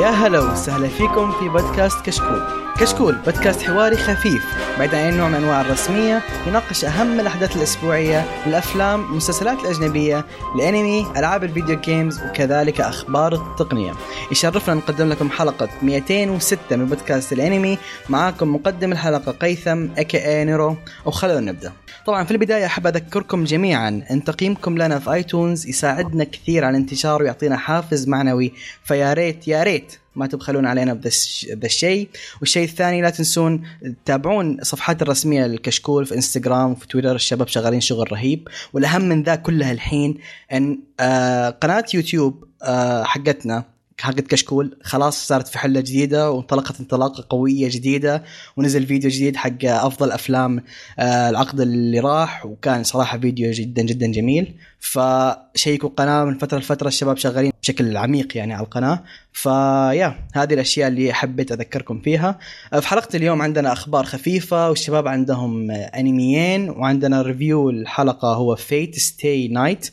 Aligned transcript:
يا 0.00 0.08
هلا 0.08 0.40
وسهلا 0.40 0.88
فيكم 0.88 1.32
في 1.32 1.48
بودكاست 1.48 2.06
كشكول. 2.06 2.69
كشكول 2.80 3.14
بودكاست 3.14 3.62
حواري 3.62 3.96
خفيف 3.96 4.44
بعيد 4.78 4.94
عن 4.94 5.04
أي 5.04 5.16
نوع 5.16 5.28
من 5.28 5.34
أنواع 5.34 5.60
الرسمية 5.60 6.22
يناقش 6.46 6.84
أهم 6.84 7.20
الأحداث 7.20 7.56
الأسبوعية 7.56 8.24
الأفلام 8.46 9.04
المسلسلات 9.04 9.60
الأجنبية 9.60 10.24
الأنمي 10.54 11.06
ألعاب 11.16 11.44
الفيديو 11.44 11.80
games 11.80 12.20
وكذلك 12.22 12.80
أخبار 12.80 13.34
التقنية. 13.34 13.92
يشرفنا 14.32 14.74
نقدم 14.74 15.08
لكم 15.08 15.30
حلقة 15.30 15.68
206 15.82 16.76
من 16.76 16.86
بودكاست 16.86 17.32
الأنمي. 17.32 17.78
معاكم 18.08 18.54
مقدم 18.54 18.92
الحلقة 18.92 19.32
قيثم 19.32 19.86
أكي 19.98 20.44
نيرو. 20.44 20.76
وخلونا 21.04 21.52
نبدأ. 21.52 21.72
طبعا 22.06 22.24
في 22.24 22.30
البداية 22.30 22.66
أحب 22.66 22.86
أذكركم 22.86 23.44
جميعا 23.44 24.02
أن 24.10 24.24
تقييمكم 24.24 24.78
لنا 24.78 24.98
في 24.98 25.12
iTunes 25.12 25.66
يساعدنا 25.66 26.24
كثير 26.24 26.64
على 26.64 26.76
الانتشار 26.76 27.22
ويعطينا 27.22 27.56
حافز 27.56 28.08
معنوي. 28.08 28.52
فيا 28.84 29.12
ريت 29.12 29.48
يا 29.48 29.62
ريت. 29.62 29.96
ما 30.16 30.26
تبخلون 30.26 30.66
علينا 30.66 30.94
بذا 30.94 31.66
الشيء. 31.66 32.08
والشيء 32.40 32.64
الثاني 32.64 33.02
لا 33.02 33.10
تنسون 33.10 33.62
تتابعون 34.04 34.58
صفحات 34.62 35.02
الرسمية 35.02 35.46
للكشكول 35.46 36.06
في 36.06 36.14
إنستغرام 36.14 36.70
وفي 36.70 36.86
تويتر 36.86 37.14
الشباب 37.14 37.48
شغالين 37.48 37.80
شغل 37.80 38.12
رهيب. 38.12 38.48
والأهم 38.72 39.02
من 39.02 39.22
ذا 39.22 39.34
كله 39.34 39.70
الحين 39.72 40.18
إن 40.52 40.78
آه 41.00 41.50
قناة 41.50 41.84
يوتيوب 41.94 42.44
آه 42.62 43.02
حقتنا 43.04 43.64
حقت 44.02 44.20
كشكول. 44.20 44.78
خلاص 44.82 45.26
صارت 45.28 45.48
في 45.48 45.58
حلة 45.58 45.80
جديدة 45.80 46.30
وانطلقت 46.30 46.80
انطلاقة 46.80 47.24
قوية 47.28 47.68
جديدة 47.68 48.22
ونزل 48.56 48.86
فيديو 48.86 49.10
جديد 49.10 49.36
حق 49.36 49.64
أفضل 49.64 50.12
أفلام 50.12 50.62
آه 50.98 51.30
العقد 51.30 51.60
اللي 51.60 52.00
راح 52.00 52.46
وكان 52.46 52.84
صراحة 52.84 53.18
فيديو 53.18 53.50
جدا 53.50 53.82
جدا 53.82 54.06
جميل. 54.06 54.54
فشيكوا 54.80 55.88
القناه 55.88 56.24
من 56.24 56.38
فترة 56.38 56.58
لفترة 56.58 56.88
الشباب 56.88 57.16
شغالين 57.16 57.52
بشكل 57.62 57.96
عميق 57.96 58.36
يعني 58.36 58.54
على 58.54 58.64
القناة. 58.64 59.02
فيا 59.32 60.14
هذه 60.34 60.54
الأشياء 60.54 60.88
اللي 60.88 61.12
حبيت 61.12 61.52
أذكركم 61.52 62.00
فيها. 62.00 62.38
في 62.80 62.88
حلقة 62.88 63.16
اليوم 63.16 63.42
عندنا 63.42 63.72
أخبار 63.72 64.04
خفيفة 64.04 64.68
والشباب 64.68 65.08
عندهم 65.08 65.70
انميين 65.70 66.70
وعندنا 66.70 67.22
review 67.22 67.70
الحلقة 67.70 68.34
هو 68.34 68.56
Fate/stay 68.56 69.48
night 69.48 69.90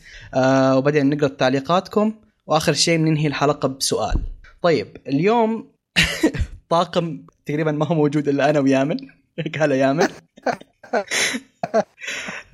وبعدين 0.75 1.09
نقرأ 1.09 1.27
تعليقاتكم. 1.27 2.13
وآخر 2.47 2.73
شيء 2.73 2.97
بننهي 2.97 3.27
الحلقة 3.27 3.67
بسؤال. 3.67 4.23
طيب 4.61 4.97
اليوم 5.07 5.71
طاقم 6.69 7.21
تقريبا 7.45 7.71
ما 7.71 7.85
هو 7.85 7.95
موجود 7.95 8.27
إلا 8.27 8.49
أنا 8.49 8.59
ويامن. 8.59 8.97
هلا 9.59 9.75
يامن. 9.75 10.07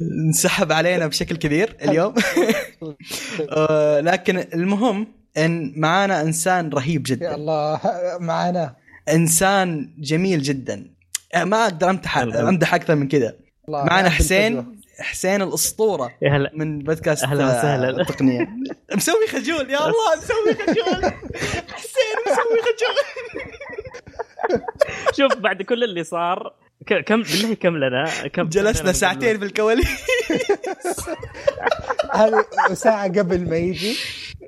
انسحب 0.01 0.71
علينا 0.71 1.07
بشكل 1.07 1.35
كبير 1.35 1.75
اليوم. 1.81 2.13
آه، 3.49 3.99
لكن 3.99 4.37
المهم 4.37 5.07
إن 5.37 5.73
معانا 5.77 6.21
إنسان 6.21 6.69
رهيب 6.69 7.03
جدا. 7.05 7.25
يا 7.25 7.35
الله 7.35 7.79
معانا. 8.19 8.75
إنسان 9.09 9.93
جميل 9.97 10.41
جدا. 10.41 10.87
ما 11.35 11.63
أقدر 11.63 11.89
امدح 11.89 12.17
أمدح 12.17 12.73
أكثر 12.73 12.95
من 12.95 13.07
كذا 13.07 13.35
معانا 13.67 14.09
حسين. 14.09 14.82
حسين 14.99 15.41
الأسطورة 15.41 16.11
هلا. 16.23 16.51
من 16.53 16.79
بودكاست 16.79 17.23
أهلا 17.23 17.45
وسهلا. 17.45 17.89
التقنية. 18.01 18.49
مسوي 18.95 19.27
خجول 19.27 19.69
يا 19.69 19.79
الله 19.87 20.15
مسوي 20.17 20.53
خجول. 20.53 21.03
حسين 21.73 22.15
مسوي 22.27 22.61
خجول. 22.61 23.03
شوف 25.17 25.37
بعد 25.37 25.61
كل 25.61 25.83
اللي 25.83 26.03
صار 26.03 26.53
كم 26.83 27.21
بالله 27.21 27.53
كم 27.53 27.77
لنا؟ 27.77 28.27
كم 28.27 28.49
جلسنا 28.49 28.91
ساعتين 28.91 29.39
في 29.39 29.45
الكواليس. 29.45 29.87
هذه 32.13 32.45
ساعة 32.73 33.07
قبل 33.07 33.49
ما 33.49 33.57
يجي. 33.57 33.97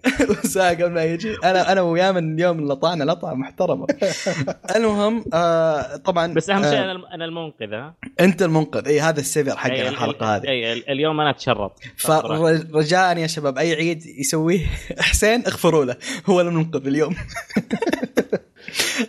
وساعة 0.29 0.73
قبل 0.73 0.91
ما 0.91 1.03
يجي. 1.03 1.35
أنا 1.43 1.71
أنا 1.71 1.81
ويامن 1.81 2.33
اليوم 2.33 2.71
لطعنا 2.71 3.03
لطعة 3.03 3.33
محترمة. 3.33 3.87
المهم 4.75 5.25
آه 5.33 5.95
طبعا 5.95 6.33
بس 6.33 6.49
أهم 6.49 6.63
شيء 6.63 6.73
أنا 6.73 7.13
أنا 7.13 7.25
المنقذ 7.25 7.73
ها؟ 7.73 7.95
أنت 8.19 8.41
المنقذ. 8.41 8.87
إي 8.87 9.01
هذا 9.01 9.19
السيفر 9.19 9.57
حق 9.57 9.71
أي 9.71 9.89
الحلقة 9.89 10.35
هذه. 10.35 10.47
أي 10.47 10.73
اليوم 10.73 11.21
أنا 11.21 11.29
اتشرط 11.29 11.79
فرجاء 11.97 13.17
يا 13.17 13.27
شباب 13.27 13.57
أي 13.57 13.73
عيد 13.73 14.05
يسويه 14.05 14.65
حسين 14.99 15.45
اغفروا 15.45 15.85
له. 15.85 15.95
هو 16.25 16.41
المنقذ 16.41 16.87
اليوم. 16.87 17.15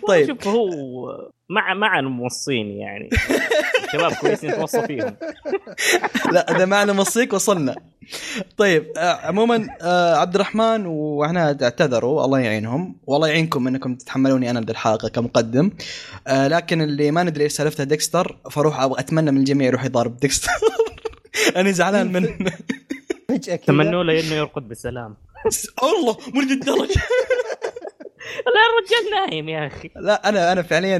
طيب. 0.09 0.27
شوف 0.27 0.49
هو 0.49 1.31
مع 1.51 1.75
مع 1.75 1.99
الموصين 1.99 2.71
يعني. 2.71 3.11
شباب 3.93 4.13
كويسين 4.13 4.55
توصوا 4.55 4.87
فيهم. 4.87 5.17
لا 6.33 6.57
إذا 6.57 6.65
معنا 6.65 6.93
موصيك 6.93 7.33
وصلنا. 7.33 7.75
طيب 8.57 8.93
عموما 8.99 9.69
عبد 10.21 10.35
الرحمن 10.35 10.87
وعناد 10.87 11.63
اعتذروا 11.63 12.25
الله 12.25 12.39
يعينهم. 12.39 12.97
والله 13.07 13.29
يعينكم 13.29 13.69
إنكم 13.69 13.95
تتحملوني 13.95 14.51
أنا 14.51 14.61
بالحلقة 14.61 15.09
كمقدم. 15.09 15.71
لكن 16.29 16.83
اللي 16.83 17.11
ما 17.11 17.23
ندري 17.23 17.45
إيش 17.45 17.53
سالفته 17.53 17.85
ديكستر 17.85 18.39
فاروح 18.51 18.81
أتمنى 18.81 19.31
من 19.31 19.39
الجميع 19.39 19.67
يروح 19.67 19.85
يضارب 19.85 20.17
ديكستر. 20.17 20.51
أنا 21.57 21.71
زعلان 21.71 22.13
منه. 22.13 22.39
تمنوا 23.67 24.05
له 24.05 24.21
إنه 24.21 24.35
يرقد 24.35 24.69
بسلام. 24.69 25.17
الله 25.83 26.17
مو 26.35 26.41
الدرجه 26.41 27.01
لا 28.55 28.63
الرجال 28.69 29.31
نايم 29.31 29.49
يا 29.49 29.67
أخي. 29.67 29.91
لا 29.97 30.29
أنا 30.29 30.53
أنا 30.53 30.63
فعليا 30.63 30.97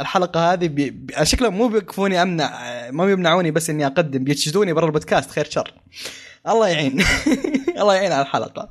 الحلقة 0.00 0.52
هذه 0.52 0.68
بي... 0.68 1.06
شكلهم 1.22 1.54
مو 1.54 1.68
بيوقفوني 1.68 2.22
أمنع 2.22 2.50
ما 2.90 3.06
بيمنعوني 3.06 3.50
بس 3.50 3.70
إني 3.70 3.86
أقدم 3.86 4.24
بيتشدوني 4.24 4.72
برا 4.72 4.86
البودكاست 4.86 5.30
خير 5.30 5.44
شر. 5.44 5.74
الله 6.48 6.68
يعين. 6.68 7.04
الله 7.80 7.94
يعين 7.94 8.12
على 8.12 8.22
الحلقة. 8.22 8.68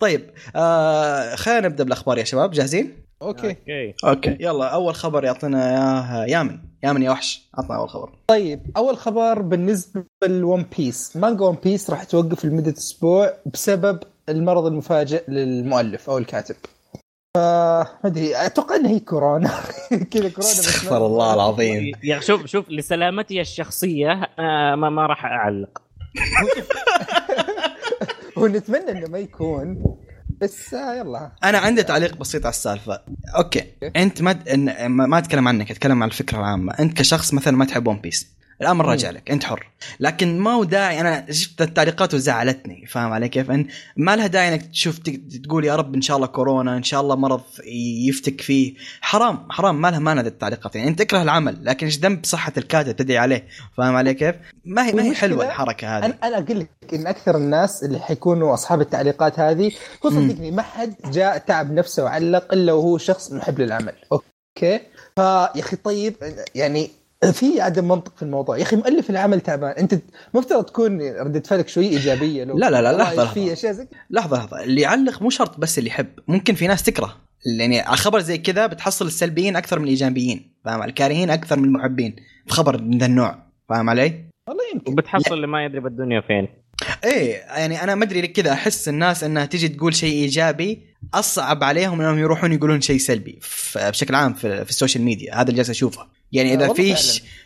طيب 0.00 0.30
آه 0.56 1.34
خلينا 1.34 1.68
نبدأ 1.68 1.84
بالأخبار 1.84 2.18
يا 2.18 2.24
شباب 2.24 2.50
جاهزين؟ 2.50 3.04
okay. 3.22 3.48
okay. 3.48 3.94
okay 4.04 4.36
يلا 4.40 4.66
أول 4.66 4.94
خبر 4.94 5.24
يعطينا 5.24 5.70
إياه 5.70 6.26
يامن. 6.26 6.58
يامن 6.82 7.02
يا 7.02 7.10
وحش 7.10 7.48
عطنا 7.54 7.76
أول 7.76 7.88
خبر. 7.88 8.12
طيب 8.26 8.60
أول 8.76 8.96
خبر 8.96 9.42
بالنسبة 9.42 10.04
ل 10.22 10.33
One 10.33 10.66
Piece. 10.78 11.16
مانجا 11.16 11.44
One 11.44 11.56
Piece 11.64 11.90
راح 11.90 12.04
توقف 12.04 12.44
لمدة 12.44 12.74
أسبوع 12.78 13.32
بسبب 13.46 13.98
المرض 14.28 14.66
المفاجئ 14.66 15.30
للمؤلف 15.30 16.10
أو 16.10 16.18
الكاتب. 16.18 16.56
ما 17.36 17.86
أدري 18.04 18.46
أتوقع 18.46 18.76
إنها 18.76 18.90
هي 18.90 19.00
كورونا. 19.00 19.48
كذا 20.12 20.28
كورونا 20.28 20.52
استغفر 20.52 21.06
الله 21.06 21.34
العظيم. 21.34 21.92
يا 22.02 22.20
شوف 22.20 22.46
شوف 22.46 22.70
لسلامتي 22.70 23.40
الشخصية 23.40 24.30
آه 24.38 24.74
ما, 24.74 24.90
ما 24.90 25.06
راح 25.06 25.24
أعلق. 25.24 25.78
ونتمنى 28.36 28.90
إنه 28.90 29.08
ما 29.08 29.18
يكون 29.18 29.84
بس 30.40 30.74
آه 30.74 30.94
يلا. 30.94 31.32
أنا 31.44 31.58
عندي 31.58 31.82
تعليق 31.82 32.16
بسيط 32.16 32.46
على 32.46 32.52
السالفة. 32.52 33.00
okay. 33.36 33.64
أنت 33.96 34.22
ما 34.22 34.38
ما 34.88 35.18
أتكلم 35.18 35.48
عنك 35.48 35.70
أتكلم 35.70 36.02
عن 36.02 36.08
الفكرة 36.08 36.38
العامة. 36.38 36.72
أنت 36.72 36.98
كشخص 36.98 37.34
مثلا 37.34 37.56
ما 37.56 37.64
تحب 37.64 37.86
One 37.86 38.00
Piece 38.00 38.33
الأمر 38.60 38.86
راجع 38.86 39.10
لك 39.10 39.30
أنت 39.30 39.44
حر. 39.44 39.70
لكن 40.00 40.38
ما 40.38 40.50
هو 40.50 40.64
داعي 40.64 41.00
أنا 41.00 41.32
شفت 41.32 41.62
التعليقات 41.62 42.14
وزعلتني 42.14 42.86
فاهم 42.86 43.12
علي 43.12 43.28
كيف؟ 43.28 43.50
أن 43.50 43.66
ما 43.96 44.16
لها 44.16 44.26
داعي 44.26 44.48
إنك 44.48 44.62
تشوف 44.66 44.98
تقول 45.44 45.64
يا 45.64 45.76
رب 45.76 45.94
إن 45.94 46.02
شاء 46.02 46.16
الله 46.16 46.26
كورونا 46.26 46.76
إن 46.76 46.82
شاء 46.82 47.00
الله 47.00 47.16
مرض 47.16 47.42
يفتك 48.08 48.40
فيه. 48.40 48.74
حرام 49.00 49.46
حرام 49.50 49.80
ما 49.80 49.90
لها 49.90 49.98
معنى 49.98 50.20
التعليقات. 50.20 50.76
يعني 50.76 50.88
أنت 50.88 50.98
تكره 50.98 51.22
العمل 51.22 51.64
لكن 51.64 51.86
إيش 51.86 51.98
ذنب 51.98 52.24
صحة 52.24 52.52
الكاتب 52.56 52.96
تدعي 52.96 53.18
عليه؟ 53.18 53.48
فاهم 53.76 53.96
علي 53.96 54.14
كيف؟ 54.14 54.36
ما 54.64 54.86
هي 54.86 54.92
ما 54.92 55.02
هي 55.02 55.14
حلوة 55.14 55.46
الحركة 55.46 55.98
هذه. 55.98 56.04
أنا 56.04 56.14
أنا 56.24 56.38
أقول 56.38 56.60
لك 56.60 56.68
إن 56.94 57.06
أكثر 57.06 57.36
الناس 57.36 57.84
اللي 57.84 57.98
حيكونوا 57.98 58.54
أصحاب 58.54 58.80
التعليقات 58.80 59.40
هذه 59.40 59.72
هو 60.06 60.10
صدقني 60.10 60.50
ما 60.50 60.62
حد 60.62 60.94
جاء 61.04 61.38
تعب 61.38 61.72
نفسه 61.72 62.04
وعلق 62.04 62.52
الا 62.52 62.72
وهو 62.72 62.98
شخص 62.98 63.32
محب 63.32 63.60
للعمل. 63.60 63.92
أوكي؟ 64.12 64.80
فيا 65.16 65.60
أخي 65.60 65.76
طيب 65.76 66.14
يعني 66.54 66.90
في 67.32 67.60
عدم 67.60 67.88
منطق 67.88 68.16
في 68.16 68.22
الموضوع. 68.22 68.58
يا 68.58 68.62
أخي 68.62 68.76
مؤلف 68.76 69.10
العمل 69.10 69.40
تعبان 69.40 69.70
أنت 69.70 69.94
مفترض 70.34 70.64
تكون 70.64 71.00
ردة 71.00 71.40
فعلك 71.40 71.68
شوي 71.68 71.88
إيجابية 71.88 72.44
لو 72.44 72.58
لا 72.58 72.70
لا 72.70 72.82
لا 72.82 72.96
لحظة 72.96 73.32
في 73.32 73.52
أشياء 73.52 73.72
زي 73.72 73.88
لحظة 74.10 74.36
لحظة. 74.36 74.64
اللي 74.64 74.80
يعلق 74.80 75.22
مو 75.22 75.30
شرط 75.30 75.58
بس 75.58 75.78
اللي 75.78 75.90
يحب. 75.90 76.06
ممكن 76.28 76.54
في 76.54 76.66
ناس 76.66 76.82
تكره. 76.82 77.16
يعني 77.58 77.80
على 77.80 77.96
خبر 77.96 78.20
زي 78.20 78.38
كذا 78.38 78.66
بتحصل 78.66 79.06
السلبيين 79.06 79.56
أكثر 79.56 79.78
من 79.78 79.84
الإيجابيين. 79.84 80.54
فاهم؟ 80.64 80.82
الكارهين 80.82 81.30
أكثر 81.30 81.58
من 81.58 81.64
المحبين. 81.64 82.16
في 82.46 82.52
خبر 82.52 82.82
من 82.82 82.98
ذا 82.98 83.06
النوع. 83.06 83.38
فاهم 83.68 83.90
علي؟ 83.90 84.24
والله 84.48 84.62
يمكن. 84.74 84.92
وبتحصل 84.92 85.34
اللي 85.34 85.46
ما 85.46 85.64
يدري 85.64 85.80
بالدنيا 85.80 86.20
فين. 86.20 86.48
إيه 87.04 87.34
يعني 87.34 87.82
أنا 87.84 87.94
ما 87.94 88.04
أدري 88.04 88.28
كذا. 88.28 88.52
أحس 88.52 88.88
الناس 88.88 89.24
إنها 89.24 89.46
تيجي 89.46 89.68
تقول 89.68 89.94
شيء 89.94 90.12
إيجابي 90.12 90.93
أصعب 91.14 91.64
عليهم 91.64 92.00
إنهم 92.00 92.18
يروحون 92.18 92.52
يقولون 92.52 92.80
شيء 92.80 92.98
سلبي 92.98 93.38
بشكل 93.76 94.14
عام 94.14 94.34
في, 94.34 94.64
في 94.64 94.70
ال 94.70 94.75
social 94.75 95.04
media. 95.04 95.34
هذا 95.34 95.42
اللي 95.42 95.56
جالس 95.56 95.70
أشوفه. 95.70 96.06
يعني 96.32 96.54
إذا 96.54 96.72
في 96.72 96.96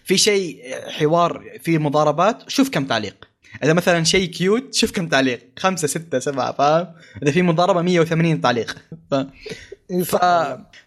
في 0.05 0.19
شيء 0.19 0.63
حوار 0.89 1.45
فيه 1.63 1.79
مضاربات 1.79 2.51
شوف 2.51 2.69
كم 2.71 2.85
تعليق. 2.85 3.29
إذا 3.65 3.73
مثلا 3.73 4.05
شيء 4.05 4.31
cute 4.31 4.75
شوف 4.75 4.91
كم 4.91 5.09
تعليق. 5.09 5.41
خمسة 5.59 5.89
ستة 5.89 6.19
سبعة 6.19 6.53
فاهم؟ 6.53 6.87
إذا 7.23 7.31
في 7.31 7.43
مضاربة 7.43 7.83
180 7.83 8.41
تعليق. 8.41 8.77
ف... 10.05 10.15
ف... 10.15 10.17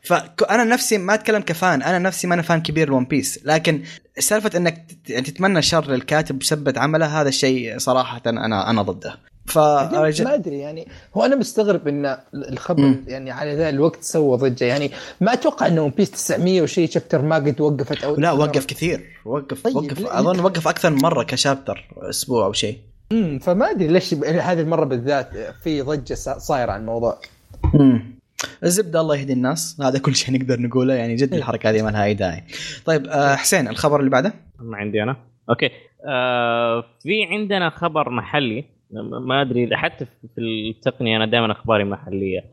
فانا 0.03 0.63
نفسي 0.63 0.97
ما 0.97 1.13
أتكلم 1.13 1.41
ك 1.41 1.49
fan. 1.49 1.81
أنا 1.83 1.99
نفسي 1.99 2.27
ما 2.27 2.33
أنا 2.33 2.41
fan 2.41 2.61
كبير 2.61 2.89
ل 2.89 2.93
One 2.93 3.05
Piece 3.05 3.39
لكن 3.45 3.83
سالفة 4.19 4.57
إنك 4.57 4.85
تتمنى 5.05 5.61
شر 5.61 5.91
للكاتب 5.91 6.39
بسبب 6.39 6.77
عمله 6.77 7.21
هذا 7.21 7.29
الشيء 7.29 7.77
صراحة 7.77 8.21
أنا 8.25 8.69
أنا 8.69 8.81
ضده. 8.81 9.30
فرجع 9.45 10.23
ما 10.25 10.33
أدري 10.33 10.59
يعني 10.59 10.87
هو 11.17 11.25
أنا 11.25 11.35
مستغرب 11.35 11.87
إن 11.87 12.17
الخبر 12.33 12.81
مم. 12.81 13.03
يعني 13.07 13.31
على 13.31 13.55
ذا 13.55 13.69
الوقت 13.69 14.03
سوى 14.03 14.37
ضجة. 14.37 14.65
يعني 14.65 14.91
ما 15.21 15.33
أتوقع 15.33 15.67
إنه 15.67 15.81
One 15.83 15.89
Piece 15.89 16.11
900 16.11 16.61
وشيء 16.61 16.89
chapter 16.89 17.21
ما 17.21 17.35
قد 17.35 17.61
وقفت 17.61 18.03
أو 18.03 18.15
لا 18.15 18.31
وقف 18.31 18.65
كثير. 18.65 19.01
وقف 19.25 19.61
طيب، 19.61 19.75
وقف. 19.75 19.99
لا- 19.99 20.19
أظن 20.19 20.39
وقف 20.39 20.67
أكثر 20.67 20.89
من 20.89 21.01
مرة 21.01 21.23
ك 21.23 21.31
chapter 21.31 21.87
أسبوع 21.97 22.45
أو 22.45 22.53
شيء. 22.53 22.77
امم 23.11 23.39
فما 23.39 23.71
أدري 23.71 23.87
ليش 23.87 24.13
هذه 24.13 24.61
المرة 24.61 24.85
بالذات 24.85 25.29
في 25.63 25.81
ضجة 25.81 26.13
صا- 26.13 26.37
صايرة 26.39 26.71
عن 26.71 26.81
الموضوع. 26.81 27.19
امم 27.75 28.03
الزبدة 28.63 29.01
الله 29.01 29.15
يهدي 29.15 29.33
الناس. 29.33 29.77
هذا 29.81 29.99
كل 29.99 30.15
شيء 30.15 30.35
نقدر 30.39 30.59
نقوله. 30.61 30.93
يعني 30.93 31.15
جد 31.15 31.33
الحركة 31.33 31.69
هذه 31.69 31.81
ما 31.81 31.89
لها 31.89 32.03
أي 32.05 32.13
داعي. 32.13 32.43
طيب 32.85 33.07
آه 33.07 33.35
حسين 33.35 33.67
الخبر 33.67 33.99
اللي 33.99 34.09
بعده؟ 34.11 34.33
ما 34.59 34.77
عندي 34.77 35.03
أنا. 35.03 35.15
okay. 35.49 35.69
آه 36.07 36.83
في 37.03 37.23
عندنا 37.31 37.69
خبر 37.69 38.09
محلي. 38.09 38.61
م- 38.61 38.65
ما 38.93 39.41
أدري 39.41 39.77
حتى 39.77 40.05
في 40.05 40.41
التقنية 40.41 41.17
أنا 41.17 41.25
دائما 41.25 41.51
أخباري 41.51 41.83
محلية 41.83 42.43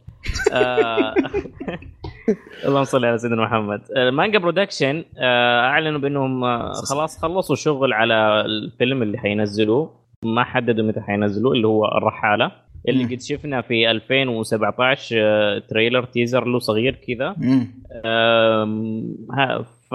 آه 0.52 1.14
اللهم 2.66 2.84
صل 2.84 3.04
على 3.04 3.18
سيدنا 3.18 3.42
محمد 3.42 3.80
آه، 3.96 4.10
Manga 4.10 4.38
Production 4.38 5.04
آه، 5.18 5.60
أعلنوا 5.60 6.00
بأنهم 6.00 6.44
آه، 6.44 6.72
خلاص 6.72 7.18
خلصوا 7.18 7.56
شغل 7.56 7.92
على 7.92 8.40
الفيلم 8.40 9.02
اللي 9.02 9.18
حينزلوه 9.18 9.90
ما 10.24 10.44
حددوا 10.44 10.84
متى 10.84 11.00
حينزلوه 11.00 11.52
اللي 11.52 11.66
هو 11.66 11.84
الرحالة 11.84 12.52
اللي. 12.88 13.04
قد 13.04 13.20
شفنا 13.20 13.60
في 13.60 13.90
2017 13.90 15.16
آه، 15.20 15.58
trailer 15.58 16.04
teaser 16.04 16.44
له 16.44 16.58
صغير 16.58 16.94
كذا 17.08 17.34
مم. 17.38 17.66
آم، 18.04 19.16
ها- 19.32 19.62
ف 19.62 19.94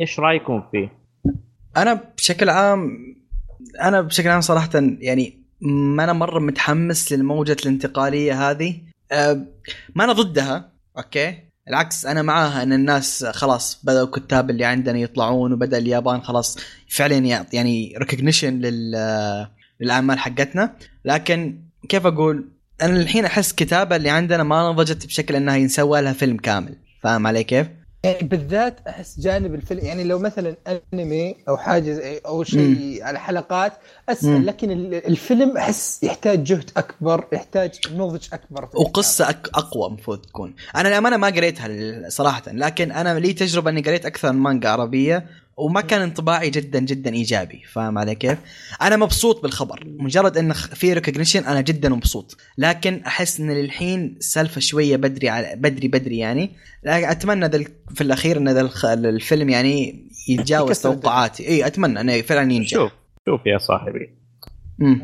إيش 0.00 0.20
رأيكم 0.20 0.62
فيه؟ 0.72 0.92
أنا 1.76 2.00
بشكل 2.16 2.48
عام 2.48 2.90
أنا 3.82 4.00
بشكل 4.00 4.28
عام 4.28 4.40
صراحة 4.40 4.68
يعني 5.00 5.41
ما 5.62 6.04
أنا 6.04 6.12
مرة 6.12 6.38
متحمس 6.38 7.12
للموجة 7.12 7.56
الانتقالية 7.62 8.50
هذه. 8.50 8.80
أه 9.12 9.46
ما 9.94 10.04
أنا 10.04 10.12
ضدها 10.12 10.72
okay؟ 10.98 11.38
العكس 11.68 12.06
أنا 12.06 12.22
معاها 12.22 12.62
إن 12.62 12.72
الناس 12.72 13.24
خلاص 13.24 13.80
بدأوا 13.84 14.06
الكتاب 14.06 14.50
اللي 14.50 14.64
عندنا 14.64 14.98
يطلعون 14.98 15.52
وبدأ 15.52 15.78
اليابان 15.78 16.22
خلاص 16.22 16.58
فعلا 16.88 17.44
يعني 17.52 17.94
recognition 17.98 18.58
لل 18.60 18.92
للأعمال 19.80 20.18
حقتنا. 20.18 20.76
لكن 21.04 21.62
كيف 21.88 22.06
أقول؟ 22.06 22.48
أنا 22.82 23.00
الحين 23.00 23.24
أحس 23.24 23.52
كتابة 23.52 23.96
اللي 23.96 24.10
عندنا 24.10 24.42
ما 24.42 24.72
نضجت 24.72 25.06
بشكل 25.06 25.36
إنها 25.36 25.56
يتسوى 25.56 26.00
لها 26.00 26.12
فيلم 26.12 26.36
كامل. 26.36 26.76
فاهم 27.02 27.26
علي 27.26 27.44
كيف؟ 27.44 27.66
يعني 28.04 28.28
بالذات 28.28 28.80
أحس 28.88 29.20
جانب 29.20 29.54
الفيلم 29.54 29.84
يعني 29.84 30.04
لو 30.04 30.18
مثلا 30.18 30.56
أنمي 30.94 31.36
أو 31.48 31.56
حاجة 31.56 32.20
أو 32.26 32.44
شيء 32.44 32.98
على 33.02 33.18
حلقات 33.20 33.72
مم. 33.72 33.78
اسهل 34.08 34.46
لكن 34.46 34.70
ال- 34.70 35.06
الفيلم 35.06 35.56
أحس 35.56 36.02
يحتاج 36.02 36.44
جهد 36.44 36.70
أكبر 36.76 37.24
يحتاج 37.32 37.70
نضج 37.94 38.26
أكبر 38.32 38.68
وقصة 38.74 39.30
أك... 39.30 39.48
أقوى 39.54 39.86
المفروض 39.88 40.18
تكون. 40.18 40.54
أنا 40.76 40.88
للامانه 40.88 41.16
ما 41.16 41.26
قريتها 41.26 41.68
صراحة 42.08 42.42
لكن 42.46 42.92
أنا 42.92 43.18
لي 43.18 43.32
تجربة 43.32 43.70
إني 43.70 43.82
قريت 43.82 44.06
أكثر 44.06 44.32
من 44.32 44.38
مانجا 44.38 44.68
عربية. 44.68 45.26
وما 45.56 45.80
كان 45.80 46.00
انطباعي 46.00 46.50
جدا 46.50 46.78
جدا 46.80 47.12
إيجابي. 47.14 47.62
فاهم 47.72 47.98
علي 47.98 48.14
كيف؟ 48.14 48.38
أنا 48.82 48.96
مبسوط 48.96 49.42
بالخبر. 49.42 49.82
مجرد 49.86 50.36
انه 50.36 50.54
خ- 50.54 50.74
في 50.74 50.92
recognition 50.92 51.44
أنا 51.44 51.60
جدا 51.60 51.88
مبسوط. 51.88 52.36
لكن 52.58 53.02
أحس 53.06 53.40
إن 53.40 53.50
للحين 53.50 54.14
السالفه 54.18 54.60
شوية 54.60 54.96
بدري 54.96 55.28
على 55.28 55.52
بدري 55.56 55.88
بدري 55.88 56.18
يعني. 56.18 56.50
لكن 56.84 57.04
أتمنى 57.08 57.46
ال- 57.46 57.66
في 57.94 58.00
الأخير 58.00 58.36
إن 58.36 58.48
ذا 58.48 58.70
الفيلم 58.94 59.48
يعني 59.48 60.08
يتجاوز. 60.28 60.80
توقعاتي. 60.82 61.48
إي 61.48 61.66
أتمنى 61.66 62.00
إنه 62.00 62.20
فعلا 62.20 62.52
ينجح. 62.52 62.70
شوف 62.70 62.92
شوف 63.28 63.40
يا 63.46 63.58
صاحبي. 63.58 64.18
مم. 64.78 65.02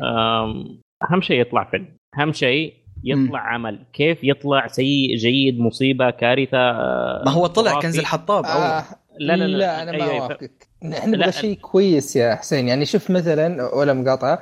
أهم 1.11 1.21
شيء 1.21 1.41
يطلع 1.41 1.69
فيلم. 1.71 1.87
أهم 2.19 2.33
شيء 2.33 2.73
يطلع 3.03 3.39
عمل. 3.39 3.85
كيف 3.93 4.17
يطلع 4.23 4.67
سيء 4.67 5.15
جيد 5.17 5.59
مصيبة 5.59 6.09
كارثة 6.09 6.57
آه، 6.57 7.23
ما 7.25 7.31
هو 7.31 7.47
طلع. 7.47 7.79
كنز 7.79 7.99
الحطاب 7.99 8.45
أول. 8.45 8.61
آه 8.61 8.83
لا 9.19 9.33
لا 9.35 9.43
لا, 9.47 9.57
لا 9.57 9.83
أنا 9.83 9.91
ما 9.91 10.03
أيوة،. 10.03 10.19
أوافقك. 10.19 10.67
إحنا 10.83 10.95
لا، 10.95 11.05
نبغى 11.17 11.31
شيء 11.31 11.57
كويس 11.57 12.15
يا 12.15 12.35
حسين. 12.35 12.67
يعني 12.67 12.85
شوف 12.85 13.11
مثلا 13.11 13.75
ولا 13.75 13.93
مقاطعة 13.93 14.39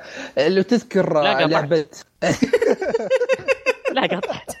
لو 0.48 0.62
تذكر 0.62 1.14
لا، 1.22 1.32
قاطعت. 1.32 1.50
لعبة 1.50 1.84
لا 3.94 4.02
قطعت 4.02 4.52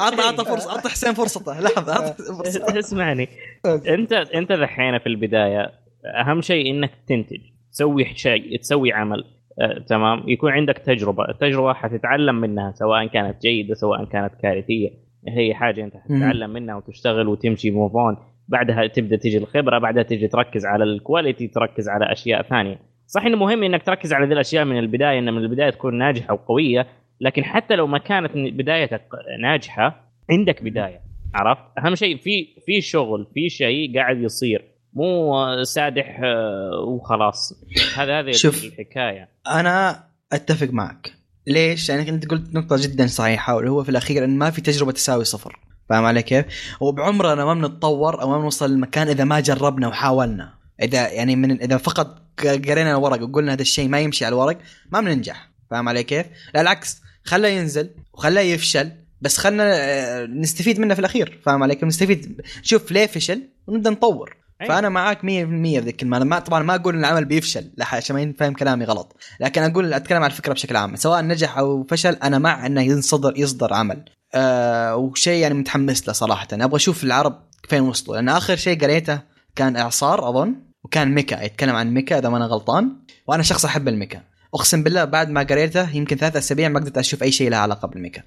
اعطى 0.00 0.22
اعطى 0.22 0.44
فرصة 0.44 0.70
اعطى 0.70 0.88
حسين 0.88 1.14
فرصته. 1.14 1.60
لحظة 1.60 1.92
اعطى 1.92 2.14
فرصه 2.22 2.78
اسمعني. 2.78 3.28
أنت 3.66 4.12
أنت 4.12 4.52
ذحين 4.52 4.98
في 4.98 5.06
البداية 5.06 5.72
أهم 6.06 6.40
شيء 6.40 6.70
إنك 6.70 6.90
تنتج 7.08 7.40
تسوي 7.72 8.04
شيء 8.14 8.58
تسوي 8.60 8.92
عمل. 8.92 9.24
آه، 9.60 9.84
تمام؟ 9.88 10.28
يكون 10.28 10.52
عندك 10.52 10.78
تجربة. 10.78 11.28
التجربة 11.28 11.72
حتتعلم 11.74 12.34
منها 12.40 12.72
سواء 12.72 13.06
كانت 13.06 13.42
جيدة 13.42 13.74
سواء 13.74 14.04
كانت 14.04 14.32
كارثية. 14.42 15.07
هي 15.28 15.54
حاجة 15.54 15.84
أنت 15.84 15.96
حتتعلم 15.96 16.50
منها 16.50 16.74
وتشتغل 16.74 17.28
وتمشي 17.28 17.70
move 17.70 17.96
on 17.96 18.16
بعدها 18.48 18.86
تبدأ 18.86 19.16
تجي 19.16 19.38
الخبرة 19.38 19.78
بعدها 19.78 20.02
تجي 20.02 20.28
تركز 20.28 20.66
على 20.66 20.84
ال 20.84 20.92
quality 20.92 21.48
تركز 21.48 21.88
على 21.88 22.12
أشياء 22.12 22.42
ثانية. 22.42 22.80
صح 23.06 23.24
إنه 23.24 23.36
مهم 23.36 23.62
إنك 23.62 23.82
تركز 23.82 24.12
على 24.12 24.26
ذي 24.26 24.32
الأشياء 24.32 24.64
من 24.64 24.78
البداية 24.78 25.18
إن 25.18 25.32
من 25.32 25.38
البداية 25.38 25.70
تكون 25.70 25.98
ناجحة 25.98 26.34
وقوية 26.34 26.86
لكن 27.20 27.44
حتى 27.44 27.76
لو 27.76 27.86
ما 27.86 27.98
كانت 27.98 28.30
بدايتك 28.34 29.02
ناجحة 29.42 30.04
عندك 30.30 30.62
بداية 30.62 31.00
عرفت؟ 31.34 31.62
أهم 31.78 31.94
شيء 31.94 32.16
في 32.16 32.48
في 32.66 32.80
شغل 32.80 33.26
في 33.34 33.48
شيء 33.48 33.96
قاعد 33.96 34.18
يصير. 34.18 34.64
مو 34.92 35.32
سادح 35.62 36.20
آه، 36.24 36.84
وخلاص. 36.88 37.64
هذا 37.96 38.20
هذه 38.20 38.30
شوف. 38.30 38.64
الحكاية. 38.64 39.28
أنا 39.46 40.04
أتفق 40.32 40.68
معك. 40.72 41.17
ليش؟ 41.48 41.88
يعني 41.88 42.10
أنت 42.10 42.26
قلت 42.26 42.54
نقطة 42.54 42.76
جدا 42.76 43.06
صحيحة 43.06 43.54
واللي 43.54 43.70
هو 43.70 43.84
في 43.84 43.88
الأخير 43.88 44.24
إن 44.24 44.38
ما 44.38 44.50
في 44.50 44.60
تجربة 44.60 44.92
تساوي 44.92 45.24
صفر 45.24 45.58
فاهم 45.88 46.04
علي 46.04 46.22
كيف؟ 46.22 46.44
وبعمرنا 46.80 47.44
ما 47.44 47.54
بنتطور 47.54 48.22
أو 48.22 48.30
ما 48.30 48.38
بنوصل 48.38 48.70
للمكان 48.70 49.08
إذا 49.08 49.24
ما 49.24 49.40
جربنا 49.40 49.88
وحاولنا 49.88 50.54
إذا 50.82 51.08
يعني 51.08 51.36
من 51.36 51.62
إذا 51.62 51.76
فقط 51.76 52.22
قرينا 52.44 52.90
الورق 52.90 53.22
وقلنا 53.22 53.52
هذا 53.52 53.62
الشيء 53.62 53.88
ما 53.88 54.00
يمشي 54.00 54.24
على 54.24 54.32
الورق 54.32 54.58
ما 54.92 55.00
بننجح 55.00 55.50
فاهم 55.70 55.88
علي 55.88 56.02
كيف؟ 56.02 56.26
لا 56.54 56.60
العكس 56.60 57.02
خلاه 57.24 57.48
ينزل 57.48 57.90
وخلاه 58.12 58.42
يفشل 58.42 58.92
بس 59.20 59.36
خلنا 59.36 59.64
آه، 59.74 60.26
نستفيد 60.26 60.80
منه 60.80 60.94
في 60.94 61.00
الأخير 61.00 61.40
فاهم 61.46 61.62
علي 61.62 61.74
كيف؟ 61.74 61.84
نستفيد 61.84 62.40
شوف 62.62 62.92
ليه 62.92 63.06
فشل 63.06 63.42
ونبدأ 63.66 63.90
نطور 63.90 64.36
فأنا 64.66 64.88
معاك 64.88 65.18
100% 65.18 65.20
في 65.20 65.78
ذيك 65.78 65.88
الكلمة 65.88 66.16
أنا 66.16 66.24
ما 66.24 66.38
طبعا 66.38 66.62
ما 66.62 66.74
أقول 66.74 66.94
إن 66.94 67.00
العمل 67.00 67.24
بيفشل 67.24 67.70
عشان 67.80 68.16
ما 68.16 68.22
ينفهم 68.22 68.52
كلامي 68.52 68.84
غلط. 68.84 69.16
لكن 69.40 69.62
أقول 69.62 69.94
أتكلم 69.94 70.22
عن 70.22 70.30
الفكرة 70.30 70.52
بشكل 70.52 70.76
عام. 70.76 70.96
سواء 70.96 71.22
نجح 71.22 71.58
أو 71.58 71.86
فشل 71.90 72.14
أنا 72.14 72.38
مع 72.38 72.66
إنه 72.66 72.82
ينصدر 72.82 73.32
يصدر 73.36 73.74
عمل. 73.74 74.04
آه 74.34 74.96
وشيء 74.96 75.42
يعني 75.42 75.54
متحمس 75.54 76.06
له 76.08 76.12
صراحة. 76.12 76.48
أبغى 76.52 76.76
أشوف 76.76 77.04
العرب 77.04 77.42
فين 77.68 77.80
وصلوا. 77.80 78.16
لأن 78.16 78.28
آخر 78.28 78.56
شيء 78.56 78.80
قريته 78.80 79.20
كان 79.56 79.76
إعصار 79.76 80.28
أظن. 80.28 80.54
وكان 80.84 81.14
ميكا 81.14 81.42
يتكلم 81.42 81.76
عن 81.76 81.90
ميكا 81.90 82.18
إذا 82.18 82.28
ما 82.28 82.36
أنا 82.36 82.46
غلطان. 82.46 82.96
وأنا 83.26 83.42
شخص 83.42 83.64
أحب 83.64 83.88
الميكا. 83.88 84.22
أقسم 84.54 84.82
بالله 84.82 85.04
بعد 85.04 85.30
ما 85.30 85.42
قريته 85.42 85.90
يمكن 85.90 86.16
ثلاثة 86.16 86.38
أسابيع 86.38 86.68
ما 86.68 86.80
قدرت 86.80 86.98
أشوف 86.98 87.22
أي 87.22 87.32
شيء 87.32 87.50
له 87.50 87.56
علاقة 87.56 87.88
بالميكا. 87.88 88.22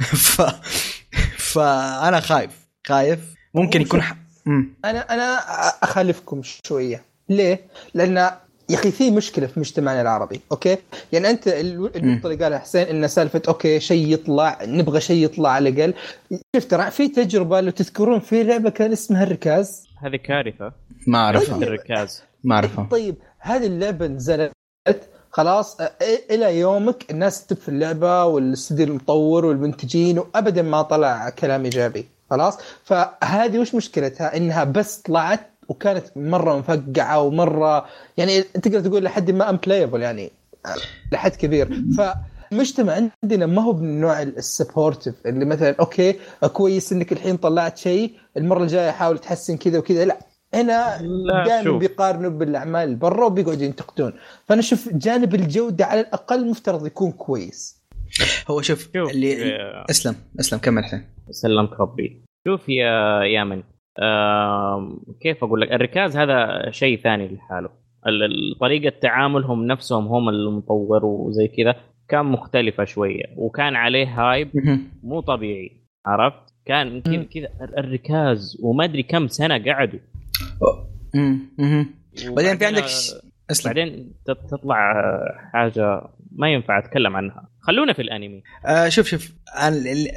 ف... 0.34 0.42
فأنا 1.36 2.20
خايف. 2.20 2.50
خايف. 2.86 3.20
ممكن 3.54 3.80
يكون 3.80 4.02
ح... 4.02 4.23
مم. 4.46 4.74
أنا 4.84 4.98
أنا 5.14 5.34
أخالفكم 5.82 6.40
شوية. 6.66 7.02
ليه؟ 7.28 7.60
لأن 7.94 8.16
يا 8.16 8.74
أخي 8.74 8.90
في 8.90 9.10
مشكلة 9.10 9.46
في 9.46 9.60
مجتمعنا 9.60 10.00
العربي 10.02 10.40
okay؟ 10.52 10.76
يعني 11.12 11.30
أنت 11.30 11.48
ال- 11.48 11.96
النقطة 11.96 12.26
اللي 12.32 12.44
قالها 12.44 12.58
حسين 12.58 12.82
إن 12.86 13.08
سالفة 13.08 13.42
okay 13.48 13.80
شيء 13.80 14.08
يطلع 14.08 14.58
نبغى 14.62 15.00
شيء 15.00 15.24
يطلع 15.24 15.50
على 15.50 15.68
الأقل. 15.68 15.94
شفت 16.56 16.70
ترى 16.70 16.90
في 16.90 17.08
تجربة 17.08 17.60
لو 17.60 17.70
تذكرون 17.70 18.20
في 18.20 18.42
لعبة 18.42 18.70
كان 18.70 18.92
اسمها 18.92 19.22
الركاز. 19.22 19.86
هذه 20.02 20.16
كارثة. 20.16 20.72
ما 21.06 21.18
أعرفها. 21.18 21.56
الركاز. 21.62 22.22
ما 22.44 22.54
أعرفها. 22.54 22.88
طيب 22.90 23.14
هذه 23.38 23.66
اللعبة 23.66 24.06
نزلت 24.06 24.52
خلاص 25.30 25.76
إلى 26.30 26.58
يومك 26.58 27.10
الناس 27.10 27.46
تكتب 27.46 27.56
في 27.62 27.68
اللعبة 27.68 28.24
والاستوديو 28.24 28.86
المطور 28.86 29.44
والمنتجين 29.46 30.18
وابدا 30.18 30.62
ما 30.62 30.82
طلع 30.82 31.28
كلام 31.30 31.64
إيجابي. 31.64 32.06
خلاص. 32.34 32.58
فهذه 32.84 33.58
وش 33.58 33.74
مشكلتها؟ 33.74 34.36
إنها 34.36 34.64
بس 34.64 34.96
طلعت 34.96 35.40
وكانت 35.68 36.04
مرة 36.16 36.58
مفقعة 36.58 37.20
ومرة 37.20 37.86
يعني 38.16 38.42
تقدر 38.42 38.80
تقول 38.80 39.04
لحد 39.04 39.30
ما 39.30 39.50
امبلايبل 39.50 40.02
يعني 40.02 40.30
لحد 41.12 41.30
كبير. 41.30 41.68
فالمجتمع 41.98 43.08
عندنا 43.22 43.46
ما 43.46 43.62
هو 43.62 43.72
من 43.72 43.88
النوع 43.88 44.22
ال 44.22 44.30
supportive 44.30 45.14
اللي 45.26 45.44
مثلا 45.44 45.74
okay 45.80 46.14
كويس 46.52 46.92
إنك 46.92 47.12
الحين 47.12 47.36
طلعت 47.36 47.78
شيء 47.78 48.12
المرة 48.36 48.62
الجاية 48.62 48.90
حاول 48.90 49.18
تحسن 49.18 49.56
كذا 49.56 49.78
وكذا. 49.78 50.04
لا 50.04 50.18
هنا 50.54 51.02
لا، 51.02 51.44
دائما. 51.46 51.78
بيقارنوا 51.78 52.30
بالأعمال 52.30 52.84
اللي 52.84 52.96
برا 52.96 53.26
وبيقعدوا 53.26 53.62
ينتقدون. 53.62 54.12
فأنا 54.48 54.60
أشوف 54.60 54.88
جانب 54.88 55.34
الجودة 55.34 55.84
على 55.84 56.00
الأقل 56.00 56.48
مفترض 56.50 56.86
يكون 56.86 57.12
كويس. 57.12 57.84
هو 58.48 58.62
شوف, 58.62 58.88
شوف 58.96 59.10
اللي 59.10 59.54
آه، 59.56 59.86
أسلم 59.90 60.16
أسلم 60.40 60.58
كمل 60.58 60.78
الحين 60.78 61.04
سلمك 61.30 61.80
ربي. 61.80 62.23
شوف 62.46 62.68
يا 62.68 63.22
يامن 63.24 63.62
آم، 64.02 64.98
كيف 65.22 65.44
أقول 65.44 65.60
لك؟ 65.60 65.72
الركاز 65.72 66.16
هذا 66.16 66.70
شيء 66.70 67.00
ثاني 67.00 67.28
لحاله. 67.28 67.68
ال- 68.06 68.22
ال- 68.22 68.58
طريقة 68.60 68.92
تعاملهم 69.02 69.66
نفسهم 69.66 70.06
هم 70.06 70.28
المطور 70.28 71.04
وزي 71.04 71.48
كذا 71.48 71.74
كان 72.08 72.26
مختلفة 72.26 72.84
شوية 72.84 73.22
وكان 73.36 73.76
عليه 73.76 74.06
هايب. 74.06 74.50
مو 75.02 75.20
طبيعي 75.20 75.70
عرفت؟ 76.06 76.54
كان 76.66 77.00
كذا. 77.00 77.22
كذا 77.22 77.48
الركاز 77.78 78.58
وما 78.62 78.84
أدري 78.84 79.02
كم 79.02 79.26
سنة 79.28 79.64
قعدوا. 79.64 79.98
بعدين 82.36 82.56
في 82.58 82.64
عندك 82.66 82.84
اسلم. 83.50 83.72
بعدين 83.72 84.12
تط- 84.26 84.50
تطلع 84.50 84.92
آه، 84.92 85.50
حاجة 85.52 86.00
ما 86.32 86.52
ينفع 86.52 86.78
أتكلم 86.78 87.16
عنها. 87.16 87.48
خلونا 87.60 87.92
في 87.92 88.02
الأنمي. 88.02 88.42
آه 88.66 88.88
شوف 88.88 89.06
شوف 89.06 89.32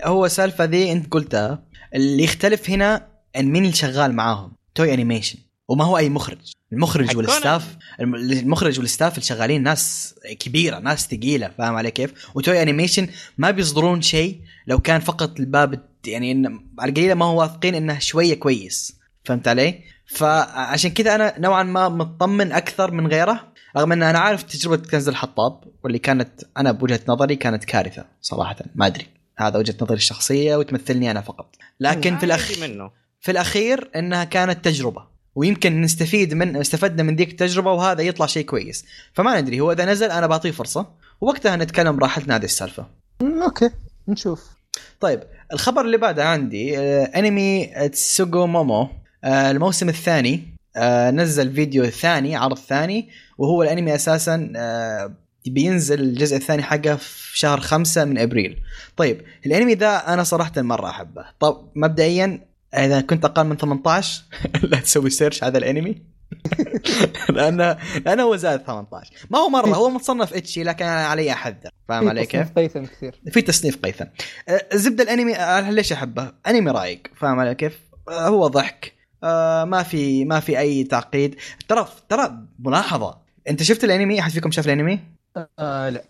هو 0.05 0.27
سالفه 0.27 0.63
ذي 0.63 0.91
أنت 0.91 1.13
قلتها. 1.13 1.63
اللي 1.95 2.23
يختلف 2.23 2.69
هنا 2.69 3.07
إن 3.37 3.45
مين 3.45 3.63
اللي 3.63 3.75
شغال 3.75 4.13
معاهم. 4.13 4.51
Toei 4.75 4.93
Animation. 4.93 5.39
وما 5.67 5.85
هو 5.85 5.97
أي 5.97 6.09
مخرج. 6.09 6.37
المخرج 6.73 7.17
وال 7.17 7.34
staff 7.34 7.77
الم- 7.99 8.15
المخرج 8.15 8.79
وال 8.79 8.89
staff 8.89 9.13
اللي 9.13 9.25
شغالين 9.25 9.63
ناس 9.63 10.15
كبيرة 10.39 10.79
ناس 10.79 11.07
ثقيلة 11.07 11.51
فاهم 11.57 11.75
علي 11.75 11.91
كيف؟ 11.91 12.13
و 12.35 12.41
Toei 12.41 12.61
Animation 12.61 13.07
ما 13.37 13.51
بيصدرون 13.51 14.01
شيء 14.01 14.41
لو 14.67 14.79
كان 14.79 14.99
فقط 14.99 15.39
الباب 15.39 15.83
يعني 16.07 16.31
إن 16.31 16.45
على 16.79 16.89
القليلة 16.89 17.13
ما 17.13 17.25
هو 17.25 17.39
واثقين 17.41 17.75
إنه 17.75 17.99
شوية 17.99 18.33
كويس. 18.33 18.97
فهمت 19.25 19.47
علي؟ 19.47 19.79
فعشان 20.07 20.91
كذا 20.91 21.15
أنا 21.15 21.39
نوعا 21.39 21.63
ما 21.63 21.89
مطمن 21.89 22.51
أكثر 22.51 22.91
من 22.91 23.07
غيره 23.07 23.53
رغم 23.77 23.91
إن 23.91 24.03
أنا 24.03 24.19
عارف 24.19 24.43
تجربة 24.43 24.77
كنز 24.89 25.07
الحطاب 25.07 25.63
واللي 25.83 25.99
كانت 25.99 26.29
أنا 26.57 26.71
بوجهة 26.71 26.99
نظري 27.07 27.35
كانت 27.35 27.63
كارثة 27.63 28.05
صراحة. 28.21 28.55
ما 28.75 28.87
أدري. 28.87 29.05
هذا 29.37 29.59
وجهة 29.59 29.75
نظري 29.81 29.97
الشخصية 29.97 30.55
وتمثلني 30.55 31.11
أنا 31.11 31.21
فقط. 31.21 31.55
لكن 31.79 32.17
في 32.17 32.25
الاخ 32.25 32.51
عادي 32.51 32.61
منه. 32.61 32.91
في 33.21 33.31
الأخير 33.31 33.89
إنها 33.95 34.23
كانت 34.23 34.65
تجربة 34.65 35.03
ويمكن 35.35 35.81
نستفيد 35.81 36.33
من 36.33 36.55
استفدنا 36.57 37.03
من 37.03 37.15
ذيك 37.15 37.29
التجربة 37.29 37.71
وهذا 37.71 38.01
يطلع 38.01 38.25
شيء 38.25 38.45
كويس. 38.45 38.85
فما 39.13 39.41
ندري 39.41 39.59
هو 39.59 39.71
إذا 39.71 39.85
نزل 39.85 40.11
أنا 40.11 40.27
بعطيه 40.27 40.51
فرصة 40.51 40.87
ووقتها 41.21 41.55
نتكلم 41.55 41.95
براحتنا 41.95 42.35
هذه 42.35 42.45
السالفة. 42.45 42.85
أوكي 43.21 43.69
نشوف. 44.07 44.57
طيب 44.99 45.23
الخبر 45.53 45.81
اللي 45.81 45.97
بعده 45.97 46.25
عندي 46.25 46.79
آه، 46.79 47.03
أنمي 47.03 47.65
تسوغو 47.89 48.47
مومو 48.47 48.89
آه، 49.23 49.51
الموسم 49.51 49.89
الثاني 49.89 50.57
آه، 50.75 51.11
نزل 51.11 51.53
فيديو 51.53 51.85
ثاني 51.85 52.35
عرض 52.35 52.57
ثاني 52.57 53.09
وهو 53.37 53.63
الأنمي 53.63 53.95
أساسا 53.95 54.53
آه، 54.55 55.13
بينزل 55.49 55.99
الجزء 55.99 56.37
الثاني 56.37 56.63
حقه 56.63 56.95
في 56.95 57.37
شهر 57.37 57.59
خمسة 57.59 58.05
من 58.05 58.17
أبريل. 58.17 58.59
طيب 58.97 59.21
الأنمي 59.45 59.73
ذا 59.73 60.13
أنا 60.13 60.23
صراحة 60.23 60.51
مرة 60.57 60.89
أحبه. 60.89 61.25
طب 61.39 61.71
مبدئيا 61.75 62.47
إذا 62.73 63.01
كنت 63.01 63.25
أقل 63.25 63.43
من 63.43 63.57
18 63.57 64.21
لا 64.71 64.79
تسوي 64.79 65.09
search 65.09 65.43
هذا 65.43 65.57
الأنمي. 65.57 66.01
لأنه 67.29 67.77
لأنه 68.05 68.23
هو 68.23 68.35
زائد 68.35 68.59
18 68.59 69.13
ما 69.29 69.39
هو 69.39 69.49
مرة 69.49 69.75
هو 69.75 69.89
متصنف 69.89 70.33
ecchi 70.33 70.63
لكن 70.63 70.85
أنا 70.85 71.05
علي 71.05 71.31
أحذر. 71.31 71.69
فاهم 71.89 72.09
علي 72.09 72.25
كيف؟ 72.25 72.51
قيثم 72.51 72.85
كثير. 72.85 73.21
في 73.31 73.41
تصنيف 73.41 73.77
قيثم. 73.77 74.05
آه، 74.49 74.61
زبدة 74.73 75.03
الأنمي 75.03 75.35
آه، 75.35 75.71
ليش 75.71 75.93
أحبه؟ 75.93 76.31
أنمي 76.47 76.71
رايق 76.71 77.01
فاهم 77.15 77.39
علي 77.39 77.55
كيف؟ 77.55 77.79
آه، 78.09 78.27
هو 78.27 78.47
ضحك. 78.47 78.93
آه، 79.23 79.63
ما 79.63 79.83
في 79.83 80.25
ما 80.25 80.39
في 80.39 80.59
أي 80.59 80.83
تعقيد. 80.83 81.35
ترى 81.67 81.87
ترى 82.09 82.47
ملاحظة. 82.59 83.17
أنت 83.49 83.63
شفت 83.63 83.83
الأنمي؟ 83.83 84.19
أحد 84.19 84.31
فيكم 84.31 84.51
شاف 84.51 84.65
الأنمي؟ 84.65 84.99
آه 85.59 85.89
لا. 85.89 86.03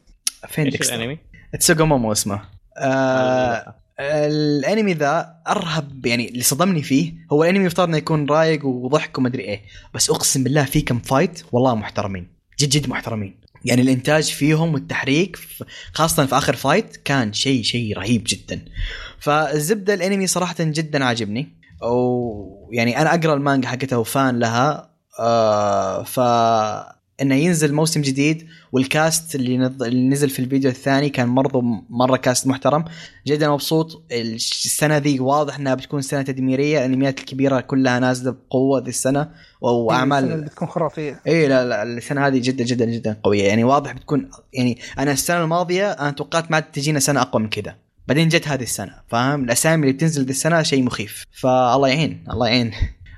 فين 0.48 0.66
إيش؟ 0.66 0.94
الأنمي؟ 0.94 1.20
Tsugumomo 1.60 2.12
اسمه. 2.12 2.42
آه 2.78 3.76
الأنمي 4.00 4.94
ذا 4.94 5.36
أرهب 5.48 6.06
يعني 6.06 6.30
اللي 6.30 6.44
صدمني 6.44 6.84
فيه 6.84 7.14
هو 7.32 7.44
الأنمي 7.44 7.66
يفترض 7.66 7.88
إنه 7.88 7.98
يكون 7.98 8.30
رايق 8.30 8.66
وضحك 8.66 9.18
ومدري 9.18 9.44
إيه. 9.44 9.62
بس 9.94 10.10
أقسم 10.10 10.44
بالله 10.44 10.66
في 10.66 10.82
كم 10.82 11.00
fight 11.00 11.44
والله 11.52 11.76
محترمين. 11.76 12.28
جد 12.60 12.70
جد 12.70 12.90
محترمين. 12.90 13.42
يعني 13.66 13.82
الإنتاج 13.82 14.32
فيهم 14.32 14.74
والتحريك 14.74 15.38
خاصة 15.94 16.26
في 16.26 16.38
آخر 16.38 16.56
fight 16.56 16.98
كان 16.98 17.34
شيء 17.34 17.64
شيء 17.64 17.98
رهيب 17.98 18.24
جدا. 18.28 18.66
فالزبدة 19.20 19.94
الأنمي 19.94 20.28
صراحة 20.28 20.56
جدا 20.60 21.06
عاجبني. 21.06 21.48
ويعني 21.82 23.02
أنا 23.02 23.14
أقرأ 23.14 23.34
المانجا 23.34 23.68
حقته 23.68 23.98
وفان 24.00 24.40
لها. 24.40 24.98
آه 25.20 26.04
ف 26.04 26.20
إنه 27.22 27.36
ينزل 27.36 27.74
موسم 27.74 28.02
جديد 28.02 28.48
والكاست 28.72 29.36
اللي, 29.36 29.58
نض... 29.58 29.84
اللي 29.84 30.10
نزل 30.10 30.30
في 30.30 30.40
الفيديو 30.40 30.70
الثاني 30.70 31.10
كان 31.10 31.36
برضو 31.36 31.62
مرة 31.90 32.18
كاست 32.18 32.48
محترم. 32.48 32.86
جدا 33.28 33.50
مبسوط 33.50 34.04
السنة 34.12 34.98
ذي 34.98 35.20
واضح 35.20 35.56
إنها 35.60 35.76
بتكون 35.76 36.02
سنة 36.02 36.22
تدميرية 36.22 36.80
الأنميات 36.80 37.20
الكبيرة 37.20 37.60
كلها 37.60 38.00
نازلة 38.00 38.32
بقوة 38.32 38.80
ذي 38.80 38.90
السنة 38.90 39.22
السنة 39.22 39.32
واعمال 39.62 40.24
اللي 40.24 40.46
بتكون 40.46 40.68
خرافية. 40.68 41.22
اي 41.28 41.48
لا 41.48 41.66
لا 41.66 41.84
السنة 41.84 42.28
هذه 42.28 42.40
جدا 42.40 42.64
جدا 42.64 42.86
جدا 42.86 43.18
قوية. 43.24 43.44
يعني 43.44 43.64
واضح 43.64 43.92
بتكون 43.92 44.30
يعني 44.54 44.78
أنا 45.00 45.12
السنة 45.12 45.44
الماضية 45.44 45.92
أنا 45.92 46.12
توقعت 46.12 46.52
ما 46.52 46.60
تجينا 46.60 47.00
سنة 47.00 47.22
أقوى 47.22 47.42
من 47.42 47.50
كذا. 47.50 47.76
بعدين 48.08 48.30
جت 48.30 48.48
هذه 48.48 48.64
السنة 48.64 48.94
فاهم؟ 49.08 49.44
الأسامي 49.44 49.82
اللي 49.82 49.94
بتنزل 49.94 50.24
ذي 50.24 50.30
السنة 50.30 50.64
شيء 50.64 50.84
مخيف. 50.84 51.26
فالله 51.32 51.88
يعين 51.88 52.24
الله 52.32 52.48
يعين. 52.48 52.72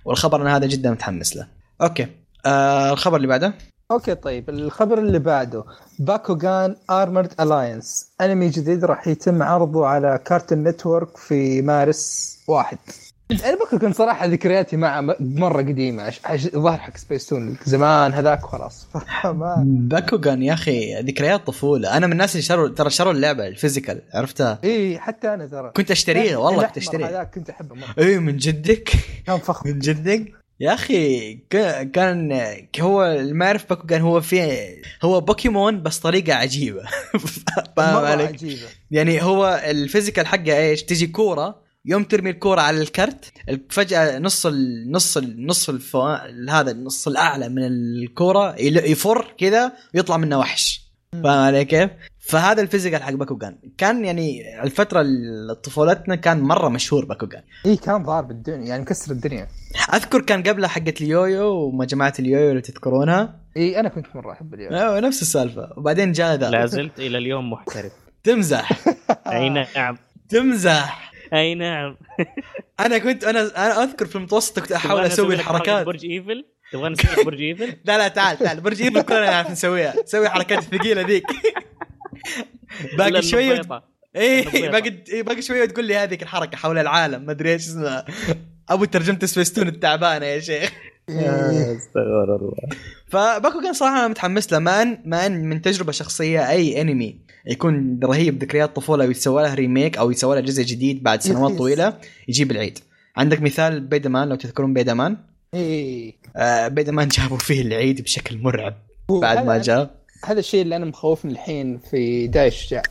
والخبر 0.06 0.42
أنا 0.42 0.58
هذا 0.58 0.68
جدا 0.68 0.92
متحمس 0.92 1.36
له. 1.36 1.48
okay. 1.82 2.08
آه 2.46 2.94
الخبر 2.94 3.18
اللي 3.18 3.28
بعده؟ 3.28 3.54
okay 3.92 4.16
طيب. 4.16 4.50
الخبر 4.50 5.00
اللي 5.00 5.20
بعده. 5.20 5.64
باكوغان 6.00 6.76
Armored 6.90 7.34
Alliance 7.40 8.10
أنمي 8.22 8.50
جديد 8.50 8.86
راح 8.86 9.08
يتم 9.08 9.44
عرضه 9.44 9.88
على 9.88 10.20
Cartoon 10.26 10.64
Network 10.64 11.18
في 11.18 11.62
مارس 11.62 12.38
واحد. 12.48 12.78
أنا 13.32 13.58
باكوغان 13.58 13.94
صراحة 13.94 14.26
ذكرياتي 14.26 14.78
معه 14.78 15.16
مرة 15.20 15.62
قديمة. 15.62 16.14
ظهر 16.56 16.78
حق 16.78 16.98
سبيس 16.98 17.26
تون 17.26 17.58
زمان 17.66 18.14
هذاك 18.14 18.42
خلاص 18.46 18.88
ما 19.26 19.64
باكوغان 19.66 20.44
يا 20.44 20.54
أخي 20.54 21.02
ذكريات 21.02 21.48
طفولة. 21.48 21.98
أنا 21.98 22.08
من 22.08 22.14
الناس 22.14 22.32
اللي 22.32 22.42
شروا 22.42 22.68
ترى 22.68 22.90
شروا 22.90 23.14
اللعبة 23.14 23.48
ال 23.48 23.54
physical 23.54 24.02
عرفتها؟ 24.14 24.60
إي 24.64 25.00
حتى 25.00 25.34
أنا 25.34 25.48
ترى. 25.48 25.72
كنت 25.76 25.92
أشتريها 25.92 26.38
والله 26.38 26.66
كنت 26.66 26.78
أشتريها. 26.78 27.10
هذاك 27.10 27.36
كنت 27.36 27.50
أحبه 27.50 27.76
مرة. 27.76 27.96
إي 28.00 28.20
من 28.20 28.38
جدك؟ 28.38 28.90
كان 29.28 29.38
فخم. 29.38 29.70
من 29.70 29.80
جدك؟ 29.80 30.39
يا 30.60 30.74
أخي 30.74 31.36
كان 31.94 32.32
هو 32.80 33.18
ما 33.32 33.46
يعرف 33.46 33.70
باكوغان 33.70 34.02
هو 34.02 34.22
في 34.22 34.68
هو 35.04 35.22
بوكيمون 35.22 35.84
بس 35.84 36.00
طريقة 36.00 36.34
عجيبة 36.34 36.84
فاهم 37.78 38.06
عليك؟ 38.06 38.28
عجيبة 38.30 38.68
يعني 38.92 39.24
هو 39.24 39.62
ال 39.66 39.73
physical 39.73 40.28
حقه 40.28 40.58
إيش؟ 40.58 40.84
تجي 40.84 41.08
كورة 41.08 41.62
يوم 41.86 42.04
ترمي 42.04 42.30
الكورة 42.30 42.62
على 42.62 42.82
الكرت 42.82 43.34
فجأة 43.70 44.20
نص 44.20 44.46
ال 44.46 44.92
نص 44.92 45.18
ال 45.18 45.46
نص. 45.46 45.70
هذا 46.50 46.72
النص 46.72 47.08
الأعلى 47.08 47.50
من 47.50 47.64
الكورة 47.64 48.56
يفر 48.60 49.34
كذا 49.38 49.74
ويطلع 49.96 50.18
منه 50.18 50.40
وحش 50.40 50.89
فاهم 51.14 51.28
علي 51.28 51.66
كيف؟ 51.66 51.90
فهذا 52.20 52.62
ال 52.62 52.67
physical 52.67 53.04
حق 53.04 53.12
باكوغان 53.14 53.56
كان 53.78 54.06
يعني 54.06 54.44
الفترة 54.64 55.02
ال- 55.02 55.62
طفولتنا 55.62 56.16
كان 56.16 56.40
مرة 56.42 56.70
مشهور 56.70 57.06
باكوغان 57.06 57.44
إي 57.66 57.76
كان 57.78 58.04
ضارب 58.04 58.32
الدنيا 58.32 58.68
يعني 58.68 58.82
مكسر 58.82 59.12
الدنيا. 59.12 59.48
أذكر 59.94 60.22
كان 60.22 60.44
قبلها 60.44 60.70
حقت 60.70 61.02
اليويو 61.02 61.52
ومجموعة 61.54 62.14
اليويو 62.20 62.50
اللي 62.50 62.62
تذكرونها. 62.62 63.40
إي 63.58 63.80
أنا 63.80 63.90
كنت 63.90 64.06
مرة 64.16 64.32
أحب 64.32 64.54
اليويو 64.54 64.74
آه، 64.74 65.00
نفس 65.00 65.22
السالفة. 65.22 65.70
وبعدين 65.78 66.12
جاء 66.12 66.36
لا 66.38 66.50
لا 66.52 66.66
زلت 66.66 67.00
إلى 67.00 67.18
اليوم 67.18 67.52
محترف. 67.52 67.92
تمزح. 68.24 68.72
أي 69.28 69.50
نعم. 69.50 69.98
تمزح. 70.30 71.12
أي 71.34 71.56
نعم. 71.56 71.98
أنا 72.80 72.98
كنت 72.98 73.24
أنا 73.24 73.42
أنا 73.42 73.84
أذكر 73.84 74.06
في 74.06 74.16
المتوسط 74.16 74.60
كنت 74.60 74.72
أحاول 74.72 75.02
أسوي 75.02 75.36
الحركات. 75.36 75.86
برج 75.86 76.06
إيفل. 76.06 76.46
تبغى 76.72 76.90
نسوي 76.90 77.24
برج 77.26 77.42
إيفل؟ 77.42 77.74
لا 77.86 77.98
لا 77.98 78.08
تعال 78.08 78.38
تعال. 78.38 78.62
برج 78.62 78.82
إيفل 78.82 79.02
كلنا 79.02 79.30
نعرف 79.30 79.52
نسويها. 79.52 79.94
نسوي 80.04 80.26
الحركات 80.26 80.60
الثقيله 80.60 81.02
ذيك. 81.02 81.24
باقي 82.98 83.22
شوية. 83.22 83.62
إيه 84.16 84.44
النبيطة. 84.44 84.72
باقي 84.72 85.04
إيه، 85.10 85.24
باقي 85.24 85.42
شوية 85.42 85.66
تقول 85.66 85.86
لي 85.86 85.96
هذيك 85.96 86.24
الحركة 86.24 86.58
حول 86.58 86.78
العالم. 86.78 87.26
ما 87.26 87.32
أدري 87.32 87.54
إيش 87.54 87.68
اسمها. 87.68 88.06
أبو 88.70 88.86
ترجمه 88.86 89.20
سبيستون 89.24 89.68
التعبانة 89.68 90.26
يا 90.26 90.40
شيخ. 90.40 90.72
إيه. 91.10 91.78
استغفر 91.78 92.36
الله. 92.36 92.54
فباكوغان 93.08 93.74
صراحة 93.74 94.00
أنا 94.00 94.08
متحمس 94.08 94.54
له. 94.54 94.60
ما 94.60 94.82
ان 94.82 94.98
ما 95.06 95.26
أن 95.26 95.50
من 95.50 95.62
تجربة 95.62 95.92
شخصية 95.92 96.50
أي 96.50 96.82
أنمي 96.82 97.20
يكون 97.46 98.00
رهيب 98.04 98.44
ذكريات 98.44 98.76
طفولة 98.76 99.06
ويتسوى 99.06 99.44
له 99.44 99.54
remake 99.54 99.98
أو 99.98 100.12
يتسوى 100.12 100.36
له 100.36 100.42
جزء 100.42 100.64
جديد 100.64 101.04
بعد 101.04 101.22
سنوات. 101.22 101.58
طويلة 101.58 101.98
يجيب 102.28 102.52
العيد. 102.52 102.80
عندك 103.18 103.42
مثال 103.42 103.80
بيدمان 103.80 104.30
لو 104.30 104.36
تذكرون 104.36 104.74
بيدمان؟ 104.74 105.18
اي 105.54 106.16
آه 106.36 106.68
بيدمان 106.68 107.08
جابوا 107.08 107.38
فيه 107.38 107.62
العيد 107.62 108.02
بشكل 108.02 108.38
مرعب 108.38 108.76
بعد 109.10 109.46
ما 109.46 109.58
جاء. 109.58 110.00
هذا 110.26 110.40
الشيء 110.40 110.62
اللي 110.62 110.76
أنا 110.76 110.86
مخوفني 110.86 111.32
الحين 111.32 111.78
في 111.78 112.28
داي 112.28 112.54
الشجاع 112.54 112.84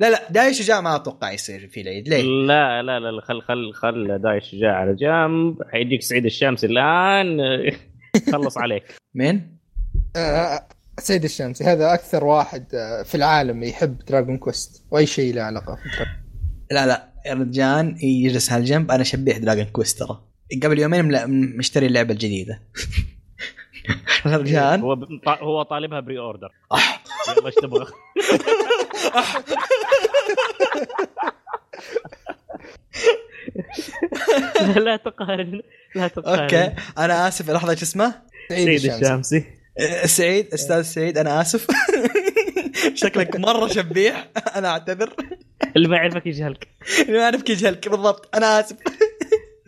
لا 0.00 0.10
لا 0.10 0.30
داي 0.30 0.54
الشجاع 0.54 0.80
ما 0.80 0.96
أتوقع 0.96 1.32
يصير 1.32 1.68
فيه 1.68 1.82
العيد. 1.82 2.08
ليه؟ 2.08 2.22
لا 2.22 2.82
لا 2.82 3.00
لا 3.00 3.20
خل 3.20 3.42
خل 3.42 3.72
خل 3.74 4.18
داي 4.22 4.38
الشجاع 4.38 4.76
على 4.76 4.94
جنب. 4.94 5.62
حيجيك 5.72 6.02
سعيد 6.02 6.24
الشمس 6.24 6.64
الآن. 6.64 7.38
خلص 8.32 8.58
عليك. 8.58 8.84
مين؟ 9.14 9.58
آه، 10.16 10.68
سعيد 10.98 11.24
الشامسي 11.24 11.64
هذا 11.64 11.94
أكثر 11.94 12.24
واحد 12.24 12.74
آه، 12.74 13.02
في 13.02 13.14
العالم 13.14 13.62
يحب 13.62 13.98
Dragon 13.98 14.38
Quest 14.38 14.84
وأي 14.90 15.06
شيء 15.06 15.34
له 15.34 15.42
علاقة 15.42 15.74
في 15.74 15.88
Dragon 15.88 16.14
لا 16.70 16.86
لا 16.86 17.08
يا 17.26 17.34
رجال 17.34 18.04
يجلس 18.04 18.52
هالجنب 18.52 18.90
أنا 18.90 19.04
شبيح 19.04 19.38
Dragon 19.38 19.64
Quest 19.64 19.98
ترى. 19.98 20.31
قبل 20.62 20.78
يومين 20.78 21.28
مشتري 21.56 21.86
اللعبة 21.86 22.12
الجديدة. 22.12 22.62
رجال 24.26 24.80
هو 24.80 24.94
هو 25.26 25.62
طالبها 25.62 26.00
pre-order 26.00 26.48
يلا 27.28 27.46
إيش 27.46 27.54
تبغى؟ 27.54 27.86
لا 34.60 34.80
لا 34.80 34.96
تقارن 34.96 35.62
لا 35.94 36.08
تقارن. 36.08 36.40
أوكي. 36.40 36.72
أنا 36.98 37.28
آسف. 37.28 37.50
لحظة 37.50 37.74
شو 37.74 37.82
اسمه؟ 37.82 38.14
سعيد 38.48 38.68
الشامسي. 38.68 39.44
سعيد 40.04 40.54
أستاذ 40.54 40.82
سعيد. 40.82 41.18
أنا 41.18 41.40
آسف. 41.40 41.66
شكلك 42.94 43.36
مرة 43.36 43.66
شبيح. 43.66 44.28
أنا 44.56 44.68
أعتذر. 44.68 45.16
اللي 45.76 45.88
ما 45.88 45.96
يعرفك 45.96 46.26
يجهلك. 46.26 46.68
ما 47.08 47.24
اعرف 47.24 47.42
كيف 47.42 47.60
جهلك 47.60 47.88
بالضبط. 47.88 48.36
أنا 48.36 48.60
آسف. 48.60 48.76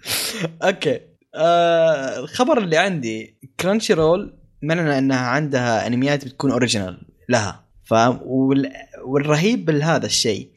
أوكي. 0.62 1.00
آه 1.34 2.18
الخبر 2.18 2.58
اللي 2.58 2.76
عندي 2.76 3.37
Crunchyroll 3.60 4.34
معلنة 4.62 4.98
إنها 4.99 5.26
عندها 5.26 5.87
أنميات 5.87 6.25
بتكون 6.25 6.50
original 6.50 7.06
لها. 7.28 7.64
ف 7.84 7.92
وال... 8.25 8.73
والرهيب 9.04 9.64
بهذا 9.64 10.06
الشيء 10.06 10.49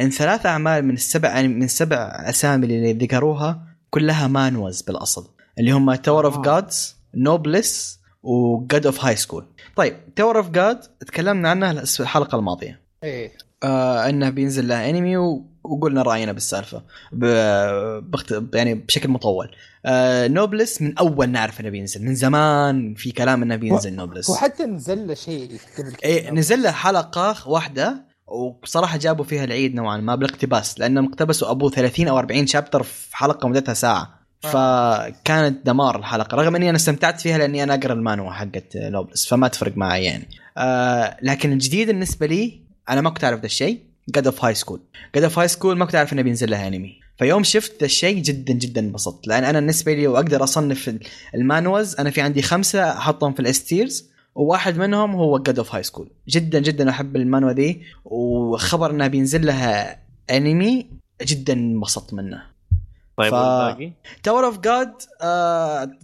إن 0.00 0.10
ثلاث 0.10 0.46
أعمال 0.46 0.84
من 0.84 0.94
السبع 0.94 1.42
من 1.42 1.68
سبع 1.68 1.96
أسامي 2.28 2.66
اللي 2.66 2.92
ذكروها 2.92 3.62
كلها 3.90 4.26
manhwas 4.26 4.82
بالأصل 4.82 5.30
اللي 5.58 5.70
هم 5.70 5.94
Tower 5.94 6.26
of. 6.26 6.38
God 6.38 6.96
Noblesse 7.14 8.00
و 8.22 8.38
God 8.38 8.86
of 8.86 9.04
High 9.04 9.16
School 9.16 9.46
طيب 9.76 10.14
Tower 10.16 10.38
of 10.38 10.50
God 10.50 10.80
تكلمنا 10.80 11.50
عنها 11.50 11.82
الحلقة 12.00 12.38
الماضية. 12.38 12.80
إيه. 13.04 13.32
آه 13.62 14.08
إنه 14.08 14.30
بينزل 14.30 14.68
له 14.68 14.90
انمي 14.90 15.16
و... 15.16 15.46
وقلنا 15.70 16.02
رأينا 16.02 16.32
بالسالفة. 16.32 16.82
بخت... 18.00 18.34
يعني 18.54 18.74
بشكل 18.74 19.08
مطول. 19.08 19.50
آه 19.86 20.28
Noblesse 20.28 20.82
من 20.82 20.98
أول 20.98 21.28
نعرف 21.28 21.60
إنه 21.60 21.68
بينزل. 21.68 22.04
من 22.04 22.14
زمان 22.14 22.94
في 22.94 23.10
كلام 23.10 23.42
إنه 23.42 23.56
بينزل 23.56 23.94
Noblesse 23.94 24.30
وحتى 24.30 24.64
نزل 24.64 25.06
له 25.06 25.14
شيء. 25.14 25.50
إيه 26.04 26.30
نزل 26.30 26.62
له 26.62 26.70
حلقة 26.70 27.48
واحدة 27.48 28.06
وبصراحه 28.26 28.96
جابوا 28.96 29.24
فيها 29.24 29.44
العيد 29.44 29.74
نوعا 29.74 29.96
ما 29.96 30.14
بالاقتباس 30.14 30.80
لأنهم 30.80 31.06
اقتبسوا 31.06 31.50
أبو 31.50 31.70
30 31.70 32.08
أو 32.08 32.18
40 32.18 32.46
chapter 32.46 32.82
في 32.82 33.16
حلقة 33.16 33.48
مدتها 33.48 33.74
ساعة. 33.74 34.16
فكانت 34.40 35.66
دمار 35.66 35.98
الحلقة 35.98 36.36
رغم 36.36 36.56
إني 36.56 36.68
أنا 36.68 36.76
استمتعت 36.76 37.20
فيها 37.20 37.38
لأني 37.38 37.62
أنا 37.62 37.74
أقرأ 37.74 37.92
المانوا 37.92 38.32
حقت 38.32 38.76
Noblesse 38.76 39.26
فما 39.26 39.48
تفرق 39.48 39.76
معي 39.76 40.04
يعني. 40.04 40.28
آه 40.58 41.16
لكن 41.22 41.52
الجديد 41.52 41.86
بالنسبة 41.86 42.26
لي 42.26 42.62
أنا 42.88 43.00
ما 43.00 43.10
كنت 43.10 43.24
أعرف 43.24 43.40
ذا 43.40 43.46
الشيء. 43.46 43.80
God 44.08 44.26
of 44.26 44.44
High 44.44 44.54
School 44.54 44.80
God 45.14 45.24
of 45.24 45.38
High 45.38 45.48
School 45.48 45.76
ما 45.78 45.84
كنت 45.84 45.94
أعرف 45.94 46.12
إنه 46.12 46.22
بينزل 46.22 46.50
لها 46.50 46.68
انمي 46.68 47.00
فيوم 47.18 47.42
شفت 47.42 47.80
ذا 47.80 47.84
الشيء 47.86 48.22
جدا 48.22 48.52
جدا 48.52 48.80
انبسطت. 48.80 49.26
لأن 49.26 49.44
أنا 49.44 49.60
بالنسبة 49.60 49.94
لي 49.94 50.06
وأقدر 50.06 50.42
أصنف 50.44 50.98
ال 51.34 51.42
manhwas 51.42 51.96
أنا 52.00 52.10
في 52.10 52.20
عندي 52.20 52.42
خمسة 52.42 52.90
أحطهم 52.92 53.32
في 53.32 53.40
ال 53.40 53.50
S 53.50 53.60
tiers 53.60 54.10
وواحد 54.34 54.78
منهم 54.78 55.12
هو 55.12 55.38
God 55.38 55.58
of 55.58 55.74
High 55.74 55.82
School 55.82 56.10
جدا 56.28 56.58
جدا 56.58 56.90
أحب 56.90 57.16
المانوا 57.16 57.52
ذي 57.52 57.82
وخبر 58.04 58.90
إنها 58.90 59.06
بينزل 59.06 59.46
لها 59.46 59.98
انمي 60.30 60.86
جدا 61.22 61.52
انبسطت 61.52 62.14
منه. 62.14 62.42
طيب 63.16 63.30
ف- 63.30 63.34
والباقي؟ 63.34 63.92
Tower 64.22 64.46
of 64.46 64.58
God 64.58 64.92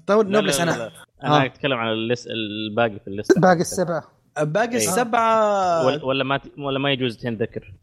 Tower 0.06 0.26
لا، 0.26 0.38
لا، 0.38 0.62
أنا. 0.62 0.70
لا. 0.70 0.90
أنا 1.24 1.42
آه. 1.42 1.46
أتكلم 1.46 1.72
عن 1.78 1.88
اللس... 1.92 2.26
الباقي 2.26 2.98
في 3.04 3.08
اللسته 3.08 3.40
باقي 3.40 3.60
السبعة. 3.60 4.04
باقي 4.40 4.70
إيه. 4.70 4.76
السبعه 4.76 5.86
ولا, 5.86 6.04
ولا 6.04 6.24
ما. 6.24 6.40
ولا 6.58 6.78
ما 6.78 6.92
يجوز 6.92 7.16
تنذكر. 7.16 7.74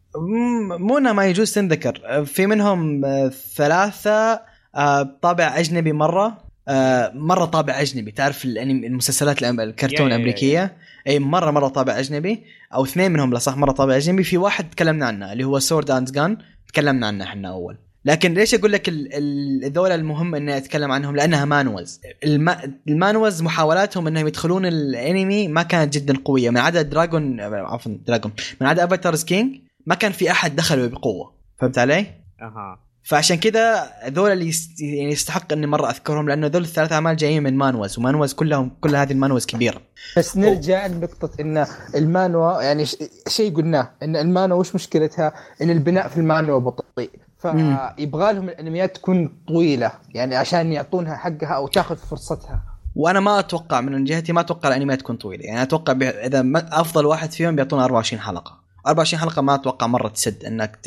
مو 0.79 0.98
انها 0.98 1.13
ما 1.13 1.25
يجوز 1.25 1.53
تنذكر. 1.53 2.25
في 2.25 2.46
منهم 2.46 3.06
آه، 3.06 3.29
ثلاثة 3.55 4.42
آه، 4.75 5.18
طابع 5.22 5.59
أجنبي 5.59 5.94
مرة. 5.94 6.38
آه، 6.68 7.12
مرة 7.16 7.46
طابع 7.46 7.81
أجنبي. 7.81 8.12
تعرف 8.12 8.46
المسلسلات 8.46 9.44
الكرتون 9.44 10.07
الأمريكية؟ 10.07 10.77
إي 11.07 11.20
مره 11.20 11.51
مرة 11.51 11.68
طابع 11.68 12.00
أجنبي. 12.00 12.44
أو 12.74 12.83
اثنين 12.83 13.12
منهم 13.12 13.33
لا 13.33 13.40
صح 13.40 13.57
مرة 13.57 13.72
طابع 13.72 13.98
أجنبي. 13.98 14.24
في 14.24 14.38
واحد 14.38 14.70
تكلمنا 14.70 15.05
عنه 15.05 15.33
اللي 15.33 15.44
هو 15.44 15.59
Sword 15.59 15.92
and 15.92 16.12
Gun 16.12 16.38
تكلمنا 16.68 17.07
عنه 17.07 17.24
إحنا 17.24 17.50
أول. 17.50 17.77
لكن 18.05 18.33
ليش 18.33 18.55
أقول 18.55 18.72
لك 18.72 18.90
ال- 18.90 19.09
ال- 19.14 19.72
ذولا 19.72 19.96
المهم 19.96 20.35
إني 20.35 20.57
أتكلم 20.57 20.92
عنهم؟ 20.92 21.16
لأنها 21.16 21.46
manhwas 21.46 22.01
الم... 22.24 22.55
ال 22.88 22.94
manhwas 22.94 23.42
محاولاتهم 23.42 24.07
إنهم 24.07 24.27
يدخلون 24.27 24.66
الأنمي 24.66 25.48
ما 25.48 25.64
كانت 25.64 25.94
جدا 25.94 26.14
قوية. 26.25 26.50
من 26.50 26.57
عدا 26.57 26.81
Dragon 26.81 27.40
عفوا 27.42 27.98
Dragon 28.07 28.31
من 28.62 28.68
عدا 28.68 28.83
Avatar's 28.83 29.24
King 29.24 29.55
ما 29.85 29.96
كان 29.96 30.12
في 30.12 30.31
أحد 30.31 30.55
دخلوا 30.55 30.88
بقوة. 30.88 31.33
فهمت 31.59 31.77
علي؟ 31.77 32.05
أها. 32.42 32.79
فعشان 33.03 33.38
كذا 33.38 33.90
ذول 34.07 34.31
اللي 34.31 34.48
يست... 34.48 34.81
يعني 34.81 35.12
يستحق 35.12 35.53
إني 35.53 35.68
مرة 35.68 35.90
أذكرهم 35.90 36.29
لأنه 36.29 36.48
ذول 36.48 36.62
الثلاث 36.64 36.92
أعمال 36.92 37.16
جايين 37.16 37.44
من 37.44 37.53
manhwas 37.57 38.00
و 38.00 38.04
manhwas 38.04 38.33
كلهم 38.33 38.72
كل 38.81 38.96
هذه 38.96 39.12
ال 39.12 39.16
manhwas 39.16 39.46
كبيرة. 39.46 39.81
بس 40.18 40.38
نرجع 40.38 40.88
لنقطة 40.88 41.29
إن 41.42 41.66
المانوا 41.96 42.62
يعني 42.62 42.85
ش- 42.85 42.98
شيء 43.27 43.55
قلناه 43.55 43.92
إن 44.03 44.16
المانوا 44.16 44.57
وش 44.59 44.75
مشكلتها؟ 44.75 45.33
إن 45.62 45.70
البناء 45.70 46.07
في 46.07 46.18
المانوا 46.18 46.59
بطيء. 46.59 47.09
فيبغى 47.40 48.34
لهم 48.34 48.50
الانميات 48.50 48.96
تكون 48.96 49.38
طويلة 49.48 49.92
يعني 50.14 50.36
عشان 50.36 50.74
يعطونها 50.74 51.16
حقها 51.16 51.56
أو 51.56 51.68
تاخذ 51.68 51.98
فرصتها 51.98 52.64
وأنا 52.96 53.20
ما 53.20 53.40
أتوقع 53.40 53.82
من 53.82 54.04
جهتي 54.04 54.34
ما 54.34 54.42
أتوقع 54.42 54.70
الأنميات 54.70 55.00
تكون 55.00 55.16
طويلة 55.16 55.44
يعني 55.46 55.62
أتوقع. 55.62 55.94
إذا. 56.02 56.44
أفضل 56.56 57.06
واحد 57.06 57.32
فيهم 57.32 57.56
بيعطونا 57.56 57.84
24 57.84 58.22
حلقة 58.22 58.60
24 58.88 59.22
حلقة 59.22 59.42
ما 59.42 59.56
أتوقع 59.56 59.88
مرة 59.88 60.08
تسد 60.08 60.46
إنك. 60.46 60.80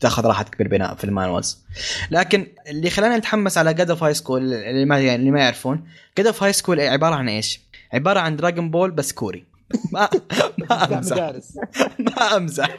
تاخذ 0.00 0.26
راحتك 0.26 0.58
بالبناء 0.58 0.94
في 0.94 1.04
ال 1.04 1.11
manhwas 1.11 1.58
لكن 2.10 2.46
اللي 2.66 2.90
خلاني 2.90 3.16
أتحمس 3.16 3.58
على 3.58 3.74
God 3.74 3.90
of 3.90 4.04
High 4.04 4.14
School 4.14 4.54
اللي 4.54 4.84
ما 4.84 5.00
يعني 5.00 5.16
اللي 5.16 5.30
ما 5.30 5.40
يعرفون 5.40 5.84
God 6.18 6.26
of 6.26 6.42
High 6.42 6.52
School 6.52 6.80
عبارة 6.80 7.14
عن 7.14 7.28
إيش؟ 7.28 7.60
عبارة 7.92 8.20
عن 8.20 8.36
Dragon 8.36 8.70
Ball 8.70 8.90
بس 8.90 9.12
كوري 9.12 9.51
ما 9.92 10.08
ما 10.58 10.84
أمزح. 10.84 11.16
ما 12.06 12.36
أمزح. 12.36 12.76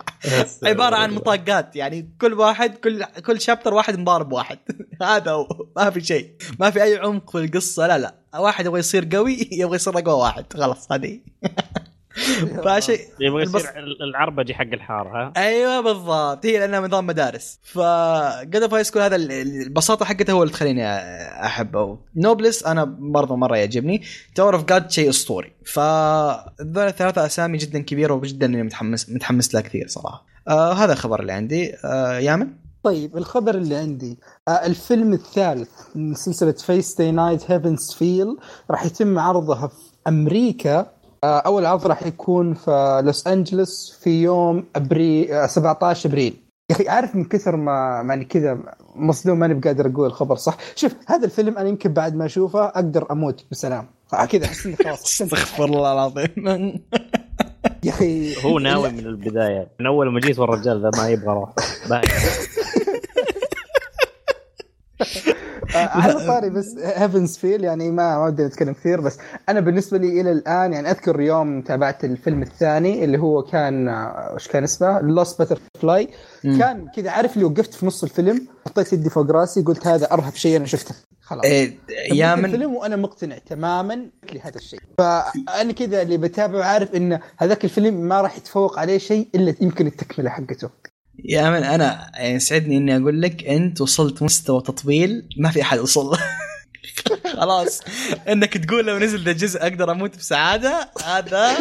عبارة 0.63 0.95
عن 0.95 1.13
مطاقات 1.13 1.75
يعني 1.75 2.15
كل 2.21 2.33
واحد 2.33 2.75
كل 2.75 3.03
كل 3.03 3.41
chapter 3.41 3.73
واحد 3.73 3.99
مضارب 3.99 4.31
واحد. 4.31 4.59
هذا 5.01 5.31
هو 5.31 5.47
ما 5.75 5.89
في 5.89 6.01
شيء. 6.01 6.35
ما 6.59 6.69
في 6.71 6.83
أي 6.83 6.97
عمق 6.97 7.31
في 7.31 7.37
القصة 7.37 7.87
لا 7.87 7.97
لا. 7.97 8.15
واحد 8.39 8.65
يبغى 8.65 8.79
يصير 8.79 9.09
قوي 9.11 9.49
يبغى 9.61 9.75
يصير 9.75 9.97
أقوى 9.99 10.13
واحد. 10.21 10.53
خلاص 10.53 10.91
هذه. 10.91 11.19
فشيء 12.65 12.99
يبغى 13.19 13.43
البص- 13.43 13.55
يصير 13.59 13.83
العربجي 14.09 14.53
حق 14.53 14.65
الحارة 14.73 15.09
ها؟ 15.09 15.33
أيوه 15.37 15.79
بالضبط. 15.81 16.45
هي 16.45 16.59
لأنها 16.59 16.79
نظام 16.79 17.07
مدارس 17.07 17.59
ف 17.63 17.88
God 17.88 18.63
of 18.63 18.73
High 18.73 18.83
School 18.83 19.01
هذا 19.01 19.15
ال- 19.15 19.31
البساطة 19.31 20.05
حقته 20.05 20.33
هو 20.33 20.43
اللي 20.43 20.53
تخليني 20.53 20.87
أحبه. 21.45 21.97
Noblesse 22.15 22.63
أنا 22.65 22.83
برضه 22.99 23.35
مرة 23.35 23.57
يعجبني. 23.57 24.03
Tower 24.35 24.55
of 24.55 24.63
God 24.65 24.91
شيء 24.91 25.09
أسطوري. 25.09 25.51
فذول 25.65 26.87
الثلاثة 26.87 27.25
أسامي 27.25 27.57
جدا 27.57 27.79
كبيرة 27.79 28.13
وجدا 28.13 28.45
إني 28.45 28.63
متحمس 28.63 29.09
متحمس 29.09 29.53
لها 29.53 29.61
كثير 29.61 29.87
صراحة. 29.87 30.25
آه 30.47 30.73
هذا 30.73 30.93
الخبر 30.93 31.19
اللي 31.19 31.31
عندي. 31.33 31.75
آه 31.85 32.19
يامن؟ 32.19 32.47
طيب 32.83 33.17
الخبر 33.17 33.55
اللي 33.55 33.75
عندي. 33.75 34.17
آه 34.47 34.51
الفيلم 34.51 35.13
الثالث 35.13 35.69
من 35.95 36.13
سلسلة 36.15 36.51
Fate/stay 36.51 37.11
night 37.11 37.51
Heaven's 37.51 37.93
Feel 37.93 38.37
راح 38.71 38.85
يتم 38.85 39.19
عرضها 39.19 39.67
في 39.67 39.75
أمريكا 40.07 40.92
آه 41.23 41.39
أول 41.39 41.65
عرض 41.65 41.87
راح 41.87 42.03
يكون 42.03 42.53
في 42.53 43.01
لوس 43.05 43.27
أنجلوس 43.27 43.99
في 44.03 44.21
يوم 44.21 44.63
أبريل 44.75 45.31
آه 45.31 45.47
17 45.47 46.09
أبريل. 46.09 46.33
يا 46.69 46.75
أخي 46.75 46.89
عارف 46.89 47.15
من 47.15 47.25
كثر 47.25 47.55
ما 47.55 48.05
يعني 48.09 48.25
كذا 48.25 48.57
مصدوم 48.95 49.39
ماني 49.39 49.53
بقادر 49.53 49.87
أقول 49.87 50.07
الخبر 50.07 50.35
صح. 50.35 50.57
شوف 50.75 50.95
هذا 51.07 51.25
الفيلم 51.25 51.57
أنا 51.57 51.69
يمكن 51.69 51.93
بعد 51.93 52.15
ما 52.15 52.25
أشوفه 52.25 52.65
أقدر 52.65 53.11
أموت 53.11 53.45
بسلام. 53.51 53.85
آه، 54.13 54.25
كذا 54.25 54.45
أحس 54.45 54.65
إني 54.65 54.75
خلاص. 54.75 55.03
استغفر 55.21 55.65
الله 55.65 55.93
العظيم. 55.93 56.81
يا 57.83 57.89
أخي 57.91 58.43
هو 58.45 58.59
ناوي 58.59 58.89
من 58.89 58.99
البداية. 58.99 59.67
من 59.79 59.85
أول 59.85 60.11
ما 60.11 60.19
جيت 60.19 60.39
والرجال 60.39 60.81
ذا 60.81 60.91
ما 60.97 61.09
يبغى. 61.09 61.53
آه، 61.91 62.01
على 65.75 66.13
طاري 66.27 66.49
بس 66.49 66.75
Heaven's 66.77 67.37
Feel 67.37 67.63
يعني 67.63 67.91
ما 67.91 68.03
ما 68.17 68.25
ودي 68.25 68.43
نتكلم 68.43 68.73
كثير 68.73 69.01
بس 69.01 69.17
أنا 69.49 69.59
بالنسبة 69.59 69.97
لي 69.97 70.21
إلى 70.21 70.31
الآن 70.31 70.73
يعني 70.73 70.91
أذكر 70.91 71.21
يوم 71.21 71.61
تابعت 71.61 72.03
الفيلم 72.03 72.41
الثاني 72.41 73.03
اللي 73.03 73.17
هو 73.17 73.43
كان 73.43 73.87
آه، 73.89 74.31
وش 74.35 74.47
كان 74.47 74.63
اسمه؟ 74.63 74.99
Lost 74.99 75.39
Butterfly. 75.39 76.09
كان 76.43 76.87
كذا 76.95 77.11
عارف 77.11 77.33
اللي 77.33 77.45
وقفت 77.45 77.73
في 77.73 77.85
نص 77.85 78.03
الفيلم 78.03 78.47
حطيت 78.65 78.93
يدي 78.93 79.09
فوق 79.09 79.31
راسي 79.31 79.61
قلت 79.61 79.87
هذا 79.87 80.13
أرهب 80.13 80.35
شيء 80.35 80.57
أنا 80.57 80.65
شفته. 80.65 80.95
خلاص. 81.21 81.45
إيه، 81.45 81.67
كملت 81.67 82.13
يامن 82.13 82.45
الفيلم 82.45 82.73
وأنا 82.73 82.95
مقتنع 82.95 83.37
تماما 83.37 84.09
لهذا 84.33 84.55
الشيء. 84.55 84.79
فأنا 84.97 85.73
كذا 85.73 86.01
اللي 86.01 86.17
بتابعه 86.17 86.63
عارف 86.63 86.95
إن 86.95 87.19
هذاك 87.37 87.63
الفيلم 87.63 87.93
ما 87.93 88.21
راح 88.21 88.37
يتفوق 88.37 88.79
عليه 88.79 88.97
شيء 88.97 89.27
إلا 89.35 89.55
يمكن 89.61 89.87
التكملة 89.87 90.29
حقته. 90.29 90.69
يا 91.25 91.49
من 91.49 91.63
أنا 91.63 92.11
يعني 92.13 92.35
يسعدني 92.35 92.77
إني 92.77 92.97
أقول 92.97 93.21
لك 93.21 93.43
أنت 93.43 93.81
وصلت 93.81 94.23
مستوى 94.23 94.61
تطبيل 94.61 95.29
ما 95.37 95.51
في 95.51 95.61
أحد 95.61 95.79
وصل 95.79 96.05
له. 96.05 96.19
خلاص 97.39 97.81
إنك 98.29 98.57
تقول 98.57 98.85
لو 98.85 98.97
نزل 98.97 99.23
ذا 99.23 99.31
الجزء 99.31 99.61
أقدر 99.61 99.91
أموت 99.91 100.17
بسعادة 100.17 100.89
هذا 101.05 101.57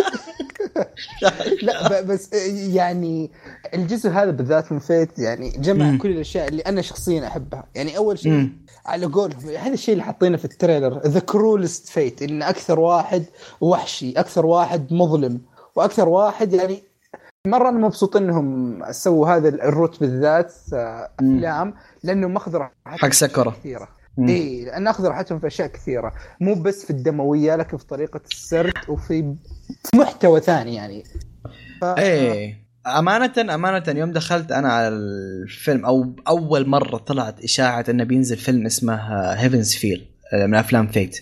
لا 1.62 2.00
بس 2.00 2.32
يعني 2.52 3.30
الجزء 3.74 4.10
هذا 4.10 4.30
بالذات 4.30 4.72
من 4.72 4.78
Fate 4.78 5.18
يعني 5.18 5.50
جمع 5.50 5.84
مم. 5.84 5.98
كل 5.98 6.10
الأشياء 6.10 6.48
اللي 6.48 6.62
أنا 6.62 6.82
شخصيا 6.82 7.26
أحبها 7.26 7.64
يعني 7.74 7.96
أول 7.96 8.18
شيء 8.18 8.32
مم. 8.32 8.52
على 8.86 9.06
قولهم 9.06 9.40
هذا 9.48 9.74
الشيء 9.74 9.92
اللي 9.92 10.04
حاطينه 10.04 10.36
في 10.36 10.44
ال 10.44 10.51
trailer 10.51 11.00
ذا 11.06 11.20
cruelest 11.20 11.88
Fate 11.88 12.22
إن 12.22 12.42
أكثر 12.42 12.80
واحد 12.80 13.24
وحشي 13.60 14.12
أكثر 14.12 14.46
واحد 14.46 14.92
مظلم 14.92 15.40
وأكثر 15.76 16.08
واحد 16.08 16.52
يعني 16.52 16.82
مرة 17.46 17.68
أنا 17.68 17.78
مبسوط 17.78 18.16
إنهم 18.16 18.78
سووا 18.90 19.36
هذا 19.36 19.48
ال 19.48 19.57
route 19.57 20.00
بالذات 20.00 20.54
آه،. 20.72 21.10
أفلام 21.20 21.74
لأنه 22.02 22.28
ماخذ 22.28 22.54
راحتهم 22.54 22.98
حق 22.98 23.08
أشياء 23.08 23.50
كثيرة. 23.50 23.88
إي 24.18 24.64
لأن 24.64 24.88
أخذ 24.88 25.04
راحتهم 25.04 25.38
في 25.38 25.46
أشياء 25.46 25.68
كثيرة. 25.68 26.12
مو 26.40 26.54
بس 26.54 26.84
في 26.84 26.90
الدموية 26.90 27.56
لكن 27.56 27.76
في 27.76 27.86
طريقة 27.86 28.20
السرد 28.32 28.72
وفي 28.88 29.34
في 29.84 29.96
محتوى 29.96 30.40
ثاني 30.40 30.74
يعني. 30.74 31.04
ف... 31.80 31.84
إيه 31.84 32.62
امانه 32.86 33.54
أمانة 33.54 33.84
يوم 33.88 34.12
دخلت 34.12 34.52
أنا 34.52 34.72
على 34.72 34.88
الفيلم 34.88 35.86
أو 35.86 36.12
أول 36.28 36.68
مرة 36.68 36.96
طلعت 36.96 37.40
إشاعة 37.44 37.84
إنه 37.88 38.04
بينزل 38.04 38.36
فيلم 38.36 38.66
اسمه 38.66 38.94
Heaven's 39.34 39.74
Feel 39.74 40.06
من 40.34 40.54
أفلام 40.54 40.86
Fate 40.86 41.20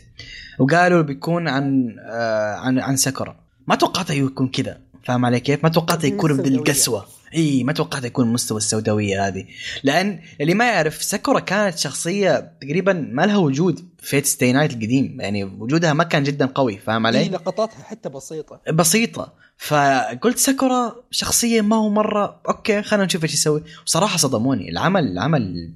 وقالوا 0.58 1.02
بيكون 1.02 1.48
عن 1.48 1.96
آه، 2.00 2.54
عن 2.54 2.78
عن 2.78 2.96
ساكورا 2.96 3.36
ما 3.66 3.74
توقعته 3.74 4.14
يكون 4.14 4.48
كذا. 4.48 4.89
فاهم 5.04 5.24
علي 5.24 5.40
كيف؟ 5.40 5.64
ما 5.64 5.68
توقعته 5.68 6.06
يكون 6.06 6.30
السوداوية. 6.30 6.58
القسوه 6.58 7.06
إي 7.34 7.64
ما 7.64 7.72
توقعته 7.72 8.06
يكون 8.06 8.32
مستوى 8.32 8.58
السوداوية 8.58 9.26
هذه. 9.26 9.44
لأن 9.82 10.20
اللي 10.40 10.54
ما 10.54 10.64
يعرف 10.64 11.02
ساكورا 11.02 11.40
كانت 11.40 11.78
شخصية 11.78 12.52
تقريبا 12.60 12.92
ما 12.92 13.26
لها 13.26 13.36
وجود 13.36 13.78
في 13.98 14.06
Fate 14.06 14.26
Stay 14.26 14.52
Night 14.52 14.72
القديم. 14.72 15.20
يعني 15.20 15.44
وجودها 15.44 15.92
ما 15.92 16.04
كان 16.04 16.22
جدا 16.22 16.46
قوي 16.46 16.78
فاهم 16.78 17.06
علي؟ 17.06 17.18
إي 17.18 17.28
لقطاتها 17.28 17.82
حتى 17.82 18.08
بسيطة. 18.08 18.60
بسيطة. 18.72 19.32
فقلت 19.58 20.38
ساكورا 20.38 20.96
شخصية 21.10 21.60
ما 21.60 21.76
هو 21.76 21.88
مرة 21.88 22.40
okay 22.48 22.82
خلينا 22.82 23.04
نشوف 23.04 23.22
إيش 23.22 23.34
يسوي. 23.34 23.62
وصراحة 23.86 24.16
صدموني. 24.16 24.70
العمل 24.70 25.04
العمل 25.04 25.72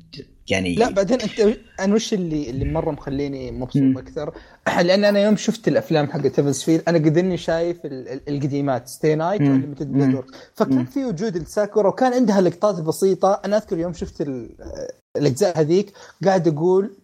يعني 0.48 0.74
لا 0.74 0.90
بعدين 0.90 1.20
أنت 1.20 1.56
أنا 1.80 1.94
وش 1.94 2.14
اللي 2.14 2.50
اللي 2.50 2.64
مرة 2.64 2.90
مخليني 2.90 3.50
مبسوط. 3.50 3.98
أكثر 3.98 4.34
لأن 4.86 5.04
أنا 5.04 5.20
يوم 5.20 5.36
شفت 5.36 5.68
الأفلام 5.68 6.10
حقت 6.10 6.24
Heaven's 6.40 6.62
Feel 6.62 6.82
أنا 6.88 6.98
قد 6.98 7.18
إني 7.18 7.36
شايف 7.36 7.84
ال- 7.84 8.08
ال- 8.08 8.28
القديمات 8.28 8.88
Stay 8.88 9.14
Night. 9.14 9.40
و 9.40 9.45
Unlimited. 9.45 9.92
Blade 9.92 10.24
فكان. 10.54 10.84
في 10.84 11.04
وجود 11.04 11.36
الساكورا 11.36 11.88
وكان 11.88 12.12
عندها 12.12 12.40
لقطات 12.40 12.80
بسيطة 12.80 13.40
أنا 13.44 13.56
أذكر 13.56 13.78
يوم 13.78 13.92
شفت 13.92 14.20
ال- 14.20 14.56
الأجزاء 15.16 15.60
هذيك 15.60 15.92
قاعد 16.24 16.48
أقول 16.48 16.96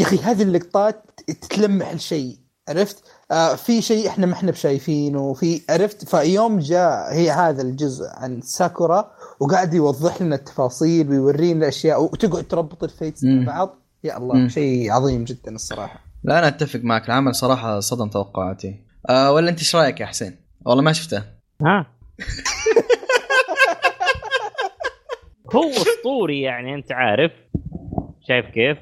يا 0.00 0.04
أخي 0.06 0.18
هذه 0.18 0.42
اللقطات 0.42 1.02
تلمح 1.50 1.90
الشيء 1.90 2.36
عرفت؟ 2.68 2.96
آه 3.30 3.54
في 3.54 3.82
شيء 3.82 4.08
إحنا 4.08 4.26
ما 4.26 4.32
إحنا 4.32 4.50
بشايفينه 4.50 5.34
في 5.34 5.60
عرفت 5.70 6.04
فيوم 6.04 6.58
جاء 6.58 7.12
هي 7.14 7.30
هذا 7.30 7.62
الجزء 7.62 8.06
عن 8.14 8.40
ساكورا 8.42 9.10
وقاعد 9.40 9.74
يوضح 9.74 10.22
لنا 10.22 10.34
التفاصيل 10.34 11.08
ويورينا 11.08 11.58
الأشياء 11.58 12.02
وتقعد 12.02 12.44
تربط 12.44 12.84
الفيتس. 12.84 13.24
مع 13.24 13.44
بعض. 13.44 13.78
يا 14.04 14.16
الله. 14.16 14.48
شيء 14.48 14.92
عظيم 14.92 15.24
جدا 15.24 15.54
الصراحة. 15.54 16.00
لا 16.24 16.38
أنا 16.38 16.48
أتفق 16.48 16.80
معك. 16.82 17.06
العمل 17.06 17.34
صراحة 17.34 17.80
صدم 17.80 18.08
توقعاتي. 18.08 18.84
آه 19.08 19.32
ولا 19.32 19.50
أنت 19.50 19.58
إيش 19.58 19.76
رأيك 19.76 20.00
يا 20.00 20.06
حسين؟ 20.06 20.36
والله 20.66 20.82
ما 20.82 20.92
شفته. 20.92 21.22
ها؟ 21.62 21.86
هو 25.54 25.70
أسطوري 25.70 26.42
يعني 26.42 26.74
أنت 26.74 26.92
عارف. 26.92 27.32
شايف 28.28 28.46
كيف؟ 28.46 28.78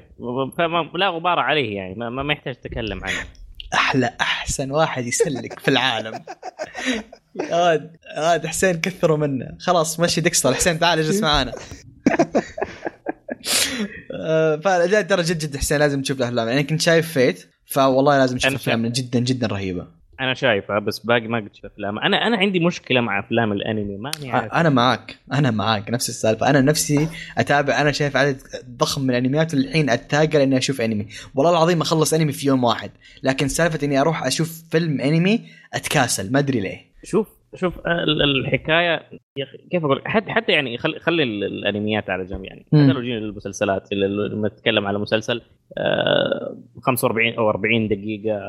فما 0.57 0.91
لا 0.95 1.09
غبار 1.09 1.39
عليه 1.39 1.75
يعني 1.75 1.95
ما, 1.95 2.09
ما 2.09 2.23
ما 2.23 2.33
يحتاج 2.33 2.55
تتكلم 2.55 3.03
عنه. 3.03 3.27
أحلى 3.73 4.17
أحسن 4.21 4.71
واحد 4.71 5.05
يسلك 5.05 5.59
في 5.59 5.67
العالم. 5.67 6.13
يا 7.35 7.91
ولد 8.17 8.45
حسين 8.45 8.81
كثروا 8.81 9.17
منه. 9.17 9.45
خلاص 9.59 9.99
مشي 9.99 10.21
ديكستر. 10.21 10.53
حسين 10.53 10.79
تعال 10.79 10.99
اجلس 10.99 11.21
معانا. 11.23 11.51
آه، 14.11 14.55
فلا 14.55 15.01
ترى 15.01 15.23
جد 15.23 15.37
جد 15.37 15.57
حسين 15.57 15.77
لازم 15.79 16.01
تشوف 16.01 16.17
الأفلام. 16.17 16.47
يعني 16.47 16.63
كنت 16.63 16.81
شايف 16.81 17.11
Fate 17.11 17.49
فوالله 17.65 18.17
لازم 18.17 18.37
تشوف. 18.37 18.53
أفلام 18.53 18.87
جدا 18.87 19.19
جدا 19.19 19.47
رهيبة. 19.47 19.87
أنا 20.19 20.33
شايفها 20.33 20.79
بس 20.79 20.99
باقي 20.99 21.27
ما 21.27 21.37
قد 21.37 21.49
شفت 21.53 21.65
أفلام. 21.65 21.99
أنا 21.99 22.27
أنا 22.27 22.37
عندي 22.37 22.59
مشكلة 22.59 23.01
مع 23.01 23.19
أفلام 23.19 23.51
الأنمي 23.51 23.97
ماني 23.97 24.31
عارف. 24.31 24.53
أنا 24.53 24.69
معك 24.69 25.15
أنا 25.33 25.51
معك 25.51 25.89
نفس 25.89 26.09
السالفة. 26.09 26.49
أنا 26.49 26.61
نفسي 26.61 27.07
اتابع 27.37 27.81
أنا 27.81 27.91
شايف 27.91 28.17
عدد 28.17 28.41
ضخم 28.69 29.01
من 29.01 29.09
الأنميات 29.09 29.53
والحين 29.53 29.89
اتاقل 29.89 30.37
اني 30.41 30.57
أشوف 30.57 30.81
أنمي. 30.81 31.07
والله 31.35 31.51
العظيم 31.51 31.81
أخلص 31.81 32.13
أنمي 32.13 32.31
في 32.33 32.47
يوم 32.47 32.63
واحد. 32.63 32.91
لكن 33.23 33.47
سالفة 33.47 33.79
إني 33.83 34.01
أروح 34.01 34.25
أشوف 34.25 34.63
فيلم 34.71 35.01
أنمي 35.01 35.41
أتكاسل. 35.73 36.31
ما 36.31 36.39
أدري 36.39 36.59
ليه. 36.59 36.92
شوف 37.03 37.27
شوف 37.55 37.79
ال- 37.87 38.21
الحكاية 38.23 39.03
يا 39.37 39.43
أخي 39.43 39.57
كيف 39.71 39.85
أقول؟ 39.85 40.01
حتى 40.05 40.31
حتى 40.31 40.51
يعني 40.51 40.77
خلي 40.77 40.99
خلي 40.99 41.23
ال- 41.23 41.43
الأنميات 41.43 42.09
على 42.09 42.25
جنب 42.25 42.45
يعني. 42.45 42.65
حتى 42.67 42.93
لو 42.93 43.01
جينا 43.01 43.19
للمسلسلات 43.19 43.93
لما 43.93 44.47
نتكلم 44.47 44.87
على 44.87 44.99
مسلسل 44.99 45.41
آه، 45.77 46.57
45 46.81 47.33
أو 47.33 47.49
40 47.49 47.87
دقيقة 47.87 48.39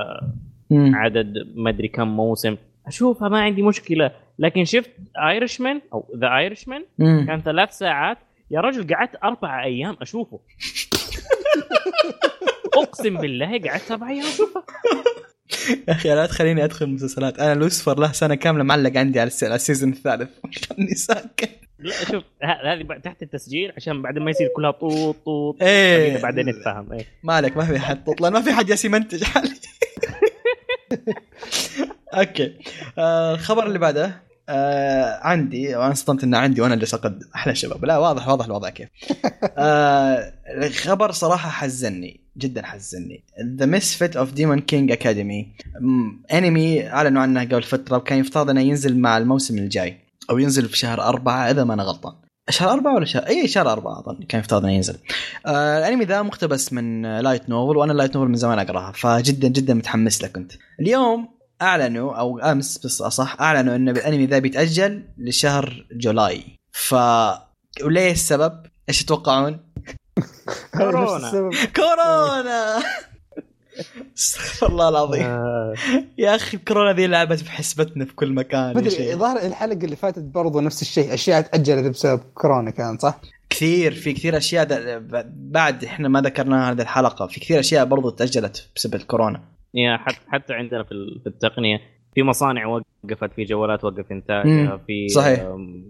مم. 0.71 0.95
عدد 0.95 1.53
ما 1.55 1.71
أدري 1.71 1.89
كم 1.89 2.09
موسم. 2.09 2.57
أشوفها 2.87 3.29
ما 3.29 3.41
عندي 3.41 3.63
مشكلة. 3.63 4.11
لكن 4.39 4.65
شفت 4.65 4.91
Irishman 5.29 5.81
أو 5.93 6.15
The 6.17 6.37
Irishman. 6.39 6.85
كان 6.99 7.41
ثلاث 7.45 7.71
ساعات. 7.79 8.19
يا 8.51 8.61
رجل 8.61 8.95
قعدت 8.95 9.17
أربع 9.25 9.65
أيام 9.65 9.97
أشوفه. 10.03 10.41
أقسم 12.83 13.17
بالله 13.19 13.47
قعدت 13.59 13.91
أربع 13.91 14.09
أيام 14.11 14.25
أشوفه. 14.25 14.65
يا 15.89 15.93
أخي 15.95 16.09
لا 16.15 16.27
تخليني 16.27 16.65
أدخل 16.65 16.87
مسلسلات. 16.87 17.39
أنا 17.39 17.55
لوسفر 17.55 17.99
له 17.99 18.13
سنة 18.13 18.35
كاملة 18.35 18.65
معلق 18.65 18.97
عندي 18.97 19.21
على 19.21 19.27
الس- 19.27 19.45
على 19.45 19.55
ال 19.55 19.60
season 19.60 19.93
الثالث. 19.93 20.31
خلني 20.69 20.95
ساكت. 20.95 21.51
لا 21.79 22.05
شوف 22.05 22.25
هذه 22.43 22.99
تحت 23.05 23.23
التسجيل 23.23 23.73
عشان 23.77 24.03
بعد 24.03 24.19
ما 24.19 24.31
يصير 24.31 24.49
كلها 24.57 24.71
طوط 24.71 25.17
طوط. 25.25 25.63
إيه. 25.63 26.23
بعدين- 26.23 26.49
نتفاهم 26.49 26.93
إيه. 26.93 27.07
مالك 27.23 27.57
ما 27.57 27.65
في 27.65 27.79
حد 27.79 28.05
تطلع 28.05 28.31
ما 28.31 28.41
في 28.43 28.53
حد 28.53 28.67
جالس 28.67 28.85
يمنتج 28.85 29.25
حالي. 29.25 29.51
okay. 32.15 32.55
آه، 32.99 33.35
الخبر 33.35 33.67
اللي 33.67 33.79
بعده. 33.79 34.23
آه 34.49 35.21
عندي 35.23 35.77
وأنا 35.77 35.95
صدمت 35.95 36.25
انه 36.25 36.39
عندي 36.39 36.61
وأنا 36.61 36.75
جالس 36.75 36.95
اقدم 36.95 37.27
أحلى 37.35 37.55
شباب 37.55 37.85
لا 37.85 37.99
واضح 37.99 38.29
واضح 38.29 38.45
الوضع 38.45 38.71
كيف. 38.71 38.89
آه 39.59 40.33
الخبر 40.57 41.13
صراحة 41.13 41.51
حزني 41.51 42.21
جدا 42.39 42.67
حزني 42.67 43.25
The 43.57 43.67
Misfit 43.67 44.17
of 44.17 44.33
Demon 44.33 44.61
King 44.61 44.93
Academy 44.93 45.53
انمي 46.33 46.89
أعلنوا 46.89 47.23
عنه 47.23 47.41
قبل 47.41 47.63
فترة 47.63 47.97
وكان 47.97 48.19
يفترض 48.19 48.51
إنه 48.51 48.61
ينزل 48.61 48.99
مع 48.99 49.19
الموسم 49.19 49.59
الجاي 49.59 49.99
أو 50.31 50.39
ينزل 50.39 50.69
في 50.69 50.79
شهر 50.79 51.03
أربعة 51.03 51.51
إذا 51.51 51.65
ما 51.65 51.75
أنا 51.75 51.83
غلطان. 51.83 52.13
شهر 52.51 52.73
أربعة 52.73 52.95
ولا 52.95 53.05
شهر؟ 53.05 53.27
اي 53.27 53.49
شهر 53.49 53.73
أربعة 53.73 54.01
أظن 54.01 54.25
كان 54.29 54.41
يفترض 54.41 54.65
إنه 54.65 54.73
ينزل. 54.73 54.97
آه 55.47 55.79
الأنمي 55.79 56.05
ذا 56.05 56.23
مقتبس 56.23 56.73
من 56.73 57.07
آه، 57.07 57.21
light 57.21 57.49
novel 57.49 57.77
وأنا 57.77 57.93
light 57.93 58.17
novel 58.17 58.29
من 58.29 58.37
زمان 58.37 58.59
أقراها 58.59 58.93
فجدا 58.93 59.49
جدا 59.49 59.75
متحمس 59.75 60.23
له 60.23 60.29
كنت. 60.29 60.53
اليوم 60.81 61.29
أعلنوا 61.65 62.15
أو 62.15 62.39
أمس 62.39 62.79
بس 62.87 63.01
أصح 63.01 63.37
أعلنوا 63.41 63.77
إن 63.77 63.89
الأنمي 63.89 64.27
ذا 64.27 64.39
بيتأجل 64.39 65.03
لشهر 65.19 65.87
جولاي 65.93 66.45
ف 66.73 66.95
وليه 67.83 68.13
السبب؟ 68.13 68.67
إيش 68.89 69.05
تتوقعون؟ 69.05 69.61
كورونا. 70.79 71.51
كورونا 71.77 72.83
استغفر 74.19 74.67
الله 74.67 74.89
العظيم 74.89 75.23
آه، 75.23 75.75
يا 76.19 76.35
أخي 76.35 76.57
كورونا 76.57 76.93
ذي 76.93 77.07
لعبت 77.07 77.43
بحسبتنا 77.43 78.05
في 78.05 78.15
كل 78.15 78.33
مكان 78.33 78.77
مدري. 78.77 79.13
الظاهر 79.13 79.47
الحلقة 79.47 79.85
اللي 79.85 79.97
فاتت 79.97 80.23
برضو 80.23 80.61
نفس 80.61 80.83
الشيء 80.83 81.15
أشياء 81.15 81.41
تأجلت 81.41 81.87
بسبب 81.87 82.21
كورونا 82.35 82.71
كان 82.71 82.99
صح؟ 82.99 83.21
كثير 83.51 83.95
في 83.95 84.13
كثير 84.13 84.37
أشياء 84.37 84.67
بعد 85.37 85.85
إحنا 85.85 86.09
ما 86.09 86.21
ذكرناها 86.21 86.73
هذه 86.73 86.83
الحلقة 86.83 87.27
في 87.27 87.41
كثير 87.41 87.61
أشياء 87.61 87.85
برضو 87.85 88.11
تأجلت 88.11 88.69
بسبب 88.77 88.95
الكورونا 88.95 89.41
يا 89.75 89.97
حتى 89.97 90.19
حتى 90.29 90.53
عندنا 90.55 90.83
في 90.85 90.93
ال- 90.93 91.21
في 91.23 91.27
التقنية 91.27 91.81
في 92.15 92.23
مصانع 92.23 92.67
وقفت 92.67 93.33
في 93.37 93.45
جوالات 93.45 93.85
وقف 93.85 94.13
انتاجها. 94.13 94.81
في 94.87 95.09
صحيح. 95.09 95.43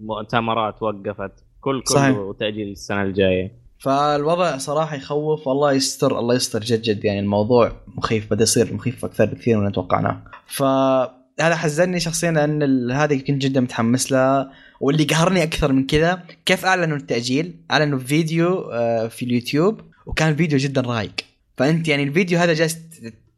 مؤتمرات 0.03 0.83
وقفت 0.83 1.33
كل. 1.61 1.83
كله 1.95 2.35
تأجيل 2.35 2.69
السنة 2.69 3.03
الجاية 3.03 3.53
فالوضع 3.79 4.57
صراحة 4.57 4.97
يخوف 4.97 5.47
والله 5.47 5.73
يستر 5.73 6.19
الله 6.19 6.35
يستر 6.35 6.61
جد 6.61 6.83
جد 6.83 7.05
يعني 7.05 7.21
الموضوع 7.21 7.73
مخيف 7.97 8.31
بدا 8.31 8.43
يصير 8.43 8.75
مخيف 8.75 9.05
أكثر 9.05 9.25
بكثير 9.27 9.61
من 9.61 9.73
توقعناه 9.73 10.23
فهذا 10.47 11.55
حزني 11.57 12.01
شخصيا 12.01 12.31
لأن 12.31 12.91
هذه 12.91 13.19
كنت 13.21 13.43
جدا 13.43 13.61
متحمس 13.61 14.13
لها 14.13 14.53
واللي 14.81 15.05
قهرني 15.05 15.43
أكثر 15.43 15.73
من 15.73 15.87
كذا 15.87 16.23
كيف 16.47 16.65
أعلنوا 16.67 16.97
التأجيل 16.97 17.57
أعلنوا 17.71 17.99
فيديو 17.99 18.59
آه، 18.73 19.07
في 19.09 19.25
اليوتيوب 19.25 19.81
وكان 20.07 20.29
الفيديو 20.29 20.59
جدا 20.59 20.81
رايق 20.81 21.13
فأنت 21.57 21.89
يعني 21.89 22.03
الفيديو 22.03 22.39
هذا 22.39 22.53
جالس 22.55 22.79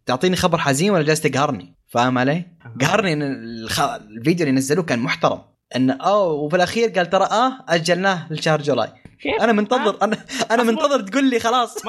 تعطيني 0.06 0.36
خبر 0.36 0.58
حزين 0.58 0.90
ولا 0.90 1.02
جالس 1.02 1.20
تقهرني؟ 1.20 1.74
فاهم 1.88 2.18
علي؟ 2.18 2.44
قهرني 2.80 3.12
إن 3.12 3.22
الخ... 3.22 3.80
الفيديو 3.80 4.46
اللي 4.46 4.58
نزلوه 4.58 4.84
كان 4.84 4.98
محترم. 4.98 5.38
انه 5.76 5.98
آه 6.02 6.26
وفي 6.32 6.56
الأخير 6.56 6.88
قال 6.88 7.10
ترى 7.10 7.24
آه 7.24 7.52
أجلناه 7.68 8.32
لشهر 8.32 8.62
جولاي. 8.62 8.88
كيف؟ 9.22 9.42
أنا 9.42 9.52
منتظر 9.52 9.98
أنا 10.02 10.16
أنا 10.50 10.62
أصبر. 10.62 10.72
منتظر 10.72 11.00
تقول 11.00 11.30
لي 11.30 11.38
خلاص. 11.40 11.74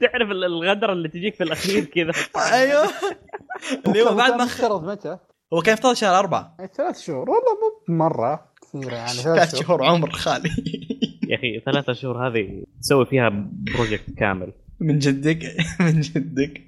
تعرف 0.00 0.30
ال- 0.30 0.44
الغدره 0.44 0.92
اللي 0.92 1.08
تجيك 1.08 1.34
في 1.34 1.44
الأخير 1.44 1.84
كذا. 1.84 2.12
أيوه. 2.52 2.88
اللي 3.86 4.02
هو 4.02 4.14
بعد 4.14 4.32
ما. 4.32 4.44
افترض 4.44 4.84
متى؟ 4.84 5.18
هو 5.52 5.62
كان 5.62 5.72
افترض 5.72 5.94
شهر 5.94 6.18
أربعة. 6.18 6.54
يعني 6.58 6.70
ثلاث 6.76 7.00
شهور. 7.00 7.30
والله 7.30 7.52
مو 7.88 7.94
مره 7.96 8.52
كثيرة 8.62 8.94
يعني 8.94 9.08
ثلاث 9.18 9.54
شهور. 9.56 9.84
عمر 9.84 10.10
خالي. 10.10 10.50
يا 11.28 11.36
أخي 11.36 11.60
ثلاثة 11.66 11.92
شهور 11.92 12.28
هذه 12.28 12.62
تسوي 12.82 13.06
فيها 13.06 13.30
project 13.74 14.10
كامل. 14.18 14.52
من 14.80 14.98
جدك؟ 14.98 15.38
من 15.80 16.00
جدك. 16.00 16.62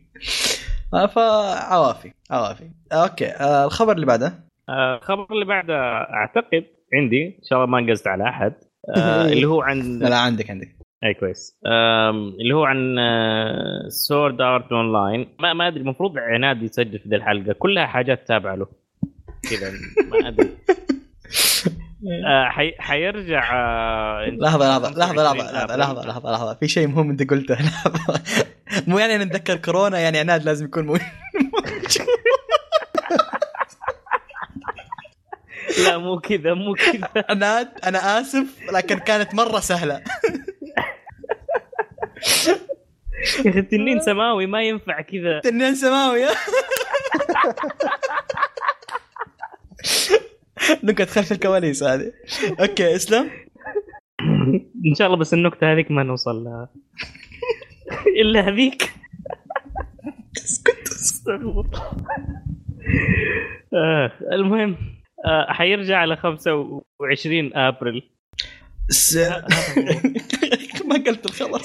آه، 0.95 1.07
فعوافي 1.07 2.13
عوافي. 2.31 2.71
okay. 2.93 3.27
آه 3.27 3.65
الخبر 3.65 3.93
اللي 3.93 4.07
بعده؟ 4.07 4.45
آه، 4.69 4.97
الخبر 4.97 5.27
اللي 5.33 5.45
بعده 5.45 5.75
أعتقد 6.01 6.65
عندي 6.95 7.27
إن 7.27 7.45
شاء 7.45 7.59
الله 7.59 7.71
ما 7.71 7.79
انقزت 7.79 8.07
على 8.07 8.29
أحد. 8.29 8.53
آه، 8.97 9.25
اللي 9.33 9.45
هو 9.47 9.63
عن 9.63 9.99
لا 9.99 10.19
عندك 10.19 10.51
عندك. 10.51 10.77
اي 11.05 11.15
كويس. 11.15 11.57
اللي 12.41 12.55
هو 12.55 12.65
عن 12.65 12.97
Sword 13.89 14.41
Art 14.41 14.73
Online 14.73 15.29
ما 15.41 15.53
ما 15.53 15.69
أدري 15.69 15.81
المفروض 15.81 16.19
عناد 16.19 16.63
يسجل 16.63 16.99
في 16.99 17.09
ذي 17.09 17.17
الحلقة. 17.17 17.53
كلها 17.53 17.87
حاجات 17.87 18.29
تابعة 18.29 18.55
له. 18.55 18.67
كذا 19.51 19.71
ما 20.11 20.29
أدري. 20.29 20.49
آه، 20.49 21.73
حي... 22.49 22.75
حيرجع 22.79 23.51
آه، 23.55 24.27
لحظة 24.31 24.79
لحظة 24.79 24.91
لحظة 24.99 25.25
25 25.25 25.47
لحظة. 25.47 25.77
لحظة 25.77 26.07
لحظة 26.07 26.33
لحظة. 26.33 26.55
في 26.55 26.69
شيء 26.69 26.87
مهم 26.87 27.11
أنت 27.11 27.31
قلته. 27.31 27.55
لحظة. 27.67 28.21
مو 28.87 28.99
يعني 28.99 29.25
نتذكر 29.25 29.57
كورونا 29.57 29.99
يعني 29.99 30.19
عناد 30.19 30.45
لازم 30.45 30.65
يكون 30.65 30.87
مو... 30.87 30.99
لا 35.85 35.99
مو 35.99 36.19
كذا 36.21 36.55
مو 36.55 36.75
كذا. 36.75 37.25
عناد 37.29 37.69
أنا 37.85 38.21
آسف 38.21 38.47
لكن 38.73 38.99
كانت 38.99 39.35
مرة 39.35 39.61
سهلة. 39.61 40.03
يا 43.45 43.51
أخي 43.51 43.59
التنين 43.59 44.01
سماوي 44.01 44.47
ما 44.47 44.63
ينفع 44.63 45.01
كذا. 45.01 45.41
تنين 45.41 45.75
سماوي. 45.75 46.25
نكت 50.85 51.09
خلف 51.11 51.33
الكواليس 51.33 51.83
هذه 51.83 52.13
أوكي 52.61 52.97
اسلم 52.97 53.31
إن 54.87 54.95
شاء 54.95 55.07
الله 55.07 55.19
بس 55.19 55.35
النكته 55.35 55.73
هذيك 55.73 55.91
ما 55.91 56.03
نوصل 56.03 56.45
لها 56.45 56.69
إلا 58.23 58.49
هذيك 58.49 58.93
اسكت. 60.37 60.89
آه 63.75 64.13
المهم 64.33 64.77
آه 65.27 65.53
حيرجع 65.53 65.99
على 65.99 66.17
25 66.17 67.57
أبريل. 67.57 68.03
ما 70.89 70.95
قلت 71.07 71.27
الخبر 71.27 71.61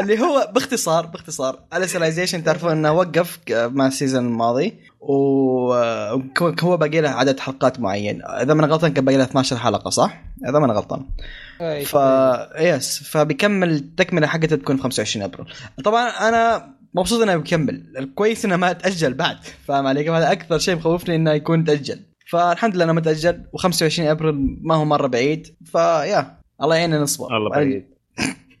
اللي 0.00 0.20
هو 0.20 0.50
باختصار 0.54 1.06
باختصار. 1.06 1.58
Alicization 1.74 2.44
تعرفون 2.44 2.70
إنه 2.70 2.92
وقف 2.92 3.38
مع 3.50 3.86
ال 3.86 3.92
season 3.92 4.26
الماضي 4.26 4.80
وهو 5.00 6.76
باقي 6.76 7.00
له 7.00 7.08
عدد 7.08 7.40
حلقات 7.40 7.80
معين. 7.80 8.22
إذا 8.24 8.54
ما 8.54 8.64
أنا 8.64 8.72
غلطان 8.72 8.92
كان 8.92 9.04
باقي 9.04 9.16
له 9.16 9.24
12 9.24 9.56
حلقة 9.56 9.90
صح؟ 9.90 10.22
إذا 10.48 10.58
ما 10.58 10.64
أنا 10.64 10.72
غلطان. 10.72 11.06
ف 11.84 11.96
yes 12.58 13.02
فبيكمل 13.02 13.70
التكملة 13.70 14.26
حقته 14.26 14.56
تكون 14.56 14.80
25 14.80 15.24
أبريل. 15.24 15.46
طبعا 15.84 16.08
أنا 16.08 16.74
مبسوط 16.94 17.22
إنه 17.22 17.36
بيكمل. 17.36 17.92
الكويس 17.98 18.44
إنه 18.44 18.56
ما 18.56 18.72
تأجل 18.72 19.14
بعد. 19.14 19.36
فاهم 19.66 19.86
علي؟ 19.86 20.10
هذا 20.10 20.32
أكثر 20.32 20.58
شيء 20.58 20.76
مخوفني 20.76 21.16
إنه 21.16 21.32
يكون 21.32 21.64
تأجل. 21.64 22.00
فالحمد 22.30 22.74
لله 22.74 22.84
إنه 22.84 22.92
ما 22.92 23.00
تأجل 23.00 23.44
و25 23.58 24.00
أبريل 24.00 24.58
ما 24.62 24.74
هو 24.74 24.84
مرة 24.84 25.06
بعيد. 25.06 25.56
فيا 25.64 26.38
الله 26.62 26.76
يعيننا 26.76 26.98
نصبر. 26.98 27.34
والله 27.34 27.50
بعيد. 27.50 27.95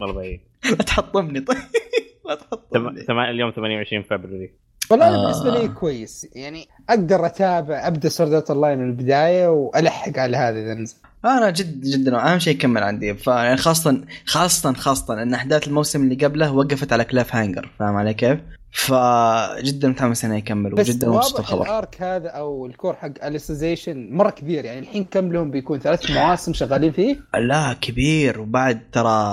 والله 0.00 0.14
بعيد. 0.14 0.40
لا 0.64 0.76
تحطمني 0.76 1.40
طيب. 1.40 1.58
لا. 2.28 2.34
تحطمني. 2.34 3.02
تم... 3.02 3.18
اليوم 3.18 3.50
28 3.50 4.02
فبراير. 4.02 4.52
والله 4.90 5.06
آه. 5.06 5.08
أنا 5.08 5.22
بالنسبة 5.22 5.58
لي 5.58 5.68
كويس. 5.68 6.26
يعني 6.34 6.68
أقدر 6.88 7.26
أتابع 7.26 7.86
أبدأ 7.86 8.08
Sword 8.08 8.32
Art 8.32 8.50
Online 8.50 8.78
من 8.78 8.90
البداية 8.90 9.48
وألحق 9.48 10.18
على 10.18 10.36
هذا 10.36 10.58
إذا 10.58 10.74
نزل. 10.74 10.96
أنا 11.24 11.50
جد 11.50 11.80
جدا 11.80 12.32
أهم 12.32 12.38
شيء 12.38 12.54
يكمل 12.54 12.82
عندي. 12.82 13.14
فيعني 13.14 13.56
خاصه 13.56 14.04
خاصه 14.26 14.72
خاصه 14.72 15.22
إن 15.22 15.34
أحداث 15.34 15.68
الموسم 15.68 16.02
اللي 16.02 16.26
قبله 16.26 16.52
وقفت 16.52 16.92
على 16.92 17.04
cliffhanger 17.04 17.70
فاهم 17.78 17.96
علي 17.96 18.14
كيف؟ 18.14 18.38
فجدا 18.76 19.88
متحمس 19.88 20.24
إنه 20.24 20.36
يكمل 20.36 20.74
وجدا 20.74 21.08
مبسوط 21.08 21.32
واضح 21.32 21.36
بالخبر 21.36 21.62
ال 21.62 21.72
arc 21.72 22.02
هذا 22.02 22.28
أو 22.28 22.66
ال 22.66 22.72
cour 22.72 22.94
حق 22.94 23.24
Alicization 23.24 24.08
مرة 24.12 24.30
كبير 24.30 24.64
يعني 24.64 24.78
الحين 24.78 25.04
كم 25.04 25.32
لهم 25.32 25.50
بيكون؟ 25.50 25.78
ثلاث 25.78 26.10
مواسم 26.10 26.52
شغالين 26.52 26.92
فيه؟ 26.92 27.16
لا 27.34 27.76
كبير. 27.80 28.40
وبعد 28.40 28.80
ترى 28.92 29.32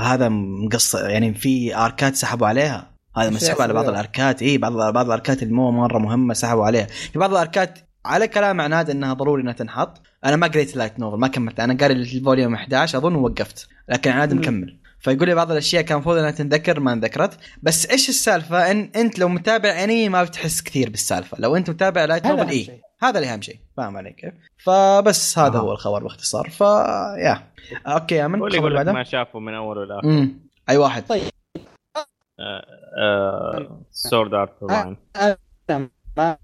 هذا 0.00 0.28
مقصر 0.28 1.10
يعني 1.10 1.34
في 1.34 1.76
آركات 1.76 2.16
سحبوا 2.16 2.46
عليها. 2.46 2.90
هذا 3.16 3.26
إيش 3.28 3.34
مسحوب 3.34 3.62
على 3.62 3.72
بعض؟ 3.72 3.88
الآركات. 3.88 4.42
اي 4.42 4.58
بعض 4.58 4.72
بعض 4.72 5.06
الآركات 5.06 5.42
اللي 5.42 5.54
مو 5.54 5.70
مرة 5.70 5.98
مهمة 5.98 6.34
سحبوا 6.34 6.64
عليها. 6.64 6.86
في 6.86 7.18
بعض 7.18 7.30
الآركات 7.30 7.78
على 8.04 8.28
كلام 8.28 8.60
عناد 8.60 8.90
إنها 8.90 9.12
ضروري 9.12 9.42
إنها 9.42 9.52
تنحط. 9.52 10.00
أنا 10.24 10.36
ما 10.36 10.46
قريت 10.46 10.76
light 10.76 10.98
novel 10.98 11.16
ما 11.16 11.28
كملت. 11.28 11.60
أنا 11.60 11.76
قاري 11.80 11.94
ال 11.94 12.03
volume 12.03 12.54
11 12.54 12.98
أظن 12.98 13.14
ووقفت 13.14 13.68
لكن 13.88 14.10
عناد. 14.10 14.34
مكمل. 14.34 14.79
فيقول 15.00 15.28
لي 15.28 15.34
بعض 15.34 15.50
الاشياء 15.50 15.82
كان 15.82 15.94
المفروض 15.96 16.16
انها 16.16 16.30
تنذكر 16.30 16.80
ما 16.80 16.92
انذكرت 16.92 17.38
بس 17.62 17.86
إيش 17.86 18.08
السالفه 18.08 18.70
ان 18.70 18.90
انت 18.96 19.18
لو 19.18 19.28
متابع 19.28 19.84
انمي 19.84 20.08
ما 20.08 20.22
بتحس 20.22 20.62
كثير 20.62 20.90
بالسالفه 20.90 21.36
لو 21.40 21.56
انت 21.56 21.70
متابع 21.70 22.04
light 22.04 22.26
أهم 22.26 22.48
اي 22.48 22.64
شيء. 22.64 22.80
هذا 23.02 23.18
اللي 23.18 23.32
اهم 23.32 23.42
شيء 23.42 23.56
فاهم 23.76 23.96
علي 23.96 24.12
كيف 24.12 24.34
فبس 24.58 25.38
هذا 25.38 25.58
آه. 25.58 25.60
هو 25.60 25.72
الخبر 25.72 26.02
باختصار 26.02 26.50
ف 26.50 26.60
يا 26.60 27.50
أوكي 27.86 28.14
يا 28.14 28.26
من 28.26 28.34
الخبر 28.34 28.54
يقول 28.54 28.70
لك 28.70 28.76
بعده 28.76 28.92
ما 28.92 29.04
شافه 29.04 29.38
من 29.38 29.54
اول 29.54 29.92
امم 29.92 30.40
اي 30.70 30.76
واحد 30.76 31.06
طيب 31.06 31.22
سورد 33.90 34.34
ارت 34.34 34.62
لاين 34.62 34.96
أنا 35.16 35.88
ما 36.16 36.36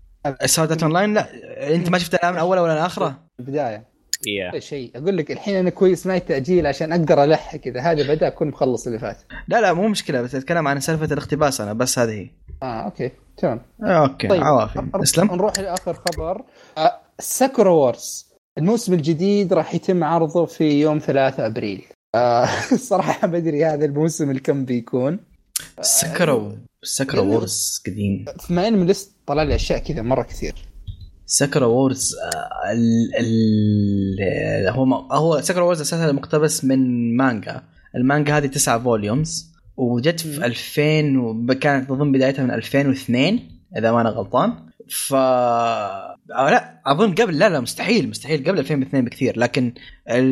سودات 0.45 0.83
اون 0.83 0.93
لاين 0.93 1.15
لا 1.15 1.27
انت 1.75 1.89
ما 1.89 1.99
شفت 1.99 2.25
من 2.25 2.37
اول 2.37 2.59
ولا 2.59 2.75
من 2.75 2.81
اخره 2.81 3.23
البدايه 3.41 3.96
يا 4.27 4.51
ولا 4.51 4.61
شيء. 4.61 4.91
أقول 4.97 5.17
لك 5.17 5.31
الحين 5.31 5.57
أنا 5.57 5.71
كويس 5.71 6.07
معي 6.07 6.21
تأجيل 6.21 6.67
عشان 6.67 6.93
أقدر 6.93 7.25
ألحق 7.25 7.61
اذا 7.67 7.81
هذا 7.81 8.15
بدأ 8.15 8.27
أكون 8.27 8.49
مخلص 8.49 8.87
اللي 8.87 8.99
فات. 8.99 9.17
لا 9.49 9.61
لا 9.61 9.73
مو 9.73 9.89
مشكلة 9.89 10.23
بس 10.23 10.35
أتكلم 10.35 10.69
عن 10.69 10.81
سالفة 10.81 11.13
الاقتباس 11.13 11.61
أنا 11.61 11.73
بس 11.73 11.99
هذه 11.99 12.11
هي. 12.11 12.31
آه 12.63 12.85
أوكي. 12.85 13.11
تمام. 13.37 13.61
أوكي 13.83 14.29
طيب. 14.29 14.43
عوافي. 14.43 14.87
اسلم 14.95 15.27
نروح 15.27 15.59
لآخر 15.59 15.95
خبر. 15.95 16.43
آه 16.79 17.01
ساكورا 17.19 17.71
وورز. 17.71 18.27
الموسم 18.59 18.95
الجديد 18.95 19.53
راح 19.53 19.75
يتم 19.75 20.05
عرضه 20.05 20.47
في 20.47 20.81
يوم 20.81 20.99
3 20.99 21.47
أبريل. 21.47 21.85
آه 22.15 22.49
الصراحه 22.73 23.29
ما 23.29 23.37
أدري 23.37 23.65
هذا 23.65 23.85
الموسم 23.85 24.31
الكم 24.31 24.65
بيكون. 24.65 25.19
سكرو 25.81 26.53
سكرو 26.83 27.33
وورز 27.33 27.83
قديم. 27.87 28.25
مع 28.51 28.69
انه 28.69 28.77
من 28.77 28.87
لست 28.87 29.17
طلع 29.27 29.43
لي 29.43 29.55
أشياء 29.55 29.79
كذا 29.79 30.03
مرة 30.03 30.23
كثير. 30.23 30.55
وورز 31.57 32.15
آه، 32.15 32.73
ال 32.73 33.11
ال 33.21 34.69
هو 34.69 34.95
هو 34.95 35.41
سكرو 35.41 35.65
وورز 35.65 35.81
أساسا 35.81 36.13
مقتبس 36.13 36.65
من 36.65 37.17
مانجا 37.17 37.63
المانجا 37.97 38.39
هذه 38.39 38.47
تسعة 38.47 38.83
فوليومز 38.83 39.53
وجت. 39.77 40.21
في 40.21 40.47
2000 40.47 41.19
وكانت 41.19 41.91
اظن 41.91 42.13
بدايتها 42.13 42.45
من 42.45 42.51
2002 42.51 43.41
إذا 43.77 43.93
ما 43.93 44.01
أنا 44.01 44.11
غلطان. 44.11 44.53
ف 44.89 45.15
أو 45.15 46.49
لا 46.49 46.81
أظن 46.87 47.15
قبل 47.15 47.39
لا 47.39 47.49
لا 47.49 47.61
مستحيل 47.61 48.09
مستحيل 48.09 48.45
قبل 48.45 48.59
2002 48.59 49.05
بكثير 49.05 49.39
لكن 49.39 49.73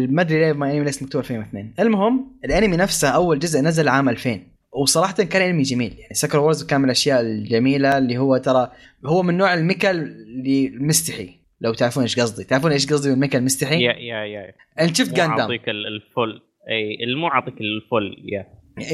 ما 0.08 0.22
أدري 0.22 0.40
ليه 0.40 0.52
ما 0.52 0.70
انمي 0.70 0.84
ليش 0.84 1.02
مكتوب 1.02 1.20
2002 1.20 1.74
المهم 1.78 2.38
الأنمي 2.44 2.76
نفسه 2.76 3.08
أول 3.08 3.38
جزء 3.38 3.60
نزل 3.60 3.88
عام 3.88 4.08
2000 4.08 4.40
وصراحة 4.82 5.12
كان 5.14 5.42
أنمي 5.42 5.62
جميل. 5.62 5.94
يعني 5.98 6.14
سكر 6.14 6.38
وورز 6.38 6.64
كان 6.64 6.80
من 6.80 6.84
الأشياء 6.84 7.20
الجميلة 7.20 7.98
اللي 7.98 8.18
هو 8.18 8.36
ترى 8.36 8.70
هو 9.06 9.22
من 9.22 9.36
نوع 9.36 9.54
الميكا 9.54 9.90
اللي 9.90 10.66
المستحي 10.66 11.30
لو 11.60 11.74
تعرفون 11.74 12.02
إيش 12.02 12.20
قصدي. 12.20 12.44
تعرفون 12.44 12.72
إيش 12.72 12.86
قصدي 12.92 13.10
بالميكا 13.10 13.38
المستحي؟ 13.38 13.82
يا 13.82 13.92
يا 13.92 14.24
يا. 14.24 14.52
انت 14.80 14.96
شفت 14.96 15.10
مو 15.10 15.16
جاندام 15.16 15.40
أعطيك 15.40 15.68
ال- 15.68 15.86
الفل. 15.86 16.40
أي 16.70 17.04
المو 17.04 17.28
أعطيك 17.28 17.54
الفل 17.60 18.16
يا. 18.32 18.46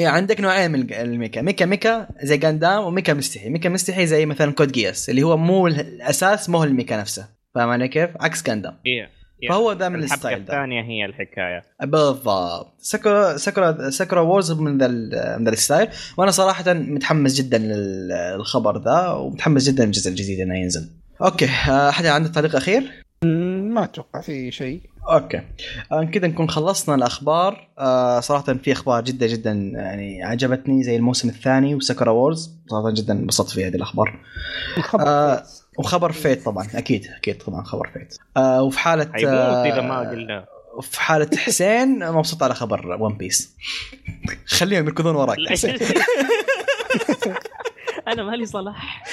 عندك 0.09 0.41
نوعين 0.41 0.71
من 0.71 0.93
ال 0.93 1.00
mecha. 1.00 1.43
mecha 1.43 1.67
mecha 1.67 2.09
زي 2.23 2.37
Gundam 2.37 2.85
و 2.85 2.90
mecha 2.90 3.15
مستحي. 3.15 3.49
mecha 3.49 3.69
مستحي 3.69 4.07
زي 4.07 4.27
مثلا 4.27 4.53
Code 4.53 4.73
Geass 4.73 5.11
اللي 5.11 5.23
هو 5.23 5.37
مو 5.37 5.67
الأساس 5.67 6.51
مو 6.51 6.65
ال 6.65 6.71
mecha 6.71 7.01
نفسه. 7.01 7.29
فاهم 7.55 7.69
علي 7.69 7.89
كيف؟ 7.89 8.11
عكس 8.21 8.43
جاندام 8.47 8.77
يا. 8.85 9.09
فهو 9.49 9.73
ذا 9.73 9.89
من 9.89 9.95
الحبكة 9.95 10.15
ال 10.15 10.19
style 10.19 10.39
الثانية 10.39 10.83
هي 10.83 11.05
الحكاية. 11.05 11.63
بالضبط. 11.83 12.75
Sakura 12.79 13.37
Sakura 13.37 13.91
Sakura 13.91 14.21
Wars 14.21 14.53
من 14.53 14.79
ذا 14.79 14.89
من 15.39 15.45
ذا 15.45 15.51
ال 15.51 15.56
style. 15.56 15.89
وأنا 16.17 16.31
صراحة 16.31 16.73
متحمس 16.73 17.35
جدا 17.35 17.59
للخبر 17.59 18.79
ذا 18.79 19.09
ومتحمس 19.09 19.69
جدا 19.69 19.85
للجزء 19.85 20.11
الجديد 20.11 20.41
إنه 20.41 20.59
ينزل. 20.59 20.89
okay 21.23 21.45
آه، 21.45 21.89
أحد 21.89 22.07
عنده 22.07 22.29
تعليق 22.29 22.57
أخير؟ 22.57 23.05
مم، 23.25 23.75
ما 23.75 23.85
أتوقع 23.85 24.21
في 24.21 24.51
شيء. 24.51 24.81
okay. 25.11 25.41
آه، 25.93 26.05
كذا 26.05 26.27
نكون 26.27 26.51
خلصنا 26.51 26.95
الأخبار. 26.95 27.69
آه 27.79 28.21
صراحة 28.21 28.55
في 28.55 28.73
أخبار 28.73 29.05
جدا 29.05 29.27
جدا 29.27 29.53
يعني 29.53 30.25
عجبتني 30.25 30.83
زي 30.83 30.97
الموسم 30.97 31.29
الثاني 31.29 31.75
و 31.75 31.80
Sakura 31.80 32.11
Wars 32.11 32.51
صراحة 32.71 32.91
جدا 32.91 33.13
انبسطت 33.13 33.51
في 33.51 33.67
هذه 33.67 33.75
الأخبار. 33.75 34.21
الخبر 34.77 35.09
آه،. 35.09 35.43
وخبر 35.81 36.13
Fate 36.13 36.45
طبعا 36.45 36.67
أكيد 36.75 37.07
أكيد 37.17 37.39
طبعا 37.39 37.63
خبر 37.63 37.91
Fate. 37.95 38.19
آه 38.37 38.63
وفي 38.63 38.79
حالة 38.79 39.11
حيموت 39.13 39.33
إذا 39.67 39.81
ما 39.81 40.03
آه 40.03 40.11
قلنا. 40.11 40.47
وفي 40.75 41.01
حالة 41.01 41.37
حسين 41.37 42.13
مبسوط 42.13 42.43
على 42.43 42.55
خبر 42.55 42.97
One 43.01 43.15
Piece 43.15 43.57
خليهم 44.47 44.87
يركضون 44.87 45.17
وراك. 45.17 45.39
أنا 48.09 48.23
مالي 48.23 48.47
صلاح. 48.47 49.05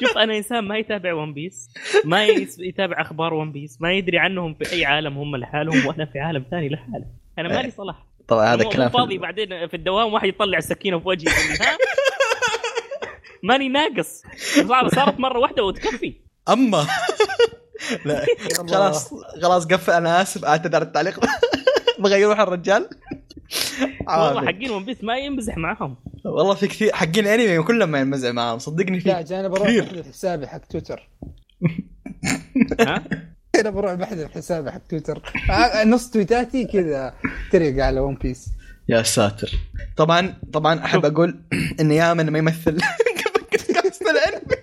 شوف 0.00 0.18
أنا 0.18 0.36
إنسان 0.36 0.64
ما 0.64 0.78
يتابع 0.78 1.12
One 1.14 1.34
Piece 1.34 1.70
ما 2.04 2.24
يتابع 2.58 3.00
أخبار 3.00 3.34
One 3.34 3.52
Piece 3.52 3.80
ما 3.80 3.92
يدري 3.92 4.18
عنهم 4.18 4.54
في 4.54 4.72
أي 4.72 4.84
عالم 4.84 5.18
هم 5.18 5.36
لحالهم 5.36 5.86
وأنا 5.86 6.04
في 6.04 6.18
عالم 6.18 6.44
ثاني 6.50 6.68
لحالي. 6.68 7.04
أنا 7.38 7.48
مالي 7.48 7.70
صلاح. 7.70 8.06
طبعا 8.28 8.54
هذا 8.54 8.64
كلام 8.64 8.88
فاضي 8.88 9.18
بعدين 9.18 9.68
في 9.68 9.74
الدوام 9.74 10.12
واحد 10.12 10.28
يطلع 10.28 10.58
السكينة 10.58 10.98
في 10.98 11.08
وجهي. 11.08 11.32
ها 11.32 11.76
ماني 13.42 13.68
ناقص. 13.68 14.22
صار- 14.68 14.88
صارت 14.88 15.20
مرة 15.20 15.38
واحدة 15.38 15.62
وتكفي. 15.64 16.14
أما. 16.48 16.86
لا. 18.06 18.26
خلاص 18.70 19.10
خلاص 19.42 19.66
قفل 19.66 19.92
أنا 19.92 20.22
آسف 20.22 20.44
اعتذر 20.44 20.82
التعليق. 20.82 21.20
بغى 22.02 22.20
يروح 22.20 22.40
الرجال؟ 22.40 22.88
والله. 24.08 24.46
حقين 24.46 24.70
One 24.70 24.84
Piece 24.84 25.04
ما 25.04 25.18
ينمزح 25.18 25.56
معاهم. 25.56 25.96
والله 26.24 26.54
في 26.54 26.66
كثير 26.66 26.92
حقين 26.94 27.26
انمي 27.26 27.62
كلهم 27.62 27.88
ما 27.88 28.00
ينمزح 28.00 28.32
معاهم. 28.32 28.58
صدقني 28.58 28.98
لا 28.98 29.22
في 29.22 29.28
جاي 29.28 29.40
أنا 29.40 29.48
بروح. 29.48 29.68
بحذف 29.68 30.08
حسابي 30.08 30.46
حق 30.46 30.58
تويتر. 30.58 31.08
ها؟ 32.80 33.04
أنا 33.60 33.70
بروح 33.70 33.94
بحذف 33.94 34.30
حسابي 34.32 34.70
حق 34.70 34.78
تويتر. 34.90 35.22
آه، 35.50 35.84
نص 35.84 36.10
تويتاتي 36.10 36.64
كذا 36.64 37.14
تريق 37.52 37.84
على 37.84 38.00
ون 38.00 38.14
بيس 38.14 38.48
يا 38.88 39.02
ساتر. 39.02 39.50
طبعا 39.96 40.34
طبعا 40.52 40.84
أحب 40.84 41.04
أقول 41.04 41.42
إن 41.80 41.90
يامن 41.92 42.30
ما 42.30 42.38
يمثل. 42.38 42.78
الانمي 44.12 44.56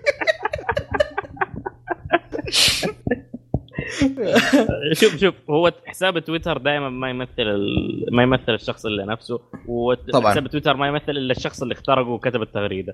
شوف 4.94 5.16
شوف 5.18 5.36
هو 5.50 5.72
حساب 5.86 6.20
تويتر 6.20 6.58
دائما 6.58 6.90
ما 6.90 7.10
يمثل 7.10 7.32
ال... 7.40 8.06
ما 8.16 8.24
يمثل 8.24 8.44
الشخص 8.54 8.86
الا 8.86 9.06
نفسه 9.06 9.40
طبعاً. 10.14 10.26
وحساب 10.32 10.48
تويتر 10.48 10.76
ما 10.78 10.88
يمثل 10.88 11.10
إلا 11.12 11.32
الشخص 11.32 11.62
اللي 11.62 11.74
اخترقه 11.74 12.10
وكتب 12.10 12.42
التغريدة. 12.42 12.94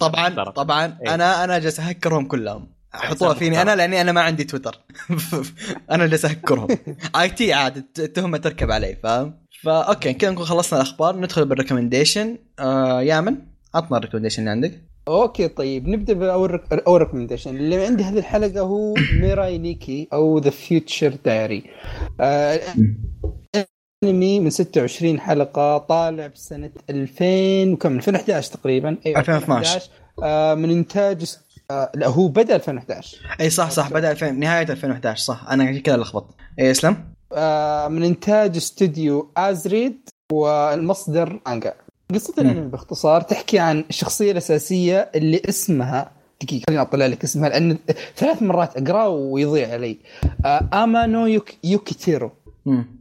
طبعا. 0.00 0.28
طبعا. 0.44 0.98
إيه. 1.06 1.14
أنا 1.14 1.44
أنا 1.44 1.58
جالس 1.58 1.80
أهكرهم 1.80 2.26
كلهم. 2.26 2.72
حطوها 2.92 3.34
فيني. 3.34 3.62
أنا 3.62 3.76
لأني 3.76 4.00
أنا 4.00 4.12
ما 4.12 4.20
عندي 4.20 4.44
تويتر. 4.44 4.78
أنا 5.90 6.06
جالس 6.06 6.24
أهكرهم. 6.24 6.68
IT 7.20 7.52
عاد 7.52 7.76
الت- 7.76 8.00
التهمه 8.00 8.38
تركب 8.38 8.70
علي 8.70 8.96
فاهم؟ 9.02 9.34
فا 9.62 9.80
okay 9.82 10.12
كذا 10.12 10.30
نكون 10.30 10.44
خلصنا 10.44 10.80
الأخبار. 10.80 11.16
ندخل 11.16 11.44
بال 11.44 11.56
recommendation 11.56 12.38
آه 12.58 13.02
يامن 13.02 13.36
عطنا 13.74 13.98
ال 13.98 14.01
recommendation 14.01 14.40
اللي 14.42 14.50
عندك. 14.50 14.91
okay 15.08 15.48
طيب. 15.48 15.88
نبدأ 15.88 16.12
بأول 16.12 16.60
أول 16.86 17.00
recommendation 17.00 17.56
اللي 17.56 17.86
عندي 17.86 18.04
هذه 18.04 18.18
الحلقة 18.18 18.60
هو 18.60 18.94
Mirai 19.20 19.58
Nikki 19.58 20.08
أو 20.12 20.38
The 20.38 20.50
Future 20.50 21.14
Diary 21.24 21.62
أنمي 24.04 24.40
من 24.40 24.50
26 24.50 25.20
حلقة 25.20 25.78
طالع 25.78 26.26
بسنة 26.26 26.70
2000 26.90 27.72
وكم؟ 27.72 27.96
2011 27.96 28.52
تقريبا. 28.52 28.96
أيوه 29.06 29.20
2012. 29.20 29.90
آه 30.22 30.54
من 30.54 30.70
إنتاج 30.70 31.36
آه 31.70 31.92
لا 31.94 32.08
هو 32.08 32.28
بدأ 32.28 32.56
2011 32.56 33.18
أي 33.40 33.50
صح 33.50 33.70
صح 33.70 33.90
بدأ 33.92 34.10
2000 34.10 34.30
نهاية 34.30 34.62
2011 34.70 35.22
صح. 35.24 35.50
أنا 35.50 35.78
كذا 35.78 35.96
لخبطت. 35.96 36.34
اي 36.58 36.70
اسلم 36.70 36.96
آه 37.32 37.88
من 37.88 38.02
إنتاج 38.02 38.56
استوديو 38.56 39.32
Asread 39.36 40.08
والمصدر 40.32 41.40
مانجا 41.46 41.74
قصة. 42.14 42.34
الأنمي 42.38 42.68
باختصار 42.68 43.20
تحكي 43.20 43.58
عن 43.58 43.84
الشخصية 43.90 44.32
الأساسية 44.32 45.10
اللي 45.14 45.42
اسمها 45.48 46.10
دقيقة 46.42 46.64
خليني 46.66 46.82
أطلع 46.82 47.06
لك 47.06 47.24
اسمها 47.24 47.48
لأن 47.48 47.78
ثلاث 48.16 48.42
مرات 48.42 48.76
أقراه 48.76 49.08
ويضيع 49.08 49.72
علي 49.72 49.98
آه 50.44 50.68
أمانو 50.84 51.26
يوك 51.26 51.50
يوكيتيرو. 51.64 52.30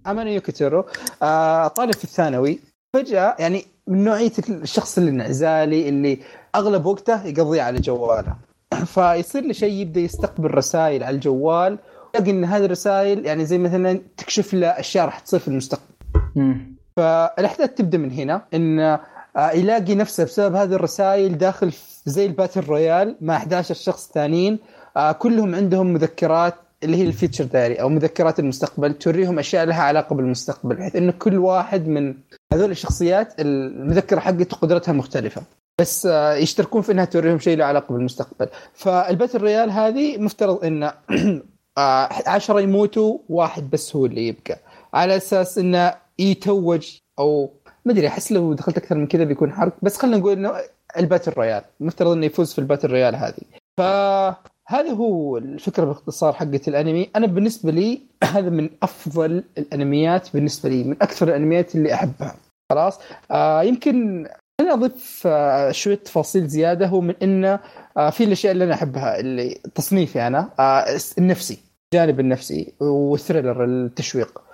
أمانو 0.08 0.30
يوكيتيرو. 0.30 0.86
آه 1.24 1.68
طالب 1.68 1.94
في 1.94 2.04
الثانوي. 2.04 2.60
فجأة 2.94 3.36
يعني 3.40 3.66
من 3.88 4.04
نوعية 4.04 4.32
الشخص 4.50 4.98
اللي 4.98 5.12
انعزالي 5.12 5.90
اللي 5.90 6.20
أغلب 6.56 6.86
وقته 6.86 7.26
يقضيه 7.26 7.62
على 7.62 7.80
جواله. 7.80 8.36
فيصير 8.94 9.44
له 9.44 9.54
شيء 9.54 9.74
يبدأ 9.74 10.00
يستقبل 10.00 10.52
رسائل 10.52 11.04
على 11.04 11.16
الجوال. 11.16 11.80
يلاقي 12.16 12.32
إن 12.32 12.46
هذه 12.46 12.66
الرسائل 12.66 13.26
يعني 13.26 13.46
زي 13.46 13.58
مثلا 13.58 14.00
تكشف 14.18 14.54
له 14.54 14.68
أشياء 14.68 15.06
راح 15.06 15.20
تصير 15.20 15.40
في 15.40 15.48
المستقبل. 15.48 15.84
فالاحداث 17.02 17.70
تبدأ 17.70 17.98
من 17.98 18.12
هنا 18.12 18.42
إن 18.54 18.80
آه، 18.80 19.52
يلاقي 19.54 19.96
نفسه 19.96 20.24
بسبب 20.24 20.56
هذه 20.56 20.74
الرسائل 20.74 21.38
داخل 21.38 21.74
زي 22.06 22.26
ال 22.26 22.31
battle 22.31 22.62
royale 22.62 23.15
مع 23.22 23.38
11 23.38 23.76
شخص 23.76 24.12
ثانيين 24.14 24.60
آه، 24.98 25.12
كلهم 25.12 25.56
عندهم 25.56 25.94
مذكرات 25.94 26.56
اللي 26.84 26.98
هي 26.98 27.02
ال 27.02 27.08
Future 27.08 27.44
Diary 27.44 27.76
أو 27.76 27.90
مذكرات 27.90 28.40
المستقبل 28.40 28.94
توريهم 28.94 29.40
أشياء 29.40 29.66
لها 29.66 29.84
علاقة 29.84 30.16
بالمستقبل 30.16 30.76
بحيث 30.76 30.96
إنه 30.96 31.12
كل 31.12 31.38
واحد 31.38 31.88
من 31.88 32.16
هذول 32.54 32.72
الشخصيات 32.72 33.34
المذكرة 33.40 34.20
حقته 34.20 34.58
قدرتها 34.58 34.92
مختلفة. 34.92 35.42
بس 35.82 36.06
آه، 36.06 36.34
يشتركون 36.34 36.82
في 36.82 36.92
إنها 36.92 37.06
توريهم 37.06 37.40
شيء 37.40 37.58
له 37.58 37.66
علاقة 37.66 37.94
بالمستقبل. 37.94 38.48
فال 38.74 38.90
battle 38.90 39.41
royale 39.41 39.72
هذه 39.72 40.18
مفترض 40.18 40.66
ان 40.66 40.92
عشرة 42.28 42.62
يموتوا 42.62 43.18
واحد 43.30 43.70
بس 43.70 43.96
هو 43.96 44.06
اللي 44.06 44.28
يبقى. 44.28 44.60
على 44.94 45.18
أساس 45.18 45.58
إنه 45.58 46.01
يتوج 46.22 46.98
أو 47.20 47.54
ما 47.86 47.92
أدري 47.94 48.08
أحس 48.08 48.32
لو 48.32 48.54
دخلت 48.54 48.78
أكثر 48.78 48.96
من 48.96 49.08
كذا 49.08 49.24
بيكون 49.24 49.54
حرق. 49.54 49.74
بس 49.82 49.98
خلينا 49.98 50.18
نقول 50.18 50.34
إنه 50.34 50.54
ال 50.98 51.02
battle 51.02 51.32
royale. 51.32 51.63
مفترض 51.80 52.12
إنه 52.12 52.26
يفوز 52.26 52.54
في 52.54 52.60
ال 52.60 52.64
battle 52.64 52.89
royale 52.91 53.15
هذه. 53.16 53.44
فهذا 53.78 54.92
هو 54.92 55.38
الفكرة 55.38 55.86
باختصار 55.86 56.34
حقت 56.34 56.68
الأنمي. 56.68 57.10
أنا 57.16 57.28
بالنسبة 57.28 57.72
لي 57.72 58.02
هذا 58.34 58.50
من 58.50 58.70
أفضل 58.84 59.44
الأنميات 59.58 60.34
بالنسبة 60.34 60.70
لي 60.70 60.84
من 60.84 60.96
أكثر 61.02 61.28
الأنميات 61.28 61.76
اللي 61.76 61.94
أحبها. 61.94 62.36
خلاص؟ 62.72 63.00
آه 63.32 63.64
يمكن 63.64 64.28
أنا 64.60 64.74
أضيف 64.74 65.24
آه 65.26 65.72
شوية 65.72 65.96
تفاصيل 65.96 66.48
زيادة. 66.48 66.88
هو 66.88 67.02
من 67.02 67.16
إنه 67.24 67.60
آه 67.98 68.10
في 68.10 68.24
الأشياء 68.24 68.54
اللي 68.54 68.64
أنا 68.64 68.74
أحبها 68.74 69.20
اللي 69.20 69.60
تصنيفي 69.76 70.28
أنا 70.28 70.50
آه 70.60 70.86
النفسي 71.18 71.58
الجانب 71.94 72.20
النفسي 72.20 72.74
وال 72.80 72.96
thriller 72.96 73.63
التشويق. 73.64 74.51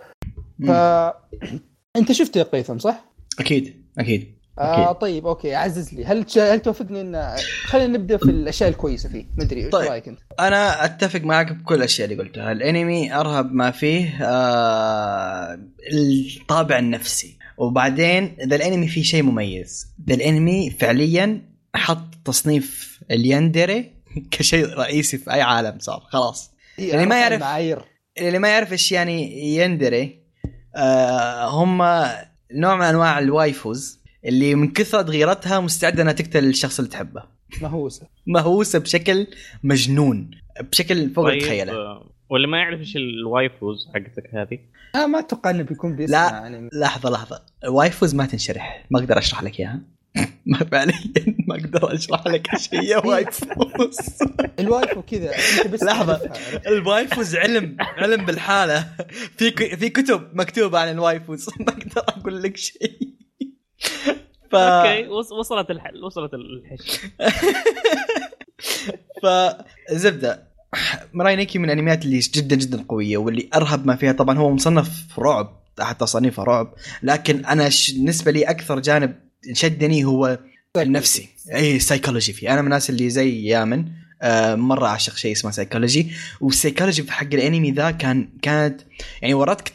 ف 0.67 0.71
انت 1.99 2.11
شفته 2.11 2.37
يا 2.37 2.43
هيثم 2.43 2.77
صح؟ 2.79 3.05
أكيد 3.39 3.85
أكيد 3.99 4.37
آه. 4.59 4.91
طيب 4.91 5.27
okay 5.27 5.55
عزز 5.55 5.93
لي. 5.93 6.05
هل 6.05 6.25
هل 6.37 6.59
توافقني 6.59 7.01
ان 7.01 7.35
خلينا 7.65 7.97
نبدأ 7.97 8.17
في 8.17 8.23
الأشياء 8.25 8.69
الكويسة 8.69 9.09
فيه. 9.09 9.25
مدري 9.37 9.63
إيش 9.65 9.71
طيب. 9.71 9.89
رأيك 9.89 10.07
أنت؟ 10.07 10.19
أنا 10.39 10.85
أتفق 10.85 11.21
معك 11.21 11.51
بكل 11.51 11.75
الأشياء 11.75 12.09
اللي 12.11 12.23
قلتها. 12.23 12.51
الأنمي 12.51 13.13
أرهب 13.13 13.53
ما 13.53 13.71
فيه 13.71 14.17
آه 14.25 15.59
الطابع 15.93 16.79
النفسي. 16.79 17.37
وبعدين 17.57 18.35
ذا 18.47 18.55
الأنمي 18.55 18.87
فيه 18.87 19.03
شيء 19.03 19.23
مميز. 19.23 19.87
ذا 20.07 20.13
الأنمي 20.15 20.69
فعليا 20.69 21.41
حط 21.75 22.15
تصنيف 22.25 22.99
ال 23.11 23.21
yandere 23.21 23.91
كشيء 24.31 24.65
رئيسي 24.67 25.17
في 25.17 25.33
أي 25.33 25.41
عالم 25.41 25.79
صار. 25.79 25.99
خلاص. 26.09 26.51
يعني 26.77 27.05
ما 27.05 27.21
يعرف- 27.21 27.41
معايير 27.41 27.81
اللي 28.17 28.39
ما 28.39 28.47
يعرف 28.47 28.71
إيش 28.71 28.91
يعني 28.91 29.39
yandere 29.57 30.26
هم 31.49 31.77
نوع 32.53 32.75
من 32.75 32.83
أنواع 32.83 33.19
ال 33.19 33.31
waifus 33.31 33.99
اللي 34.25 34.55
من 34.55 34.71
كثره 34.71 35.01
غيرتها 35.01 35.59
مستعدة 35.59 36.03
إنها 36.03 36.13
تقتل 36.13 36.45
الشخص 36.45 36.79
اللي 36.79 36.91
تحبه. 36.91 37.23
مهووسة. 37.61 38.07
مهووسة 38.27 38.79
بشكل 38.79 39.27
مجنون 39.63 40.31
بشكل 40.71 41.09
فوق 41.09 41.25
طيب 41.25 41.37
الخيال 41.37 41.69
آه، 41.69 42.09
واللي 42.29 42.47
ما 42.47 42.57
يعرف 42.57 42.79
إيش 42.79 42.95
ال 42.95 43.08
waifus 43.08 43.87
حقتك 43.93 44.35
هذه؟ 44.35 44.59
آه 44.95 45.05
ما 45.05 45.19
أتوقع 45.19 45.49
إنه 45.49 45.63
بيكون 45.63 45.95
بيسمع 45.95 46.29
لا. 46.29 46.37
يعني. 46.37 46.69
لحظة 46.73 47.09
لحظة. 47.09 47.41
ال 47.63 47.71
waifus 47.71 48.15
ما 48.15 48.25
تنشرح. 48.25 48.85
ما 48.91 48.99
أقدر 48.99 49.17
أشرح 49.17 49.43
لك 49.43 49.59
إياها. 49.59 49.81
ما 50.45 50.57
فعليا 50.57 50.93
ما 51.47 51.55
أقدر 51.55 51.93
أشرح 51.95 52.27
لك 52.27 52.53
إيش 52.53 52.73
هي 52.73 52.95
waifus 53.05 53.97
ال 54.59 54.67
wife 54.67 54.97
وكذا 54.97 55.31
أنت 55.35 55.67
بس 55.67 55.83
لحظة. 55.83 56.17
تعرفها، 56.17 56.29
عرفت؟ 56.53 56.67
ال 56.67 56.77
waifus 56.77 57.35
علم 57.35 57.77
علم 57.79 58.25
بالحالة. 58.25 58.87
في 59.37 59.51
ك- 59.51 59.75
في 59.75 59.89
كتب 59.89 60.29
مكتوبة 60.33 60.79
عن 60.79 60.87
ال 60.91 60.99
waifus. 60.99 61.49
ما 61.59 61.69
أقدر 61.69 62.01
أقول 62.07 62.43
لك 62.43 62.57
شيء. 62.57 62.91
ف 64.51 64.55
okay 64.55 65.07
وص- 65.07 65.31
وصلت 65.31 65.71
الحل 65.71 66.03
وصلت 66.03 66.31
الحش. 66.33 66.99
فزبده 69.23 70.47
Mirai 71.13 71.36
Nikki 71.36 71.59
من 71.59 71.65
الأنميات 71.65 72.05
اللي 72.05 72.19
جدا 72.19 72.55
جدا 72.55 72.85
قوية 72.89 73.17
واللي 73.17 73.49
أرهب 73.55 73.85
ما 73.87 73.95
فيها؟ 73.95 74.11
طبعا 74.11 74.37
هو 74.37 74.51
مصنف 74.51 75.19
رعب 75.19 75.63
تحت 75.75 75.99
تصنيفه 76.01 76.43
رعب 76.43 76.73
لكن 77.03 77.45
أنا 77.45 77.69
ش... 77.69 77.91
بالنسبة 77.91 78.31
لي 78.31 78.43
أكثر 78.43 78.79
جانب 78.79 79.15
شدني 79.53 80.05
هو 80.05 80.39
النفسي 80.77 81.29
اي 81.55 81.79
سايكولوجي 81.79 82.33
فيه. 82.33 82.53
أنا 82.53 82.61
من 82.61 82.67
الناس 82.67 82.89
اللي 82.89 83.09
زي 83.09 83.43
يامن 83.43 83.85
آه 84.21 84.55
مرة 84.55 84.87
أعشق 84.87 85.15
شيء 85.15 85.31
اسمه 85.31 85.51
سايكولوجي 85.51 86.11
والسايكولوجي 86.41 87.03
في 87.03 87.11
حق 87.11 87.33
الأنمي 87.33 87.71
ذا 87.71 87.91
كان 87.91 88.29
كانت 88.41 88.81
يعني 89.21 89.33
ورتك 89.33 89.71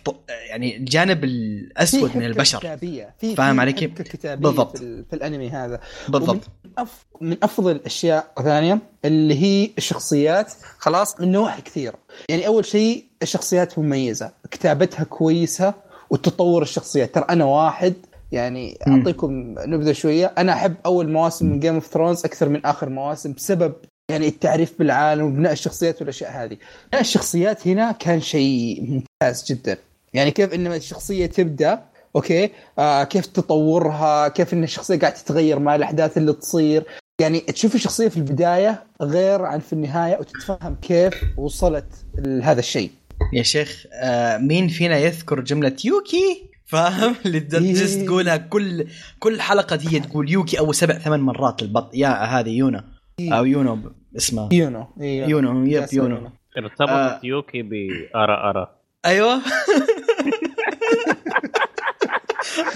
يعني 0.49 0.77
الجانب 0.77 1.25
الأسود 1.25 2.17
من 2.17 2.25
البشر. 2.25 2.59
كتابية. 2.59 3.15
في 3.21 3.37
فاهم 3.37 3.55
في 3.55 3.61
علي 3.61 3.73
كيف؟ 3.73 3.91
حبكة 3.91 4.05
كتابية 4.05 4.43
بالضبط. 4.43 4.77
في, 4.77 5.05
في 5.11 5.17
الأنمي 5.17 5.51
هذا. 5.51 5.81
بالضبط. 6.09 6.41
أف... 6.79 7.07
من 7.21 7.37
أفضل 7.43 7.71
الأشياء 7.71 8.33
ثانية 8.43 8.79
اللي 9.05 9.43
هي 9.43 9.71
الشخصيات. 9.79 10.53
خلاص 10.79 11.21
من 11.21 11.33
نواحي 11.33 11.63
كثيرة. 11.63 11.99
يعني 12.29 12.47
أول 12.47 12.65
شيء 12.65 13.05
الشخصيات 13.23 13.79
مميزة. 13.79 14.33
كتابتها 14.51 15.05
كويسة 15.05 15.75
وتطور 16.11 16.63
الشخصيات. 16.63 17.15
ترى 17.15 17.25
أنا 17.31 17.45
واحد 17.45 17.95
يعني. 18.33 18.79
أعطيكم 18.89 19.55
نبذة 19.59 19.93
شوية. 19.93 20.27
أنا 20.39 20.53
أحب 20.53 20.75
أول 20.87 21.13
مواسم 21.13 21.47
من 21.47 21.61
Game 21.61 21.75
of 21.75 21.87
Thrones 21.87 22.25
أكثر 22.25 22.49
من 22.49 22.67
آخر 22.67 22.89
مواسم 22.89 23.33
بسبب 23.33 23.73
يعني 24.11 24.29
التعريف 24.29 24.79
بالعالم 24.79 25.25
وبناء 25.25 25.53
الشخصيات 25.53 26.01
والأشياء 26.01 26.31
هذه. 26.31 26.57
بناء 26.93 27.01
الشخصيات 27.01 27.69
هنا 27.69 27.93
كان 27.93 28.21
شيء 28.21 28.83
ممتاز 28.89 29.45
جدا. 29.45 29.77
يعني 30.15 30.31
كيف 30.31 30.55
إن 30.55 30.67
الشخصية 30.67 31.27
تبدأ 31.27 31.83
okay 32.17 32.51
آه 32.79 33.05
كيف 33.05 33.27
تطورها 33.27 34.29
كيف 34.29 34.55
إن 34.55 34.65
الشخصية 34.65 34.99
قاعدة 34.99 35.17
تتغير 35.17 35.59
مع 35.59 35.75
الأحداث 35.75 36.19
اللي 36.19 36.33
تصير. 36.33 36.85
يعني 37.21 37.41
تشوف 37.41 37.75
الشخصية 37.75 38.09
في 38.09 38.17
البداية 38.17 38.83
غير 39.03 39.43
عن 39.45 39.61
في 39.61 39.73
النهاية 39.73 40.19
وتتفهم 40.19 40.77
كيف 40.83 41.15
وصلت 41.37 41.87
لهذا 42.19 42.61
الشيء. 42.61 42.91
يا 43.33 43.43
شيخ 43.43 43.87
آه 43.93 44.37
مين 44.39 44.69
فينا 44.69 44.99
يذكر 44.99 45.41
جملة 45.41 45.77
يوكي؟ 45.85 46.52
فاهم؟ 46.73 47.15
اللي 47.27 47.41
تجلس 47.41 47.97
إيه. 47.97 48.07
تقولها 48.07 48.37
كل 48.37 48.87
كل 49.19 49.41
حلقة 49.41 49.79
هي 49.89 50.01
تقول 50.01 50.31
يوكي 50.31 50.59
أو 50.59 50.73
سبع 50.73 50.95
ثمان 50.95 51.21
مرات 51.21 51.63
البط. 51.63 51.95
يا 51.95 52.09
هذه 52.09 52.51
يونا 52.51 52.85
إيه. 53.21 53.39
أو 53.39 53.45
يونو 53.45 53.93
اسمها 54.17 54.49
يونو. 54.53 54.87
إيه. 55.01 55.27
يونو. 55.27 55.65
yep 55.67 55.83
yes، 55.83 55.95
يونو. 55.95 56.31
ارتبطت 56.59 56.91
آه. 56.91 57.21
يوكي 57.23 57.63
بأرا 57.63 58.51
أرا 58.51 58.77
أيوه. 59.05 59.43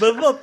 بالضبط. 0.01 0.41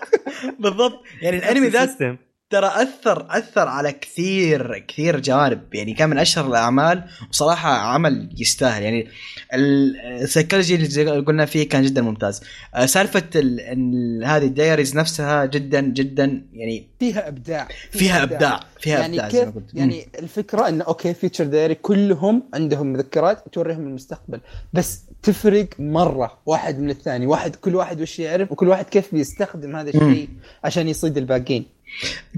بالضبط. 0.59 1.03
يعني 1.21 1.37
الأنمي 1.37 1.67
ذات. 1.67 2.19
ترى 2.53 2.67
اثر 2.67 3.27
أثر 3.29 3.67
على 3.67 3.91
كثير 3.91 4.77
كثير 4.87 5.19
جوانب. 5.19 5.61
يعني 5.73 5.93
كان 5.93 6.09
من 6.09 6.17
أشهر 6.17 6.47
الأعمال 6.47 7.03
وصراحة 7.29 7.69
عمل 7.69 8.29
يستاهل. 8.37 8.83
يعني 8.83 9.07
ال- 9.53 9.95
السيكولوجي 10.21 10.75
اللي 10.75 11.19
قلنا 11.19 11.45
فيه 11.45 11.69
كان 11.69 11.83
جدا 11.83 12.01
ممتاز. 12.01 12.41
آه، 12.75 12.85
سالفة 12.85 13.23
ال- 13.35 13.59
ال- 13.59 14.25
هذه 14.25 14.45
ال 14.45 14.51
diaries 14.51 14.95
نفسها 14.97 15.45
جدا 15.45 15.81
جدا 15.81 16.45
يعني 16.53 16.87
فيها 16.99 17.27
إبداع. 17.27 17.67
فيها 17.91 18.23
إبداع. 18.23 18.59
فيها 18.79 18.99
يعني 18.99 19.25
إبداع 19.25 19.29
كيف 19.45 19.49
يعني 19.73 20.07
الفكرة 20.19 20.69
انه 20.69 20.83
okay 20.83 21.13
Future 21.13 21.43
Diary 21.45 21.75
كلهم 21.75 22.43
عندهم 22.53 22.87
مذكرات 22.87 23.43
توريهم 23.51 23.87
المستقبل. 23.87 24.39
بس 24.73 24.99
تفرق 25.23 25.67
مرة. 25.79 26.37
واحد 26.45 26.79
من 26.79 26.89
الثاني. 26.89 27.25
واحد 27.27 27.55
كل 27.55 27.75
واحد 27.75 28.01
وش 28.01 28.19
يعرف 28.19 28.51
وكل 28.51 28.67
واحد 28.67 28.85
كيف 28.85 29.15
بيستخدم 29.15 29.75
هذا 29.75 29.89
الشيء 29.89 30.29
عشان 30.63 30.87
يصيد 30.87 31.17
الباقيين. 31.17 31.65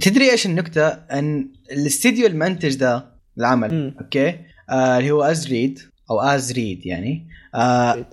تدري 0.02 0.32
إيش 0.32 0.46
النكتة؟ 0.46 0.88
أن 0.88 1.50
الاستديو 1.72 2.28
المنتج 2.28 2.70
ذا 2.70 3.12
العمل 3.38 3.74
مم. 3.74 3.96
okay 4.02 4.40
آه 4.70 4.98
اللي 4.98 5.12
هو 5.12 5.24
Asread 5.24 5.80
أو 6.12 6.22
Asread 6.22 6.86
يعني 6.86 7.28
آه 7.56 8.06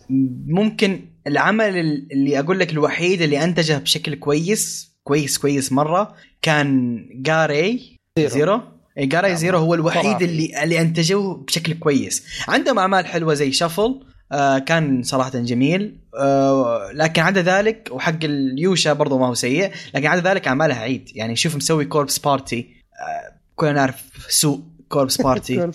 ممكن 0.47 1.01
العمل 1.27 1.79
اللي 2.13 2.39
أقول 2.39 2.59
لك 2.59 2.73
الوحيد 2.73 3.23
اللي 3.23 3.45
أنتجه 3.45 3.79
بشكل 3.79 4.15
كويس 4.15 4.93
كويس 5.05 5.39
كويس 5.39 5.73
مرة 5.73 6.15
كان 6.43 6.99
Ga-Rei 7.15 7.97
Zero. 8.19 8.61
Ga-Rei. 8.99 9.37
Zero 9.37 9.59
هو 9.59 9.75
الوحيد. 9.75 10.23
اللي 10.23 10.63
اللي 10.63 10.81
انتجوه 10.81 11.37
بشكل 11.37 11.73
كويس 11.75 12.25
عندهم 12.49 12.79
أعمال 12.79 13.07
حلوة 13.07 13.35
زي 13.35 13.53
Shuffle 13.53 14.01
آه 14.33 14.59
كان 14.59 15.03
صراحة 15.03 15.31
جميل. 15.31 15.99
آه 16.19 16.91
لكن 16.93 17.23
عدا 17.23 17.43
ذلك 17.43 17.89
وحق 17.93 18.25
اليوشا 18.25 18.93
برضو 18.93 19.19
ما 19.19 19.27
هو 19.27 19.35
سيء 19.35 19.71
لكن 19.95 20.07
عدا 20.07 20.31
ذلك 20.31 20.49
أعمالها 20.49 20.81
عيد. 20.81 21.09
يعني 21.15 21.37
شوف 21.37 21.57
مسوي 21.57 21.85
Corpse 21.85 22.19
Party 22.19 22.69
آه 23.01 23.39
كلنا 23.55 23.73
نعرف 23.73 24.27
سوء 24.29 24.61
Corpse 24.89 25.23
Party 25.23 25.71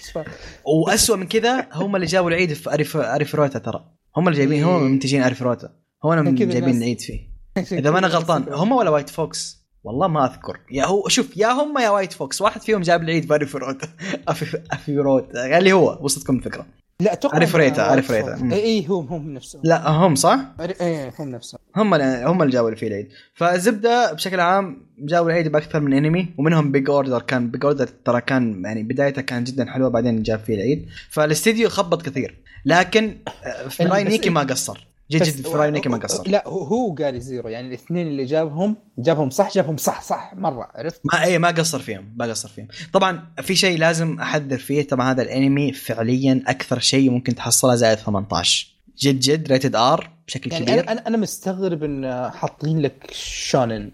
واسوء 0.66 1.18
من 1.18 1.28
كذا 1.28 1.68
هم 1.74 1.95
اللي 1.95 2.08
جابوا 2.08 2.30
العيد 2.30 2.53
في 2.53 2.74
اريف 2.74 2.97
اريفوريتا 2.97 3.60
ترى. 3.60 3.86
هم 4.18 4.28
اللي 4.28 4.39
جايبين 4.39 4.64
هم 4.64 4.84
منتجين 4.84 5.24
اريفوريتا 5.24 5.70
هم 6.03 6.14
اللي 6.14 6.45
جايبين 6.45 6.78
العيد 6.78 7.01
فيه. 7.01 7.20
إذا 7.58 7.91
ما 7.91 7.99
أنا 7.99 8.08
غلطان 8.08 8.45
هم 8.49 8.72
ولا 8.72 8.89
White 8.89 9.10
Fox 9.10 9.68
والله 9.84 10.08
ما 10.08 10.26
أذكر. 10.26 10.60
يا 10.72 10.86
هو 10.86 11.08
شوف 11.08 11.38
يا 11.38 11.47
هم 11.47 11.78
يا 11.78 11.89
White 11.89 12.14
Fox 12.14 12.41
واحد 12.41 12.62
فيهم 12.62 12.82
جاب 12.82 13.01
العيد 13.01 13.26
في 13.26 13.36
اريفوريتا 13.36 13.88
افي 14.28 14.62
اريفوريتا 14.72 15.58
اللي 15.58 15.74
هو 15.74 15.99
وصلتكم 16.01 16.36
الفكرة. 16.36 16.66
لا 17.02 17.14
أتوقع 17.14 17.38
إنه 17.38 17.56
ريتا، 17.56 17.91
وايت 17.91 18.12
ريتا. 18.12 18.36
اي 18.54 18.64
اي 18.64 18.86
هم 18.86 19.08
هم 19.08 19.34
نفسهم. 19.34 19.62
لا 19.66 19.89
هم 19.89 20.16
صح؟ 20.16 20.39
اي 20.82 21.12
هم 21.20 21.30
نفسهم. 21.30 21.60
هم 21.76 21.93
هم 21.93 22.41
اللي 22.41 22.54
جابوا 22.54 22.68
اللي 22.70 22.80
فيه 22.80 22.88
العيد 22.88 23.10
فالزبدة 23.34 24.14
بشكل 24.14 24.39
عام 24.39 24.88
جابوا 25.00 25.30
العيد 25.30 25.48
بأكثر 25.48 25.80
من 25.80 25.93
انمي 25.93 26.28
ومنهم 26.38 26.72
Big 26.72 26.89
Order 26.89 27.22
كان 27.22 27.52
Big 27.51 27.66
Order 27.66 27.88
ترى 28.06 28.22
كان 28.22 28.66
يعني 28.66 28.84
بدايته 28.84 29.22
كان 29.22 29.43
جدا 29.43 29.72
حلوة 29.72 29.89
بعدين 29.89 30.24
جاب 30.24 30.39
فيه 30.39 30.56
العيد 30.56 30.86
فالاستديو 31.10 31.70
خبط 31.70 32.02
كثير. 32.02 32.38
لكن 32.66 33.18
آه، 33.45 33.68
في 33.68 33.84
بس- 33.86 33.91
ميراي 33.91 34.03
نيكي 34.04 34.30
ما 34.30 34.41
قصر. 34.41 34.88
جد 35.12 35.47
في 35.47 35.55
ميراي 35.55 35.72
نيكي 35.72 35.89
ما 35.89 35.97
قصر. 35.97 36.30
لا 36.30 36.47
هو 36.47 36.64
هو 36.64 36.95
قال 36.95 37.22
زيرو 37.22 37.49
يعني 37.49 37.68
الاثنين 37.68 38.08
اللي 38.08 38.26
جابهم 38.26 38.76
جابهم 38.97 39.30
صح 39.30 39.53
جابهم 39.53 39.78
صح 39.78 40.01
صح 40.01 40.34
مرة 40.36 40.72
عرفت؟ 40.76 41.01
ما 41.03 41.24
اي 41.24 41.38
ما 41.39 41.47
قصر 41.47 41.80
فيهم 41.80 42.14
ما 42.16 42.26
قصر 42.26 42.49
فيهم. 42.49 42.68
طبعا 42.93 43.28
في 43.41 43.55
شيء 43.55 43.78
لازم 43.80 44.20
أحذر 44.20 44.58
فيه 44.58 44.88
طبعا 44.88 45.12
هذا 45.12 45.22
الأنمي 45.22 45.74
فعليا 45.74 46.43
أكثر 46.47 46.80
شيء 46.80 47.10
ممكن 47.10 47.36
تحصلها 47.36 47.76
زائد 47.76 47.97
18 47.97 48.68
جد 48.97 49.20
جد 49.20 49.51
rated 49.51 49.76
R 49.76 50.10
بشكل 50.28 50.51
يعني 50.51 50.66
كبير. 50.66 50.80
أنا 50.80 50.91
أنا 50.91 51.08
أنا 51.08 51.18
مستغرب 51.18 51.84
إن 51.84 52.32
حاطين 52.32 52.80
لك 52.80 53.10
شونن. 53.12 53.91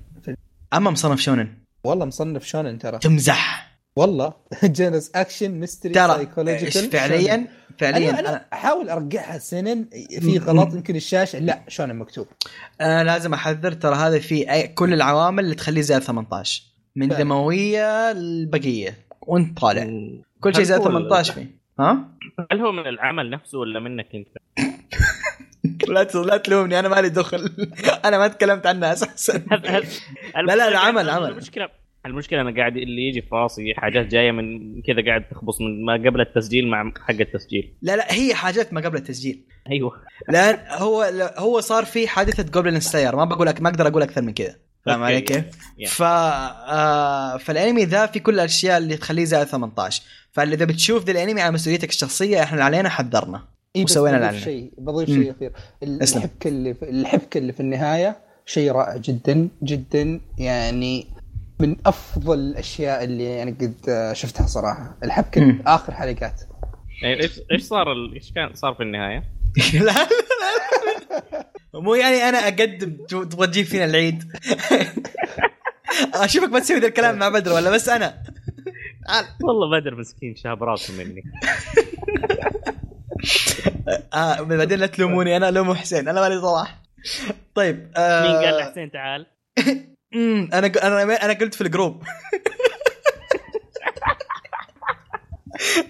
أما 0.74 0.92
مصنف 0.92 1.20
شونن. 1.20 1.54
والله 1.84 2.06
مصنف 2.06 2.46
شونن 2.46 2.80
ترى. 2.80 3.00
تمزح. 3.00 3.73
والله. 3.96 4.34
genres 4.64 5.12
action 5.16 5.52
mystery 5.52 5.94
psychological 5.94 6.92
فعليا؟ 6.92 7.48
فعليا 7.80 8.20
أنا 8.20 8.46
أحاول 8.54 8.90
أرجعها 8.90 9.38
سنن. 9.38 9.86
في 10.20 10.38
غلط 10.38 10.74
يمكن 10.74 10.96
الشاشه 10.96 11.40
لا 11.40 11.62
شونن 11.68 11.96
مكتوب 11.96 12.28
أنا 12.82 13.04
لازم 13.04 13.34
أحذر. 13.34 13.72
ترى 13.72 13.96
هذا 13.96 14.20
في 14.20 14.68
كل 14.76 14.94
العوامل 14.94 15.44
اللي 15.44 15.56
تخليه 15.56 15.82
زائد 15.82 16.02
18 16.02 16.64
من 16.96 17.10
فعلا. 17.10 17.24
دموية 17.24 18.12
البقيه 18.12 18.98
وأنت 19.22 19.60
طالع. 19.60 19.84
كل 20.42 20.56
شيء 20.56 20.64
زائد 20.64 20.82
هو 20.82 20.88
18 20.88 21.34
فيه. 21.34 21.64
ها؟ 21.80 22.10
هل 22.52 22.60
هو 22.62 22.72
من 22.72 22.88
العمل 22.88 23.30
نفسه 23.30 23.58
ولا 23.60 23.80
منك 23.80 24.08
أنت؟ 24.16 24.28
لا 25.88 26.04
لا 26.04 26.38
تلومني. 26.38 26.80
أنا 26.80 26.88
مالي 26.90 27.10
دخل. 27.10 27.50
أنا 28.06 28.18
ما 28.18 28.28
تكلمت 28.28 28.66
عنها 28.68 28.94
أساسا 28.94 29.34
هل 29.52 29.68
هل 30.36 30.46
لا، 30.48 30.56
لا، 30.56 30.68
العمل- 30.68 31.02
العمل. 31.02 31.32
المشكلة 31.32 31.70
المشكلة 32.06 32.42
أنا 32.42 32.56
قاعد 32.56 32.78
اللي 32.78 33.02
يجي 33.02 33.22
في 33.22 33.36
راسي 33.36 33.74
حاجات 33.74 34.06
جاية 34.06 34.32
من 34.32 34.82
كذا 34.82 35.06
قاعد 35.06 35.30
تخبص 35.30 35.62
من 35.62 35.86
ما 35.86 35.94
قبل 35.94 36.22
التسجيل 36.22 36.68
مع 36.68 36.94
حق 37.08 37.20
التسجيل 37.20 37.74
لا 37.82 37.96
لا 37.96 38.14
هي 38.14 38.34
حاجات 38.36 38.74
ما 38.74 38.82
قبل 38.82 38.98
التسجيل 38.98 39.44
أيوه 39.72 39.92
لأن 40.30 40.58
هو 40.70 41.02
هو 41.38 41.60
صار 41.60 41.86
في 41.86 42.08
حادثة 42.08 42.44
Goblin 42.44 42.80
Slayer 42.80 43.16
ما 43.16 43.26
بقول 43.26 43.48
لك 43.48 43.62
ما 43.62 43.70
أقدر 43.70 43.88
أقول 43.88 44.02
أكثر 44.02 44.22
من 44.22 44.34
كذا 44.34 44.56
فاهم. 44.86 45.04
علي 45.04 45.22
كيف؟ 45.22 45.46
ف 45.88 46.02
آه 46.02 47.38
فالأنمي 47.38 47.86
ذا 47.86 48.06
في 48.06 48.20
كل 48.20 48.34
الأشياء 48.34 48.78
اللي 48.78 48.98
تخليه 48.98 49.24
زائد 49.24 49.48
18 49.48 50.04
فاذا 50.32 50.66
بتشوف 50.66 51.06
ذا 51.06 51.12
الأنمي 51.12 51.42
على 51.42 51.54
مسؤوليتك 51.54 51.90
الشخصية 51.90 52.44
إحنا 52.44 52.54
اللي 52.54 52.64
علينا 52.64 52.90
حذرنا 52.90 53.44
إيه 53.76 53.84
وسوينا 53.84 54.18
بضيف 54.18 54.30
العلم. 54.30 54.44
شيء 54.44 54.72
بضيف. 54.78 55.10
شيء 55.10 55.32
اخير. 55.32 55.52
الحبكة 55.84 56.48
اللي 56.48 56.74
في 56.74 56.90
الحبكة 56.90 57.38
اللي 57.38 57.54
في 57.54 57.60
النهاية 57.60 58.18
شيء 58.46 58.72
رائع 58.72 58.98
جدا 58.98 59.48
جدا 59.64 60.20
يعني 60.38 61.08
من 61.60 61.76
أفضل 61.86 62.40
الأشياء 62.40 63.04
اللي 63.04 63.24
يعني 63.24 63.52
قد 63.52 63.76
شفتها 64.14 64.48
صراحة. 64.48 64.98
الحبكة 65.04 65.42
مم. 65.42 65.64
آخر 65.68 65.94
حلقات. 65.94 66.42
إيه، 67.04 67.22
إيش 67.24 67.40
إيش 67.52 67.62
صار 67.64 67.92
ال- 67.92 68.14
إيش 68.14 68.32
كان 68.32 68.54
صار 68.54 68.74
في 68.74 68.84
النهاية؟ 68.84 69.24
لا 69.74 69.80
لا 69.80 69.94
لا. 71.32 71.46
مو 71.74 71.96
يعني 71.96 72.16
أنا 72.16 72.38
أقدم 72.38 72.98
تبغى 73.10 73.48
تجيب 73.48 73.66
فينا 73.66 73.86
العيد. 73.86 74.24
أشوفك 76.14 76.50
ما 76.50 76.60
تسوي 76.60 76.80
ذا 76.80 76.88
الكلام 76.88 77.20
مع 77.20 77.30
بدر 77.30 77.54
ولا 77.54 77.72
بس 77.72 77.90
أنا؟ 77.90 78.24
تعال 79.08 79.26
والله 79.44 79.80
بدر 79.80 79.96
مسكين 79.96 80.36
شاب 80.36 80.64
راسه 80.64 80.94
مني. 81.04 81.24
آه 84.14 84.42
بعدين 84.42 84.80
لا 84.80 84.88
تلوموني 84.88 85.38
أنا 85.38 85.50
الوم 85.50 85.74
حسين. 85.74 86.08
أنا 86.08 86.22
مالي 86.22 86.42
صلاح. 86.42 86.82
طيب 87.56 87.92
آه 87.98 88.22
مين 88.28 88.36
قال 88.46 88.58
لحسين 88.58 88.92
تعال؟ 88.92 89.26
مم، 90.14 90.50
أنا 90.54 90.68
أنا 90.68 91.26
أنا 91.26 91.34
قلت 91.34 91.54
في 91.54 91.62
الجروب. 91.62 92.04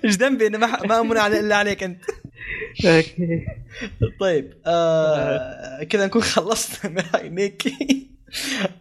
إيش 0.05 0.15
ذنبي 0.15 0.47
انه 0.47 0.57
ما 0.57 0.84
ما 0.86 0.99
امن 0.99 1.17
إلا 1.17 1.55
عليك 1.55 1.84
أنت؟ 1.84 2.01
طيب 4.19 4.53
آه 4.65 5.84
كذا 5.84 6.05
نكون 6.05 6.21
خلصنا 6.21 6.89
من 6.93 7.03
ميراي 7.13 7.30
نيكي. 7.30 8.09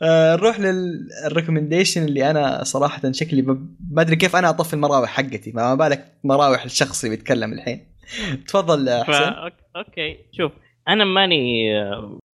آه 0.03 0.37
نروح 0.37 0.61
لل 0.61 0.79
recommendation 0.79 2.05
اللي 2.05 2.31
أنا 2.31 2.65
صراحة 2.65 3.13
شكلي 3.13 3.43
ما 3.91 4.03
أدري 4.03 4.17
كيف 4.17 4.37
أنا 4.37 4.49
أطفي 4.49 4.75
المراوح 4.75 5.11
حقتي. 5.11 5.53
ما 5.53 5.75
بالك 5.75 6.13
مراوح 6.25 6.65
الشخص 6.65 7.05
اللي 7.05 7.17
بيتكلم 7.17 7.53
الحين. 7.53 7.87
تفضل 8.49 8.87
فا 8.87 9.05
حسين 9.05 9.53
okay 9.77 10.19
شوف. 10.33 10.53
أنا 10.89 11.05
ماني 11.05 11.73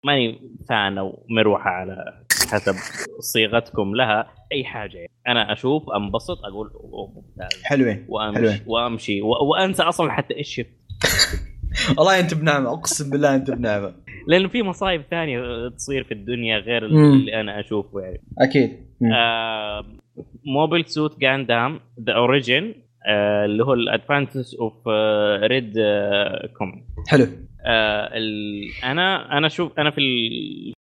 ماني 0.05 0.41
fan 0.69 0.99
أو 0.99 1.27
مروحة 1.31 1.71
على 1.71 2.25
حسب 2.51 2.75
صيغتكم 3.21 3.95
لها 3.95 4.31
أي 4.53 4.65
حاجة 4.65 4.97
يعني. 4.97 5.11
أنا 5.29 5.53
أشوف 5.53 5.91
أنبسط 5.91 6.39
أقول 6.45 6.71
ممتاز 7.15 7.63
حلوين 7.65 8.07
وأمشي 8.09 8.39
حلوين. 8.39 8.61
وأمشي. 8.67 9.21
وأنسى 9.23 9.83
أصلا 9.83 10.13
حتى 10.13 10.37
إيش 10.37 10.55
شفت 10.55 10.71
والله 11.99 12.21
أنت 12.21 12.35
بنعمة 12.35 12.73
أقسم 12.73 13.11
بالله 13.11 13.35
أنت 13.35 13.51
بنعمة 13.51 13.95
لأنه 14.27 14.49
في 14.49 14.63
مصايب 14.63 15.03
ثانية 15.11 15.69
تصير 15.69 16.05
في 16.05 16.15
الدنيا 16.15 16.59
غير. 16.59 16.87
اللي 16.87 17.41
أنا 17.41 17.61
أشوفه 17.61 18.01
يعني 18.01 18.21
أكيد. 18.39 18.87
آه 19.15 19.85
Mobile 20.45 20.85
Suit 20.85 21.19
Gundam 21.19 21.81
The 22.07 22.13
Origin 22.13 22.75
اللي 23.45 23.65
هو 23.65 23.75
ال 23.75 23.86
Advent 23.86 24.55
of 24.61 24.89
Red 25.51 25.73
Comet 26.59 26.83
حلو 27.09 27.27
آه. 27.67 28.11
أنا 28.85 29.39
أنا 29.39 29.49
شوف 29.49 29.79
أنا 29.79 29.91
في 29.91 30.01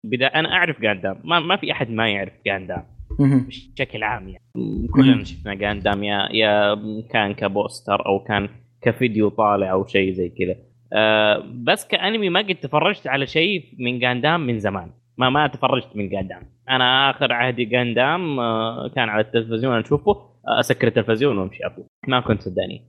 البدايه 0.04 0.28
أنا 0.28 0.52
أعرف 0.52 0.80
جاندام 0.80 1.20
ما, 1.24 1.40
ما 1.40 1.56
في 1.56 1.72
أحد 1.72 1.90
ما 1.90 2.08
يعرف 2.08 2.32
جاندام. 2.46 2.84
بشكل 3.20 4.02
عام 4.02 4.28
يعني 4.28 4.86
كلنا. 4.94 5.24
شفنا 5.24 5.54
جاندام 5.54 6.02
يا 6.04 6.28
يا 6.32 6.74
كان 7.10 7.34
ك 7.34 7.44
poster 7.44 8.06
أو 8.06 8.24
كان 8.24 8.48
كفيديو 8.82 9.28
طالع 9.28 9.72
أو 9.72 9.86
شيء 9.86 10.12
زي 10.12 10.28
كذا 10.28 10.56
آه 10.92 11.44
بس 11.64 11.86
كأنمي 11.88 12.28
ما 12.28 12.40
قد 12.40 12.54
تفرجت 12.54 13.06
على 13.06 13.26
شيء 13.26 13.64
من 13.78 13.98
جاندام 13.98 14.46
من 14.46 14.58
زمان 14.58 14.90
ما 15.18 15.30
ما 15.30 15.46
تفرجت 15.46 15.88
من 15.96 16.08
جاندام 16.08 16.42
أنا 16.70 17.10
آخر 17.10 17.32
عهدي 17.32 17.64
جاندام 17.64 18.40
آه 18.40 18.88
كان 18.88 19.08
على 19.08 19.20
التلفزيون 19.24 19.78
أشوفه 19.78 20.10
آه، 20.48 20.60
أسكر 20.60 20.86
التلفزيون 20.88 21.38
وأمشي 21.38 21.66
اطلع 21.66 21.84
ما 22.08 22.20
كنت 22.20 22.42
صدقني 22.42 22.82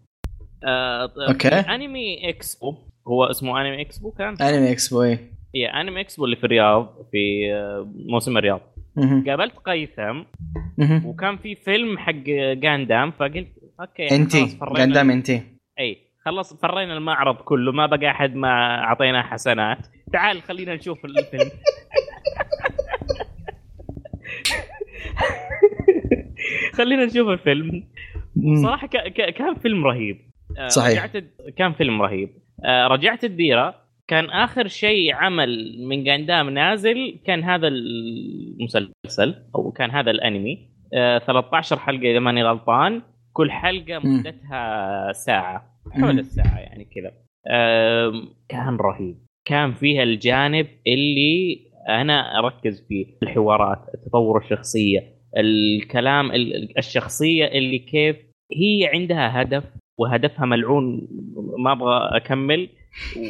آه 0.68 1.12
okay. 1.28 1.48
Anime 1.48 2.30
Expo 2.30 2.76
هو 3.10 3.24
اسمه 3.24 3.62
Anime 3.62 3.82
Expo 3.82 4.12
كان 4.12 4.36
Anime 4.42 4.72
Expo 4.72 5.04
إيه. 5.03 5.20
هي 5.55 5.66
Anime 5.68 6.02
Expo 6.02 6.26
اللي 6.26 6.36
في 6.36 6.43
الرياض 6.43 7.07
في 7.12 7.53
آه، 7.53 7.91
موسم 7.95 8.38
الرياض. 8.38 8.62
قابلت 9.28 9.57
هيثم. 9.66 10.24
وكان 11.05 11.38
في 11.38 11.55
فيلم 11.55 11.97
حق 11.97 12.14
جاندام 12.53 13.12
فقلت 13.12 13.47
okay 13.80 14.02
يعني 14.03 14.16
إنتي 14.16 14.57
قدام 14.62 15.12
إنتي 15.12 15.41
اي 15.80 15.97
خلص 16.26 16.53
فرينا 16.53 16.97
المعرض 16.97 17.36
كله 17.36 17.72
ما 17.72 17.86
بقى 17.86 18.10
أحد 18.12 18.36
ما 18.36 18.84
اعطيناه 18.84 19.22
حسنات 19.22 19.78
تعال 20.14 20.41
خلينا 20.41 20.76
نشوف 20.76 21.05
الفيلم 21.05 21.49
خلينا 26.74 27.05
نشوف 27.05 27.28
الفيلم. 27.30 27.84
صراحة 28.64 28.88
ك- 28.88 29.07
ك- 29.14 29.34
كان 29.34 29.55
فيلم 29.55 29.86
رهيب 29.88 30.18
آه، 30.57 30.68
صحيح. 30.68 31.05
كان 31.57 31.74
فيلم 31.74 32.01
رهيب 32.01 32.30
رجعت 32.66 33.24
الديرة. 33.24 33.76
كان 34.07 34.26
آخر 34.30 34.68
شيء 34.68 35.16
عمل 35.16 35.76
من 35.88 36.03
جاندام 36.03 36.49
نازل 36.49 37.20
كان 37.26 37.43
هذا 37.43 37.68
المسلسل 37.68 39.36
أو 39.55 39.72
كان 39.72 39.91
هذا 39.91 40.12
الأنمي. 40.12 40.70
آه، 40.93 41.18
13 41.20 41.80
حلقة 41.80 42.12
إذا 42.12 42.20
ماني 42.20 42.43
غلطان. 42.43 43.01
كل 43.34 43.51
حلقة. 43.51 43.99
مدتها 43.99 45.12
ساعة. 45.12 45.64
حول 45.91 46.20
الساعة 46.20 46.60
يعني 46.60 46.86
كذا. 46.86 47.12
كان 48.49 48.76
رهيب. 48.76 49.16
كان 49.47 49.74
فيها 49.74 50.03
الجانب 50.03 50.68
اللي 50.88 51.60
أنا 51.89 52.39
أركز 52.39 52.86
فيه. 52.88 53.05
الحوارات 53.24 53.78
تطور 54.05 54.38
الشخصية 54.43 54.99
الكلام 55.38 56.32
ال- 56.32 56.78
الشخصية 56.78 57.45
اللي 57.45 57.80
كيف 57.80 58.16
هي 58.57 58.89
عندها 58.93 59.41
هدف 59.41 59.64
وهدفها 60.00 60.45
ملعون 60.45 61.08
ما 61.58 61.72
أبغى 61.72 62.10
أكمل. 62.18 62.70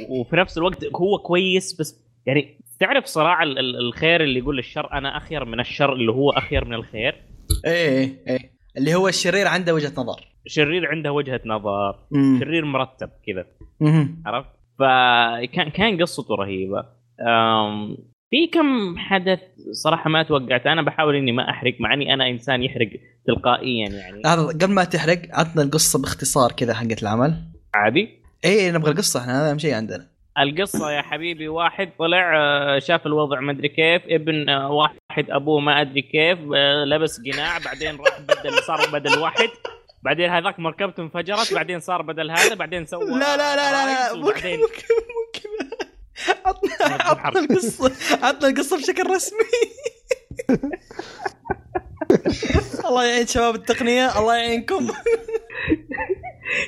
وفي 0.10 0.36
نفس 0.36 0.58
الوقت 0.58 0.86
هو 0.96 1.18
كويس 1.18 1.80
بس 1.80 2.06
يعني 2.26 2.60
تعرف 2.80 3.06
صراع 3.06 3.44
ال- 3.44 3.60
ال- 3.60 3.76
الخير 3.76 4.24
اللي 4.24 4.40
يقول 4.40 4.60
الشر 4.60 4.94
أنا 4.94 5.18
أخير 5.18 5.46
من 5.46 5.60
الشر 5.60 5.94
اللي 5.94 6.12
هو 6.12 6.30
أخير 6.30 6.66
من 6.66 6.74
الخير؟ 6.74 7.16
إيه 7.66 7.90
إيه 7.90 8.24
إيه. 8.28 8.52
اللي 8.78 8.96
هو 8.96 9.08
الشرير 9.08 9.48
عنده 9.48 9.74
وجهة 9.74 9.94
نظر. 9.98 10.28
شرير 10.46 10.86
عنده 10.88 11.12
وجهة 11.12 11.42
نظر 11.46 11.96
مم. 12.12 12.40
شرير 12.40 12.66
مرتب 12.66 13.10
كذا. 13.28 13.46
عرفت؟ 14.26 14.50
فكان 14.80 15.70
كان 15.70 16.02
قصته 16.02 16.36
رهيبة. 16.36 16.86
في 18.30 18.48
كم 18.48 18.98
حدث 18.98 19.40
صراحة 19.72 20.10
ما 20.10 20.24
توقعت. 20.24 20.68
أنا 20.68 20.82
بحاول 20.82 21.16
إني 21.16 21.32
ما 21.32 21.50
أحرق 21.50 21.76
مع 21.80 21.94
إني 21.94 22.14
أنا 22.14 22.30
إنسان 22.30 22.64
يحرق 22.64 22.90
تلقائيا 23.28 23.90
يعني. 23.90 24.22
هذا 24.26 24.42
قبل 24.42 24.74
ما 24.74 24.84
تحرق 24.84 25.22
عطنا 25.32 25.62
القصة 25.62 26.02
باختصار 26.02 26.52
كذا 26.52 26.74
حقت 26.74 27.04
العمل. 27.04 27.34
عادي؟ 27.74 28.10
إيه 28.46 28.72
نبغى 28.72 28.92
القصة 28.92 29.22
إحنا 29.22 29.42
هذا 29.42 29.52
أهم 29.52 29.58
شيء 29.58 29.74
عندنا. 29.74 30.08
القصة 30.40 30.92
يا 30.92 31.02
حبيبي 31.02 31.48
واحد 31.48 31.90
طلع 32.00 32.38
آه، 32.38 32.80
شاف 32.80 33.06
الوضع 33.06 33.40
ما 33.40 33.52
أدري 33.52 33.70
كيف 33.70 34.02
ابن 34.08 34.50
آه، 34.50 34.72
واحد 34.72 35.30
أبوه 35.30 35.60
ما 35.60 35.82
أدري 35.82 36.02
كيف 36.02 36.40
آه، 36.56 36.86
لبس 36.86 37.22
قناع 37.22 37.58
بعدين 37.58 37.96
راح 37.96 38.20
بدل 38.22 38.64
صار 38.68 38.90
بدل 38.94 39.20
واحد. 39.20 39.50
بعدين 40.04 40.30
هذاك 40.30 40.60
مركبته 40.60 41.04
انفجرت 41.04 41.54
بعدين 41.54 41.80
صار 41.80 42.02
بدل 42.02 42.32
هذا 42.32 42.56
بعدين 42.56 42.86
سوى 42.86 43.06
لا 43.06 43.38
لا 43.38 43.38
لا 43.38 43.56
لا 43.56 43.72
لا 43.72 43.86
رايدز 43.86 44.18
مو 44.18 44.32
كذا. 44.32 44.54
وبعدين 44.54 44.60
عطنا 46.46 46.72
عطنا 46.82 47.40
القصة. 47.40 47.92
عطنا 48.26 48.48
القصة 48.50 48.78
بشكل 48.78 49.10
رسمي. 49.10 49.40
الله 52.86 53.06
يعين 53.06 53.28
شباب 53.28 53.56
التقنية. 53.56 54.20
الله 54.20 54.36
يعينكم. 54.36 54.88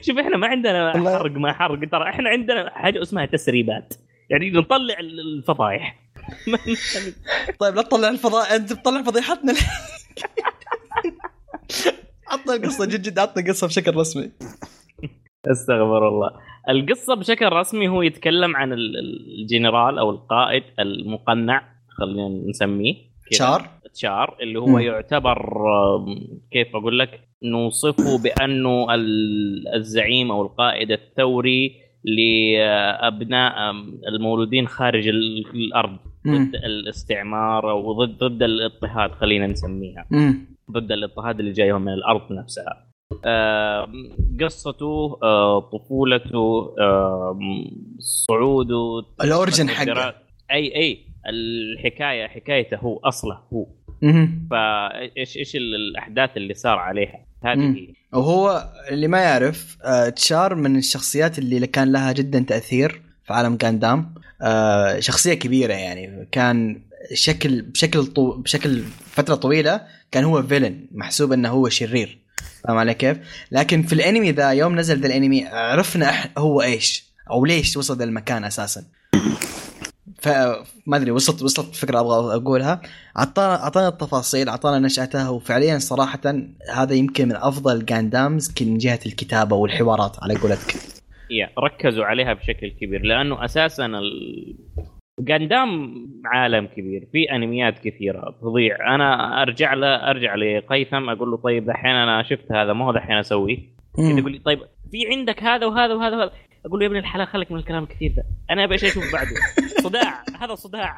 شوف 0.02 0.18
إحنا 0.18 0.38
ما 0.38 0.48
عندنا. 0.48 0.92
حرق 1.18 1.32
ما 1.32 1.54
حرق. 1.54 1.80
ترى 1.92 2.10
إحنا 2.10 2.30
عندنا 2.30 2.70
حاجة 2.70 3.02
اسمها 3.02 3.26
تسريبات. 3.26 3.94
يعني 4.30 4.52
نطلع 4.52 5.00
ال- 5.00 5.20
الفضايح. 5.20 6.02
طيب 7.60 7.76
لا 7.76 7.82
تطلع 7.82 8.10
الفضاء. 8.10 8.56
أنت 8.56 8.74
بتطلع 8.74 9.04
فضيحتنا. 9.04 9.54
عطنا 12.28 12.54
القصة 12.56 12.86
جد 12.86 13.02
جد 13.02 13.20
عطنا 13.20 13.44
القصة 13.44 13.68
بشكل 13.68 13.96
رسمي. 13.96 14.32
استغفر 15.52 16.08
الله. 16.08 16.51
القصة 16.70 17.16
بشكل 17.16 17.46
رسمي 17.52 17.88
هو 17.88 18.02
يتكلم 18.02 18.56
عن 18.56 18.74
ال- 18.74 18.98
ال- 18.98 19.40
الجنرال 19.42 20.00
أو 20.00 20.10
القائد 20.10 20.64
المقنع 20.80 21.64
خلينا 21.88 22.30
نسميه 22.50 22.94
كذا. 23.30 23.38
شار 23.40 23.70
تشار 23.94 24.38
اللي 24.42 24.60
هو 24.60 24.66
مم. 24.66 24.80
يعتبر 24.80 25.38
كيف 26.52 26.76
أقول 26.76 27.00
لك 27.00 27.20
نوصفه 27.44 28.24
بأنه 28.24 28.94
ال- 28.96 29.68
الزعيم 29.76 30.32
أو 30.32 30.42
القائد 30.42 30.92
الثوري 30.92 31.76
لأبناء 32.04 33.72
المولودين 34.08 34.68
خارج 34.68 35.08
ال- 35.08 35.46
الأرض. 35.56 35.98
ضد 36.28 36.56
الاستعمار 36.56 37.72
أو 37.72 37.94
ضد 38.06 38.18
ضد 38.24 38.44
الاضطهاد 38.44 39.12
خلينا 39.12 39.48
نسميها. 39.48 40.06
ضد 40.72 40.92
الاضطهاد 40.92 41.40
اللي 41.40 41.52
جايهم 41.52 41.82
من 41.82 41.94
الأرض 41.94 42.32
نفسها 42.32 42.91
قصته 44.42 45.20
طفولته 45.60 46.74
صعوده 48.00 49.06
الأوريجن 49.24 49.70
حقه. 49.70 50.14
أي 50.52 50.76
أي 50.76 51.00
الحكاية 51.30 52.28
حكايته 52.28 52.78
هو 52.78 52.98
أصله 53.04 53.40
هو. 53.54 53.68
فايش 54.52 55.38
إيش 55.38 55.56
ال- 55.56 55.76
الأحداث 55.76 56.30
اللي 56.38 56.54
صار 56.54 56.78
عليها؟ 56.80 57.26
هذه. 57.44 57.60
هي. 57.60 57.88
وهو 58.14 58.70
اللي 58.92 59.08
ما 59.08 59.20
يعرف 59.22 59.78
آه، 59.84 60.10
تشار 60.10 60.56
من 60.56 60.76
الشخصيات 60.78 61.40
اللي 61.40 61.68
كان 61.68 61.92
لها 61.92 62.12
جدا 62.12 62.40
تأثير 62.40 63.02
في 63.24 63.34
عالم 63.34 63.56
جاندام 63.56 64.14
آه، 64.42 65.00
شخصية 65.00 65.34
كبيرة 65.34 65.74
يعني. 65.74 66.28
كان 66.32 66.82
شكل 67.14 67.62
بشكل 67.62 68.06
طو 68.06 68.32
بشكل 68.38 68.80
فترة 69.06 69.36
طويلة 69.36 69.82
كان 70.12 70.24
هو 70.24 70.44
villain. 70.44 70.88
محسوب 70.92 71.32
إنه 71.32 71.50
هو 71.50 71.70
شرير. 71.70 72.21
فاهم 72.64 72.78
علي 72.78 72.94
كيف؟ 72.94 73.18
لكن 73.52 73.84
في 73.84 73.94
الانمي 73.94 74.32
ذا 74.32 74.50
يوم 74.50 74.76
نزل 74.76 75.00
ذا 75.00 75.08
الانمي 75.08 75.46
عرفنا 75.46 76.14
هو 76.38 76.62
إيش 76.62 77.12
أو 77.32 77.46
ليش 77.46 77.78
وصل 77.78 77.98
ذا 77.98 78.04
المكان 78.04 78.44
أساسا. 78.44 78.84
فما 80.22 80.98
أدري 80.98 81.12
وصلت 81.12 81.42
وصلت 81.42 81.76
فكرة 81.76 82.00
أبغى 82.00 82.36
أقولها. 82.36 82.82
اعطانا 83.18 83.64
أعطانا 83.64 83.88
التفاصيل 83.88 84.50
أعطانا 84.50 84.80
نشاتها 84.80 85.30
وفعليا 85.30 85.80
صراحة 85.80 86.22
هذا 86.74 86.94
يمكن 86.94 87.28
من 87.28 87.36
أفضل 87.36 87.86
جاندامز 87.86 88.54
من 88.62 88.78
جهة 88.78 89.00
الكتابة 89.06 89.56
والحوارات 89.56 90.24
على 90.24 90.36
قولتك. 90.36 90.76
ركزوا 91.60 92.06
عليها 92.06 92.34
بشكل 92.34 92.72
كبير 92.82 93.02
لأنه 93.02 93.46
أساسا 93.46 93.86
ال... 93.86 94.56
جاندام 95.26 95.94
عالم 96.26 96.66
كبير 96.66 97.08
في 97.12 97.32
أنميات 97.36 97.80
كثيرة 97.80 98.36
تضيع. 98.42 98.96
أنا 98.96 99.42
أرجع 99.42 99.74
له 99.74 99.88
أرجع 99.88 100.36
لقيثم 100.36 101.10
أقول 101.10 101.32
له 101.32 101.38
طيب 101.38 101.66
دحين 101.66 101.92
أنا 101.92 102.24
شفت 102.24 102.52
هذا 102.52 102.74
ما 102.74 102.86
هو 102.86 102.92
دحين 102.92 103.18
اسويه. 103.18 103.58
يقول 103.98 104.32
لي 104.32 104.40
طيب 104.40 104.60
في 104.92 105.08
عندك 105.12 105.44
هذا 105.44 105.66
وهذا 105.66 105.94
وهذا 105.94 106.18
وهذا. 106.18 106.32
أقول 106.66 106.80
له 106.80 106.86
يا 106.86 106.90
ابن 106.90 106.98
الحلال 106.98 107.28
خليك 107.28 107.52
من 107.52 107.60
الكلام 107.60 107.84
الكثير 107.84 108.12
ذا 108.12 108.24
أنا 108.50 108.64
أبي 108.64 108.78
شيء 108.78 108.90
أشوف 108.90 109.14
بعده. 109.14 109.30
صداع 109.88 110.24
هذا 110.42 110.56
صداع. 110.56 110.98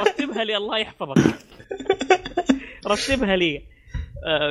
رتبها 0.00 0.44
لي 0.44 0.56
الله 0.56 0.78
يحفظك. 0.78 1.34
رتبها 2.86 3.36
لي. 3.36 3.73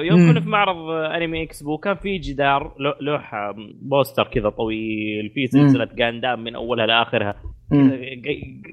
يوم 0.04 0.20
مم. 0.20 0.32
كنا 0.32 0.42
في 0.42 0.50
معرض 0.50 0.78
آه، 0.90 1.18
Anime 1.18 1.44
Expo 1.44 1.78
كان 1.78 1.96
في 1.96 2.18
جدار 2.18 2.76
لو- 2.80 2.96
لوحه 3.02 3.54
poster 3.82 4.28
كذا 4.28 4.50
طويل 4.50 5.30
في 5.36 5.48
سلسلة 5.48 5.88
جاندام 5.96 6.44
من 6.44 6.56
أولها 6.56 6.86
لآخرها. 6.86 7.36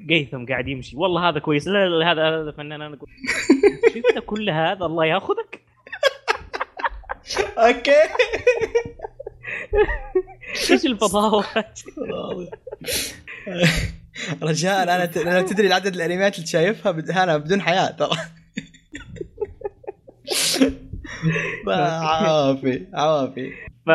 قيثم 0.09 0.47
قاعد 0.47 0.69
يمشي. 0.69 0.97
والله 0.97 1.29
هذا 1.29 1.39
كويس. 1.39 1.69
لا 1.69 1.89
لا 1.89 2.13
هذا 2.13 2.43
هذا 2.43 2.51
فنان 2.53 2.83
أنا 2.83 2.97
شفت 3.95 4.19
كل 4.27 4.51
هذا؟ 4.51 4.87
الله 4.87 5.07
ياخذك. 5.07 5.61
أوكي. 7.67 7.91
إيش 10.71 10.87
الفضاوة؟ 10.87 11.45
رجاء 14.43 14.83
أنا 14.83 15.07
تدري 15.43 15.67
العدد 15.67 15.95
الأنميات 15.95 16.37
اللي 16.37 16.47
شايفها 16.47 17.23
أنا 17.25 17.37
بدون 17.37 17.61
حياة 17.61 17.91
ترى. 17.91 18.11
عوافي 21.69 22.87
عوافي. 22.95 23.51
ف... 23.87 23.91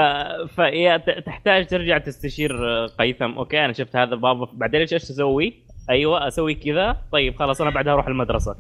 فهي 0.55 1.03
تحتاج 1.25 1.67
ترجع 1.67 1.97
تستشير 1.97 2.67
آه، 2.67 2.87
قيثم. 2.87 3.31
okay 3.31 3.65
أنا 3.65 3.73
شفت 3.73 3.95
هذا 3.95 4.15
بابا 4.15 4.47
بعدين 4.53 4.81
إيش 4.81 4.93
إيش 4.93 5.03
أسوي؟ 5.03 5.65
أيوه 5.89 6.27
أسوي 6.27 6.55
كذا. 6.55 6.97
طيب 7.11 7.35
خلاص 7.35 7.61
أنا 7.61 7.69
بعدها 7.69 7.93
أروح 7.93 8.07
المدرسة. 8.07 8.55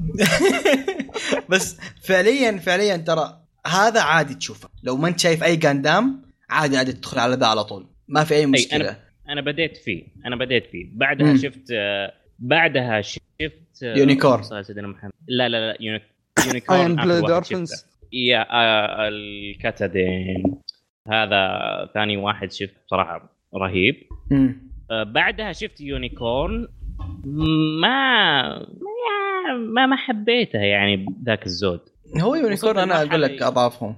بس 1.49 1.79
فعليا 2.03 2.57
فعليا 2.57 2.97
ترى 2.97 3.39
هذا 3.67 4.01
عادي 4.01 4.35
تشوفه. 4.35 4.69
لو 4.83 4.97
ما 4.97 5.07
أنت 5.07 5.19
شايف 5.19 5.43
أي 5.43 5.55
جاندام 5.55 6.21
عادي 6.49 6.77
عادي 6.77 6.93
تدخل 6.93 7.19
على 7.19 7.35
ذا 7.35 7.45
على 7.47 7.63
طول. 7.63 7.85
ما 8.07 8.23
في 8.23 8.35
أي 8.35 8.45
مشكلة. 8.45 8.97
أنا 9.29 9.41
بديت 9.41 9.77
فيه. 9.77 10.07
أنا 10.25 10.35
بديت 10.35 10.65
فيه. 10.71 10.85
بعدها 10.93 11.27
مم. 11.27 11.37
شفت 11.37 11.71
آه، 11.73 12.13
بعدها 12.39 13.01
شفت 13.01 13.83
آه، 13.83 13.97
Unicorn. 13.97 14.43
صار 14.43 14.61
سيدنا 14.61 14.87
محمد. 14.87 15.11
لا 15.27 15.49
لا 15.49 15.71
لا 15.71 15.77
يونيك 15.79 16.03
Unicorn. 16.47 17.21
Orphans. 17.25 17.71
شفته. 17.71 17.94
يا 18.13 18.41
آه، 18.51 19.07
الكتدين 19.07 20.43
هذا 21.07 21.49
ثاني 21.93 22.17
واحد 22.17 22.51
شفت 22.51 22.73
بصراحة 22.85 23.29
رهيب. 23.55 23.95
آه، 24.91 25.03
بعدها 25.03 25.51
شفت 25.53 25.81
Unicorn. 25.81 26.67
ما 27.81 28.57
ما 28.57 29.57
ما, 29.73 29.85
ما 29.85 29.95
حبيته 29.95 30.59
يعني 30.59 31.05
ذاك 31.25 31.45
الزود. 31.45 31.79
هو 32.21 32.35
Unicorn 32.35 32.79
أنا 32.79 33.03
أقول 33.03 33.21
لك 33.21 33.41
أضعفهم. 33.41 33.95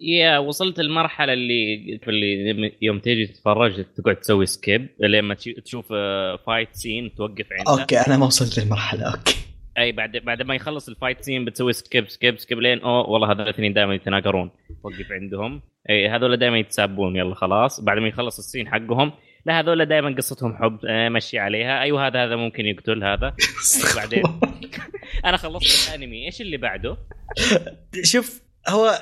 يا 0.00 0.38
وصلت 0.38 0.80
المرحلة 0.80 1.32
اللي 1.32 2.00
اللي 2.08 2.72
يوم 2.82 2.98
تيجي 2.98 3.26
تتفرج 3.26 3.84
تقعد 3.96 4.16
تسوي 4.16 4.46
skip 4.46 4.88
لما 5.00 5.34
تشوف 5.64 5.88
fight 6.46 6.68
scene 6.72 7.14
توقف 7.14 7.46
عنده 7.52 7.82
okay 7.82 7.96
أنا 7.96 8.16
ما 8.16 8.26
وصلت 8.26 8.58
للمرحلة 8.58 9.02
okay. 9.02 9.51
أي 9.78 9.92
بعد 9.92 10.16
بعد 10.16 10.42
ما 10.42 10.54
يخلص 10.54 10.88
ال 10.88 10.94
fight 10.94 11.22
scene 11.24 11.44
بتسوي 11.44 11.72
skip 11.72 12.08
skip 12.08 12.38
skip 12.38 12.60
لين 12.60 12.80
اوه 12.80 13.10
والله 13.10 13.32
هذول 13.32 13.40
الاثنين 13.40 13.72
دائما 13.72 13.94
يتناقرون. 13.94 14.50
وقف 14.82 15.12
عندهم. 15.12 15.62
أي 15.90 16.08
هذول 16.08 16.36
دائما 16.36 16.58
يتسابون. 16.58 17.16
يلا 17.16 17.34
خلاص. 17.34 17.80
بعد 17.80 17.98
ما 17.98 18.08
يخلص 18.08 18.38
ال 18.38 18.43
scene 18.43 18.68
حقهم. 18.68 19.12
لا 19.46 19.60
هذول 19.60 19.86
دائما 19.86 20.14
قصتهم 20.16 20.56
حب 20.56 20.78
آه، 20.86 21.08
مشي 21.08 21.38
عليها. 21.38 21.80
أيوه 21.80 22.06
هذا 22.06 22.24
هذا 22.24 22.36
ممكن 22.36 22.66
يقتل 22.66 23.04
هذا. 23.04 23.34
بعدين 23.96 24.22
أنا 25.26 25.36
خلصت 25.36 25.88
الأنمي. 25.88 26.26
إيش 26.26 26.40
اللي 26.40 26.56
بعده؟ 26.56 26.96
شوف 28.02 28.42
هو 28.68 28.98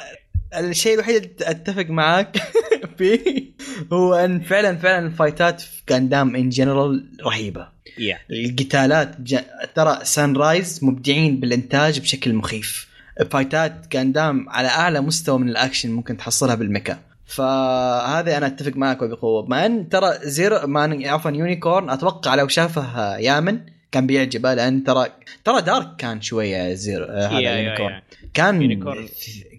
الشيء 0.58 0.94
الوحيد 0.94 1.16
اللي 1.16 1.50
أتفق 1.50 1.86
معاك 1.90 2.36
فيه 2.98 3.50
هو 3.92 4.14
أن 4.14 4.40
فعلا 4.40 4.76
فعلا 4.76 5.06
الفايتات 5.06 5.60
في 5.60 5.82
جاندام 5.88 6.36
in 6.36 6.48
general 6.48 7.10
رهيبة. 7.22 7.68
يا 7.98 8.18
القتالات 8.30 9.20
ج... 9.20 9.38
ترى 9.74 9.98
Sunrise 10.02 10.80
مبدعين 10.82 11.40
بالإنتاج 11.40 12.00
بشكل 12.00 12.34
مخيف. 12.34 12.88
فايتات 13.30 13.92
جاندام 13.92 14.48
على 14.48 14.68
أعلى 14.68 15.00
مستوى 15.00 15.38
من 15.38 15.48
الأكشن 15.48 15.90
ممكن 15.90 16.16
تحصلها 16.16 16.54
بال 16.54 16.65
mecha. 16.65 16.98
فهذا 17.26 18.36
أنا 18.36 18.46
أتفق 18.46 18.76
معك 18.76 19.02
وبقوة. 19.02 19.46
مع 19.48 19.66
أن 19.66 19.88
ترى 19.88 20.18
زيرو 20.22 20.66
ما 20.66 20.98
عفوا 21.04 21.30
Unicorn 21.30 21.90
أتوقع 21.90 22.34
لو 22.34 22.48
شافه 22.48 23.16
يامن 23.18 23.60
كان 23.92 24.06
بيعجبه 24.06 24.54
لأن 24.54 24.84
ترى 24.84 25.06
ترى 25.44 25.62
dark 25.62 25.96
كان 25.96 26.20
شوية 26.20 26.74
زيرو 26.74 27.04
آه، 27.04 27.26
هذا 27.26 27.60
Unicorn. 27.60 28.00
كان 28.34 28.62
Unicorn. 28.62 29.08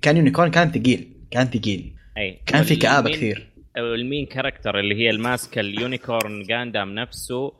كان 0.01 0.17
Unicorn 0.17 0.51
كان 0.51 0.71
ثقيل 0.71 1.07
كان 1.31 1.45
ثقيل 1.47 1.93
أي 2.17 2.39
كان 2.45 2.63
في 2.63 2.75
كآبة 2.75 3.11
كثير 3.11 3.47
ال 3.77 3.87
main 3.87 4.25
character 4.25 4.79
اللي 4.79 4.95
هي 4.95 5.09
الماسكة 5.09 5.59
ال 5.59 5.70
Unicorn 5.70 6.43
جاندام 6.43 6.95
نفسه. 6.95 7.53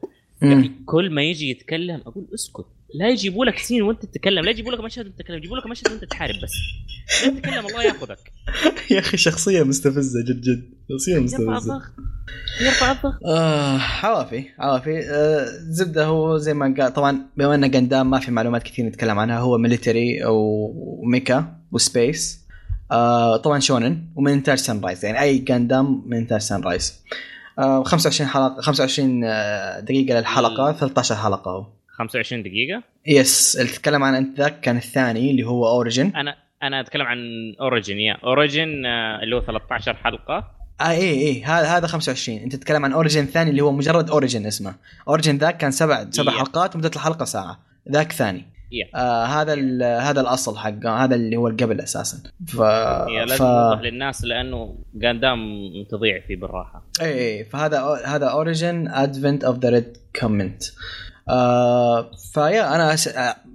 كل 0.86 1.09
ما 1.09 1.24
يجي 1.24 1.49
يتكلم 1.49 2.01
أقول 2.05 2.26
اسكت 2.34 2.65
لا 2.95 3.09
يجيبوا 3.09 3.45
لك 3.45 3.57
سين 3.57 3.81
وانت 3.81 4.05
تتكلم 4.05 4.45
لا 4.45 4.51
يجيبوا 4.51 4.71
لك 4.71 4.79
مشهد 4.79 5.05
وانت 5.05 5.19
تتكلم 5.19 5.37
يجيبوا 5.37 5.57
لك 5.57 5.67
مشهد 5.67 5.91
وانت 5.91 6.03
تحارب 6.03 6.35
بس. 6.43 6.51
لا 7.23 7.29
تتكلم 7.39 7.65
الله 7.67 7.83
ياخذك. 7.83 8.31
يا 8.91 8.99
أخي 8.99 9.17
شخصية 9.17 9.63
مستفزة 9.63 10.19
جد 10.23 10.41
جد. 10.41 10.69
شخصية 10.91 11.19
مستفزة. 11.19 11.81
يرفع 12.61 12.91
الضغط. 12.91 13.13
آه 13.25 13.77
عوافي 13.77 14.43
عوافي 14.59 14.99
آه 15.09 15.45
زبدة 15.69 16.05
هو 16.05 16.37
زي 16.37 16.53
ما 16.53 16.75
قال 16.79 16.93
طبعا 16.93 17.25
بما 17.37 17.55
انه 17.55 17.67
قندام 17.67 18.09
ما 18.09 18.19
في 18.19 18.31
معلومات 18.31 18.63
كثير 18.63 18.85
نتكلم 18.85 19.19
عنها 19.19 19.39
هو 19.39 19.57
military 19.57 20.19
و 20.25 20.47
mecha 20.47 21.55
و 21.71 21.83
space 21.83 22.41
آه 22.91 23.37
طبعا 23.37 23.59
shonen 23.59 24.03
ومن 24.15 24.31
انتاج 24.31 24.57
Sunrise 24.57 25.05
يعني 25.05 25.21
أي 25.21 25.45
قندام 25.49 26.03
من 26.05 26.17
انتاج 26.17 26.41
Sunrise 26.41 26.93
آه 27.59 27.83
25 27.83 28.29
حلقه 28.29 28.61
25 28.61 29.23
آه، 29.23 29.79
دقيقة 29.79 30.19
للحلقة 30.19 30.71
13 30.71 31.15
حلقة. 31.15 31.80
25 32.01 32.43
دقيقة. 32.43 32.83
Yes 33.07 33.57
اللي 33.59 33.71
تتكلم 33.71 34.03
عن 34.03 34.15
أنت 34.15 34.39
ذاك 34.39 34.59
كان 34.59 34.77
الثاني 34.77 35.31
اللي 35.31 35.43
هو 35.43 35.67
Origin 35.67 36.15
أنا 36.15 36.35
أنا 36.63 36.81
أتكلم 36.81 37.05
عن 37.05 37.17
Origin 37.61 37.99
يا 37.99 38.17
Origin 38.23 38.86
اللي 39.23 39.35
هو 39.35 39.41
13 39.41 39.93
حلقة. 39.93 40.51
آه 40.81 40.89
اي 40.89 41.11
اي 41.11 41.43
هذا 41.43 41.67
هذا 41.67 41.87
25 41.87 42.37
أنت 42.39 42.55
تتكلم 42.55 42.85
عن 42.85 42.93
Origin 42.93 43.25
ثاني 43.25 43.49
اللي 43.49 43.61
هو 43.61 43.71
مجرد 43.71 44.09
Origin 44.09 44.45
اسمه. 44.45 44.75
Origin 45.07 45.38
ذاك 45.37 45.57
كان 45.57 45.71
سبع 45.71 46.05
سبع 46.09 46.31
Yeah. 46.31 46.35
حلقات 46.35 46.75
ومدة 46.75 46.91
الحلقة 46.95 47.25
ساعة. 47.25 47.59
ذاك 47.91 48.11
ثاني. 48.11 48.39
Yeah. 48.39 48.95
آه 48.95 49.25
هذا 49.25 49.53
هذا 49.99 50.21
الأصل 50.21 50.57
حقه 50.57 51.03
هذا 51.03 51.15
اللي 51.15 51.35
هو 51.35 51.47
اللي 51.47 51.63
قبل 51.63 51.81
أساسا. 51.81 52.17
ف 52.47 52.55
يا 53.09 53.25
لازم 53.25 53.37
ف 53.37 53.41
نوضح 53.41 53.81
للناس 53.81 54.23
لأنه 54.23 54.75
قدام 54.95 55.39
تضيع 55.91 56.19
فيه 56.27 56.35
بالراحة. 56.35 56.83
اي 57.01 57.37
اي 57.39 57.45
فهذا 57.45 57.81
هذا 58.05 58.25
Origin 58.25 58.88
Advent 58.88 59.43
of 59.43 59.57
the 59.57 59.69
Red 59.69 59.97
Comet 60.19 60.63
آه 61.30 62.11
فيا 62.34 62.76
أنا 62.76 62.93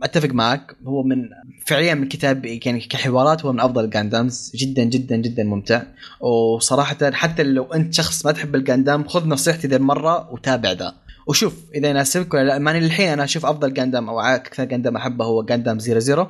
أتفق 0.02 0.28
معك. 0.28 0.76
هو 0.86 1.02
من 1.02 1.28
فعليا 1.66 1.94
من 1.94 2.08
كتاب 2.08 2.44
يعني 2.44 2.80
كحوارات 2.80 3.44
هو 3.44 3.52
من 3.52 3.60
أفضل 3.60 3.84
ال 3.84 3.93
Gundams 3.93 4.52
جدا 4.54 4.84
جدا 4.84 5.16
جدا 5.16 5.44
ممتع. 5.44 5.82
وصراحه 6.20 7.10
حتى 7.12 7.42
لو 7.42 7.64
أنت 7.64 7.94
شخص 7.94 8.26
ما 8.26 8.32
تحب 8.32 8.54
الجاندام 8.54 9.08
خذ 9.08 9.28
نصيحتي 9.28 9.68
ذي 9.68 9.76
المرة 9.76 10.32
وتابع 10.32 10.72
ذا 10.72 10.94
وشوف 11.26 11.54
إذا 11.74 11.88
يناسبك 11.88 12.34
ولا 12.34 12.44
لا. 12.44 12.58
ماني 12.58 12.78
الحين 12.78 13.08
أنا 13.08 13.24
أشوف 13.24 13.46
أفضل 13.46 13.74
جاندام 13.74 14.08
أو 14.08 14.20
أكثر 14.20 14.64
جاندام 14.64 14.96
أحبه 14.96 15.24
هو 15.24 15.42
جاندام 15.42 15.78
Zero 15.78 16.00
Zero 16.00 16.26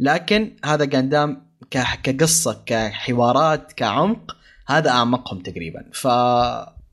لكن 0.00 0.52
هذا 0.64 0.84
جاندام 0.84 1.42
كقصة 2.02 2.62
كحوارات 2.66 3.72
كعمق 3.72 4.36
هذا 4.66 4.90
أعمقهم 4.90 5.38
تقريبا. 5.38 5.84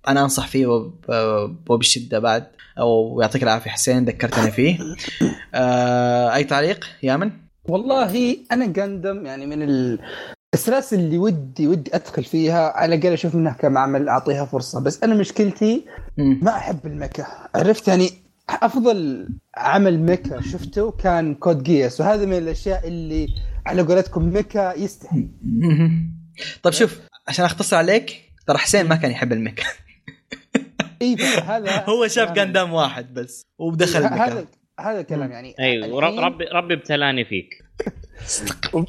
فانا 0.06 0.22
أنصح 0.24 0.47
فيه 0.47 0.68
وب- 0.68 1.70
وبشده 1.70 2.20
بعد 2.20 2.47
أو 2.80 3.20
يعطيك 3.22 3.43
العافية 3.43 3.72
حسين 3.72 4.06
ذكرتني 4.06 4.51
فيه. 4.51 4.78
آه 5.56 6.36
أي 6.36 6.43
تعليق؟ 6.43 6.86
يامن؟ 7.03 7.32
والله 7.70 8.38
أنا 8.51 8.66
جندم 8.66 9.26
يعني 9.26 9.45
من 9.45 9.62
ال... 9.62 9.99
السلاسل 10.53 10.99
اللي 10.99 11.18
ودي 11.18 11.68
ودي 11.68 11.95
أدخل 11.95 12.24
فيها 12.24 12.70
على 12.78 12.95
الأقل 12.95 13.14
أشوف 13.14 13.36
منها 13.36 13.53
كم 13.53 13.78
عمل 13.78 14.10
أعطيها 14.10 14.45
فرصة. 14.45 14.82
بس 14.84 15.03
أنا 15.03 15.16
مشكلتي. 15.16 15.86
ما 16.18 16.56
أحب 16.58 16.80
الميكا. 16.86 17.26
عرفت؟ 17.56 17.88
يعني 17.88 18.10
أفضل 18.49 19.28
عمل 19.58 19.99
ميكا 19.99 20.41
شفته 20.41 20.91
كان 20.91 21.36
كود 21.36 21.64
جياس 21.64 22.01
وهذا 22.01 22.26
من 22.26 22.38
الأشياء 22.38 22.88
اللي 22.88 23.28
على 23.66 23.82
قولتكم 23.82 24.24
ميكا 24.34 24.74
يستحي. 24.78 25.28
طيب 26.64 26.74
شوف 26.74 26.99
عشان 27.28 27.45
أختصر 27.45 27.78
عليك 27.78 28.22
ترى 28.47 28.58
حسين 28.58 28.88
ما 28.88 28.95
كان 28.95 29.12
يحب 29.12 29.34
الميكا. 29.34 29.64
اي 31.02 31.16
هذا 31.52 31.84
هو 31.89 32.08
شاف 32.08 32.24
كلام- 32.26 32.34
جاندام 32.36 32.74
واحد 32.74 33.14
بس 33.14 33.41
ودخل 33.60 34.04
ه- 34.04 34.08
الميكا 34.08 34.26
هذا 34.26 34.46
هذا 34.80 35.00
الكلام 35.00 35.32
يعني 35.32 35.56
أيوه 35.60 36.00
ربي 36.00 36.46
ربي 36.46 36.74
ابتلاني 36.74 37.26
فيك. 37.26 37.50
و- 38.80 38.84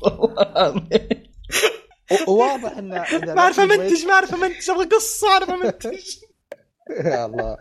وواضح 2.31 2.77
انه 2.79 3.03
إذا 3.03 3.35
ما 3.35 3.41
أعرف 3.41 3.61
أمنتج 3.61 4.07
ما 4.07 4.13
أعرف 4.13 4.35
أمنتج 4.35 4.71
أبغى 4.71 4.85
قصة 4.87 5.29
أعرف 5.29 5.51
أمنتج. 5.51 5.99
يا 7.05 7.27
الله. 7.27 7.57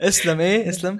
اسلم 0.00 0.40
إيه 0.40 0.68
اسلم. 0.68 0.98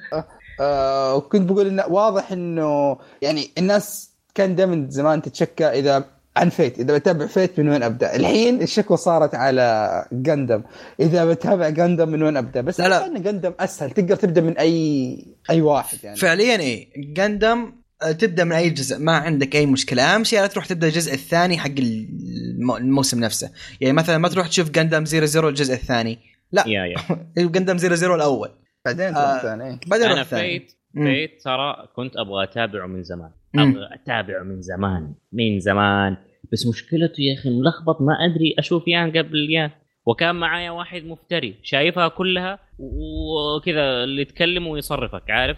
آه 0.61 1.15
وكنت 1.15 1.51
بقول 1.51 1.67
انه 1.67 1.87
واضح 1.87 2.33
إنه 2.33 2.99
يعني 3.23 3.51
الناس 3.59 4.11
كان 4.35 4.55
دائما 4.55 4.87
زمان 4.91 5.23
تتشكى 5.23 5.67
إذا 5.67 6.05
عن 6.37 6.49
Fate. 6.49 6.79
إذا 6.79 6.99
بتابع 6.99 7.27
Fate 7.27 7.59
من 7.61 7.69
وين 7.69 7.83
أبدأ؟ 7.83 8.17
الحين 8.17 8.63
الشكوى 8.63 8.97
صارت 8.97 9.35
على 9.35 10.05
جندم 10.13 10.63
إذا 11.01 11.25
بتابع 11.25 11.69
جندم 11.69 12.09
من 12.09 12.23
وين 12.23 12.37
أبدأ؟ 12.37 12.61
بس 12.61 12.81
لا، 12.81 12.89
لا. 12.89 13.07
إن 13.07 13.23
جندم 13.23 13.53
أسهل. 13.61 13.91
تقدر 13.91 14.17
تبدأ 14.17 14.41
من 14.41 14.59
أي 14.59 15.17
أي 15.51 15.61
واحد 15.61 15.99
يعني. 16.05 16.17
فعليا 16.17 16.61
إيه. 16.61 16.89
جاندام 17.15 17.81
آه، 18.03 18.13
تبدأ 18.13 18.45
من 18.45 18.53
أي 18.53 18.71
جزء. 18.71 18.99
ما 18.99 19.13
عندك 19.17 19.57
أي 19.57 19.67
مشكلة. 19.67 20.03
أهم 20.15 20.25
شيء 20.25 20.41
لا 20.41 20.47
تروح 20.47 20.67
تبدأ 20.67 20.87
الجزء 20.87 21.15
الثاني 21.15 21.59
حق 21.59 21.71
الم- 21.79 22.77
الموسم 22.77 23.21
نفسه. 23.21 23.51
يعني 23.81 23.93
مثلا 23.95 24.19
ما 24.19 24.29
تروح 24.29 24.49
تشوف 24.49 24.71
جاندام 24.71 25.05
Zero 25.07 25.27
Zero 25.27 25.49
الجزء 25.49 25.75
الثاني. 25.75 26.19
لا. 26.53 26.65
يا 26.67 26.85
يا. 26.85 26.97
جاندام 27.49 27.79
Zero 27.79 27.95
Zero 27.95 28.15
الأول. 28.15 28.51
بعدين 28.85 29.17
آه. 29.17 29.79
بعدين 29.87 30.07
أنا 30.07 30.15
روح 30.15 30.21
الثاني. 30.21 30.59
Fate. 30.61 30.73
Fate 30.95 31.43
ترى 31.45 31.87
كنت 31.97 32.17
أبغى 32.17 32.45
أتابعه 32.45 32.87
من 32.87 33.03
زمان. 33.03 33.31
أبغى 33.59 33.89
أتابعه 33.95 34.43
من 34.43 34.63
زمان. 34.63 35.15
من 35.33 35.61
زمان. 35.61 36.17
بس 36.53 36.67
مشكلته 36.67 37.21
يا 37.21 37.35
أخي 37.35 37.51
ملخبط 37.51 38.01
ما 38.01 38.13
أدري 38.13 38.55
أشوف 38.59 38.89
يان 38.89 39.11
قبل 39.19 39.51
يان. 39.51 39.71
وكان 40.07 40.35
معايا 40.35 40.71
واحد 40.71 41.05
مفتري. 41.05 41.55
شايفها 41.63 42.09
كلها 42.09 42.59
وكذا 42.79 44.05
اللي 44.05 44.23
يتكلم 44.23 44.67
ويصرفك 44.67 45.31
عارف؟ 45.31 45.57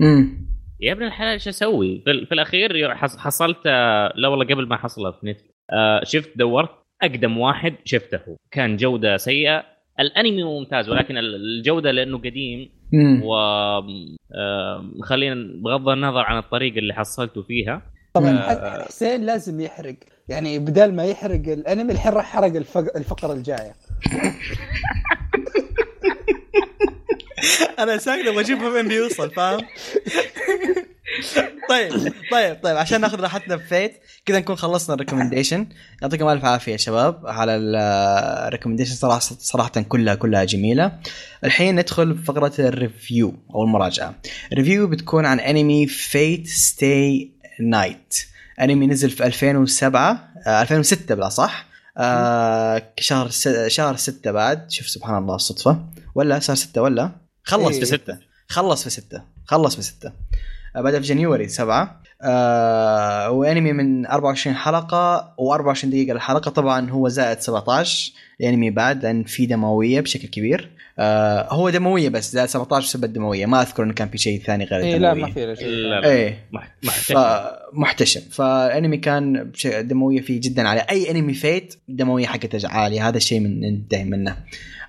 امم 0.00 0.48
يا 0.80 0.92
ابن 0.92 1.02
الحلال 1.02 1.30
إيش 1.32 1.48
أسوي؟ 1.48 2.02
في, 2.04 2.26
في 2.26 2.32
الأخير 2.34 2.94
حص- 2.94 3.16
حصلت 3.16 3.58
آه، 3.66 4.12
لا 4.16 4.28
والله 4.28 4.44
قبل 4.44 4.66
ما 4.68 4.76
حصلها 4.76 5.10
في 5.10 5.26
نت 5.26 5.40
آه، 5.72 6.00
شفت 6.04 6.38
دورت. 6.38 6.70
أقدم 7.02 7.38
واحد 7.38 7.74
شفته. 7.84 8.20
كان 8.50 8.76
جودة 8.76 9.16
سيئة. 9.16 9.64
الأنمي 10.00 10.42
ممتاز 10.44 10.88
ولكن 10.90 11.18
ال- 11.18 11.34
الجودة 11.34 11.90
لأنه 11.90 12.18
قديم 12.18 12.70
و 13.22 13.32
خلينا 15.02 15.34
بغض 15.64 15.88
النظر 15.88 16.20
عن 16.20 16.38
الطريقة 16.38 16.78
اللي 16.78 16.94
حصلته 16.94 17.42
فيها. 17.42 17.82
طبعا 18.14 18.38
حسين 18.84 19.22
لازم 19.26 19.60
يحرق. 19.60 19.94
يعني 20.28 20.58
بدال 20.58 20.96
ما 20.96 21.04
يحرق 21.04 21.34
الأنمي 21.48 21.92
الحين 21.92 22.12
راح 22.12 22.24
حرق 22.24 22.56
الفق- 22.56 22.96
الفقرة 22.96 23.32
الجاية. 23.32 23.72
أنا 27.78 27.96
ساكت 27.96 28.26
أبغى 28.26 28.40
أشوف 28.40 28.62
وين 28.62 28.88
بيوصل 28.88 29.30
فاهم؟ 29.30 29.60
طيب 31.68 32.12
طيب 32.32 32.58
طيب 32.62 32.76
عشان 32.76 33.00
ناخذ 33.00 33.20
راحتنا 33.20 33.56
ب 33.56 33.65
Fate 33.65 34.00
كذا 34.26 34.38
نكون 34.38 34.56
خلصنا 34.56 34.94
ال 34.94 34.99
recommendation. 34.99 35.66
يعطيكم 36.02 36.28
ألف 36.28 36.44
عافية 36.44 36.72
يا 36.72 36.76
شباب 36.76 37.26
على 37.26 37.56
ال 37.56 37.65
recommendation 37.65 38.94
صراحة 38.94 39.18
صراحة 39.20 39.70
كلها 39.70 40.14
كلها 40.14 40.44
جميلة. 40.44 40.98
الحين 41.44 41.80
ندخل 41.80 42.18
فقرة 42.18 42.52
ال 42.58 42.69
review 42.69 43.34
أو 43.54 43.64
المراجعة. 43.64 44.14
ال 44.52 44.57
review 44.57 44.86
بتكون 44.86 45.26
عن 45.26 45.40
أنمي 45.40 45.86
فيت 45.86 46.46
ستي 46.46 47.32
نايت 47.60 48.14
أنمي 48.60 48.86
نزل 48.86 49.10
في 49.10 49.26
2007 49.26 50.28
آه 50.46 50.62
2006 50.62 51.14
بلى 51.14 51.28
صح. 51.28 51.66
آه 51.98 52.82
شهر. 52.98 53.28
شهر 53.68 53.96
6 53.96 54.30
بعد. 54.32 54.70
شوف 54.70 54.88
سبحان 54.88 55.18
الله 55.22 55.34
الصدفة. 55.34 55.84
ولا 56.14 56.38
شهر 56.38 56.56
6 56.56 56.82
ولا؟ 56.82 57.10
خلص 57.42 57.74
إيه. 57.74 57.80
في 57.80 57.86
6 57.86 58.18
خلص 58.48 58.82
في 58.84 58.90
6 58.90 59.22
خلص 59.46 59.76
في 59.76 59.82
6 59.82 60.08
آه، 60.08 60.12
بدا 60.82 61.00
في 61.00 61.06
January 61.06 61.48
7 61.48 62.00
آه 62.22 63.30
وأنمي 63.30 63.72
من 63.72 64.06
24 64.06 64.56
حلقة 64.56 65.34
و24 65.40 65.84
دقيقة 65.86 66.12
الحلقة 66.12 66.50
طبعا 66.50 66.90
هو 66.90 67.08
زائد 67.08 67.38
17 67.40 68.12
الأنمي 68.40 68.70
بعد 68.70 69.02
لأن 69.02 69.24
في 69.24 69.46
دموية 69.46 70.00
بشكل 70.00 70.28
كبير. 70.28 70.70
آه 70.98 71.48
هو 71.54 71.70
دموية 71.70 72.08
بس 72.08 72.32
زائد 72.32 72.48
17 72.48 72.86
بسبب 72.86 73.04
الدموية. 73.04 73.46
ما 73.46 73.62
أذكر 73.62 73.82
إنه 73.82 73.92
كان 73.92 74.08
في 74.08 74.18
شيء 74.18 74.40
ثاني 74.42 74.64
غير 74.64 74.80
إيه 74.80 74.96
الدموية. 74.96 75.14
لا 75.14 75.26
ما 75.26 75.30
في 75.32 75.46
لا 75.46 75.54
شيء 75.54 76.04
إيه. 76.04 76.44
مح- 76.52 76.70
محتشم. 76.84 77.14
فمحتشم 77.72 78.20
فالأنمي 78.30 78.96
كان 78.96 79.44
بش- 79.44 79.66
دموية 79.66 80.20
فيه 80.20 80.40
جدا 80.40 80.68
عاليه 80.68 80.86
أي 80.90 81.10
أنمي 81.10 81.34
فيت 81.34 81.74
دموية 81.88 82.26
حقته 82.26 82.68
عالية. 82.68 83.08
هذا 83.08 83.16
الشيء 83.16 83.40
من 83.40 83.60
ننتهي 83.60 84.04
منه. 84.04 84.36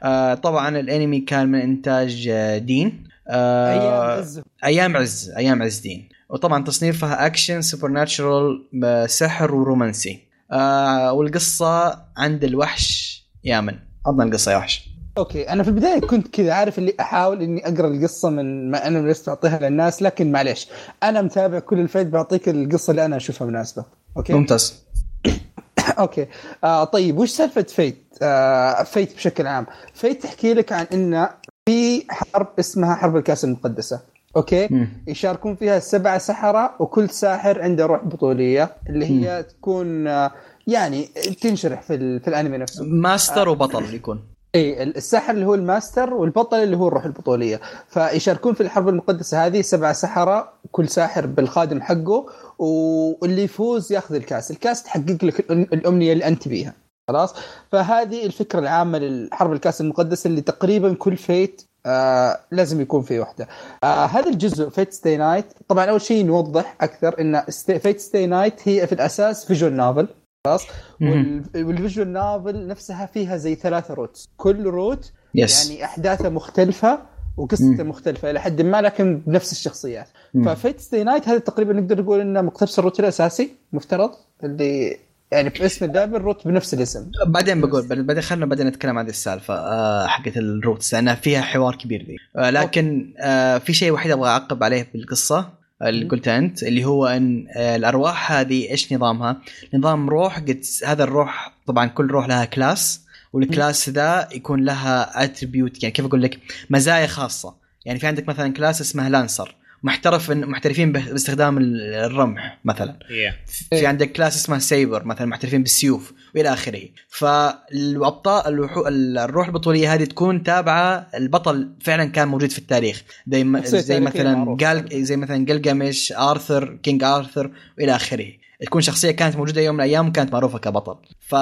آه 0.04 0.34
طبعا 0.34 0.80
الأنمي 0.80 1.20
كان 1.20 1.48
من 1.48 1.60
إنتاج 1.60 2.28
آه، 2.32 2.58
دين. 2.58 3.09
آه 3.30 3.72
أيام 3.72 4.20
عز. 4.20 4.42
أيام 4.64 4.98
عز 4.98 5.30
أيام 5.38 5.64
عز 5.64 5.80
دين 5.80 6.10
وطبعا 6.30 6.64
تصنيفها 6.64 7.26
action 7.26 7.62
supernatural 7.62 8.68
سحر 9.08 9.56
ورومانسي. 9.56 10.20
آه 10.52 11.14
والقصة 11.14 12.02
عند 12.18 12.44
الوحش 12.44 13.20
يامن. 13.44 13.76
عطنا 14.06 14.24
القصة 14.24 14.52
يا 14.52 14.58
وحش. 14.58 14.90
أوكي 15.18 15.50
أنا 15.50 15.64
في 15.64 15.70
البداية 15.70 16.00
كنت 16.00 16.28
كذا 16.28 16.54
عارف 16.54 16.80
اللي 16.80 16.94
أحاول 17.00 17.42
إني 17.42 17.68
أقرأ 17.68 17.88
القصة 17.88 18.30
من 18.30 18.72
ما 18.72 18.88
أنا 18.88 19.12
لسه 19.12 19.30
اعطيها 19.30 19.60
للناس 19.60 20.02
لكن 20.02 20.32
معليش. 20.32 20.68
أنا 21.04 21.22
متابع 21.22 21.60
كل 21.60 21.80
الفيت 21.80 22.08
بعطيك 22.08 22.50
القصة 22.50 22.92
اللي 22.92 23.06
أنا 23.06 23.18
أشوفها 23.18 23.48
مناسبة. 23.48 23.86
أوكي؟ 24.18 24.34
ممتاز. 24.34 24.84
أوكي. 26.00 26.28
آه 26.64 26.84
طيب 26.84 27.18
وش 27.18 27.30
سالفة 27.30 27.62
فيت؟ 27.62 28.04
آه 28.22 28.84
فيت 28.84 29.16
بشكل 29.16 29.48
عام. 29.48 29.66
فيت 29.94 30.24
تحكي 30.24 30.54
لك 30.54 30.72
عن 30.74 30.86
ان 30.94 31.30
في 31.70 32.06
حرب 32.10 32.48
اسمها 32.60 32.96
حرب 32.96 33.18
الكأس 33.18 33.46
المقدسة 33.46 34.00
أوكي؟ 34.36 34.68
مم. 34.72 34.88
يشاركون 35.08 35.56
فيها 35.56 35.80
سبعة 35.80 36.18
سحرة 36.18 36.76
وكل 36.80 37.10
ساحر 37.10 37.62
عنده 37.62 37.86
روح 37.86 38.04
بطولية 38.04 38.76
اللي 38.90 39.06
هي 39.06 39.44
تكون 39.44 40.08
آه، 40.08 40.32
يعني 40.68 41.04
تنشرح 41.42 41.82
في, 41.82 42.20
في 42.20 42.28
الأنمي 42.28 42.58
نفسه. 42.58 42.84
ماستر 42.84 43.50
وبطل 43.50 43.94
يكون. 43.94 44.24
إي 44.56 44.84
الساحر 44.84 45.34
اللي 45.34 45.46
هو 45.46 45.56
الماستر 45.56 46.14
والبطل 46.14 46.58
اللي 46.58 46.78
هو 46.78 46.88
الروح 46.88 47.06
البطولية. 47.06 47.60
فيشاركون 47.90 48.54
في 48.54 48.62
الحرب 48.62 48.90
المقدسة 48.90 49.46
هذه 49.46 49.62
سبعة 49.62 49.94
سحرة 49.94 50.54
كل 50.72 50.88
ساحر 50.90 51.26
بالخادم 51.26 51.82
حقه 51.82 52.26
واللي 52.60 53.44
يفوز 53.44 53.94
ياخذ 53.94 54.16
الكأس. 54.16 54.52
الكأس 54.52 54.84
تحقق 54.84 55.26
لك 55.26 55.52
الأمنية 55.52 56.14
اللي 56.14 56.28
أنت 56.28 56.48
تبيها. 56.48 56.74
خلاص. 57.10 57.36
فهذه 57.72 58.26
الفكرة 58.26 58.60
العامة 58.60 58.98
للحرب 58.98 59.54
الكأس 59.54 59.82
المقدسه 59.82 60.28
اللي 60.28 60.42
تقريبا 60.42 60.94
كل 60.94 61.18
فيت 61.18 61.62
آه 61.86 62.40
لازم 62.52 62.82
يكون 62.82 63.02
في 63.02 63.20
وحدة. 63.20 63.48
آه 63.84 64.06
هذا 64.06 64.30
الجزء 64.30 64.70
فيت 64.70 64.94
ستي 64.94 65.18
نايت. 65.18 65.46
طبعا 65.68 65.86
أول 65.86 66.02
شيء 66.02 66.26
نوضح 66.26 66.76
أكثر 66.82 67.22
إن 67.22 67.42
فيت 67.80 68.00
ستي 68.00 68.26
نايت 68.26 68.68
هي 68.68 68.88
في 68.88 68.94
الأساس 68.94 69.46
visual 69.46 69.78
novel. 69.78 70.08
خلاص. 70.48 70.64
وال 71.02 71.30
visual 71.30 72.14
novel 72.14 72.68
نفسها 72.68 73.06
فيها 73.06 73.38
زي 73.38 73.56
ثلاثة 73.56 73.94
routes. 73.94 74.30
كل 74.38 74.64
route 74.64 75.12
يس 75.36 75.70
يعني 75.70 75.86
أحداثه 75.86 76.30
مختلفة 76.30 77.00
وقصته 77.38 77.84
مختلفة 77.84 78.30
إلى 78.32 78.42
حد 78.42 78.62
ما 78.62 78.82
لكن 78.82 79.22
بنفس 79.28 79.52
الشخصيات. 79.52 80.08
ففيت 80.46 80.80
ستي 80.80 81.04
نايت 81.04 81.30
هذا 81.30 81.40
تقريبا 81.40 81.74
نقدر 81.74 82.02
نقول 82.02 82.20
إنه 82.20 82.42
مقتبس 82.42 82.80
ال 82.80 82.83
route 82.83 83.00
الأساسي 83.00 83.56
مفترض 83.74 84.12
اللي 84.44 84.98
يعني 85.32 85.50
باسم 85.50 85.86
اللعبه 85.86 86.18
ال 86.18 86.23
route 86.23 86.48
بنفس 86.48 86.74
الاسم. 86.74 87.12
بعدين 87.28 87.62
بقول 87.62 87.88
بعدين 87.88 88.22
خلينا 88.22 88.46
بعدين 88.46 88.68
نتكلم 88.68 88.98
عن 88.98 89.08
السالفة 89.08 89.54
آه 89.54 90.08
حقت 90.08 90.38
ال 90.38 90.46
routes 90.46 90.94
لأنها 90.94 91.16
فيها 91.16 91.42
حوار 91.42 91.76
كبير 91.76 92.04
ذي. 92.04 92.18
آه 92.36 92.50
لكن 92.50 93.14
آه 93.20 93.58
في 93.58 93.74
شيء 93.74 93.92
وحيد 93.92 94.12
أبغى 94.12 94.30
أعقب 94.30 94.64
عليه 94.64 94.88
بالقصة 94.94 95.50
اللي 95.82 96.04
مم. 96.06 96.12
قلتها 96.12 96.38
أنت 96.38 96.64
اللي 96.64 96.86
هو 96.86 97.08
إن 97.08 97.48
الأرواح 97.58 98.32
هذه 98.32 98.72
إيش 98.72 98.94
نظامها؟ 98.94 99.38
نظام 99.74 100.10
روح 100.10 100.40
قد 100.40 100.64
هذا 100.86 101.04
الروح 101.04 101.54
طبعا 101.68 101.86
كل 101.88 102.08
روح 102.08 102.28
لها 102.28 102.46
class 102.46 103.02
وال 103.34 103.50
class 103.50 103.90
ذا 103.90 104.30
يكون 104.34 104.66
لها 104.66 105.24
attribute 105.24 105.84
يعني 105.84 105.94
كيف 105.94 106.06
أقول 106.06 106.24
لك؟ 106.24 106.40
مزايا 106.70 107.08
خاصة. 107.08 107.54
يعني 107.86 108.00
في 108.00 108.08
عندك 108.08 108.28
مثلا 108.30 108.54
class 108.54 108.82
اسمه 108.82 109.10
Lancer 109.10 109.56
محترف 109.84 110.32
محترفين 110.32 110.92
باستخدام 110.92 111.58
الرمح 111.82 112.60
مثلا 112.66 113.00
Yeah. 113.02 113.52
في 113.70 113.86
عندك 113.88 114.12
class 114.12 114.36
اسمها 114.36 114.60
Saber 114.60 115.04
مثلا 115.04 115.28
محترفين 115.28 115.62
بالسيوف 115.64 116.14
وإلى 116.36 116.54
آخره 116.54 116.82
فالابطال. 117.10 118.70
الروح 119.18 119.48
البطولية 119.48 119.94
هذه 119.94 120.04
تكون 120.04 120.44
تابعة 120.44 121.08
البطل 121.16 121.70
فعلا 121.82 122.06
كان 122.06 122.28
موجود 122.28 122.50
في 122.52 122.60
التاريخ 122.60 123.04
زي 123.28 123.44
زي 123.66 124.00
مثلا. 124.00 124.58
قال 124.66 125.06
زي 125.06 125.18
مثلا 125.18 125.46
جلجامش 125.46 126.14
آرثر 126.18 126.76
King 126.84 127.04
آرثر 127.04 127.52
وإلى 127.78 127.96
آخره 127.96 128.28
تكون 128.66 128.82
شخصية 128.82 129.12
كانت 129.12 129.36
موجودة 129.36 129.62
يوم 129.62 129.76
من 129.76 129.82
الأيام 129.84 130.08
وكانت 130.08 130.34
معروفة 130.34 130.60
كبطل 130.60 130.96
ف 131.20 131.36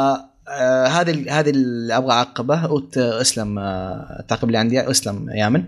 آه، 0.50 0.86
هذا 0.88 1.12
ال- 1.12 1.30
هذا 1.30 1.50
اللي 1.50 1.98
أبغى 1.98 2.12
أعقبه 2.12 2.84
أسلم 2.98 3.60
آه، 3.60 4.18
التعقيب 4.20 4.44
اللي 4.50 4.58
عندي 4.58 4.82
أسلم 4.92 5.30
يامن 5.30 5.64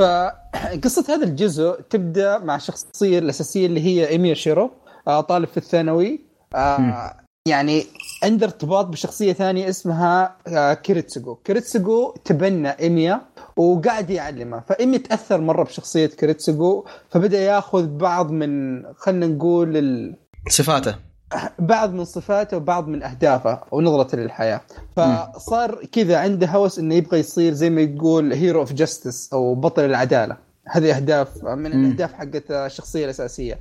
فقصة 0.00 1.04
هذا 1.14 1.24
الجزء 1.24 1.80
تبدأ 1.90 2.38
مع 2.38 2.56
الشخصية 2.56 3.18
الأساسية 3.18 3.66
اللي 3.66 3.80
هي 3.80 4.08
إيميا 4.08 4.34
شيرو 4.34 4.70
آه، 5.08 5.20
طالب 5.20 5.48
في 5.48 5.56
الثانوي. 5.56 6.20
آه، 6.54 7.16
يعني 7.48 7.84
عنده 8.24 8.46
ارتباط 8.46 8.86
بشخصية 8.86 9.32
ثانية 9.32 9.68
اسمها 9.68 10.36
آه، 10.46 10.74
كيريتسوغو. 10.74 11.34
كيريتسوغو 11.34 12.14
تبنى 12.24 12.68
إيميا 12.68 13.20
وقاعد 13.56 14.10
يعلمها 14.10 14.60
فإيميا 14.60 14.98
تأثر 14.98 15.40
مرة 15.40 15.64
بشخصية 15.64 16.06
كيريتسوغو 16.06 16.86
فبدأ 17.10 17.40
ياخذ 17.40 17.86
بعض 17.86 18.30
من 18.30 18.82
خلينا 18.94 19.26
نقول 19.26 19.76
ال... 19.76 20.16
صفاته. 20.48 21.09
بعض 21.58 21.92
من 21.92 22.04
صفاته 22.04 22.56
وبعض 22.56 22.88
من 22.88 23.02
أهدافه 23.02 23.60
ونظرته 23.70 24.18
للحياة. 24.18 24.60
فصار 24.96 25.84
كذا 25.92 26.18
عنده 26.18 26.46
هوس 26.46 26.78
إنه 26.78 26.94
يبغى 26.94 27.18
يصير 27.18 27.52
زي 27.52 27.70
ما 27.70 27.80
يقول 27.80 28.32
hero 28.32 28.60
of 28.60 28.72
justice 28.72 29.32
أو 29.32 29.54
بطل 29.54 29.84
العدالة. 29.84 30.36
هذه 30.68 30.96
أهداف 30.96 31.44
من. 31.44 31.66
الأهداف 31.66 32.12
حقت 32.12 32.50
الشخصية 32.50 33.04
الأساسية. 33.04 33.58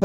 ف 0.00 0.04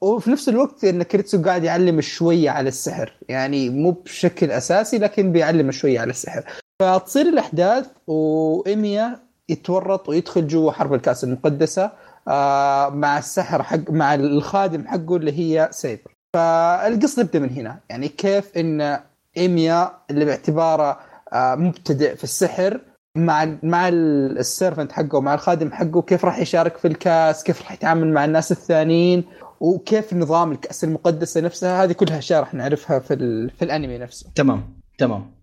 وفي 0.00 0.30
نفس 0.30 0.48
الوقت 0.48 0.84
إن 0.84 1.02
كيريتسو 1.02 1.42
قاعد 1.42 1.64
يعلم 1.64 2.00
شوية 2.00 2.50
على 2.50 2.68
السحر. 2.68 3.12
يعني 3.28 3.70
مو 3.70 3.90
بشكل 3.90 4.50
أساسي 4.50 4.98
لكن 4.98 5.32
بيعلم 5.32 5.70
شوية 5.70 6.00
على 6.00 6.10
السحر. 6.10 6.44
فتصير 6.80 7.26
الأحداث 7.26 7.86
وإيميا 8.06 9.18
يتورط 9.48 10.08
ويدخل 10.08 10.46
جوا 10.46 10.72
حرب 10.72 10.94
الكأس 10.94 11.24
المقدسة 11.24 11.90
آه 12.28 12.88
مع 12.88 13.18
السحر 13.18 13.62
حق 13.62 13.90
مع 13.90 14.14
الخادم 14.14 14.86
حقه 14.86 15.16
اللي 15.16 15.38
هي 15.38 15.68
Saber. 15.72 16.11
فالقصة 16.32 17.22
تبدا 17.22 17.38
من 17.38 17.50
هنا 17.50 17.80
يعني 17.88 18.08
كيف 18.08 18.58
إن 18.58 18.98
إيميا 19.36 19.92
اللي 20.10 20.24
باعتباره 20.24 20.98
آه 21.32 21.54
مبتدئ 21.54 22.16
في 22.16 22.24
السحر 22.24 22.80
مع 23.16 23.56
مع 23.62 23.88
ال 23.88 24.01
servant 24.01 24.92
حقه 24.92 25.16
ومع 25.18 25.34
الخادم 25.34 25.72
حقه 25.72 26.02
كيف 26.02 26.24
راح 26.24 26.38
يشارك 26.38 26.76
في 26.76 26.88
الكاس 26.88 27.44
كيف 27.44 27.62
راح 27.62 27.72
يتعامل 27.72 28.12
مع 28.12 28.24
الناس 28.24 28.52
الثانيين 28.52 29.24
وكيف 29.60 30.14
نظام 30.14 30.52
الكأس 30.52 30.84
المقدسة 30.84 31.40
نفسها 31.40 31.84
هذه 31.84 31.92
كلها 31.92 32.18
اشياء 32.18 32.40
راح 32.40 32.54
نعرفها 32.54 32.98
في. 32.98 33.16
في 33.58 33.64
الأنمي 33.64 33.98
نفسه 33.98 34.30
تمام 34.34 34.82
تمام 34.98 35.41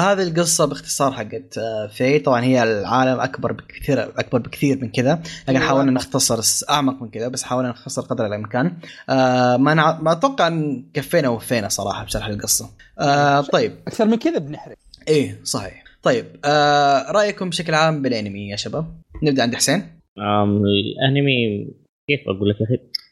هذه 0.00 0.22
القصة 0.22 0.64
باختصار 0.64 1.12
حقت 1.12 1.58
آه، 1.58 1.86
في 1.86 2.18
طبعا 2.18 2.44
هي 2.44 2.62
العالم 2.62 3.20
أكبر 3.20 3.52
بكثير 3.52 4.02
أكبر 4.02 4.38
بكثير 4.38 4.78
من 4.82 4.90
كذا. 4.90 5.22
لكن 5.42 5.56
أيوة. 5.56 5.68
حاولنا 5.68 5.90
نختصر 5.90 6.70
أعمق 6.70 7.02
من 7.02 7.10
كذا 7.10 7.28
بس 7.28 7.42
حاولنا 7.42 7.70
نختصر 7.70 8.02
قدر 8.02 8.26
الإمكان. 8.26 8.76
آه 9.10 9.56
ما 9.56 9.74
نع... 9.74 10.00
ما 10.00 10.12
أتوقع 10.12 10.46
أن 10.46 10.84
كفينا 10.94 11.28
ووفينا 11.28 11.68
صراحة 11.68 12.04
بشرح 12.04 12.26
القصة. 12.26 12.70
آه 13.00 13.40
طيب. 13.40 13.72
أكثر 13.86 14.04
من 14.04 14.16
كذا 14.16 14.38
بنحرق. 14.38 14.76
إيه 15.08 15.40
صحيح. 15.44 15.84
طيب 16.02 16.26
آه 16.44 17.12
رأيكم 17.12 17.50
بشكل 17.50 17.74
عام 17.74 18.02
بالأنمي 18.02 18.48
يا 18.48 18.56
شباب؟ 18.56 19.00
نبدأ 19.22 19.42
عند 19.42 19.54
حسين. 19.54 20.00
أم 20.18 20.62
الأنمي 20.64 21.66
كيف 22.08 22.20
أقول 22.28 22.48
لك 22.48 22.56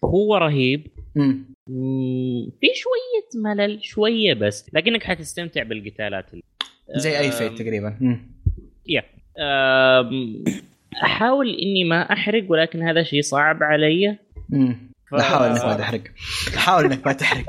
هو 0.05 0.37
رهيب. 0.37 0.87
مم. 1.17 1.55
مم، 1.69 2.51
في 2.61 2.67
شوية 2.75 3.43
ملل 3.43 3.79
شوية 3.85 4.35
بس 4.35 4.67
لكنك 4.73 5.03
حتستمتع 5.03 5.63
بالقتالات 5.63 6.35
ال- 6.35 6.43
زي 6.97 7.19
أي 7.19 7.27
أم، 7.27 7.31
فيت 7.31 7.59
تقريبا. 7.59 7.97
يا. 8.87 9.03
أحاول 11.05 11.49
إني 11.49 11.85
ما 11.85 12.13
أحرق 12.13 12.45
ولكن 12.49 12.83
هذا 12.83 13.03
شيء 13.03 13.23
صعب 13.23 13.63
علي. 13.63 14.19
ف- 15.11 15.15
لا 15.15 15.23
حاول 15.23 15.47
إنك 15.49 15.65
ما 15.65 15.75
تحرق. 15.77 16.03
حاول 16.57 16.85
إنك 16.85 17.07
ما 17.07 17.13
تحرق. 17.13 17.45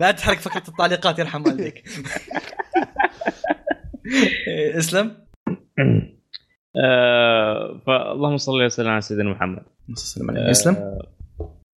لا 0.00 0.10
تحرق 0.10 0.38
فقره 0.38 0.62
التعليقات 0.68 1.18
يرحم 1.18 1.42
والديك. 1.42 1.84
إسلم. 4.78 5.10
آه، 6.84 7.80
فاللهم 7.86 8.36
صل 8.36 8.62
وسلم 8.64 8.88
على 8.88 9.00
سيدنا 9.00 9.30
محمد. 9.30 9.62
وسلم 9.90 10.30
عليه. 10.30 10.50
إسلم. 10.50 10.98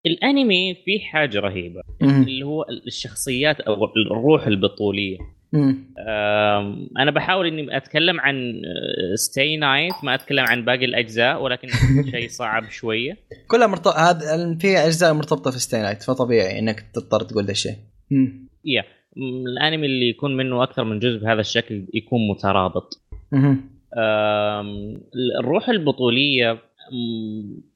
الأنمي 0.06 0.76
فيه 0.86 1.00
حاجة 1.00 1.40
رهيبة. 1.40 1.82
اللي 2.02 2.44
هو 2.46 2.66
الشخصيات 2.88 3.60
أو 3.62 3.86
الروح 4.12 4.48
البطولية. 4.48 5.18
أنا 7.00 7.12
بحاول 7.12 7.48
إني 7.48 7.78
أتكلم 7.78 8.20
عن 8.20 8.62
ستي 9.16 9.58
نايت 9.58 9.94
ما 10.04 10.16
أتكلم 10.16 10.44
عن 10.46 10.66
باقي 10.66 10.86
الأجزاء 10.86 11.44
ولكن 11.44 11.68
شيء 12.12 12.28
صعب 12.30 12.70
شوية. 12.70 13.18
كلها 13.48 13.68
مرتبطه 13.68 14.10
هذا 14.10 14.58
في 14.58 14.78
أجزاء 14.78 15.14
مرتبطة 15.14 15.52
في 15.52 15.60
ستي 15.60 15.78
نايت 15.82 16.04
فطبيعي 16.04 16.60
إنك 16.60 16.80
تضطر 16.94 17.20
تقول 17.20 17.44
ذا 17.46 17.52
الشيء. 17.52 17.76
يا 18.66 18.84
الأنمي 19.48 19.86
اللي 19.86 20.10
يكون 20.10 20.38
منه 20.38 20.64
أكثر 20.64 20.84
من 20.84 21.00
جزء 21.00 21.20
بهذا 21.20 21.40
الشكل 21.42 21.86
يكون 21.94 22.28
مترابط. 22.28 23.02
الروح 25.40 25.70
البطولية 25.70 26.58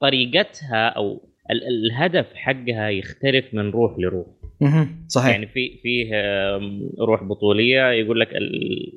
طريقتها 0.01 0.87
أو 0.89 1.21
ال- 1.51 1.63
الهدف 1.67 2.25
حقها 2.33 2.89
يختلف 2.89 3.53
من 3.53 3.69
روح 3.69 3.99
لروح. 3.99 4.27
صحيح. 5.07 5.29
يعني 5.31 5.47
في 5.47 5.79
فيه 5.83 6.11
روح 7.05 7.23
بطولية 7.23 7.91
يقول 7.91 8.19
لك 8.19 8.29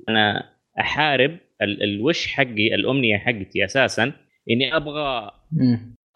أنا 0.08 0.42
أحارب 0.80 1.30
ال- 1.62 1.82
الوش 1.82 2.26
حقي 2.26 2.74
الأمنية 2.74 3.18
حقتي 3.18 3.64
أساسا. 3.64 4.12
إني 4.50 4.76
أبغى. 4.76 5.30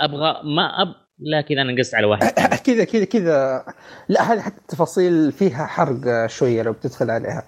أبغى 0.00 0.34
ما 0.54 0.82
اب 0.82 0.88
لا 1.18 1.40
كذا 1.40 1.62
أنا 1.62 1.72
نقصت 1.72 1.94
على 1.94 2.06
واحد. 2.06 2.22
ثاني. 2.26 2.56
كذا 2.56 2.84
كذا 2.84 3.04
كذا. 3.04 3.64
لا 4.08 4.32
هذه 4.32 4.40
حتى 4.40 4.58
التفاصيل 4.60 5.32
فيها 5.32 5.66
حرق 5.66 6.26
شوية 6.26 6.62
لو 6.62 6.72
بتدخل 6.72 7.10
عليها. 7.10 7.46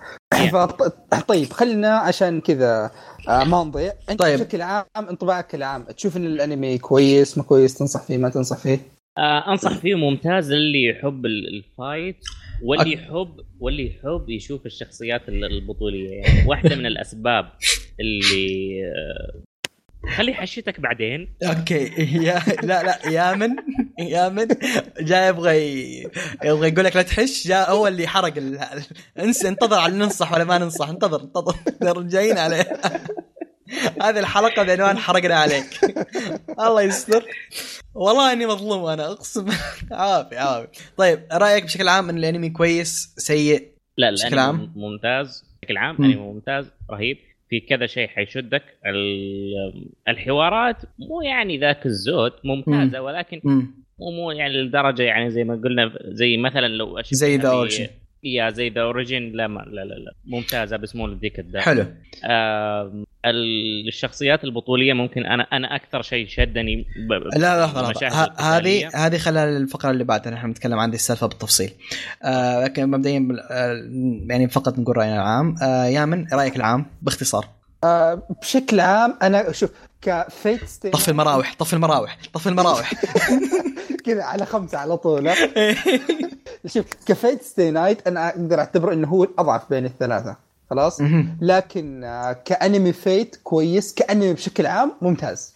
فط- 0.52 0.82
طيب 1.28 1.46
خلينا 1.50 1.88
عشان 1.98 2.40
كذا 2.40 2.90
آه، 3.28 3.44
ما 3.44 3.64
نضيع. 3.64 3.92
أنت 4.10 4.18
طيب. 4.20 4.38
بشكل 4.40 4.62
عام 4.62 4.84
انطباعك 4.96 5.54
العام 5.54 5.82
تشوف 5.84 6.16
إن 6.16 6.24
الأنمي 6.26 6.78
كويس 6.78 7.38
ما 7.38 7.44
كويس 7.44 7.74
تنصح 7.74 8.02
فيه 8.02 8.18
ما 8.18 8.28
تنصح 8.28 8.56
فيه؟ 8.56 8.78
آه 9.18 9.50
أنصح 9.52 9.78
فيه 9.78 9.94
ممتاز 9.94 10.52
للي 10.52 10.84
يحب 10.84 11.26
ال- 11.26 11.48
ال 11.48 11.60
fight 11.60 12.16
واللي 12.62 12.92
يحب 12.92 13.40
واللي 13.60 13.86
يحب 13.86 14.24
يشوف 14.30 14.66
الشخصيات 14.66 15.28
ال- 15.28 15.44
البطولية. 15.44 16.10
يعني 16.10 16.46
واحدة 16.48 16.76
من 16.76 16.86
الأسباب 16.86 17.52
اللي 18.00 18.80
آه، 18.86 19.42
خلي 20.16 20.34
حشيتك 20.34 20.80
بعدين. 20.80 21.34
أوكي. 21.42 21.84
يا 22.24 22.42
لا 22.62 22.82
لا 22.82 23.08
يامن 23.10 23.56
يامن 23.98 24.48
جاي 25.00 25.28
يبغى 25.28 25.56
يبغى 26.44 26.68
يقول 26.68 26.84
لك 26.84 26.96
لا 26.96 27.02
تحش. 27.02 27.46
جاء 27.48 27.70
هو 27.72 27.86
اللي 27.88 28.06
حرق 28.06 28.36
ال... 28.36 28.58
انسى 29.18 29.48
انتظر 29.48 29.78
على 29.78 29.94
ننصح 29.96 30.32
ولا 30.32 30.44
ما 30.44 30.58
ننصح. 30.58 30.88
انتظر 30.88 31.20
انتظر. 31.22 31.54
جايين 32.08 32.38
عليه. 32.38 32.66
هذه 34.02 34.18
الحلقة 34.18 34.62
بعنوان 34.62 34.98
حرقنا 34.98 35.34
عليك. 35.34 35.66
الله 36.60 36.82
يستر. 36.82 37.24
والله 37.94 38.32
إني 38.32 38.46
مظلوم 38.46 38.84
أنا. 38.84 39.12
أقسم 39.12 39.46
عافي 39.92 40.36
عافي. 40.36 40.68
طيب 40.96 41.20
رأيك 41.32 41.64
بشكل 41.64 41.88
عام 41.88 42.08
إن 42.08 42.18
الأنمي 42.18 42.50
كويس 42.50 43.14
سيء؟ 43.16 43.68
لا 43.98 44.10
بشكل 44.10 44.38
عام؟ 44.38 44.72
ممتاز. 44.76 45.44
بشكل 45.62 45.76
عام. 45.76 45.96
انمي 45.98 46.16
ممتاز 46.16 46.70
رهيب. 46.90 47.16
في 47.50 47.60
كذا 47.60 47.86
شيء 47.86 48.08
حيشدك. 48.08 48.62
ال- 48.86 49.90
الحوارات 50.08 50.76
مو 50.98 51.22
يعني 51.22 51.58
ذاك 51.58 51.86
الزود 51.86 52.32
ممتازة 52.44 53.00
ولكن. 53.02 53.40
مو 53.98 54.10
مو 54.10 54.30
يعني 54.30 54.62
لدرجة 54.62 55.02
يعني 55.02 55.30
زي 55.30 55.44
ما 55.44 55.54
قلنا 55.64 55.92
زي 56.04 56.36
مثلا 56.36 56.68
لو 56.68 57.00
زي 57.10 57.36
ذا 57.36 57.42
ب- 57.50 57.52
origin 57.52 57.86
يا 58.34 58.50
زي 58.50 58.68
the 58.68 58.80
origin 58.80 59.32
لا 59.34 59.46
ما 59.46 59.60
لا 59.60 59.80
لا 59.80 59.94
لا. 59.94 60.12
ممتازة 60.26 60.76
بس 60.76 60.96
مو 60.96 61.06
لذيك 61.06 61.38
الدرجه 61.38 61.62
حلو. 61.62 61.86
ال- 63.26 63.88
الشخصيات 63.88 64.44
البطولية 64.44 64.92
ممكن 64.92 65.26
أنا 65.26 65.42
أنا 65.52 65.76
أكثر 65.76 66.02
شيء 66.02 66.26
شدني 66.28 66.76
ب- 66.76 67.12
ب- 67.14 67.38
لا 67.38 67.64
لحظه 67.66 67.92
هذه. 68.38 68.90
هذه 68.94 69.18
خلال 69.18 69.56
الفقرة 69.62 69.90
اللي 69.90 70.04
بعدها. 70.04 70.32
نحن 70.32 70.46
نتكلم 70.50 70.78
عن 70.78 70.90
دي 70.90 70.96
السالفة 70.96 71.26
بالتفصيل. 71.26 71.70
آه 72.22 72.64
لكن 72.64 72.90
مبدئيا 72.90 73.28
آه، 73.50 73.82
يعني 74.28 74.48
فقط 74.48 74.78
نقول 74.78 74.96
رأينا 74.96 75.14
العام. 75.14 75.54
آه 75.62 75.84
يامن 75.84 76.26
رأيك 76.32 76.56
العام 76.56 76.86
باختصار. 77.02 77.48
آه، 77.84 78.22
بشكل 78.42 78.80
عام 78.80 79.14
أنا 79.22 79.52
شوف 79.52 79.70
ك 80.02 80.15
Fate 80.15 80.64
stay 80.64 80.90
طفي 80.90 81.08
المراوح 81.10 81.54
طفي 81.58 81.72
المراوح 81.72 82.18
طفي 82.34 82.48
المراوح. 82.48 82.92
كذا 84.06 84.22
على 84.22 84.46
خمسة 84.46 84.78
على 84.78 84.96
طول؟ 84.96 85.30
شوف 86.66 86.86
ك 87.06 87.14
Fate 87.14 87.42
stay 87.42 87.70
night 87.70 88.06
أنا 88.06 88.28
أقدر 88.28 88.58
أعتبره 88.58 88.92
إنه 88.94 89.08
هو 89.08 89.24
الأضعف 89.24 89.62
بين 89.70 89.84
الثلاثة. 89.84 90.36
خلاص. 90.70 91.00
لكن 91.40 92.04
آه، 92.04 92.32
كأنمي 92.32 92.92
Fate 92.92 93.36
كويس 93.44 93.94
كأنمي 93.94 94.32
بشكل 94.32 94.66
عام 94.66 94.92
ممتاز. 95.02 95.52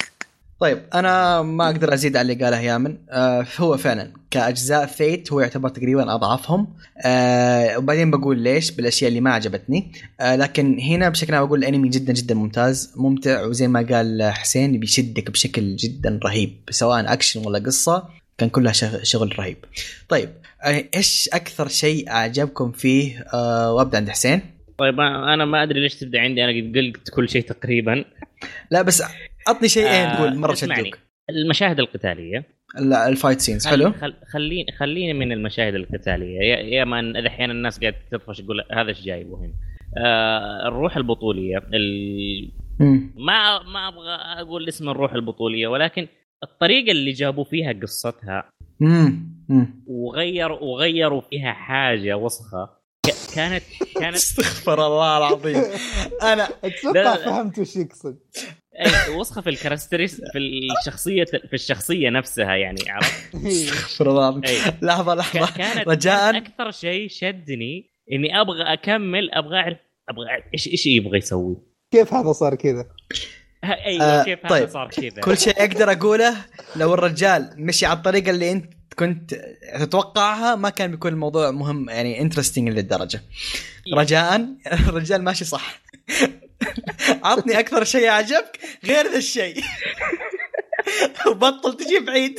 طيب 0.61 0.83
أنا 0.95 1.43
ما 1.43 1.67
أقدر 1.67 1.95
أزيد 1.95 2.17
على 2.17 2.33
اللي 2.33 2.45
قاله 2.45 2.61
يامن. 2.61 2.97
آه 3.11 3.47
هو 3.59 3.77
فعلا 3.77 4.13
كأجزاء 4.31 4.87
Fate 4.87 5.33
هو 5.33 5.41
يعتبر 5.41 5.69
تقريبا 5.69 6.15
أضعفهم. 6.15 6.67
آه 7.05 7.79
وبعدين 7.79 8.11
بقول 8.11 8.39
ليش؟ 8.39 8.71
بالأشياء 8.71 9.09
اللي 9.09 9.21
ما 9.21 9.33
عجبتني. 9.33 9.93
آه 10.21 10.37
لكن 10.37 10.79
هنا 10.81 11.09
بشكل 11.09 11.35
عام 11.35 11.47
بقول 11.47 11.59
الأنمي 11.59 11.89
جدا 11.89 12.13
جدا 12.13 12.35
ممتاز 12.35 12.93
ممتع 12.97 13.43
وزي 13.45 13.69
ما 13.69 13.87
قال 13.93 14.31
حسين 14.33 14.81
بيشدك 14.81 15.31
بشكل 15.31 15.77
جدا 15.77 16.21
رهيب 16.25 16.57
سواء 16.71 17.13
أكشن 17.13 17.47
ولا 17.47 17.59
قصة 17.59 18.09
كان 18.39 18.49
كلها 18.49 18.73
شغ- 18.73 19.03
شغل 19.03 19.39
رهيب. 19.39 19.57
طيب 20.09 20.31
إيش 20.67 21.29
أكثر 21.33 21.69
شيء 21.69 22.11
أعجبكم 22.11 22.73
فيه؟ 22.73 23.25
آه 23.35 23.73
وأبدأ 23.73 23.99
عند 23.99 24.09
حسين. 24.11 24.41
طيب 24.79 25.01
أنا 25.01 25.45
ما 25.45 25.63
أدري 25.63 25.81
ليش 25.81 25.95
تبدأ 25.95 26.21
عندي. 26.21 26.45
أنا 26.45 26.53
قد 26.53 26.77
قلت 26.77 27.11
كل 27.11 27.29
شيء 27.29 27.43
تقريبا. 27.43 28.05
لا 28.71 28.83
بس 28.83 29.03
عطني 29.49 29.69
شيئين 29.69 30.07
آه، 30.07 30.17
تقول 30.17 30.37
مرة. 30.37 30.55
شدوك. 30.55 30.99
المشاهد 31.31 31.79
القتالية. 31.81 32.45
لا، 32.79 33.09
ال 33.09 33.14
fight 33.14 33.41
scenes 33.41 33.67
حلو. 33.67 33.93
خل... 33.93 34.15
خليني 34.33 34.73
خليني 34.79 35.13
من 35.13 35.33
المشاهد 35.33 35.75
القتالية. 35.75 36.39
يا, 36.39 36.57
يا 36.57 36.85
ما 36.85 37.27
أحيانا 37.27 37.53
الناس 37.53 37.81
قاعدة 37.81 37.97
تطفش 38.11 38.41
تقول 38.41 38.61
هذا 38.73 38.89
إيش 38.89 39.03
جايبه 39.03 39.39
هنا. 39.39 39.53
آه 39.99 40.69
الروح 40.69 40.97
البطولية. 40.97 41.59
ال... 41.75 42.53
ما 43.17 43.63
ما 43.63 43.89
أبغى 43.89 44.15
أقول 44.43 44.69
اسم 44.69 44.89
الروح 44.89 45.13
البطولية 45.13 45.67
ولكن 45.69 46.07
الطريقة 46.43 46.91
اللي 46.91 47.13
جابوا 47.13 47.45
فيها 47.45 47.73
قصتها 47.73 48.51
مم. 48.81 49.40
مم. 49.51 49.85
وغيروا 49.87 50.59
وغيروا 50.61 51.21
فيها 51.21 51.53
حاجة 51.53 52.17
وسخة. 52.17 52.81
كانت 53.35 53.63
كانت 54.01 54.17
استغفر 54.17 54.87
الله 54.87 55.19
العظيم 55.19 55.63
أنا 56.23 56.49
أتوقع. 56.65 57.17
فهمت 57.17 57.59
وش 57.59 57.77
يقصد 57.77 58.19
أي 58.81 59.15
وسخة 59.17 59.41
في 59.41 59.51
الكاركترس 59.51 60.21
في 60.33 60.39
الشخصيه 60.39 61.25
في 61.25 61.55
الشخصية 61.55 62.11
نفسها 62.11 62.57
يعني 62.57 62.81
عرفت؟ 62.89 63.35
استغفر 63.35 64.11
الله 64.11 64.29
العظيم 64.29 64.45
أي. 64.45 64.59
لحظة 64.83 65.15
لحظة 65.15 65.57
كانت 65.57 65.89
رجاء 65.89 66.33
كانت 66.33 66.47
أكثر 66.47 66.71
شيء 66.71 67.09
شدني 67.09 67.91
إني 68.13 68.41
أبغى 68.41 68.73
أكمل 68.73 69.31
أبغى 69.35 69.57
اعرف 69.57 69.79
أبغى 70.09 70.27
إيش 70.55 70.69
إيش 70.69 70.87
يبغى 70.87 71.19
يسوي 71.19 71.57
كيف 71.93 72.15
هذا 72.15 72.33
صار 72.33 72.55
كذا؟ 72.55 72.87
أيوه 73.65 74.05
آه، 74.05 74.25
كيف 74.25 74.47
طيب. 74.47 74.63
هذا 74.63 74.73
صار 74.73 74.89
كذا 74.91 75.21
كل 75.21 75.39
شيء 75.39 75.55
أقدر 75.59 75.93
أقوله 75.93 76.37
لو 76.77 76.95
الرجال 76.95 77.55
مشي 77.57 77.87
على 77.87 77.97
الطريقة 77.97 78.31
اللي 78.31 78.53
أنت 78.53 78.80
كنت 78.99 79.35
تتوقعها 79.79 80.55
ما 80.55 80.71
كان 80.71 80.91
بيكون 80.91 81.13
الموضوع 81.13 81.51
مهم 81.51 81.89
يعني 81.89 82.21
interesting 82.21 82.69
للدرجة. 82.69 83.21
رجاء؟ 83.95 84.49
الرجال 84.89 85.23
ماشي 85.23 85.45
صح. 85.45 85.81
عطني 87.25 87.59
أكثر 87.59 87.85
شيء 87.85 88.09
عجبك 88.09 88.59
غير 88.85 89.07
ذا 89.07 89.19
الشيء. 89.19 89.61
وبطل 91.27 91.77
تجيب 91.77 92.11
عيد 92.11 92.39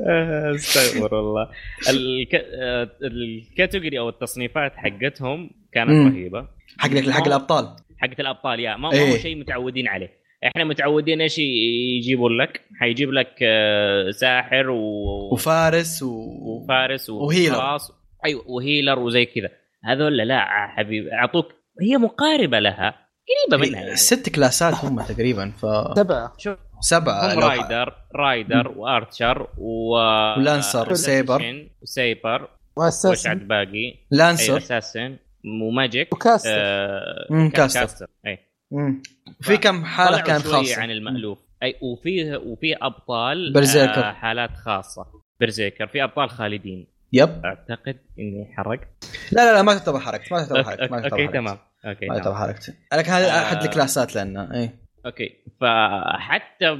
آه، 0.00 0.54
استغفر 0.54 1.20
الله. 1.20 1.50
الك... 1.88 2.34
آه، 2.34 2.90
الكاتيجوري 3.02 3.98
أو 3.98 4.08
التصنيفات 4.08 4.72
حقتهم 4.76 5.50
كانت. 5.72 6.12
رهيبة. 6.14 6.48
حق 6.78 6.90
حق 6.90 7.26
الأبطال. 7.26 7.76
حقت 7.98 8.20
الأبطال 8.20 8.60
يا 8.60 8.76
ما, 8.76 8.88
ما 8.88 8.92
إيه. 8.94 9.12
هو 9.12 9.18
شيء 9.18 9.36
متعودين 9.36 9.88
عليه. 9.88 10.17
إحنا 10.46 10.64
متعودين 10.64 11.20
إيش 11.20 11.38
يجيبوا 11.38 12.30
لك؟ 12.30 12.60
حيجيب 12.80 13.12
لك 13.12 13.34
آه، 13.42 14.10
ساحر 14.10 14.70
و... 14.70 14.80
وفارس 15.32 16.02
و... 16.02 16.08
وفارس 16.40 17.10
و... 17.10 17.24
وهيلر. 17.24 17.78
أيوه 18.24 18.50
وهيلر 18.50 18.98
وزي 18.98 19.24
كذا. 19.24 19.50
هذول 19.84 20.16
لا 20.16 20.44
حبيبي 20.76 21.12
أعطوك. 21.12 21.52
هي 21.82 21.96
مقاربة 21.96 22.58
لها 22.58 23.08
قريبة 23.28 23.66
منها 23.66 23.80
يعني. 23.80 23.96
ست 23.96 24.28
كلاسات 24.28 24.74
هم 24.74 25.02
تقريبا 25.12 25.50
ف 25.50 25.66
سبعة. 25.96 26.32
شوف. 26.38 26.58
سبعة 26.80 27.34
هم 27.34 27.38
رايدر 27.38 27.94
رايدر 28.16 28.68
وارشر 28.68 29.48
و 29.58 29.96
ولانسر. 30.38 30.92
وسيبر. 30.92 31.68
وسيبر. 31.82 32.48
واساسا 32.76 33.10
وشعد 33.10 33.48
باقي؟ 33.48 33.84
أي 33.84 33.98
لانسر 34.10 34.56
أساسن. 34.56 35.16
وماجيك. 35.62 36.12
وكاستر. 36.12 36.50
آه 36.50 37.50
كاستر. 37.54 38.06
أي. 38.26 38.32
مم. 38.32 38.47
في 39.40 39.56
كم 39.56 39.84
حالة 39.84 40.20
كانت 40.20 40.42
شوية 40.42 40.52
خاصة. 40.52 40.80
عن 40.82 40.90
المألوف. 40.90 41.38
أي 41.62 41.74
وفيه 41.82 42.36
وفي 42.36 42.76
أبطال 42.82 43.52
Berserker. 43.52 44.08
آه 44.08 44.12
حالات 44.12 44.56
خاصة. 44.56 45.06
Berserker. 45.40 45.86
في 45.86 46.04
أبطال 46.04 46.30
خالدين. 46.30 46.86
yep. 47.12 47.44
أعتقد 47.44 47.96
إني 48.18 48.54
حرقت. 48.56 48.88
لا 49.32 49.50
لا 49.50 49.56
لا 49.56 49.62
ما 49.62 49.74
تعتبر 49.74 50.00
حرقت 50.00 50.32
ما 50.32 50.38
تعتبر 50.38 50.58
okay, 50.58 50.70
حرقت 50.70 50.90
ما 50.90 51.00
تعتبر 51.00 51.18
حرقت. 51.18 51.32
تمام. 51.32 51.58
okay 51.86 52.06
ما 52.06 52.18
تعتبر 52.18 52.34
حرقت. 52.34 52.76
لكن 52.94 53.10
هذه 53.10 53.24
آه. 53.24 53.42
أحد 53.42 53.62
الكلاسات 53.62 54.14
لأنه 54.14 54.54
اي 54.54 54.70
Okay. 55.06 55.30
فحتى 55.60 56.76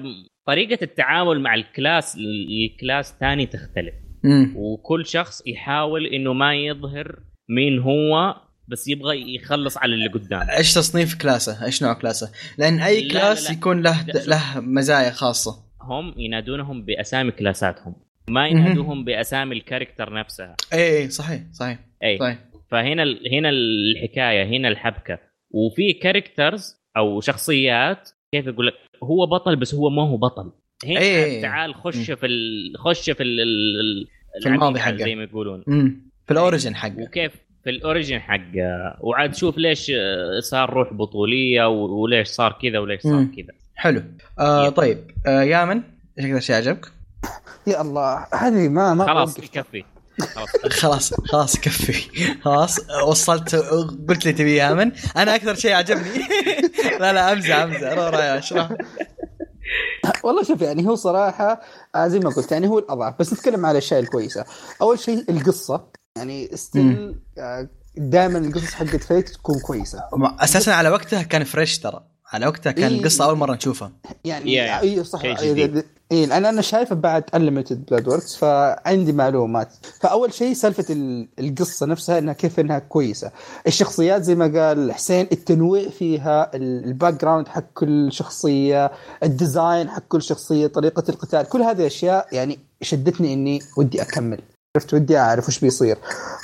طريقة 0.47 0.79
التعامل 0.83 1.41
مع 1.41 1.55
ال 1.55 1.65
class 1.65 2.17
ال 2.17 2.34
class 2.34 3.17
ثاني 3.21 3.47
تختلف. 3.47 3.95
امم 4.25 4.55
وكل 4.57 5.07
شخص 5.07 5.43
يحاول 5.47 6.07
إنه 6.07 6.33
ما 6.33 6.55
يظهر 6.55 7.19
مين 7.49 7.79
هو 7.79 8.37
بس 8.69 8.89
يبغى 8.89 9.35
يخلص 9.35 9.79
على 9.79 9.95
اللي 9.95 10.09
قدامه. 10.09 10.57
إيش 10.57 10.75
تصنيف 10.75 11.15
كلاسة؟ 11.15 11.65
إيش 11.65 11.83
نوع 11.83 11.93
كلاسة؟ 11.93 12.33
لأن 12.59 12.81
أي 12.81 13.01
لا، 13.01 13.07
لا، 13.07 13.13
كلاس 13.13 13.51
لا. 13.51 13.53
يكون 13.57 13.83
له 13.83 14.07
لا،. 14.07 14.13
له 14.27 14.61
مزايا 14.61 15.11
خاصة. 15.11 15.53
هم 15.83 16.15
ينادونهم 16.17 16.85
بأسامي 16.85 17.31
كلاساتهم. 17.31 17.95
ما 18.31 18.49
ينادوهم 18.49 19.05
بأسامي 19.05 19.57
ال 19.57 19.63
character 19.63 20.15
نفسها. 20.15 20.57
اي 20.73 20.99
اي 20.99 21.11
صحيح 21.11 21.43
صحيح. 21.53 21.79
اي 22.05 22.19
صحيح. 22.19 22.39
فهنا 22.71 23.03
ال- 23.03 23.35
هنا 23.35 23.49
الحكاية 23.49 24.45
هنا 24.45 24.69
الحبكة. 24.69 25.19
وفي 25.51 25.93
characters 25.93 26.77
أو 26.97 27.21
شخصيات 27.21 28.11
كيف 28.33 28.49
أقول 28.49 28.67
لك؟ 28.67 28.75
هو 29.05 29.27
بطل 29.27 29.57
بس 29.57 29.75
هو 29.75 29.91
ما 29.91 30.03
هو 30.03 30.17
بطل. 30.17 30.53
هنا 30.85 31.01
إيه. 31.01 31.43
تعال 31.43 31.75
خش 31.75 32.11
في 32.11 32.27
ال... 32.27 32.73
خش 32.79 33.11
في 33.11 33.23
ال... 33.23 34.07
في 34.43 34.49
الماضي 34.49 34.81
حقه. 34.81 34.97
زي 34.97 35.15
ما 35.15 35.23
يقولون. 35.23 35.65
في 36.27 36.31
ال 36.31 36.37
origin 36.37 36.75
حقه. 36.75 37.03
وكيف 37.03 37.33
في 37.69 37.75
ال 37.75 37.81
origin 37.81 38.21
حقه 38.21 38.97
وعاد 39.01 39.35
شوف 39.35 39.59
ليش 39.59 39.93
صار 40.41 40.71
روح 40.71 40.93
بطولية 40.93 41.69
وليش 41.69 42.29
صار 42.29 42.59
كذا 42.63 42.79
وليش 42.79 43.03
صار. 43.03 43.27
كذا. 43.37 43.55
حلو. 43.77 44.03
آه 44.39 44.67
yep. 44.67 44.73
طيب. 44.73 45.11
آه 45.27 45.43
يامن 45.43 45.83
إيش 46.19 46.27
أكثر 46.27 46.41
شيء 46.41 46.57
عجبك؟ 46.57 46.93
يا 47.67 47.81
الله 47.81 48.27
هذه 48.35 48.69
ما 48.69 48.95
ما 48.95 49.07
خلاص. 49.07 49.39
يكفي. 49.39 49.85
خلاص. 50.81 51.15
خلاص 51.15 51.55
يكفي. 51.55 51.93
خلاص 52.43 52.81
وصلت 53.07 53.55
قلت 54.09 54.27
لي 54.27 54.33
تبي 54.33 54.57
يامن. 54.57 54.93
أنا 55.17 55.35
أكثر 55.35 55.55
شيء 55.55 55.73
عجبني. 55.73 56.19
لا 57.01 57.13
لا 57.13 57.33
أمزح 57.33 57.57
أمزح. 57.57 57.93
روح 57.93 58.07
روح 58.09 58.21
اشرح 58.21 58.69
والله 60.25 60.43
شوف 60.43 60.63
يعني 60.63 60.87
هو 60.87 60.95
صراحة 60.95 61.61
آه 61.95 62.09
زي 62.09 62.19
ما 62.19 62.31
قلت 62.31 62.53
يعني 62.53 62.69
هو 62.69 62.79
الأضعف. 62.79 63.15
بس 63.19 63.33
نتكلم 63.33 63.67
على 63.67 63.73
الاشياء 63.79 64.01
الكويسة. 64.01 64.45
أول 64.83 64.99
شيء 64.99 65.25
القصة. 65.31 65.98
يعني 66.19 66.49
still 66.57 67.15
دائما 67.97 68.39
القصص 68.39 68.75
حقت 68.75 69.03
Fate 69.05 69.29
تكون 69.29 69.59
كويسة. 69.61 70.03
أساسا 70.41 70.71
على 70.71 70.89
وقتها 70.89 71.23
كان 71.23 71.45
fresh 71.45 71.79
ترى. 71.79 72.05
على 72.33 72.47
وقتها 72.47 72.73
كان 72.73 72.91
إيه. 72.93 72.99
القصة 72.99 73.25
أول 73.25 73.37
مرة 73.39 73.55
نشوفها. 73.55 73.93
يعني 74.25 74.45
Yeah, 74.45 74.81
أي 74.83 75.05
صح. 75.05 75.23
اي 76.13 76.27
لأن 76.27 76.45
أنا 76.47 76.63
شايفه 76.63 76.95
بعد 76.95 77.25
Unlimited 77.35 77.85
Blade 77.87 78.09
Works 78.09 78.37
فعندي 78.37 79.13
معلومات. 79.13 79.69
فأول 80.01 80.33
شيء 80.35 80.53
سالفة 80.55 80.85
ال- 80.91 81.29
القصة 81.39 81.87
نفسها 81.87 82.19
إنها 82.19 82.35
كيف 82.35 82.61
إنها 82.61 82.79
كويسة. 82.79 83.31
الشخصيات 83.67 84.23
زي 84.23 84.35
ما 84.35 84.61
قال 84.61 84.93
حسين 84.93 85.29
التنويع 85.33 85.89
فيها 85.91 86.51
ال- 86.57 86.85
ال 86.85 87.15
background 87.21 87.49
حق 87.49 87.65
كل 87.75 88.13
شخصية 88.13 88.91
ال 89.23 89.32
design 89.32 89.89
حق 89.91 90.03
كل 90.09 90.23
شخصية 90.23 90.67
طريقة 90.67 91.05
القتال 91.09 91.43
كل 91.49 91.63
هذه 91.63 91.81
الاشياء 91.81 92.27
يعني 92.33 92.59
شدتني 92.83 93.35
إني 93.35 93.61
ودي 93.77 94.03
أكمل. 94.03 94.41
عرفت 94.79 94.95
ودي 94.95 95.19
أعرف 95.19 95.49
وش 95.49 95.59
بيصير. 95.61 95.99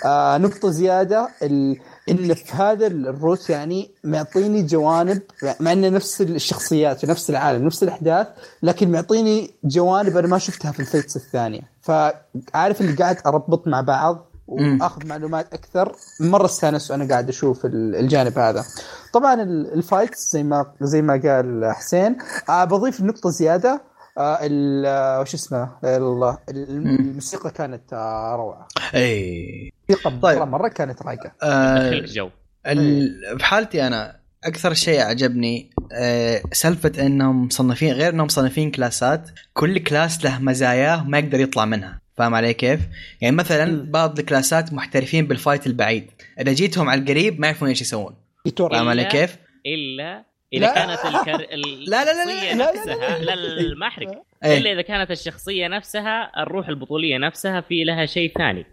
آه 0.05 0.39
نقطة 0.39 0.70
زيادة 0.70 1.28
ال... 1.43 1.76
إن 2.09 2.35
في 2.35 2.53
هذا 2.53 2.87
ال 2.86 2.97
route 2.97 3.50
يعني 3.51 3.91
معطيني 4.05 4.62
جوانب 4.62 5.22
مع 5.61 5.72
إنه 5.72 5.89
نفس 5.89 6.20
الشخصيات 6.20 7.01
في 7.01 7.07
نفس 7.07 7.30
العالم 7.30 7.66
نفس 7.66 7.82
الأحداث 7.82 8.26
لكن 8.62 8.93
معطيني 8.93 9.51
جوانب 9.64 10.16
أنا 10.16 10.26
ما 10.26 10.39
شفتها 10.39 10.72
في 10.72 10.80
ال 10.80 10.86
Fates 10.86 11.16
الثانية. 11.16 11.61
فعارف 11.82 12.80
اللي 12.80 12.93
قاعد 12.93 13.16
أربط 13.26 13.68
مع 13.68 13.80
بعض 13.80 14.26
وأخذ 14.49 15.07
معلومات 15.07 15.55
أكثر. 15.55 15.97
مرة 16.20 16.45
استانس 16.45 16.91
وأنا 16.91 17.09
قاعد 17.09 17.28
أشوف 17.28 17.64
ال- 17.66 17.97
الجانب 17.97 18.39
هذا. 18.39 18.64
طبعا 19.12 19.43
ال- 19.43 19.72
ال 19.74 19.83
fights 19.83 20.32
زي 20.32 20.43
ما 20.43 20.66
زي 20.80 21.03
ما 21.03 21.12
قال 21.24 21.72
حسين. 21.74 22.16
آه 22.49 22.64
بضيف 22.64 23.01
نقطة 23.01 23.30
زيادة. 23.30 23.80
آه 24.18 24.38
ال- 24.46 24.86
آه، 24.86 25.20
وش 25.20 25.34
اسمه؟ 25.34 25.70
الله 25.84 26.38
الموسيقى 26.48 27.50
كانت 27.50 27.92
آه 27.92 28.36
روعة. 28.36 28.68
اي 28.94 29.72
الموسيقى 29.90 30.18
طيب. 30.22 30.42
مرة 30.42 30.68
كانت 30.68 31.02
رايقة. 31.02 31.32
آه 31.42 31.90
دخلك 31.90 32.04
جو 32.04 32.30
ال- 32.66 33.36
بحالتي 33.38 33.86
أنا 33.86 34.16
أكثر 34.44 34.74
شيء 34.74 35.00
عجبني 35.00 35.70
آه، 35.92 36.42
سالفة 36.52 37.06
إنهم 37.06 37.46
مصنفين 37.46 37.92
غير 37.92 38.12
إنهم 38.12 38.26
مصنفين 38.26 38.70
كلاسات 38.70 39.30
كل 39.52 39.78
class 39.78 40.24
له 40.24 40.38
مزاياه 40.38 41.04
ما 41.04 41.18
يقدر 41.18 41.40
يطلع 41.40 41.64
منها. 41.64 42.00
فاهم 42.16 42.34
علي 42.34 42.54
كيف؟ 42.54 42.80
يعني 43.20 43.36
مثلا. 43.36 43.90
بعض 43.90 44.18
الكلاسات 44.18 44.72
محترفين 44.72 45.26
بال 45.26 45.38
fight 45.38 45.66
البعيد. 45.66 46.10
إذا 46.40 46.52
جيتهم 46.52 46.88
على 46.88 47.00
القريب 47.00 47.40
ما 47.40 47.46
يعرفون 47.46 47.68
إيش 47.68 47.80
يسوون. 47.80 48.14
فاهم 48.58 48.88
علي 48.88 49.04
إلا- 49.08 49.12
كيف؟ 49.12 49.36
إلا 49.66 50.24
اذا 50.53 50.66
لا. 50.66 50.74
كانت 50.74 51.14
الكر... 51.14 51.53
ال- 51.55 51.90
لا- 51.90 52.05
لا- 52.05 52.24
لا- 52.24 52.24
لا- 52.24 52.55
لا- 52.55 52.70
نفسها 52.72 53.18
لا 53.18 53.34
لا 53.34 53.74
ما 53.74 53.86
احرق 53.86 54.22
إيه 54.45 54.59
الا 54.59 54.72
اذا 54.72 54.82
كانت 54.82 55.11
الشخصيه 55.11 55.68
نفسها 55.68 56.42
الروح 56.42 56.68
البطوليه 56.68 57.18
نفسها 57.18 57.61
في 57.61 57.84
لها 57.84 58.07
شيء 58.07 58.32
ثاني 58.38 58.66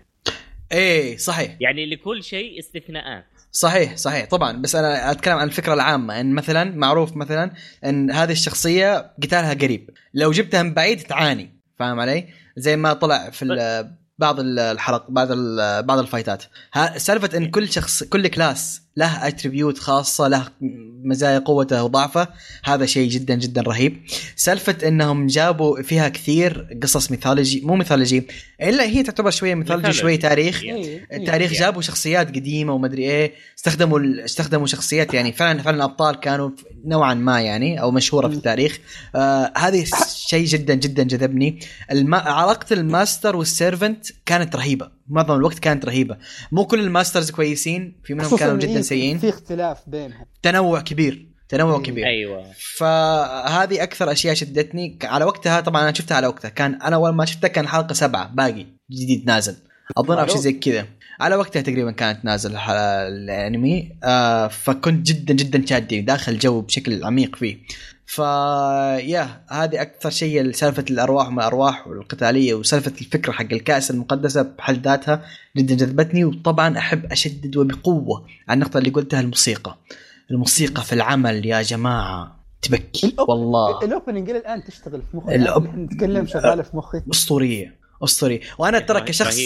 إيه 0.71 1.17
صحيح 1.17 1.55
يعني 1.59 1.85
لكل 1.85 2.23
شيء 2.23 2.59
استثناءات 2.59 3.25
صحيح 3.51 3.95
صحيح 3.97 4.29
طبعا 4.29 4.61
بس 4.61 4.75
أنا 4.75 5.11
اتكلم 5.11 5.37
عن 5.37 5.47
الفكرة 5.47 5.73
العامه 5.73 6.19
ان 6.19 6.33
مثلا 6.33 6.63
معروف 6.75 7.15
مثلا 7.17 7.51
ان 7.85 8.11
هذه 8.11 8.31
الشخصيه 8.31 9.11
قتالها 9.23 9.53
قريب 9.53 9.89
لو 10.13 10.31
جبتها 10.31 10.63
من 10.63 10.73
بعيد 10.73 10.99
تعاني 11.01 11.59
فاهم 11.79 11.99
علي 11.99 12.27
زي 12.57 12.77
ما 12.77 12.93
طلع 12.93 13.29
في 13.29 13.45
بعض 14.17 14.39
ال- 14.39 14.59
الحلق 14.59 15.05
بعض 15.09 15.27
بعض 15.85 15.99
الفايتات 15.99 16.43
سالفه 16.97 17.37
ان 17.37 17.49
كل 17.51 17.69
شخص 17.69 18.03
كل 18.03 18.27
class 18.27 18.80
له 18.97 19.27
attribute 19.27 19.77
خاصة 19.77 20.27
له 20.27 20.47
مزايا 21.03 21.39
قوته 21.39 21.83
وضعفه 21.83 22.27
هذا 22.63 22.85
شيء 22.85 23.09
جدا 23.09 23.35
جدا 23.35 23.61
رهيب 23.61 24.01
سالفة 24.35 24.87
إنهم 24.87 25.27
جابوا 25.27 25.81
فيها 25.81 26.09
كثير 26.09 26.77
قصص 26.83 27.11
mythology 27.11 27.61
مو 27.61 27.75
mythology 27.75 28.27
إلا 28.61 28.83
هي 28.83 29.03
تعتبر 29.03 29.29
شوية 29.29 29.55
mythology. 29.55 29.93
شوية 29.93 30.19
تاريخ 30.19 30.63
إيه، 30.63 30.73
إيه. 30.73 31.07
التاريخ 31.13 31.51
يعني. 31.51 31.65
جابوا 31.65 31.81
شخصيات 31.81 32.27
قديمة 32.27 32.73
ومدري 32.73 33.03
إيه 33.03 33.33
استخدموا 33.57 34.25
استخدموا 34.25 34.67
شخصيات 34.67 35.13
يعني 35.13 35.33
فعلا 35.33 35.61
فعلا 35.61 35.83
ابطال 35.83 36.19
كانوا 36.19 36.49
نوعا 36.85 37.13
ما 37.13 37.41
يعني 37.41 37.81
أو 37.81 37.91
مشهورة 37.91 38.27
في. 38.27 38.33
التاريخ 38.33 38.79
آه 39.15 39.53
هذه 39.57 39.85
شيء 40.15 40.45
جدا 40.45 40.73
جدا 40.73 41.03
جذبني. 41.03 41.59
علاقة 42.13 42.73
ال 42.73 42.82
master 42.82 43.35
وال 43.35 43.51
servant 43.51 44.07
كانت 44.25 44.55
رهيبة 44.55 45.00
معظم 45.11 45.35
الوقت 45.35 45.59
كانت 45.59 45.85
رهيبة. 45.85 46.17
مو 46.51 46.65
كل 46.65 46.79
ال 46.79 46.86
masters 46.86 47.31
كويسين 47.31 48.01
في 48.03 48.13
منهم 48.13 48.37
كانوا 48.37 48.57
جدا 48.57 48.81
سيئين. 48.81 49.17
في 49.17 49.29
اختلاف 49.29 49.77
بينهم. 49.87 50.25
تنوع 50.41 50.81
كبير 50.81 51.27
تنوع 51.49 51.77
إيه. 51.77 51.83
كبير. 51.83 52.05
أيوه. 52.05 52.45
فهذه 52.77 53.83
أكثر 53.83 54.11
أشياء 54.11 54.33
شدتني. 54.33 54.99
على 55.03 55.25
وقتها 55.25 55.61
طبعا 55.61 55.81
أنا 55.83 55.93
شفتها 55.93 56.15
على 56.15 56.27
وقتها. 56.27 56.49
كان 56.49 56.81
أنا 56.81 56.95
أول 56.95 57.09
ما 57.09 57.25
شفتها 57.25 57.47
كان 57.47 57.67
حلقة 57.67 57.93
سبعة 57.93 58.27
باقي 58.27 58.65
جديد 58.91 59.25
نازل. 59.25 59.55
أظن 59.97 60.17
أو 60.17 60.27
شيء 60.27 60.37
زي 60.37 60.53
كذا. 60.53 60.87
على 61.19 61.35
وقتها 61.35 61.61
تقريبا 61.61 61.91
كانت 61.91 62.25
نازل 62.25 62.55
الأنمي. 62.57 63.97
آه 64.03 64.47
فكنت 64.47 65.07
جدا 65.07 65.33
جدا 65.33 65.65
شادي 65.65 66.01
داخل 66.01 66.37
جو 66.37 66.61
بشكل 66.61 67.03
عميق 67.03 67.35
فيه. 67.35 67.57
ف 68.11 68.19
يا 68.19 69.43
هذه 69.49 69.81
أكثر 69.81 70.09
شيء 70.09 70.51
سالفة 70.51 70.85
الأرواح 70.89 71.27
وما 71.27 71.41
الأرواح 71.41 71.87
والقتالية 71.87 72.53
وسالفة 72.53 72.93
الفكرة 73.01 73.31
حق 73.31 73.45
الكأس 73.51 73.91
المقدسة 73.91 74.41
بحد 74.41 74.87
ذاتها 74.87 75.25
جدا 75.57 75.75
جذبتني 75.75 76.25
وطبعا 76.25 76.77
أحب 76.77 77.11
أشدد 77.11 77.57
وبقوة 77.57 78.25
على 78.47 78.55
النقطة 78.57 78.77
اللي 78.77 78.89
قلتها 78.89 79.19
الموسيقى. 79.19 79.77
الموسيقى 80.31 80.83
في 80.83 80.93
العمل 80.93 81.45
يا 81.45 81.61
جماعة 81.61 82.39
تبكي 82.61 83.07
الأوب- 83.07 83.29
والله. 83.29 83.81
الأوبننج 83.83 84.29
إلى 84.29 84.39
الآن 84.39 84.63
تشتغل 84.63 85.01
في 85.11 85.17
مخي. 85.17 85.45
الأوب- 85.45 85.75
نتكلم 85.75 86.27
شغالة 86.27 86.63
في 86.63 86.77
مخي. 86.77 87.01
أسطورية 87.11 87.79
اسطوري 88.03 88.41
وأنا 88.57 88.79
ترى 88.79 88.97
رهيب- 88.97 89.07
كشخص 89.07 89.37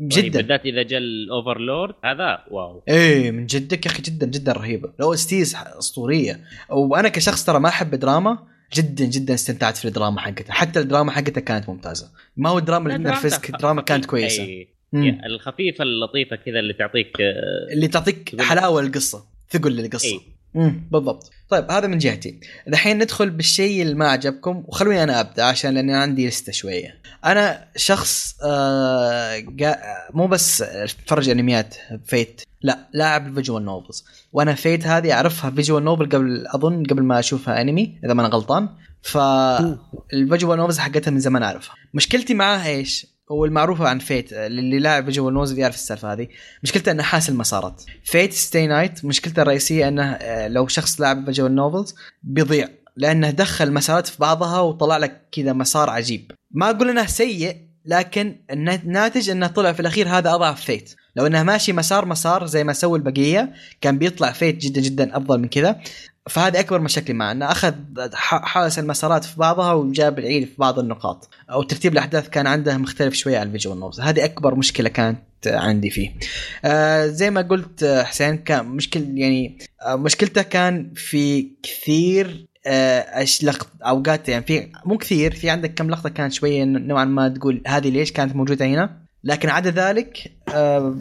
رهيب، 0.00 0.08
جدا. 0.08 0.40
بالذات 0.40 0.66
إذا 0.66 0.82
جاء 0.82 0.98
الأوفرلورد 0.98 1.94
هذا 2.04 2.44
wow. 2.50 2.82
إيه 2.88 3.30
من 3.30 3.46
جدك 3.46 3.86
يا 3.86 3.90
أخي 3.90 4.02
جدا 4.02 4.26
جدا 4.26 4.52
رهيبه 4.52 4.92
ال 4.98 5.14
OSTs 5.14 5.56
أسطورية. 5.78 6.40
وأنا 6.70 7.08
كشخص 7.08 7.44
ترى 7.44 7.60
ما 7.60 7.68
أحب 7.68 7.94
الدراما 7.94 8.38
جدا 8.74 9.04
جدا 9.04 9.34
استمتعت 9.34 9.76
في 9.76 9.88
الدراما 9.88 10.20
حقتها 10.20 10.52
حتى 10.52 10.80
الدراما 10.80 11.12
حقتها 11.12 11.40
كانت 11.40 11.68
ممتازة. 11.68 12.10
ما 12.36 12.50
هو 12.50 12.58
الدراما 12.58 12.86
اللي 12.86 13.04
درامته 13.04 13.22
نرفزك 13.22 13.50
الدراما 13.54 13.82
كانت. 13.82 14.04
كويسة. 14.04 14.42
أي. 14.42 14.68
يا 14.94 15.26
الخفيفة 15.26 15.82
اللطيفة 15.82 16.36
كذا 16.36 16.58
اللي 16.58 16.72
تعطيك 16.72 17.20
آه، 17.20 17.72
اللي 17.72 17.88
تعطيك 17.88 18.42
حلاوة 18.42 18.82
للقصه 18.82 19.24
ثقل 19.50 19.72
للقصة. 19.72 20.20
امم 20.56 20.88
بالضبط. 20.92 21.30
طيب 21.50 21.70
هذا 21.70 21.86
من 21.86 21.98
جهتي. 21.98 22.40
الحين 22.68 22.98
ندخل 22.98 23.30
بالشيء 23.30 23.82
اللي 23.82 23.94
ما 23.94 24.08
عجبكم 24.08 24.64
وخلوني 24.66 25.02
أنا 25.02 25.20
أبدأ 25.20 25.44
عشان 25.44 25.74
لاني 25.74 25.94
عندي 25.94 26.28
لستة 26.28 26.52
شوية. 26.52 27.00
أنا 27.24 27.68
شخص 27.76 28.36
آه 28.42 29.44
مو 30.14 30.26
بس 30.26 30.62
أتفرج 30.62 31.28
أنميات 31.28 31.74
Fate 32.06 32.42
لا 32.62 32.88
لاعب 32.92 33.26
ال 33.26 33.31
visual 33.31 33.64
novels 33.64 34.04
وأنا 34.32 34.54
Fate 34.54 34.86
هذه 34.86 35.12
أعرفها 35.12 35.50
visual 35.50 35.84
novel 35.84 36.08
قبل 36.08 36.46
أظن 36.46 36.84
قبل 36.84 37.02
ما 37.02 37.18
أشوفها 37.18 37.60
أنمي 37.60 38.00
إذا 38.04 38.14
ما 38.14 38.26
أنا 38.26 38.34
غلطان 38.34 38.68
فال 39.02 39.41
visual 39.41 40.58
novels 40.58 40.78
حقتها 40.78 41.10
من 41.10 41.20
زمان 41.20 41.42
أعرفها. 41.42 41.74
مشكلتي 41.94 42.34
معاها 42.34 42.68
إيش؟ 42.68 43.06
والمعروفه 43.30 43.88
عن 43.88 43.98
Fate 43.98 44.32
اللي 44.32 44.78
لاعب 44.78 45.04
visual 45.04 45.34
novels 45.34 45.58
يعرف 45.58 45.74
السالفة 45.74 46.12
هذه. 46.12 46.28
مشكلته 46.62 46.92
إنه 46.92 47.02
حاس 47.02 47.28
المسارات 47.28 47.82
Fate 48.04 48.32
Stay 48.32 48.66
Night 48.66 49.04
مشكلته 49.04 49.42
الرئيسية 49.42 49.88
إنه 49.88 50.12
آه، 50.12 50.48
لو 50.48 50.68
شخص 50.68 51.00
لاعب 51.00 51.24
visual 51.24 51.54
novels 51.54 51.94
بيضيع 52.22 52.68
لأنه 52.96 53.30
دخل 53.30 53.72
مسارات 53.72 54.06
في 54.06 54.18
بعضها 54.18 54.60
وطلع 54.60 54.96
لك 54.96 55.28
كذا 55.32 55.52
مسار 55.52 55.90
عجيب. 55.90 56.32
ما 56.50 56.70
أقول 56.70 56.90
إنه 56.90 57.06
سيء 57.06 57.56
لكن 57.84 58.36
الناتج 58.50 59.30
إنه 59.30 59.46
طلع 59.46 59.72
في 59.72 59.80
الأخير 59.80 60.08
هذا 60.08 60.34
أضعف 60.34 60.60
Fate. 60.60 60.94
لو 61.16 61.26
انه 61.26 61.42
ماشي 61.42 61.72
مسار 61.72 62.06
مسار 62.06 62.46
زي 62.46 62.64
ما 62.64 62.72
سوى 62.72 62.98
البقية 62.98 63.52
كان 63.80 63.98
بيطلع 63.98 64.32
Fate 64.32 64.56
جدا 64.56 64.80
جدا 64.80 65.16
أفضل 65.16 65.38
من 65.38 65.48
كذا. 65.48 65.80
فهذه 66.28 66.60
أكبر 66.60 66.80
مشاكلي 66.80 67.14
معه 67.14 67.32
إنه 67.32 67.52
أخذ 67.52 67.74
حاس 68.14 68.78
المسارات 68.78 69.24
في 69.24 69.36
بعضها 69.36 69.72
وجاب 69.72 70.18
العيد 70.18 70.44
في 70.44 70.54
بعض 70.58 70.78
النقاط. 70.78 71.28
أو 71.50 71.62
ترتيب 71.62 71.92
الأحداث 71.92 72.28
كان 72.28 72.46
عنده 72.46 72.78
مختلف 72.78 73.14
شوية 73.14 73.38
عن 73.38 73.46
ال 73.46 73.51
visual 73.51 73.80
novels 73.80 74.00
هذه 74.00 74.24
أكبر 74.24 74.54
مشكلة 74.54 74.88
كانت 74.88 75.20
عندي 75.46 75.90
فيه. 75.90 76.10
آه 76.64 77.06
زي 77.06 77.30
ما 77.30 77.42
قلت 77.42 77.82
آه، 77.82 78.02
حسين 78.02 78.36
كان 78.36 78.66
مشكل 78.66 79.18
يعني 79.18 79.58
آه 79.86 79.96
مشكلته 79.96 80.42
كان 80.42 80.92
في 80.94 81.50
كثير 81.62 82.46
آه 82.66 83.00
أش 83.00 83.44
لقط 83.44 83.68
أوقات 83.82 84.28
يعني 84.28 84.44
في 84.44 84.72
مو 84.84 84.98
كثير 84.98 85.34
في 85.34 85.50
عندك 85.50 85.74
كم 85.74 85.90
لقطة 85.90 86.08
كانت 86.08 86.32
شوية 86.32 86.64
نوعا 86.64 87.04
ما 87.04 87.28
تقول 87.28 87.62
هذه 87.66 87.88
ليش 87.88 88.12
كانت 88.12 88.36
موجودة 88.36 88.66
هنا؟ 88.66 88.99
لكن 89.24 89.48
عدا 89.48 89.70
ذلك 89.70 90.18
آه 90.54 90.94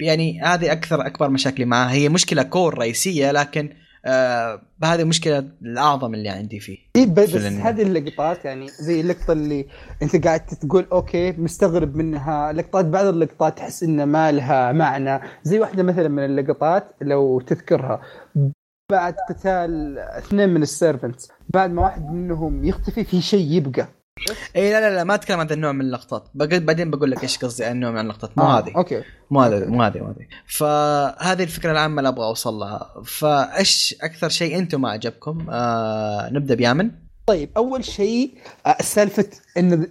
يعني 0.00 0.42
هذه 0.42 0.72
أكثر 0.72 1.06
أكبر 1.06 1.30
مشاكلي 1.30 1.64
معها. 1.66 1.92
هي 1.92 2.08
مشكلة 2.08 2.42
core 2.42 2.78
رئيسية 2.78 3.32
لكن 3.32 3.70
آه 4.06 4.62
هذه 4.84 5.02
المشكلة 5.02 5.38
الأعظم 5.62 6.14
اللي 6.14 6.28
عندي 6.28 6.60
فيه. 6.60 6.78
إيه 6.96 7.06
ب- 7.06 7.14
بس 7.14 7.34
الأنمي. 7.36 7.62
هذه 7.62 7.82
اللقطات 7.82 8.44
يعني 8.44 8.68
زي 8.68 9.00
اللقطة 9.00 9.32
اللي 9.32 9.66
أنت 10.02 10.24
قاعد 10.26 10.46
تقول 10.46 10.86
okay 10.92 11.32
مستغرب 11.32 11.96
منها. 11.96 12.52
لقطات 12.52 12.84
بعض 12.84 13.06
اللقطات 13.06 13.56
تحس 13.58 13.82
انها 13.82 14.04
ما 14.04 14.32
لها 14.32 14.72
معنى. 14.72 15.20
زي 15.42 15.58
واحدة 15.58 15.82
مثلا 15.82 16.08
من 16.08 16.24
اللقطات 16.24 16.84
لو 17.02 17.40
تذكرها. 17.40 18.00
بعد 18.90 19.14
قتال 19.28 19.98
اثنين 19.98 20.48
من 20.48 20.62
ال 20.62 20.69
servants 20.69 21.28
بعد 21.54 21.70
ما 21.70 21.82
واحد 21.82 22.10
منهم 22.10 22.64
يختفي 22.64 23.04
في 23.04 23.20
شيء 23.22 23.52
يبقى. 23.52 23.88
اي 24.56 24.72
لا 24.72 24.80
لا 24.80 24.94
لا 24.94 25.04
ما 25.04 25.14
أتكلم 25.14 25.40
عن 25.40 25.50
النوع 25.50 25.72
من 25.72 25.80
اللقطات. 25.80 26.28
بعدين 26.34 26.90
بقول 26.90 27.10
لك 27.10 27.22
إيش 27.22 27.38
قصدي 27.38 27.64
عن 27.64 27.80
نوع 27.80 27.90
من 27.90 28.00
اللقطات. 28.00 28.38
مو 28.38 28.44
آه، 28.44 28.58
هذه. 28.58 28.72
okay. 28.76 29.02
مو 29.30 29.40
هذا 29.40 29.66
مو 29.66 29.82
هذه 29.82 29.98
مو 29.98 30.06
هذه. 30.06 30.26
فهذه 30.46 31.42
الفكرة 31.42 31.72
العامة 31.72 31.98
اللي 31.98 32.08
أبغى 32.08 32.24
أوصل 32.24 32.54
لها. 32.54 33.02
فإيش 33.04 33.96
أكثر 34.02 34.28
شيء 34.28 34.58
أنتم 34.58 34.80
ما 34.80 34.90
عجبكم؟ 34.90 35.46
آه 35.50 36.28
نبدأ 36.32 36.54
بيامن. 36.54 36.90
طيب 37.26 37.50
أول 37.56 37.84
شيء 37.84 38.34
آه، 38.66 38.76
سالفة 38.82 39.28
انه 39.56 39.86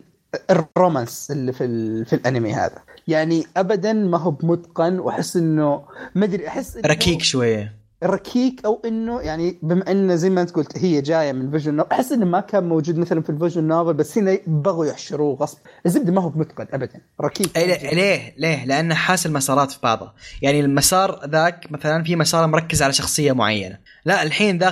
ال 0.49 0.60
romance 0.60 1.32
اللي 1.32 1.53
في 1.53 1.63
ال... 1.63 2.05
في 2.05 2.13
الأنمي 2.13 2.53
هذا. 2.53 2.78
يعني 3.07 3.43
ابدا 3.57 3.93
ما 3.93 4.17
هو 4.17 4.32
بمتقن 4.32 4.99
وأحس 4.99 5.36
إنه 5.36 5.86
ما 6.15 6.26
أدري 6.26 6.47
أحس 6.47 6.78
إنه 6.78 6.88
ركيك 6.88 7.21
شوية. 7.21 7.85
ركيك 8.06 8.62
أو 8.66 8.82
إنه 8.86 9.22
يعني 9.22 9.60
بما 9.64 9.91
إنه 9.91 10.16
زي 10.16 10.30
ما 10.30 10.41
أنت 10.41 10.51
قلت 10.51 10.78
هي 10.78 11.01
جاية 11.01 11.32
من 11.32 11.51
visual 11.51 11.74
novel 11.76 11.91
أحس 11.91 12.12
إنه 12.12 12.26
ما 12.26 12.39
كان 12.39 12.64
موجود 12.70 12.97
مثلا 12.97 13.22
في 13.22 13.30
ال 13.30 13.34
visual 13.34 13.64
novel 13.64 13.93
بس 13.93 14.18
هنا 14.18 14.38
بغوا 14.47 14.86
يحشروه 14.86 15.36
غصب. 15.36 15.58
الزبدة 15.86 16.12
ما 16.12 16.22
هو 16.22 16.30
بمتقن 16.30 16.68
ابدا. 16.74 17.01
ركيك 17.22 17.58
أي 17.58 17.68
ليه- 17.68 17.93
ليه 17.93 18.34
ليه؟ 18.38 18.66
لأنه 18.66 18.95
حاس 18.95 19.26
المسارات 19.26 19.72
في 19.72 19.80
بعضها. 19.84 20.14
يعني 20.41 20.60
المسار 20.60 21.20
ذاك 21.30 21.72
مثلا 21.72 22.03
في 22.03 22.16
مسار 22.16 22.47
مركز 22.47 22.82
على 22.84 22.93
شخصية 22.93 23.32
معينة. 23.32 23.78
لا 24.06 24.24
الحين 24.24 24.58
ذا 24.58 24.72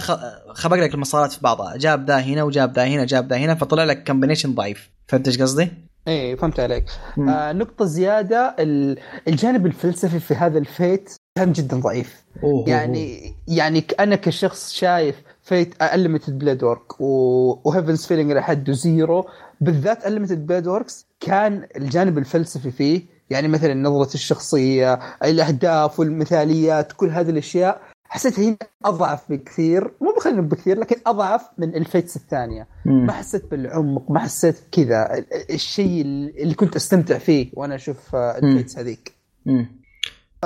خبق 0.53 0.75
لك 0.77 0.93
المسارات 0.93 1.31
في 1.31 1.39
بعضها. 1.41 1.77
جاب 1.77 2.07
ذا 2.07 2.19
هنا 2.19 2.43
وجاب 2.43 2.73
ذا 2.73 2.85
هنا 2.87 3.05
جاب 3.05 3.29
ذا 3.29 3.37
هنا 3.37 3.55
فطلع 3.55 3.83
لك 3.83 4.07
combination 4.07 4.55
ضعيف. 4.55 4.89
فهمت 5.07 5.27
إيش 5.27 5.41
قصدي؟ 5.41 5.71
إيه 6.07 6.35
فهمت 6.35 6.59
عليك. 6.59 6.85
مم. 7.17 7.29
آه 7.29 7.51
نقطة 7.53 7.85
زيادة 7.85 8.55
ال- 8.59 8.97
الجانب 9.27 9.65
الفلسفي 9.65 10.19
في 10.19 10.33
هذا 10.35 10.57
ال 10.57 10.68
Fate 10.68 11.13
كان 11.35 11.51
جدا 11.51 11.77
ضعيف. 11.79 12.23
أوه 12.43 12.69
يعني 12.69 13.33
يعني 13.47 13.81
ك- 13.81 14.01
أنا 14.01 14.15
كشخص 14.15 14.71
شايف 14.73 15.15
Fate 15.41 15.81
Unlimited 15.81 16.39
Blade 16.39 16.63
Works 16.63 17.01
و 17.01 17.13
Heaven's 17.13 18.05
Feel 18.05 18.31
لحد 18.31 18.71
Zero 18.71 19.25
بالذات 19.61 20.03
Unlimited 20.05 20.45
Blade 20.47 20.67
Works 20.67 21.05
كان 21.19 21.67
الجانب 21.77 22.17
الفلسفي 22.17 22.71
فيه. 22.71 23.01
يعني 23.29 23.47
مثلا 23.47 23.73
نظرة 23.73 24.13
الشخصية 24.13 24.93
الأهداف 25.23 25.99
والمثاليات 25.99 26.91
كل 26.91 27.09
هذه 27.09 27.29
الأشياء. 27.29 27.81
حسيتها 28.09 28.43
هنا 28.43 28.57
أضعف 28.85 29.31
بكثير. 29.31 29.91
مو 30.01 30.13
بخلينا 30.17 30.41
بكثير 30.41 30.79
لكن 30.79 30.95
أضعف 31.07 31.41
من 31.57 31.75
ال 31.75 31.82
Fates 31.82 32.15
الثانية. 32.15 32.67
مم. 32.85 33.05
ما 33.05 33.11
حسيت 33.13 33.51
بالعمق 33.51 34.11
ما 34.11 34.19
حسيت 34.19 34.55
كذا. 34.71 35.13
ال- 35.17 35.33
ال- 35.33 35.53
الشيء 35.53 36.01
اللي 36.37 36.53
كنت 36.53 36.75
أستمتع 36.75 37.17
فيه 37.17 37.51
وأنا 37.53 37.75
أشوف 37.75 38.15
آه، 38.15 38.37
ال 38.37 38.44
Fates 38.44 38.77
هذيك. 38.77 39.13
مم. 39.45 39.82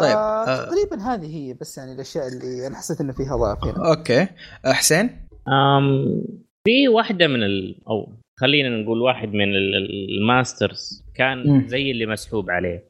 طيب 0.01 0.15
آه 0.17 0.45
آه 0.47 0.65
تقريبا 0.65 1.03
هذه 1.03 1.35
هي 1.35 1.53
بس 1.53 1.77
يعني 1.77 1.91
الأشياء 1.93 2.27
اللي 2.27 2.67
أنا 2.67 2.75
حسيت 2.77 3.01
إنه 3.01 3.13
فيها 3.13 3.35
ضعف 3.35 3.63
هنا 3.63 3.89
okay 3.89 4.21
آه، 4.65 4.71
حسين 4.73 5.27
أم 5.47 6.21
في 6.63 6.87
واحدة 6.87 7.27
من 7.27 7.43
ال... 7.43 7.81
أو 7.89 8.13
خلينا 8.39 8.69
نقول 8.69 9.01
واحد 9.01 9.33
من 9.33 9.55
ال- 9.55 9.75
ال- 9.75 10.17
ال 10.17 10.28
masters 10.28 11.03
كان. 11.15 11.67
زي 11.67 11.91
اللي 11.91 12.05
مسحوب 12.05 12.49
عليه 12.49 12.83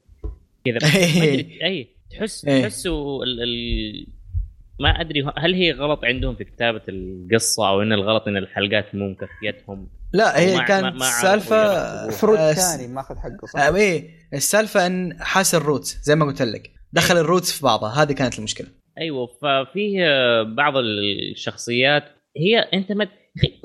كذا 0.66 0.78
أي 1.64 1.88
تحس 2.12 2.46
إيه. 2.46 2.62
تحسوا 2.62 3.24
ال... 3.24 3.44
ال... 3.44 4.08
ما 4.80 4.90
أدري 5.02 5.32
هل 5.38 5.54
هي 5.54 5.72
غلط 5.72 6.00
عندهم 6.06 6.36
في 6.36 6.44
كتابة 6.44 6.82
القصة 6.90 7.70
أو 7.70 7.82
إن 7.82 7.94
الغلط 7.94 8.28
إن 8.28 8.38
الحلقات 8.38 8.96
مو 8.96 9.10
مكفيتهم 9.10 9.88
لا 10.14 10.40
هي 10.40 10.58
كانت 10.66 10.84
ما- 10.84 10.90
ما 10.92 11.06
عرفوا 11.06 11.22
سالفة 11.22 11.56
يرتبوها. 11.56 12.10
في 12.12 12.19
route 12.19 12.38
آه، 12.40 12.54
ثاني 12.54 12.88
ماخذ 12.94 13.16
حقه 13.16 13.48
صح؟ 13.54 13.60
إيه 13.60 14.10
السالفة 14.34 14.88
إن 14.88 15.18
حاس 15.20 15.56
ال 15.56 15.62
routes 15.62 15.98
زي 16.04 16.16
ما 16.16 16.26
قلت 16.26 16.42
لك 16.42 16.72
دخل 16.94 17.18
ال 17.18 17.23
routes 17.23 17.52
في 17.52 17.64
بعضها 17.64 18.04
هذه 18.04 18.12
كانت 18.12 18.40
المشكلة 18.40 18.68
أيوه 18.98 19.28
ففيه 19.28 20.04
بعض 20.44 20.74
الشخصيات 20.78 22.04
هي 22.38 22.60
أنت 22.60 22.92
ما 22.92 23.08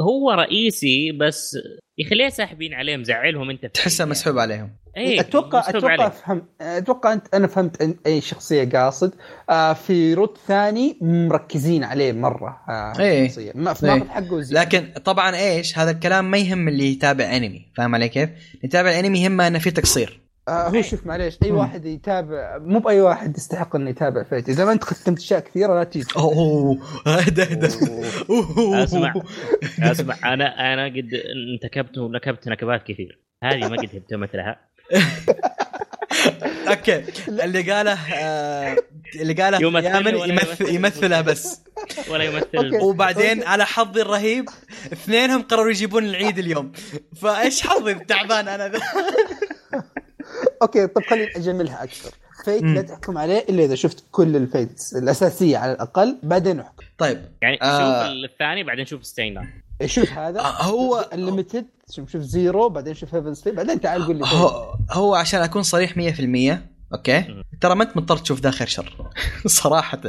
هو 0.01 0.31
رئيسي 0.31 1.13
بس 1.13 1.57
يا 1.99 2.07
أخي 2.07 2.15
ليه 2.15 2.29
ساحبين 2.29 2.75
عليه 2.75 2.97
مزعلهم 2.97 3.51
أنت 3.51 3.61
في 3.61 3.69
تحسها 3.69 4.05
يعني. 4.05 4.11
مسحوب 4.11 4.39
عليهم 4.39 4.77
إيه 4.97 5.21
أتوقع 5.21 5.69
أتوقع 5.69 5.93
عليه. 5.93 6.09
فهم 6.09 6.49
أتوقع 6.61 7.13
أنت 7.13 7.35
أنا 7.35 7.47
فهمت 7.47 7.97
أي 8.07 8.21
شخصية 8.21 8.71
قاصد 8.71 9.15
آه 9.51 9.73
في 9.73 10.15
route 10.15 10.39
ثاني 10.47 10.99
مركزين 11.01 11.85
عليه 11.85 12.13
مرة 12.13 12.61
آه 12.69 13.01
إيه. 13.01 13.25
الشخصية. 13.25 13.53
ما 13.55 13.75
إيه. 13.83 13.91
ماخذ 13.91 14.09
حقه. 14.09 14.41
لكن 14.51 14.93
طبعا 15.05 15.37
إيش 15.37 15.79
هذا 15.79 15.91
الكلام 15.91 16.31
ما 16.31 16.39
يهم 16.39 16.69
اللي 16.69 16.93
يتابع 16.93 17.37
أنمي 17.37 17.73
فاهم 17.77 17.95
علي 17.95 18.09
كيف؟ 18.09 18.29
اللي 18.31 18.61
يتابع 18.65 18.91
الأنمي 18.91 19.23
يهمه 19.23 19.47
إنه 19.47 19.59
في 19.59 19.71
تقصير 19.71 20.22
آه 20.49 20.69
هو 20.69 20.83
شوف 20.83 21.07
معليش 21.07 21.39
أي. 21.43 21.51
واحد 21.51 21.85
يتابع 21.87 22.59
مو 22.59 22.79
بأي 22.79 23.01
واحد 23.01 23.37
يستحق 23.37 23.77
إنه 23.77 23.91
يتابع 23.91 24.23
Fate 24.23 24.49
إذا 24.49 24.65
ما 24.65 24.73
أنت 24.73 24.85
ختمت 24.85 25.19
أشياء 25.19 25.41
كثيرة 25.41 25.75
لا 25.75 25.85
تجي 25.85 26.05
أوه 26.17 26.79
اهدى 27.07 27.43
اهدى 27.43 27.69
أوه. 28.31 28.85
أسمع 28.85 29.15
أسمع. 29.83 30.17
أنا 30.35 30.73
أنا 30.73 30.87
قد 30.87 31.11
انتكبت 31.55 31.99
ونكبت 31.99 32.49
نكبات 32.49 32.83
كثير. 32.83 33.19
هذه 33.43 33.69
ما 33.69 33.77
قد 33.77 33.95
اهتمت 33.95 34.37
لها 34.37 34.57
أوكي. 36.69 37.05
اللي 37.29 37.73
قاله 37.73 37.99
آه 38.15 38.77
اللي 39.21 39.33
قاله 39.35 39.63
يمثل 39.63 39.85
يامن 39.87 40.15
يمثل 40.15 40.31
يمثل. 40.31 40.75
يمثلها 40.75 41.21
بس. 41.21 41.61
ولا 42.11 42.25
يمثل. 42.25 42.75
وبعدين 42.83 43.43
على 43.43 43.67
حظي 43.67 44.03
الرهيب 44.03 44.49
اثنينهم 44.93 45.43
قرروا 45.43 45.71
يجيبون 45.71 46.05
العيد 46.05 46.39
اليوم. 46.39 46.73
فإيش 47.23 47.63
حظي؟ 47.63 47.95
تعبان 47.95 48.49
أنا. 48.49 48.69
ذا 48.69 48.81
أوكي 50.63 50.87
طب 50.87 51.03
خليني 51.03 51.37
أجملها 51.37 51.85
أكثر 51.85 52.11
Fate. 52.45 52.63
لا 52.63 52.83
تحكم 52.83 53.19
عليه 53.19 53.39
إلا 53.49 53.65
إذا 53.65 53.75
شفت 53.75 54.05
كل 54.11 54.37
ال 54.37 54.47
Fates 54.47 54.97
الأساسية 54.97 55.59
على 55.59 55.73
الأقل 55.73 56.19
بعدين 56.23 56.61
أحكم 56.61 56.85
طيب 56.99 57.23
يعني 57.43 57.59
آه. 57.63 58.05
شوف 58.07 58.13
الثاني 58.31 58.65
بعدين 58.65 58.87
شوف 58.87 59.07
Stay 59.07 59.24
Night 59.24 59.47
شوف 59.87 60.13
هذا 60.13 60.41
آه، 60.41 60.63
هو 60.63 61.09
Unlimited 61.13 61.67
شوف 61.91 62.11
شوف 62.11 62.23
Zero 62.23 62.69
بعدين 62.69 62.95
شوف 62.95 63.15
Heaven's 63.15 63.35
Feel 63.35 63.55
بعدين 63.57 63.81
تعال 63.81 64.07
قول 64.07 64.17
لي 64.17 64.25
هو 64.27 64.75
هو 64.91 65.15
عشان 65.15 65.41
أكون 65.41 65.63
صريح 65.63 65.93
100% 65.93 66.59
أوكي 66.95 67.43
ترى 67.61 67.75
ما 67.75 67.85
أنت 67.85 67.97
مضطر 67.97 68.17
تشوف 68.17 68.41
ذا 68.41 68.51
خير 68.51 68.67
شر 68.67 69.11
صراحة 69.47 70.01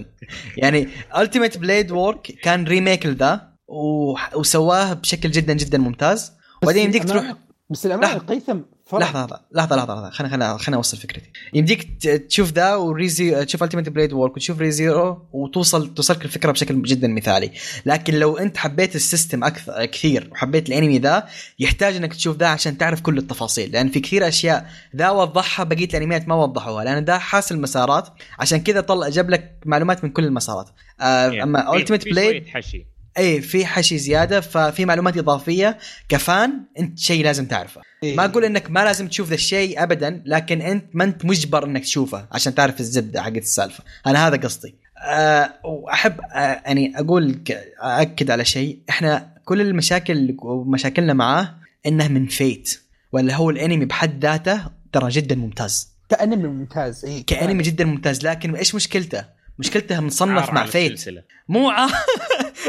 يعني 0.57 0.87
Unlimited 1.17 1.57
Blade 1.57 1.91
Works 1.91 2.21
كان 2.21 2.63
remake 2.63 3.05
لذا 3.05 3.53
و- 3.67 4.15
وسواه 4.35 4.93
بشكل 4.93 5.31
جدا 5.31 5.53
جدا 5.53 5.77
ممتاز 5.77 6.31
وبعدين 6.63 6.83
يمديك 6.85 7.03
تروح 7.07 7.33
بس 7.69 7.85
الأمانة. 7.85 8.17
قيثم. 8.17 8.59
لحظة 8.99 9.19
لحظة 9.19 9.41
لحظة 9.51 9.75
لحظة 9.75 9.93
لحظة. 9.93 10.09
خلينا 10.09 10.31
خلينا 10.31 10.57
خلينا 10.57 10.77
أوصل 10.77 10.97
فكرتي. 10.97 11.29
يمديك 11.53 12.03
تشوف 12.29 12.51
ذا 12.51 12.75
وريزي 12.75 13.45
تشوف 13.45 13.63
Unlimited 13.63 13.89
Blade 13.89 14.13
Works 14.13 14.35
وتشوف 14.35 14.59
Zero 14.59 15.27
وتوصل 15.33 15.93
توصلك 15.93 16.25
الفكرة 16.25 16.51
بشكل 16.51 16.81
جدا 16.81 17.07
مثالي. 17.07 17.51
لكن 17.85 18.13
لو 18.13 18.37
أنت 18.37 18.57
حبيت 18.57 18.95
ال 18.95 19.02
system 19.02 19.43
أكثر 19.43 19.85
كثير 19.85 20.29
وحبيت 20.31 20.69
الأنمي 20.69 20.99
ذا 20.99 21.27
يحتاج 21.59 21.95
إنك 21.95 22.13
تشوف 22.13 22.37
ذا 22.37 22.47
عشان 22.47 22.77
تعرف 22.77 23.01
كل 23.01 23.17
التفاصيل. 23.17 23.71
لأن 23.71 23.89
في 23.89 23.99
كثير 23.99 24.27
أشياء 24.27 24.69
ذا 24.95 25.09
وضحها 25.09 25.63
بقية 25.63 25.85
الأنميات 25.85 26.27
ما 26.27 26.35
وضحوها. 26.35 26.83
لأن 26.83 27.05
ذا 27.05 27.17
حاس 27.17 27.51
المسارات. 27.51 28.07
عشان 28.39 28.59
كذا 28.59 28.81
طلع 28.81 29.09
جاب 29.09 29.29
لك 29.29 29.59
معلومات 29.65 30.03
من 30.03 30.09
كل 30.09 30.23
المسارات. 30.25 30.69
آه 31.01 31.43
أما 31.43 31.83
في 31.85 31.97
Blade 31.97 32.47
حشي. 32.47 32.92
اي 33.17 33.41
في 33.41 33.65
حشي 33.65 33.97
زيادة 33.97 34.41
ففي 34.41 34.85
معلومات 34.85 35.17
إضافية. 35.17 35.77
كفان 36.09 36.61
أنت 36.79 36.99
شيء 36.99 37.23
لازم 37.23 37.45
تعرفه. 37.45 37.81
إيه. 38.03 38.15
ما 38.15 38.25
أقول 38.25 38.45
إنك 38.45 38.71
ما 38.71 38.83
لازم 38.83 39.07
تشوف 39.07 39.29
ذا 39.29 39.35
الشيء 39.35 39.83
ابدا 39.83 40.23
لكن 40.25 40.61
أنت 40.61 40.85
ما 40.93 41.03
أنت 41.03 41.25
مجبر 41.25 41.65
إنك 41.65 41.83
تشوفه 41.83 42.27
عشان 42.31 42.55
تعرف 42.55 42.79
الزبدة 42.79 43.21
حقت 43.21 43.37
السالفة. 43.37 43.83
أنا 44.07 44.27
هذا 44.27 44.37
قصدي. 44.37 44.75
أه 45.05 45.53
وأحب 45.63 46.21
أه 46.21 46.61
يعني 46.65 46.99
أقول 46.99 47.43
أأكد 47.83 48.31
على 48.31 48.45
شيء. 48.45 48.79
إحنا 48.89 49.33
كل 49.45 49.61
المشاكل 49.61 50.35
ومشاكلنا 50.39 51.13
معاه 51.13 51.55
إنه 51.85 52.07
من 52.07 52.27
Fate 52.27 52.79
ولا 53.11 53.35
هو 53.35 53.49
الأنمي 53.49 53.85
بحد 53.85 54.25
ذاته 54.25 54.61
ترى 54.91 55.09
جدا 55.09 55.35
ممتاز. 55.35 55.93
كأنمي 56.09 56.47
ممتاز 56.47 57.05
اي 57.05 57.23
كأنمي 57.23 57.63
جدا 57.63 57.85
ممتاز 57.85 58.25
لكن 58.25 58.55
إيش 58.55 58.75
مشكلته؟ 58.75 59.25
مشكلته 59.59 59.99
مصنف 59.99 60.53
مع 60.53 60.65
Fate 60.65 60.91
السلسلة. 60.91 61.23
مو 61.49 61.69
عار. 61.69 61.91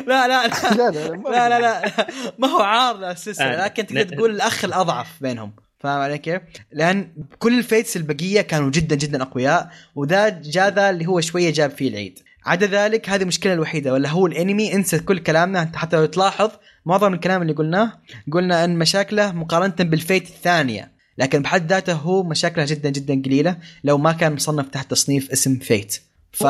لا 0.06 0.28
لا 0.28 0.46
لا. 0.46 0.74
لا 0.74 0.90
لا 1.30 1.48
لا 1.48 1.48
لا 1.48 1.60
لا 1.60 2.06
ما 2.38 2.48
هو 2.48 2.60
عار 2.60 2.96
للسلسله 2.96 3.46
آه، 3.46 3.64
لكن 3.64 3.86
تقدر 3.86 4.02
تقول 4.02 4.30
الأخ 4.30 4.64
الأضعف 4.64 5.08
بينهم. 5.20 5.52
فاهم 5.78 6.00
علي 6.00 6.18
كيف؟ 6.18 6.42
لأن 6.72 7.12
كل 7.38 7.58
ال 7.58 7.65
Fates 7.65 7.96
البقية 7.96 8.40
كانوا 8.40 8.70
جدا 8.70 8.96
جدا 8.96 9.22
أقوياء. 9.22 9.70
وذا 9.94 10.28
جاء 10.28 10.74
ذا 10.74 10.90
اللي 10.90 11.06
هو 11.06 11.20
شوية 11.20 11.52
جاب 11.52 11.70
فيه 11.70 11.88
العيد. 11.88 12.18
عدا 12.46 12.66
ذلك 12.66 13.10
هذه 13.10 13.22
المشكلة 13.22 13.52
الوحيدة 13.52 13.92
ولا 13.92 14.08
هو 14.08 14.26
الانمي. 14.26 14.74
انسى 14.74 14.98
كل 14.98 15.18
كلامنا. 15.18 15.62
انت 15.62 15.76
حتى 15.76 15.96
لو 15.96 16.06
تلاحظ 16.06 16.50
معظم 16.86 17.14
الكلام 17.14 17.42
اللي 17.42 17.52
قلناه 17.52 17.92
قلنا 18.32 18.64
إن 18.64 18.78
مشاكله 18.78 19.32
مقارنة 19.32 19.74
بال 19.90 20.03
Fate 20.03 20.28
الثانية. 20.28 20.92
لكن 21.18 21.42
بحد 21.42 21.72
ذاته 21.72 21.92
هو 21.92 22.22
مشاكله 22.22 22.64
جدا 22.64 22.90
جدا 22.90 23.22
قليلة. 23.22 23.56
لو 23.84 23.98
ما 23.98 24.12
كان 24.12 24.32
مصنف 24.32 24.68
تحت 24.68 24.90
تصنيف 24.90 25.30
اسم 25.30 25.58
Fate. 25.58 26.00
ف 26.34 26.46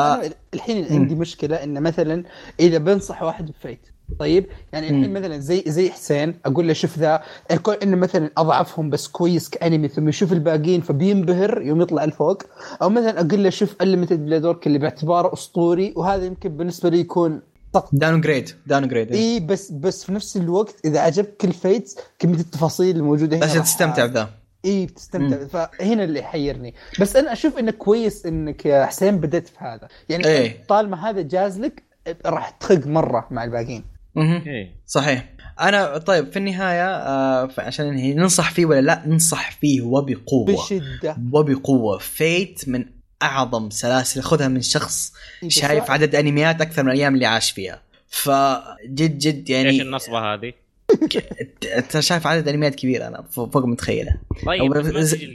الحين 0.53 0.85
عندي 0.89 1.15
مشكلة 1.15 1.63
إن 1.63 1.83
مثلا 1.83 2.23
إذا 2.59 2.77
بنصح 2.77 3.23
واحد 3.23 3.45
ب 3.51 3.57
Fate 3.57 3.79
طيب؟ 4.19 4.45
يعني 4.73 4.89
الحين. 4.89 5.13
مثلا 5.13 5.37
زي 5.37 5.63
زي 5.67 5.91
حسين 5.91 6.35
أقول 6.45 6.67
له 6.67 6.73
شوف 6.73 6.97
ذا 6.97 7.23
يكون 7.51 7.75
إنه 7.83 7.97
مثلا 7.97 8.29
أضعفهم 8.37 8.89
بس 8.89 9.07
كويس 9.07 9.49
كأنمي 9.49 9.87
ثم 9.87 10.09
يشوف 10.09 10.33
الباقيين 10.33 10.81
فبينبهر 10.81 11.61
يوم 11.61 11.81
يطلع 11.81 12.05
لفوق 12.05 12.43
أو 12.81 12.89
مثلا 12.89 13.19
أقول 13.19 13.43
له 13.43 13.49
شوف 13.49 13.75
Unlimited 13.81 14.25
Blade 14.25 14.46
Works 14.46 14.67
اللي 14.67 14.79
باعتباره 14.79 15.33
أسطوري 15.33 15.93
وهذا 15.95 16.25
يمكن 16.25 16.49
بالنسبة 16.57 16.89
لي 16.89 16.99
يكون 16.99 17.41
سقط 17.73 17.89
downgrade 17.93 18.49
downgrade 18.67 19.11
إي 19.11 19.39
بس 19.39 19.71
بس 19.71 20.03
في 20.03 20.11
نفس 20.11 20.37
الوقت 20.37 20.75
إذا 20.85 20.99
عجبك 20.99 21.37
كل 21.37 21.51
Fates 21.51 21.97
كمية 22.19 22.39
التفاصيل 22.39 22.95
الموجودة 22.95 23.37
هنا 23.37 23.45
عشان 23.45 23.63
تستمتع 23.63 24.05
بذا. 24.05 24.29
اي 24.65 24.85
بتستمتع 24.85 25.47
فهنا 25.47 26.03
اللي 26.03 26.19
يحيرني. 26.19 26.73
بس 26.99 27.15
أنا 27.15 27.33
أشوف 27.33 27.57
انك 27.57 27.77
كويس 27.77 28.25
إنك 28.25 28.65
يا 28.65 28.85
حسين 28.85 29.17
بدأت 29.17 29.47
في 29.47 29.57
هذا. 29.57 29.87
يعني 30.09 30.25
إيه. 30.25 30.63
طالما 30.67 31.09
هذا 31.09 31.21
جاز 31.21 31.59
لك 31.59 31.83
راح 32.25 32.49
تخق 32.49 32.87
مرة 32.87 33.27
مع 33.31 33.43
الباقيين. 33.43 33.83
إيه. 34.17 34.75
صحيح. 34.85 35.29
أنا 35.59 35.97
طيب 35.97 36.31
في 36.31 36.39
النهاية 36.39 36.87
آه 36.87 37.49
عشان 37.57 37.85
ننهي 37.85 38.13
ننصح 38.13 38.51
فيه 38.51 38.65
ولا 38.65 38.81
لا؟ 38.81 39.03
ننصح 39.05 39.51
فيه 39.51 39.81
وبقوة. 39.81 40.45
بشدة. 40.45 41.17
وبقوة. 41.31 41.97
Fate 41.97 42.69
من 42.69 42.85
أعظم 43.23 43.69
سلاسل. 43.69 44.21
خذها 44.21 44.47
من 44.47 44.61
شخص 44.61 45.13
إيه، 45.43 45.49
شايف 45.49 45.91
عدد 45.91 46.15
أنميات 46.15 46.61
أكثر 46.61 46.83
من 46.83 46.91
الأيام 46.91 47.13
اللي 47.13 47.25
عاش 47.25 47.51
فيها. 47.51 47.81
فجد 48.07 49.17
جد 49.17 49.51
إيش 49.51 49.65
يعني 49.65 49.81
النصبة 49.81 50.19
هذه؟ 50.19 50.53
انت 51.77 51.99
شايف 51.99 52.27
عدد 52.27 52.47
انميات 52.47 52.75
كبير 52.75 53.07
أنا 53.07 53.23
فوق 53.31 53.65
متخيلة. 53.65 54.15
طيب 54.45 54.73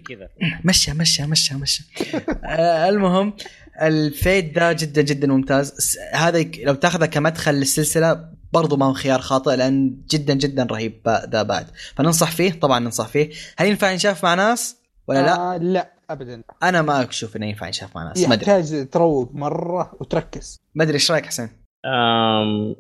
كذا. 0.09 0.29
مشى 0.65 0.93
مشى 0.93 1.27
مشى 1.27 1.55
مشى. 1.55 1.85
آه 2.45 2.89
المهم 2.89 3.33
الفيت 3.83 4.55
ده 4.55 4.73
جدا 4.73 5.03
جدا 5.03 5.29
ممتاز. 5.29 5.99
هذا 6.13 6.43
لو 6.43 6.75
تاخذه 6.75 7.07
كمدخل 7.07 7.55
للسلسلة 7.55 8.31
برضو 8.53 8.77
ما 8.77 8.87
هو 8.87 8.93
خيار 8.93 9.21
خاطئ 9.21 9.57
لأن 9.57 9.97
جدا 10.11 10.35
جدا 10.35 10.63
رهيب 10.71 11.25
ذا 11.33 11.43
بعد 11.43 11.67
فننصح 11.97 12.31
فيه 12.31 12.53
طبعا 12.53 12.79
ننصح 12.79 13.07
فيه. 13.07 13.31
هل 13.57 13.67
ينفع 13.67 13.91
ينشاف 13.91 14.25
مع 14.25 14.35
ناس 14.35 14.77
ولا 15.09 15.23
لا؟ 15.23 15.55
آه 15.55 15.57
لا 15.57 15.93
ابدا. 16.11 16.43
أنا 16.63 16.83
ما 16.83 17.09
أشوف 17.09 17.37
إنه 17.37 17.47
ينفع 17.47 17.67
ينشاف 17.67 17.97
مع 17.97 18.05
ناس. 18.05 18.19
ما 18.19 18.35
أدري. 18.35 18.53
يحتاج 18.53 18.89
تروق 18.89 19.31
مرة 19.35 19.97
وتركز. 20.01 20.61
ما 20.75 20.85
أدري 20.85 20.95
إيش 20.95 21.11
رأيك 21.11 21.27
حسين؟ 21.27 21.60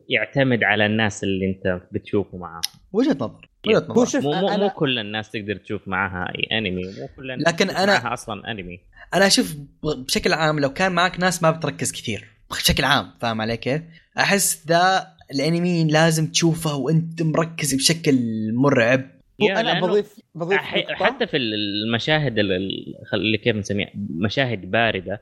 يعتمد 0.08 0.64
على 0.64 0.86
الناس 0.86 1.24
اللي 1.24 1.46
انت 1.46 1.80
بتشوفه 1.92 2.38
معاهم. 2.38 2.60
وجهة 2.92 3.14
نظر 3.20 3.48
وجهة 3.66 3.78
هو 3.90 4.02
نظر 4.02 4.04
شوف 4.04 4.24
مو 4.24 4.30
مو, 4.58 4.70
كل 4.70 4.98
الناس 4.98 5.30
تقدر 5.30 5.56
تشوف 5.56 5.88
معاها 5.88 6.32
أي 6.34 6.58
انمي 6.58 6.82
مو 6.84 7.08
كل 7.16 7.30
الناس 7.30 7.48
لكن 7.48 7.66
تشوف 7.66 7.78
أنا- 7.78 7.86
معاها 7.86 8.12
أصلا 8.12 8.50
انمي 8.50 8.80
أنا 9.14 9.26
أشوف 9.26 9.56
بشكل 9.82 10.32
عام 10.32 10.58
لو 10.60 10.72
كان 10.72 10.92
معك 10.92 11.20
ناس 11.20 11.42
ما 11.42 11.50
بتركز 11.50 11.92
كثير 11.92 12.24
بشكل 12.50 12.84
عام 12.84 13.10
فاهم 13.20 13.40
علي 13.40 13.56
كيف؟ 13.56 13.82
أحس 14.18 14.66
ذا 14.68 15.06
الانمي 15.34 15.84
لازم 15.84 16.26
تشوفه 16.26 16.76
وأنت 16.76 17.22
مركز 17.22 17.74
بشكل 17.74 18.14
مرعب. 18.54 19.00
أنا 19.42 19.80
بضيف 19.80 20.14
بضيف. 20.34 20.58
حتى 20.90 21.26
في 21.26 21.36
المشاهد 21.36 22.38
ال- 22.38 22.52
ال- 22.52 22.94
خل- 23.10 23.18
اللي 23.18 23.38
كيف 23.38 23.56
نسميها 23.56 23.90
مشاهد 24.10 24.70
باردة 24.70 25.20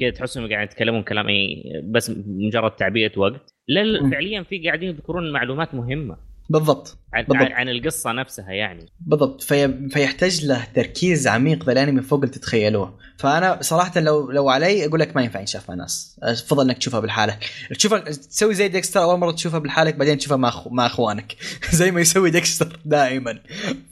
كذا 0.00 0.10
تحسهم 0.10 0.48
قاعد 0.48 0.68
يتكلمون 0.68 1.02
كلام 1.02 1.28
اي 1.28 1.62
بس 1.84 2.12
مجرد 2.26 2.70
تعبئه 2.70 3.18
وقت. 3.18 3.54
لا. 3.68 4.10
فعليا 4.10 4.42
في 4.42 4.58
قاعدين 4.58 4.88
يذكرون 4.88 5.32
معلومات 5.32 5.74
مهمة. 5.74 6.16
بالضبط. 6.50 6.98
عن, 7.12 7.24
بالضبط. 7.24 7.42
عن, 7.42 7.52
عن 7.52 7.68
القصة 7.68 8.12
نفسها 8.12 8.52
يعني. 8.52 8.86
بالضبط. 9.00 9.42
في... 9.42 9.88
فيحتاج 9.88 10.46
له 10.46 10.64
تركيز 10.74 11.26
عميق 11.26 11.64
ذا 11.64 11.72
الانمي 11.72 12.02
فوق 12.02 12.20
اللي 12.20 12.34
تتخيلوه. 12.34 12.98
فأنا 13.18 13.58
صراحة 13.60 14.00
لو 14.00 14.30
لو 14.30 14.48
علي 14.48 14.86
أقول 14.86 15.00
لك 15.00 15.16
ما 15.16 15.22
ينفع 15.22 15.40
ينشاف 15.40 15.70
مع 15.70 15.74
ناس. 15.74 16.20
أفضل 16.22 16.64
إنك 16.64 16.78
تشوفها 16.78 17.00
بالحالك. 17.00 17.50
تشوفها 17.70 17.98
تسوي 17.98 18.54
زي 18.54 18.68
ديكستر 18.68 19.02
أول 19.02 19.18
مرة 19.18 19.30
تشوفها 19.30 19.58
بالحالك 19.58 19.94
بعدين 19.94 20.18
تشوفها 20.18 20.36
مع 20.36 20.48
أخو... 20.48 20.70
مع 20.70 20.86
أخوانك. 20.86 21.36
زي 21.70 21.90
ما 21.90 22.00
يسوي 22.00 22.30
ديكستر 22.30 22.78
دائما. 22.84 23.38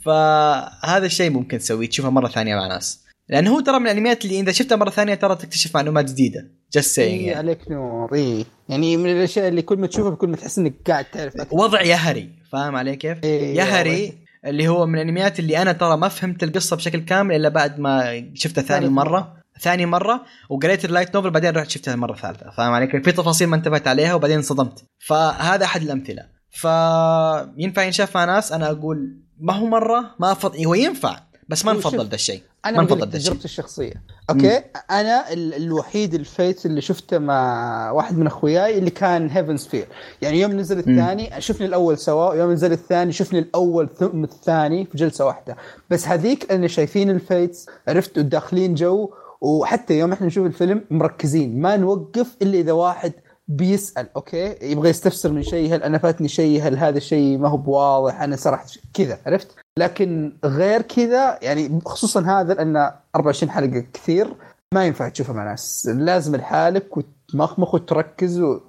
فهذا 0.04 1.06
الشيء 1.06 1.30
ممكن 1.30 1.58
تسويه 1.58 1.88
تشوفها 1.88 2.10
مرة 2.10 2.28
ثانية 2.28 2.56
مع 2.56 2.66
ناس. 2.66 3.11
لأنه 3.32 3.50
هو 3.50 3.60
ترى 3.60 3.78
من 3.78 3.86
الأنميات 3.86 4.24
اللي 4.24 4.40
إذا 4.40 4.52
شفتها 4.52 4.76
مرة 4.76 4.90
ثانية 4.90 5.14
ترى 5.14 5.36
تكتشف 5.36 5.74
معلومات 5.74 6.10
جديدة. 6.10 6.50
just 6.72 6.98
اي 6.98 7.24
يعني. 7.24 7.34
عليك 7.34 7.70
نور. 7.70 8.14
اي 8.14 8.46
يعني 8.68 8.96
من 8.96 9.10
الأشياء 9.10 9.48
اللي 9.48 9.62
كل 9.62 9.78
ما 9.78 9.86
تشوفها 9.86 10.14
كل 10.14 10.28
ما 10.28 10.36
تحس 10.36 10.58
إنك 10.58 10.74
قاعد 10.86 11.04
تعرف 11.04 11.36
أكثر. 11.36 11.56
وضع 11.56 11.82
يهري 11.82 12.28
فاهم 12.52 12.76
علي 12.76 12.96
كيف؟ 12.96 13.24
إيه، 13.24 13.56
يهري 13.56 14.12
اللي 14.46 14.68
هو 14.68 14.86
من 14.86 14.94
الأنميات 14.94 15.38
اللي 15.38 15.62
أنا 15.62 15.72
ترى 15.72 15.96
ما 15.96 16.08
فهمت 16.08 16.42
القصة 16.42 16.76
بشكل 16.76 17.00
كامل 17.00 17.36
إلا 17.36 17.48
بعد 17.48 17.78
ما 17.78 18.24
شفتها 18.34 18.62
ثاني 18.62 18.88
مرة. 18.88 19.36
ثاني 19.60 19.86
مرة 19.86 20.22
وقريت 20.50 20.84
ال 20.84 20.89
light 20.89 21.14
novel 21.14 21.30
بعدين 21.30 21.50
رحت 21.50 21.70
شفتها 21.70 21.94
المره 21.94 22.12
الثالثه 22.12 22.50
فاهم 22.50 22.72
علي 22.72 22.86
كيف؟ 22.86 23.04
في 23.04 23.12
تفاصيل 23.12 23.48
ما 23.48 23.56
انتبهت 23.56 23.88
عليها 23.88 24.14
وبعدين 24.14 24.36
انصدمت. 24.36 24.84
فهذا 25.06 25.64
أحد 25.64 25.82
الأمثلة. 25.82 26.22
فينفع 26.50 27.82
ينشاف 27.82 28.16
مع 28.16 28.24
ناس؟ 28.24 28.52
أنا 28.52 28.70
أقول 28.70 29.16
ما 29.40 29.52
هو 29.52 29.66
مرة 29.66 30.14
ما 30.20 30.32
افضل 30.32 30.66
هو 30.66 30.74
ينفع. 30.74 31.31
بس 31.48 31.64
ما 31.64 31.72
نفضل 31.72 32.06
ذا 32.06 32.14
الشيء. 32.14 32.42
أنا 32.64 32.76
ما 32.76 32.82
نفضل 32.82 33.08
ذا 33.08 33.16
الشيء. 33.16 33.32
الشخصية. 33.44 34.02
أوكي؟ 34.30 34.62
أنا 34.90 35.32
ال- 35.32 35.54
الوحيد 35.54 36.14
ال 36.14 36.25
Fate 36.25 36.66
اللي 36.66 36.80
شفته 36.80 37.18
مع 37.18 37.90
واحد 37.90 38.18
من 38.18 38.26
أخوياي 38.26 38.78
اللي 38.78 38.90
كان 38.90 39.30
Heaven's 39.30 39.56
Feel 39.56 39.86
يعني 40.22 40.40
يوم 40.40 40.52
نزل 40.52 40.78
الثاني 40.78 41.30
شفنا 41.40 41.66
الأول 41.66 41.98
سوا 41.98 42.30
ويوم 42.30 42.52
نزل 42.52 42.72
الثاني 42.72 43.12
شفنا 43.12 43.38
الأول 43.38 43.88
ثم 43.98 44.24
الثاني 44.24 44.84
في 44.84 44.98
جلسة 44.98 45.26
واحدة. 45.26 45.56
بس 45.90 46.08
هذيك 46.08 46.52
اللي 46.52 46.68
شايفين 46.68 47.10
ال 47.10 47.20
Fates 47.20 47.66
عرفت 47.88 48.18
وداخلين 48.18 48.74
جو 48.74 49.10
وحتى 49.40 49.98
يوم 49.98 50.12
إحنا 50.12 50.26
نشوف 50.26 50.46
الفيلم 50.46 50.84
مركزين. 50.90 51.60
ما 51.60 51.76
نوقف 51.76 52.36
إلا 52.42 52.58
إذا 52.58 52.72
واحد 52.72 53.12
بيسأل 53.56 54.08
أوكي 54.16 54.56
يبغى 54.62 54.88
يستفسر 54.88 55.32
من 55.32 55.42
شيء 55.42 55.74
هل 55.74 55.82
أنا 55.82 55.98
فاتني 55.98 56.28
شيء 56.28 56.62
هل 56.62 56.78
هذا 56.78 56.96
الشيء 56.96 57.38
ما 57.38 57.48
هو 57.48 57.56
بواضح 57.56 58.22
أنا 58.22 58.36
سرحت 58.36 58.78
كذا 58.94 59.18
عرفت؟ 59.26 59.56
لكن 59.78 60.32
غير 60.44 60.82
كذا 60.82 61.38
يعني 61.42 61.80
خصوصا 61.86 62.20
هذا 62.20 62.54
لأن 62.54 62.90
24 63.16 63.50
حلقة 63.50 63.84
كثير 63.92 64.26
ما 64.74 64.86
ينفع 64.86 65.08
تشوفها 65.08 65.34
مع 65.34 65.44
ناس. 65.44 65.88
لازم 65.94 66.36
لحالك 66.36 66.96
وتمخمخ 66.96 67.74
وتركز 67.74 68.40
و... 68.40 68.60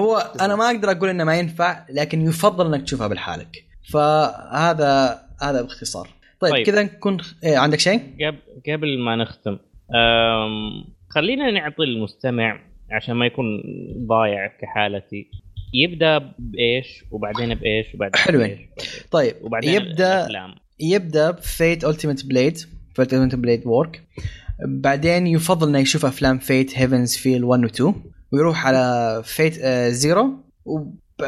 هو 0.00 0.16
أنا 0.40 0.56
ما 0.56 0.70
أقدر 0.70 0.90
أقول 0.90 1.08
إنه 1.08 1.24
ما 1.24 1.38
ينفع 1.38 1.84
لكن 1.90 2.20
يفضل 2.20 2.74
إنك 2.74 2.82
تشوفها 2.82 3.06
بالحالك. 3.06 3.64
فهذا 3.92 5.22
هذا 5.42 5.62
باختصار. 5.62 6.08
طيب, 6.40 6.52
طيب. 6.52 6.66
كذا 6.66 6.82
نكون 6.82 7.18
إيه 7.44 7.58
عندك 7.58 7.80
شيء؟ 7.80 8.00
قبل 8.20 8.38
قبل 8.72 8.98
ما 8.98 9.16
نختم 9.16 9.58
أم... 9.94 10.84
خلينا 11.10 11.50
نعطي 11.50 11.82
المستمع 11.82 12.60
عشان 12.92 13.14
ما 13.14 13.26
يكون 13.26 13.46
ضايع 14.06 14.46
كحالتي. 14.46 15.30
يبدأ 15.74 16.18
بإيش 16.38 17.04
وبعدين 17.10 17.54
بإيش 17.54 17.94
وبعدين 17.94 18.16
حلوين. 18.16 18.44
وبعدين- 18.50 18.68
طيب 19.10 19.34
وبعدين 19.42 19.74
يبدا 19.74 20.16
الأفلام. 20.20 20.54
يبدأ 20.80 21.30
ب 21.30 21.41
Fate 21.41 21.84
Unlimited 21.84 22.26
Blade 22.26 22.56
Fate 22.56 23.00
Unlimited 23.00 23.34
Blade 23.34 23.66
Works 23.66 24.02
بعدين 24.68 25.26
يفضل 25.26 25.68
إنه 25.68 25.78
يشوف 25.78 26.06
أفلام 26.06 26.38
Fate 26.38 26.78
Heaven's 26.78 27.16
Feel 27.16 27.44
1 27.44 27.64
و 27.64 27.66
2 27.66 27.94
ويروح 28.32 28.66
على 28.66 29.22
Fate 29.24 29.54
Zero 29.88 30.44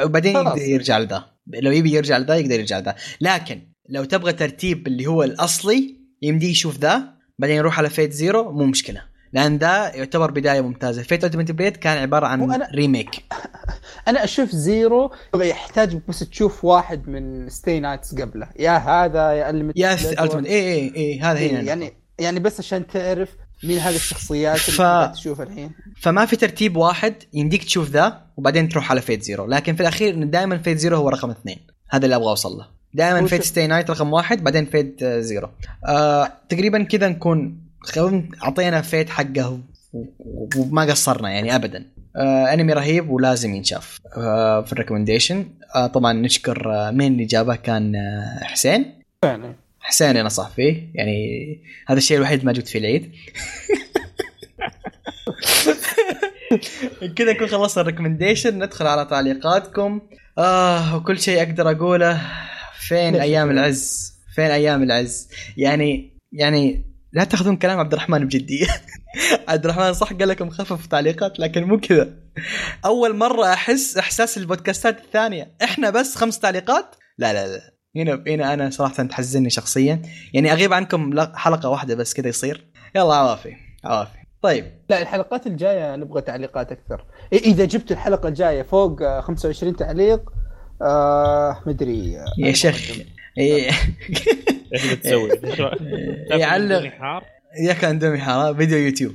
وبعدين 0.04 0.34
خلاص. 0.34 0.46
يقدر 0.58 0.70
يرجع 0.70 0.98
لذا 0.98 1.24
لو 1.62 1.70
يبي 1.72 1.90
يرجع 1.92 2.18
لذا 2.18 2.34
يقدر 2.36 2.58
يرجع 2.60 2.78
لذا 2.78 2.94
لكن 3.20 3.60
لو 3.88 4.04
تبغى 4.04 4.32
ترتيب 4.32 4.86
اللي 4.86 5.06
هو 5.06 5.22
الأصلي 5.22 5.94
يمديه 6.22 6.50
يشوف 6.50 6.78
ذا. 6.78 7.14
بعدين 7.38 7.56
يروح 7.56 7.78
على 7.78 7.90
Fate 7.90 8.12
Zero 8.12 8.52
مو 8.52 8.64
مشكلة. 8.64 9.02
لأن 9.34 9.56
ذا 9.58 9.94
يعتبر 9.96 10.30
بداية 10.30 10.60
ممتازة. 10.60 11.02
Fate 11.02 11.24
Unlimited 11.24 11.50
Blade 11.50 11.76
كان 11.76 11.98
عبارة 11.98 12.26
عن 12.26 12.52
وأنا- 12.52 12.74
remake 12.74 13.10
أنا 14.08 14.24
أشوف 14.24 14.50
Zero 14.50 15.12
يحتاج 15.34 16.00
بس 16.08 16.18
تشوف 16.18 16.64
واحد 16.64 17.08
من 17.08 17.48
Stay 17.48 17.80
Nights 17.80 18.14
قبله. 18.14 18.48
يا 18.58 18.76
هذا 18.76 19.32
يا 19.32 19.50
Unlimited 19.50 19.76
يا 19.76 19.94
Unlimited 19.94 20.46
اي 20.46 20.72
اي 20.74 20.92
اي 20.96 21.20
هذا 21.20 21.38
هنا 21.38 21.60
يعني 21.60 21.92
يعني 22.18 22.40
بس 22.40 22.60
عشان 22.60 22.86
تعرف 22.86 23.28
مين 23.64 23.78
هذه 23.78 23.96
الشخصيات 23.96 24.68
اللي 24.68 24.78
ف- 24.78 24.80
تقدر 24.82 25.14
تشوفها 25.14 25.46
الحين. 25.46 25.72
فما 26.02 26.26
في 26.26 26.36
ترتيب 26.36 26.76
واحد 26.76 27.14
يمديك 27.32 27.64
تشوف 27.64 27.90
ذا 27.90 28.20
وبعدين 28.36 28.68
تروح 28.68 28.90
على 28.90 29.00
Fate 29.00 29.22
Zero 29.22 29.46
لكن 29.46 29.74
في 29.74 29.80
الأخير 29.80 30.24
دائما 30.24 30.58
Fate 30.58 30.78
Zero 30.78 30.96
هو 30.96 31.08
رقم 31.08 31.30
اثنين. 31.30 31.66
هذا 31.90 32.04
اللي 32.04 32.16
أبغى 32.16 32.28
أوصل 32.28 32.56
له. 32.58 32.66
دائما 32.94 33.26
Fate 33.26 33.42
Stay 33.42 33.66
Night 33.66 33.90
رقم 33.90 34.12
واحد 34.12 34.44
بعدين 34.44 34.66
Fate 34.66 35.04
Zero 35.04 35.48
آه 35.88 36.32
تقريبا 36.48 36.82
كذا 36.82 37.08
نكون 37.08 37.63
أعطينا 38.42 38.82
Fate 38.82 39.10
حقه 39.10 39.60
وما 40.56 40.82
قصرنا 40.82 41.30
يعني 41.30 41.54
ابدا. 41.54 41.86
آه 42.16 42.52
أنمي 42.52 42.72
رهيب 42.72 43.10
ولازم 43.10 43.54
ينشاف. 43.54 44.00
آه 44.16 44.62
في 44.62 44.72
ال 44.72 44.77
recommendation. 44.77 45.48
آه 45.74 45.86
طبعا 45.86 46.12
نشكر 46.12 46.72
آه 46.74 46.90
مين 46.90 47.12
اللي 47.12 47.24
جابه 47.24 47.56
كان 47.56 47.96
آه 47.96 48.44
حسين. 48.44 49.02
حسين. 49.80 50.16
أنا 50.16 50.28
صح 50.28 50.48
فيه. 50.48 50.90
يعني 50.94 51.16
هذا 51.86 51.98
الشيء 51.98 52.16
الوحيد 52.16 52.44
ما 52.44 52.52
جبت 52.52 52.68
فيه 52.68 52.78
العيد. 52.78 53.12
كذا 57.16 57.32
نكون 57.32 57.46
خلصنا 57.46 57.82
ال 57.82 57.88
recommendation. 57.88 58.64
ندخل 58.64 58.86
على 58.86 59.04
تعليقاتكم. 59.04 60.00
آه 60.38 60.96
وكل 60.96 61.18
شيء 61.18 61.42
أقدر 61.42 61.70
أقوله 61.70 62.20
فين 62.78 63.16
أيام؟ 63.16 63.50
العز؟ 63.50 64.14
فين 64.34 64.44
أيام 64.50 64.82
العز؟ 64.82 65.28
يعني 65.56 66.18
يعني 66.32 66.93
لا 67.14 67.24
تاخذون 67.24 67.56
كلام 67.56 67.78
عبد 67.78 67.92
الرحمن 67.92 68.24
بجدية. 68.26 68.66
عبد 69.48 69.64
الرحمن 69.64 69.92
صح 69.92 70.12
قال 70.12 70.28
لكم 70.28 70.50
خفف 70.50 70.86
تعليقات 70.86 71.40
لكن 71.40 71.64
مو 71.64 71.80
كذا. 71.80 72.14
أول 72.84 73.16
مرة 73.16 73.52
أحس 73.52 73.96
إحساس 73.96 74.38
البودكاستات 74.38 74.98
الثانية. 74.98 75.56
إحنا 75.64 75.90
بس 75.90 76.16
خمس 76.16 76.38
تعليقات؟ 76.38 76.96
لا 77.18 77.32
لا 77.32 77.46
لا. 77.46 77.60
هنا 77.96 78.22
هنا 78.26 78.54
أنا 78.54 78.70
صراحة 78.70 79.02
تحزني 79.02 79.50
شخصيا. 79.50 80.02
يعني 80.34 80.52
أغيب 80.52 80.72
عنكم 80.72 81.20
حلقة 81.34 81.68
واحدة 81.68 81.94
بس 81.94 82.14
كذا 82.14 82.28
يصير. 82.28 82.70
يلا 82.94 83.14
عوافي 83.14 83.56
عوافي. 83.84 84.18
طيب. 84.42 84.64
لا 84.90 85.02
الحلقات 85.02 85.46
الجاية 85.46 85.96
نبغى 85.96 86.20
تعليقات 86.20 86.72
أكثر. 86.72 87.04
إذا 87.32 87.64
جبت 87.64 87.92
الحلقة 87.92 88.28
الجاية 88.28 88.62
فوق 88.62 89.02
آه، 89.02 89.20
25 89.20 89.76
تعليق 89.76 90.32
آه 90.82 91.62
مدري. 91.66 92.16
يا 92.38 92.52
شيخ. 92.52 92.90
إيش 94.74 94.94
بتسوي؟ 94.94 95.28
تاكل 95.28 96.40
يعلق 96.40 97.84
اندومي 97.84 98.18
حار؟ 98.18 98.34
حارة 98.34 98.52
فيديو 98.52 98.78
يوتيوب. 98.78 99.14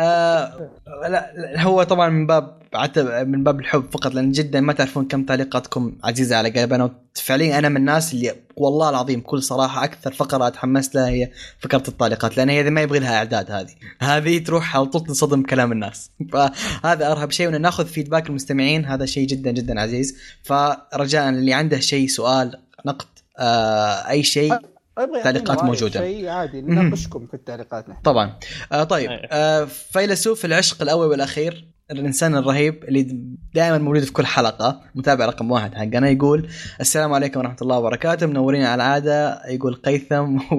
آه 0.00 0.70
لا, 1.02 1.32
لا 1.36 1.62
هو 1.62 1.82
طبعا 1.82 2.08
من 2.08 2.26
باب 2.26 2.62
عتب 2.74 3.28
من 3.28 3.44
باب 3.44 3.60
الحب 3.60 3.84
فقط 3.90 4.14
لأن 4.14 4.32
جدا 4.32 4.60
ما 4.60 4.72
تعرفون 4.72 5.08
كم 5.08 5.24
تعليقاتكم 5.24 5.98
عزيزة 6.04 6.36
على 6.36 6.50
قلب 6.50 6.72
أنا 6.72 6.90
فعليا 7.14 7.58
أنا 7.58 7.68
من 7.68 7.76
الناس 7.76 8.14
اللي 8.14 8.34
والله 8.56 8.90
العظيم 8.90 9.20
كل 9.20 9.42
صراحة 9.42 9.84
أكثر 9.84 10.12
فقرة 10.12 10.46
أتحمس 10.46 10.94
لها 10.94 11.08
هي 11.08 11.30
فقرة 11.60 11.82
التعليقات 11.88 12.36
لأن 12.36 12.48
هي 12.48 12.70
ما 12.70 12.80
يبغي 12.80 12.98
لها 12.98 13.16
إعداد 13.16 13.50
هذه. 13.50 13.72
هذه 14.00 14.38
تروح 14.38 14.76
على 14.76 14.86
طول 14.86 15.04
تنصدم 15.04 15.42
كلام 15.42 15.72
الناس. 15.72 16.10
فهذا 16.32 17.12
أرهب 17.12 17.30
شيء 17.30 17.48
وإن 17.48 17.60
نأخذ 17.60 17.86
فيدباك 17.86 18.28
المستمعين 18.28 18.84
هذا 18.84 19.06
شيء 19.06 19.26
جدا 19.26 19.50
جدا 19.50 19.80
عزيز. 19.80 20.18
فرجاء 20.42 21.28
اللي 21.28 21.52
عنده 21.52 21.78
شيء 21.78 22.08
سؤال 22.08 22.58
نقد 22.86 23.06
آه 23.42 24.08
أي 24.10 24.22
شيء 24.22 24.58
أبغى 24.98 25.22
تعليقات 25.22 25.64
موجودة. 25.64 26.00
شيء 26.00 26.28
عادي 26.28 26.60
نناقشكم 26.60 27.26
في 27.26 27.34
التعليقات 27.34 27.88
نحن. 27.88 28.02
طبعا. 28.02 28.38
آه 28.72 28.84
طيب. 28.84 29.10
آه 29.12 29.64
فيلسوف 29.64 30.44
العشق 30.44 30.82
الأول 30.82 31.06
والأخير 31.06 31.72
الإنسان 31.90 32.36
الرهيب 32.36 32.84
اللي 32.84 33.26
دائما 33.54 33.78
موجود 33.78 34.02
في 34.04 34.12
كل 34.12 34.26
حلقة 34.26 34.80
متابع 34.94 35.26
رقم 35.26 35.50
واحد 35.50 35.74
حقنا 35.74 36.08
يقول 36.08 36.48
السلام 36.80 37.12
عليكم 37.12 37.40
ورحمة 37.40 37.56
الله 37.62 37.78
وبركاته. 37.78 38.26
منورين 38.26 38.62
على 38.62 38.74
العادة 38.74 39.42
يقول 39.48 39.74
قيثم 39.74 40.38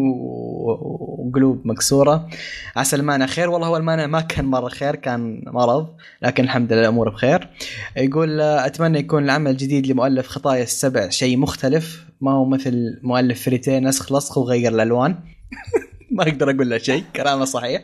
وقلوب 0.63 1.67
مكسورة. 1.67 2.27
عسى 2.75 2.95
المانع 2.95 3.25
خير. 3.25 3.49
والله 3.49 3.67
هو 3.67 3.77
المانع 3.77 4.07
ما 4.07 4.21
كان 4.21 4.45
مرة 4.45 4.69
خير 4.69 4.95
كان 4.95 5.41
مرض 5.47 5.87
لكن 6.21 6.43
الحمد 6.43 6.73
لله 6.73 6.81
الأمور 6.81 7.09
بخير. 7.09 7.49
يقول 7.97 8.41
آه، 8.41 8.65
أتمنى 8.65 8.99
يكون 8.99 9.23
العمل 9.23 9.51
الجديد 9.51 9.87
لمؤلف 9.87 10.27
خطايا 10.27 10.63
السبع 10.63 11.09
شيء 11.09 11.37
مختلف. 11.37 12.05
ما 12.23 12.31
هو 12.31 12.45
مثل 12.45 12.99
مؤلف 13.01 13.43
فريتين 13.43 13.87
نسخ 13.87 14.13
لصق 14.13 14.37
وغير 14.37 14.75
الألوان. 14.75 15.15
ما 16.11 16.23
أقدر 16.23 16.49
أقول 16.49 16.69
له 16.69 16.77
شيء 16.77 17.03
كلامه 17.15 17.45
صحيح. 17.45 17.83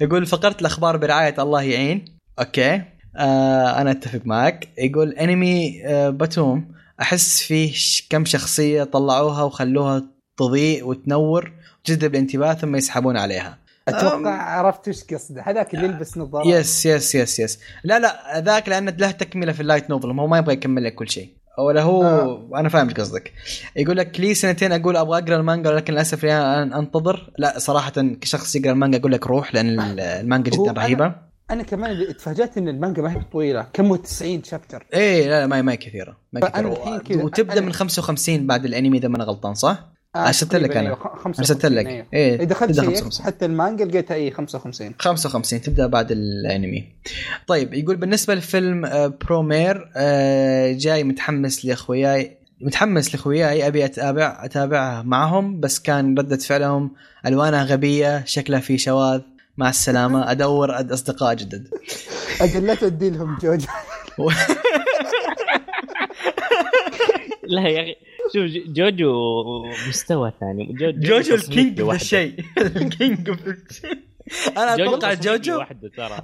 يقول 0.00 0.26
فقرت 0.26 0.60
الأخبار 0.60 0.96
برعاية 0.96 1.42
الله 1.42 1.62
يعين. 1.62 2.04
أوكي. 2.38 2.82
آه 3.16 3.80
أنا 3.80 3.90
أتفق 3.90 4.20
معك. 4.24 4.68
يقول 4.78 5.12
انمي 5.12 5.82
آه 5.86 6.10
باتوم 6.10 6.72
أحس 7.00 7.42
فيه 7.42 7.72
كم 8.10 8.24
شخصية 8.24 8.84
طلعوها 8.84 9.42
وخلوها 9.42 10.02
تضيء 10.36 10.86
وتنور 10.86 11.52
وتجذب 11.80 12.14
الانتباه 12.14 12.54
ثم 12.54 12.76
يسحبون 12.76 13.16
عليها. 13.16 13.58
أتوقع 13.88 14.30
عرفت 14.30 14.88
إيش 14.88 15.04
قصده. 15.04 15.42
هذاك 15.42 15.74
اللي 15.74 15.86
يلبس 15.86 16.18
نظارات 16.18 16.46
يس 16.46 16.86
يس 16.86 17.14
يس 17.14 17.40
يس 17.40 17.58
لا 17.84 17.98
لا 17.98 18.40
ذاك 18.40 18.68
لأن 18.68 18.88
له 18.88 19.10
تكملة 19.10 19.52
في 19.52 19.60
ال 19.60 19.65
light 19.65 19.90
novel 19.90 20.10
هو 20.10 20.26
ما 20.26 20.38
يبغى 20.38 20.52
يكمل 20.54 20.84
لك 20.84 20.94
كل 20.94 21.08
شيء. 21.08 21.39
ولا 21.66 21.82
هو 21.82 22.02
آه. 22.04 22.50
أنا 22.60 22.68
فاهم 22.68 22.88
إيش 22.88 22.96
قصدك. 22.96 23.32
يقول 23.76 23.96
لك 23.96 24.20
لي 24.20 24.34
سنتين 24.34 24.72
أقول 24.72 24.96
أبغى 24.96 25.18
أقرأ 25.18 25.36
المانجا 25.36 25.70
ولكن 25.70 25.92
للأسف 25.92 26.24
لي 26.24 26.30
أن- 26.30 26.74
أنتظر. 26.76 27.30
لا 27.38 27.58
صراحة 27.58 27.92
كشخص 28.20 28.56
يقرأ 28.56 28.70
المانجا 28.72 28.98
أقول 28.98 29.12
لك 29.12 29.26
روح 29.26 29.54
لأن 29.54 29.80
ال- 29.80 30.00
المانجا 30.00 30.50
جدا 30.50 30.72
أنا- 30.72 30.76
رهيبة. 30.76 31.14
أنا 31.50 31.62
كمان 31.62 31.90
اللي 31.90 32.10
اتفاجات 32.10 32.58
إن 32.58 32.68
المانجا 32.68 33.02
ما 33.02 33.12
هي 33.16 33.20
طويله 33.32 33.66
كم 33.72 33.86
هو 33.86 33.96
90 33.96 34.42
chapter 34.44 34.86
إيه 34.94 35.28
لا 35.28 35.40
لا 35.40 35.46
ما 35.46 35.56
هي 35.56 35.62
ما 35.62 35.72
هي 35.72 35.76
كثيرة. 35.76 36.16
ما 36.32 36.40
هي 36.44 37.00
كثيرة. 37.04 37.24
وتبدأ 37.24 37.54
أنا- 37.54 37.64
من 37.64 37.72
55 37.72 38.46
بعد 38.46 38.64
الأنمي 38.64 38.98
إذا 38.98 39.08
ما 39.08 39.16
أنا 39.16 39.24
غلطان 39.24 39.54
صح؟ 39.54 39.90
آه، 40.16 40.26
ارسلت 40.26 40.54
لك 40.54 40.60
تقريباً 40.72 40.80
أنا. 40.80 40.86
أيوة، 40.88 40.96
خ- 40.98 41.18
55 41.22 41.38
ارسلت 41.38 41.66
لك 41.66 42.06
اذا 42.14 42.44
دخلت 42.44 42.70
تبدأ 42.70 42.82
شيء 42.82 42.94
55. 42.96 43.26
حتى 43.26 43.44
المانجا 43.46 43.84
لقيتها 43.84 44.14
اي 44.14 44.30
55 44.30 44.94
55 44.98 45.60
تبدأ 45.62 45.86
بعد 45.86 46.10
الأنمي. 46.12 46.84
طيب 47.46 47.74
يقول 47.74 47.96
بالنسبة 47.96 48.34
لفيلم 48.34 48.84
آه، 48.84 49.06
برومير 49.06 49.90
آه، 49.96 50.72
جاي 50.72 51.04
متحمس 51.04 51.64
لأخوياي 51.64 52.36
متحمس 52.60 53.14
لأخوياي. 53.14 53.66
أبي 53.66 53.84
أتابع 53.84 54.44
أتابعه 54.44 55.02
معهم 55.02 55.60
بس 55.60 55.78
كان 55.80 56.18
ردة 56.18 56.36
فعلهم 56.36 56.90
الوانها 57.26 57.64
غبية 57.64 58.24
شكلها 58.26 58.60
في 58.60 58.78
شواذ. 58.78 59.20
مع 59.56 59.68
السلامة. 59.68 60.30
أدور 60.32 60.80
أصدقاء 60.94 61.34
جدد. 61.34 61.68
أجل 62.40 62.66
لا 62.66 62.74
تودي 62.74 63.10
لهم 63.10 63.38
جوجو. 63.42 63.66
لا 67.42 67.68
يا 67.68 67.82
أخي. 67.82 67.96
شوف 68.34 68.44
جوجو 68.66 69.12
مستوى 69.88 70.32
ثاني. 70.40 70.72
جو- 70.72 70.90
جوجو 71.00 71.34
ال 71.34 71.43
king 71.43 71.80
لوحده. 71.80 72.00
الشيء. 72.02 72.44
ال 72.76 72.86
king 72.86 73.28
of 73.28 73.38
الشيء. 73.46 73.98
أنا 74.56 74.76
جوجو 74.76 74.96
أتوقع 74.96 75.14
جوجو 75.14 75.60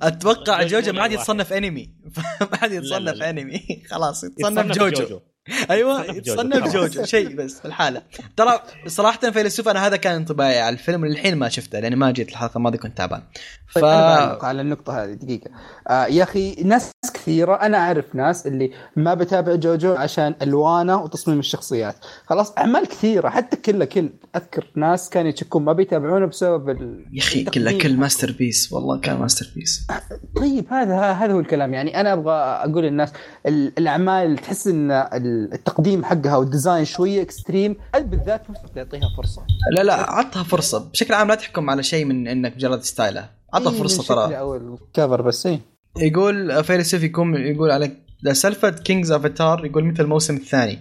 أتوقع 0.03 0.63
جوجو 0.63 0.93
ما 0.93 1.03
عاد. 1.03 1.13
يتصنف 1.13 1.53
أنمي. 1.53 1.91
ما 2.41 2.59
عاد 2.63 2.73
يتصنف. 2.73 3.23
أنمي. 3.23 3.61
خلاص 3.91 4.25
يتصنف 4.25 4.73
جوجو. 4.79 5.21
أيوه 5.71 6.05
يتصنف 6.05 6.75
جوجو. 6.75 7.05
شيء 7.05 7.37
بس 7.37 7.59
في 7.61 7.65
الحالة. 7.65 8.03
ترى 8.37 8.61
صراحة 8.87 9.31
فيلسوف 9.31 9.69
أنا 9.69 9.87
هذا 9.87 9.97
كان 9.97 10.15
انطباعي 10.15 10.61
على 10.61 10.73
الفيلم 10.73 11.07
للحين 11.07 11.37
ما 11.37 11.49
شفته 11.49 11.81
لأني 11.81 11.97
ما 11.97 12.11
جيت 12.11 12.29
الحلقة 12.29 12.57
الماضيه 12.59 12.79
كنت 12.79 12.97
تعبان. 12.97 13.23
ف 13.69 13.75
طيب 13.75 13.85
بعلق 13.85 14.45
على 14.45 14.61
النقطة 14.63 15.05
هذه 15.05 15.13
دقيقة. 15.13 15.51
آه 15.89 16.07
يا 16.07 16.23
أخي 16.23 16.55
ناس 16.65 16.91
كثيرة 17.15 17.55
أنا 17.55 17.79
أعرف 17.79 18.15
ناس 18.15 18.47
اللي 18.47 18.71
ما 18.97 19.15
بتابع 19.15 19.55
جوجو 19.55 19.95
عشان 19.95 20.35
ألوانه 20.43 21.03
وتصميم 21.03 21.39
الشخصيات. 21.39 21.97
خلاص 22.27 22.53
أعمال 22.59 22.87
كثيرة 22.87 23.29
حتى 23.29 23.57
كلها 23.57 23.87
كل 23.87 24.11
أذكر 24.37 24.67
ناس 24.77 25.11
كانوا 25.11 25.31
يشكون 25.31 25.65
ما 25.65 25.73
بيتابعونه 25.73 26.27
بسبب 26.27 26.71
ال... 26.71 27.05
يا 27.13 27.23
أخي 27.23 27.45
كله. 27.45 27.79
كل 27.79 27.97
masterpiece 27.97 28.73
والله 28.73 29.01
كان 29.01 29.17
masterpiece. 29.17 29.87
طيب 30.37 30.73
هذا 30.73 31.01
هذا 31.01 31.33
هو 31.33 31.41
الكلام. 31.41 31.75
يعني 31.75 32.01
أنا 32.01 32.13
أبغى 32.13 32.35
أقول 32.35 32.85
للناس 32.85 33.13
ال- 33.47 33.73
الأعمال 33.79 34.39
تحس 34.39 34.67
إن 34.67 34.91
ال- 34.91 35.36
التقديم 35.53 36.05
حقها 36.05 36.37
وال 36.37 36.49
design 36.49 36.85
شوية 36.85 37.23
extreme 37.23 37.77
هذه 37.95 38.03
بالذات 38.03 38.51
مفترض 38.51 38.71
تعطيها 38.75 39.09
فرصة؟ 39.17 39.43
لا 39.77 39.83
لا 39.83 39.95
عطها 39.95 40.43
فرصة. 40.43 40.91
بشكل 40.91 41.15
عام 41.15 41.29
لا 41.29 41.35
تحكم 41.35 41.71
على 41.71 41.83
شيء 41.83 42.05
من 42.05 42.29
إنك 42.29 42.55
مجرد 42.57 42.83
style 42.83 43.16
ه. 43.16 43.29
عطها 43.55 43.73
إيه، 43.73 43.79
فرصة 43.79 44.03
ترى. 44.15 44.57
ال 44.57 44.68
cover 44.68 45.23
بس 45.23 45.47
إيه. 45.47 45.61
يقول 45.97 46.65
فيلسوف 46.65 47.03
يكون 47.03 47.35
يقول 47.37 47.71
عليك 47.71 47.97
سالفه 48.33 48.71
King's 48.71 49.11
Avatar 49.13 49.65
يقول 49.67 49.85
متى 49.85 50.03
الموسم 50.03 50.37
الثاني. 50.37 50.79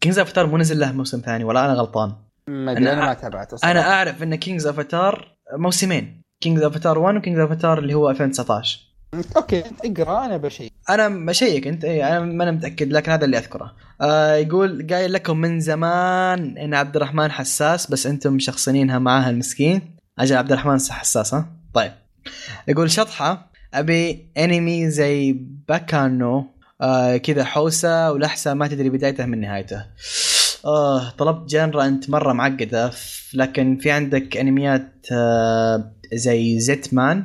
King's 0.00 0.18
Avatar 0.18 0.46
مو 0.46 0.56
نزل 0.58 0.78
له 0.80 0.92
موسم 0.92 1.20
ثاني 1.20 1.44
ولا 1.44 1.64
أنا 1.64 1.74
غلطان. 1.74 2.12
ما 2.48 2.72
أدري 2.72 2.84
أنا- 2.84 2.88
أنا 2.88 3.04
ما 3.06 3.14
تابعته 3.14 3.56
صراحة. 3.56 3.70
أنا 3.72 3.80
أعرف 3.92 4.22
إن 4.22 4.34
King's 4.34 4.66
Avatar 4.66 5.36
موسمين. 5.58 6.22
King's 6.42 6.62
Avatar 6.62 6.98
1 6.98 7.16
و 7.16 7.19
King's 7.19 7.40
Avatar 7.40 7.78
اللي 7.78 7.94
هو 7.94 8.10
2019 8.10 8.89
okay 9.36 9.62
اقرأ 9.84 10.24
أنا 10.24 10.36
بشيء 10.36 10.72
أنا 10.90 11.08
مشيك 11.08 11.66
أنت 11.66 11.84
اي 11.84 12.04
أنا 12.04 12.20
ما 12.20 12.44
أنا 12.44 12.50
متأكد 12.50 12.92
لكن 12.92 13.12
هذا 13.12 13.24
اللي 13.24 13.38
أذكره. 13.38 13.72
آه 14.00 14.34
يقول 14.34 14.86
قايل 14.90 15.12
لكم 15.12 15.36
من 15.36 15.60
زمان 15.60 16.58
إن 16.58 16.74
عبد 16.74 16.96
الرحمن 16.96 17.30
حساس 17.30 17.90
بس 17.90 18.06
أنتم 18.06 18.32
مشخصنينها 18.32 18.98
معاه 18.98 19.30
المسكين. 19.30 19.96
أجل 20.18 20.36
عبد 20.36 20.52
الرحمن 20.52 20.78
حساس 20.90 21.34
ها؟ 21.34 21.46
طيب. 21.74 21.92
يقول 22.68 22.90
شطحة. 22.90 23.50
أبي 23.74 24.30
أنمي 24.38 24.90
زي 24.90 25.32
Baccano 25.68 26.46
آه 26.80 27.16
كذا 27.16 27.44
حوسة 27.44 28.12
ولحسة 28.12 28.54
ما 28.54 28.68
تدري 28.68 28.90
بدايته 28.90 29.26
من 29.26 29.40
نهايته. 29.40 29.84
آه 30.64 31.10
طلبت 31.10 31.50
genre 31.50 31.86
أنت 31.86 32.10
مرة 32.10 32.32
معقدة 32.32 32.90
لكن 33.34 33.76
في 33.76 33.90
عندك 33.90 34.36
أنميات 34.36 35.06
آه 35.12 35.92
زي 36.14 36.60
Zetman. 36.60 37.24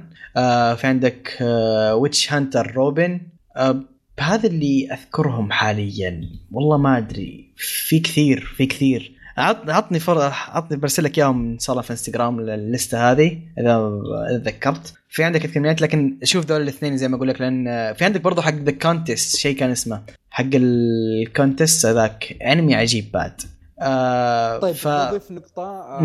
في 0.76 0.82
عندك 0.84 1.38
آه 1.42 1.96
Witch 1.96 2.34
Hunter 2.34 2.72
Robin 2.76 3.22
آه 3.58 3.84
هذا 4.20 4.48
اللي 4.48 4.88
أذكرهم 4.92 5.52
حاليا. 5.52 6.22
والله 6.52 6.78
ما 6.78 6.98
أدري. 6.98 7.54
في 7.56 8.00
كثير 8.00 8.54
في 8.58 8.66
كثير. 8.66 9.16
عط 9.38 9.70
عطني 9.70 10.00
فر 10.00 10.22
عطني 10.48 10.78
برسل 10.78 11.04
لك 11.04 11.18
إياهم 11.18 11.52
إن 11.52 11.60
شاء 11.60 11.74
الله 11.74 11.82
في 11.82 11.92
إنستغرام 11.92 12.40
الليسته 12.40 13.12
هذه 13.12 13.40
إذا 13.60 14.02
تذكرت 14.44 14.94
في 15.10 15.24
عندك 15.24 15.46
اثنينات 15.46 15.82
لكن 15.82 16.18
شوف 16.24 16.46
دول 16.46 16.62
الاثنين 16.62 16.98
زي 16.98 17.08
ما 17.08 17.16
أقول 17.16 17.28
لك 17.28 17.42
لأن 17.42 17.68
آه، 17.68 17.92
في 17.92 18.06
عندك 18.06 18.22
برضو 18.22 18.42
حق 18.42 18.54
ذا 18.54 18.72
كونتست 18.72 19.36
شيء 19.36 19.58
كان 19.58 19.72
اسمه. 19.72 20.02
حق 20.30 20.50
الكونتست 20.54 21.86
هذاك 21.86 22.38
أنمي 22.42 22.76
عجيب 22.76 23.12
بعد. 23.14 23.42
آه 23.82 24.58
طيب 24.60 24.76
ف... 24.76 24.88
بضيف 24.88 25.32
نقطة. 25.32 26.00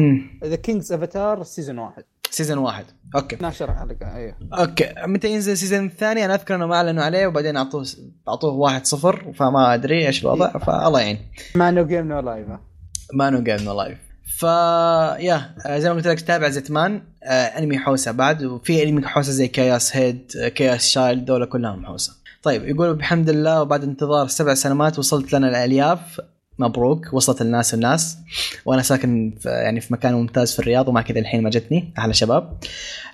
ذا 0.45 0.57
كينجز 0.57 0.93
افاتار 0.93 1.43
سيزون 1.43 1.79
واحد. 1.79 2.05
سيزون 2.31 2.59
واحد. 2.59 2.85
okay. 3.15 3.37
12 3.37 3.75
حلقة 3.75 4.17
أيوه. 4.17 4.35
okay. 4.53 4.95
متى 5.07 5.33
ينزل 5.33 5.53
ال 5.53 5.58
season 5.58 5.87
الثاني؟ 5.87 6.25
أنا 6.25 6.35
أذكر 6.35 6.55
إنه 6.55 6.75
أعلنوا 6.75 7.05
عليه 7.05 7.27
وبعدين 7.27 7.57
أعطوه 7.57 7.87
أعطوه 8.29 8.53
واحد 8.55 8.87
صفر 8.87 9.33
فما 9.33 9.75
أدري 9.75 10.07
إيش 10.07 10.23
الوضع 10.23 10.59
فالله 10.59 11.01
يعين. 11.01 11.19
مع 11.55 11.71
No 11.71 11.87
Game 11.87 12.09
No 12.09 12.21
Life. 12.21 12.47
ما 13.15 13.31
No 13.31 13.43
Game 13.43 13.57
No 13.57 13.83
Life. 13.83 13.99
ف 14.39 14.43
يا 15.23 15.55
زي 15.79 15.89
ما 15.89 15.95
قلت 15.95 16.07
لك 16.07 16.21
تابع 16.21 16.49
Zetman. 16.49 17.03
آه 17.25 17.45
أنمي 17.45 17.79
حوسة 17.79 18.13
بعد 18.13 18.45
وفي 18.45 18.83
أنمي 18.83 19.07
حوسة 19.07 19.33
زي 19.33 19.49
Chaos 19.49 19.97
Head 19.97 20.33
Chaos 20.55 20.89
Child 20.89 21.25
دول 21.25 21.47
كلهم 21.47 21.87
حوسة. 21.87 22.13
طيب 22.43 22.69
يقول 22.69 22.95
بحمد 22.95 23.29
الله 23.29 23.63
وبعد 23.63 23.83
انتظار 23.83 24.29
سبع 24.29 24.55
سنوات 24.55 24.99
وصلت 24.99 25.33
لنا 25.33 25.49
الألياف. 25.49 26.21
مبروك 26.61 27.13
وصلت 27.13 27.43
الناس 27.43 27.75
والناس 27.75 28.19
وأنا 28.65 28.83
ساكن 28.83 29.35
في 29.41 29.49
يعني 29.49 29.81
في 29.81 29.93
مكان 29.93 30.15
ممتاز 30.15 30.53
في 30.53 30.59
الرياض 30.59 30.89
ومع 30.89 31.03
كذا 31.03 31.19
الحين 31.19 31.43
ما 31.43 31.51
جتني 31.51 31.93
أحلى 31.99 32.15
شباب 32.15 32.59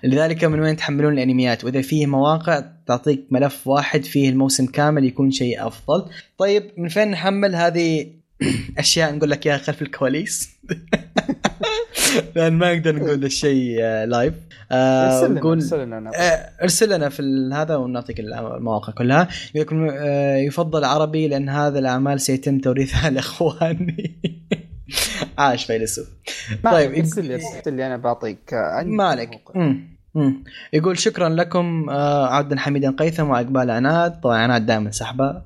لذلك 0.04 0.44
من 0.44 0.60
وين 0.60 0.76
تحملون 0.76 1.12
الأنميات؟ 1.12 1.64
وإذا 1.64 1.82
فيه 1.82 2.06
مواقع 2.06 2.62
تعطيك 2.86 3.26
ملف 3.30 3.66
واحد 3.66 4.04
فيه 4.04 4.28
الموسم 4.28 4.66
كامل 4.66 5.04
يكون 5.04 5.30
شيء 5.30 5.66
أفضل. 5.66 6.04
طيب 6.38 6.70
من 6.76 6.88
فين 6.88 7.10
نحمل 7.10 7.54
هذه 7.54 8.06
اشياء 8.78 9.14
نقول 9.14 9.30
لك 9.30 9.46
إياها 9.46 9.58
خلف 9.58 9.82
الكواليس. 9.82 10.50
لأن 12.36 12.52
ما 12.52 12.74
نقدر 12.74 12.96
نقول 12.96 13.24
الشيء 13.24 13.76
آه، 13.80 14.04
لايف 14.04 14.34
آه، 14.72 15.06
ارسل 15.06 15.30
لنا 15.30 15.40
نقول 15.40 15.58
ارسل 15.58 15.86
لنا. 15.86 16.10
آه، 16.14 16.50
ارسل 16.62 16.96
لنا 16.96 17.08
في 17.08 17.50
هذا 17.54 17.76
ونعطيك 17.76 18.20
المواقع 18.20 18.92
كلها. 18.92 19.28
يقول 19.54 19.90
آه، 19.92 20.36
يفضل 20.36 20.84
عربي 20.84 21.28
لأن 21.28 21.48
هذا 21.48 21.78
الأعمال 21.78 22.20
سيتم 22.20 22.58
توريثها 22.58 23.10
لإخواني. 23.14 24.14
عاش 25.38 25.64
فيلسوف. 25.64 26.06
طيب، 26.64 26.94
ارسل 26.94 27.24
لي 27.24 27.34
ارسل 27.34 27.74
لي 27.74 27.86
أنا 27.86 27.96
بعطيك 27.96 28.54
آه، 28.54 29.95
مم. 30.16 30.44
يقول 30.72 30.98
شكرا 30.98 31.28
لكم 31.28 31.90
آه، 31.90 32.26
عبدا 32.26 32.58
حميدا 32.58 32.90
قيثم 32.90 33.28
وعقبال 33.30 33.70
عناد. 33.70 34.20
طبعا 34.20 34.38
عناد 34.38 34.66
دائما 34.66 34.90
سحبه. 34.90 35.42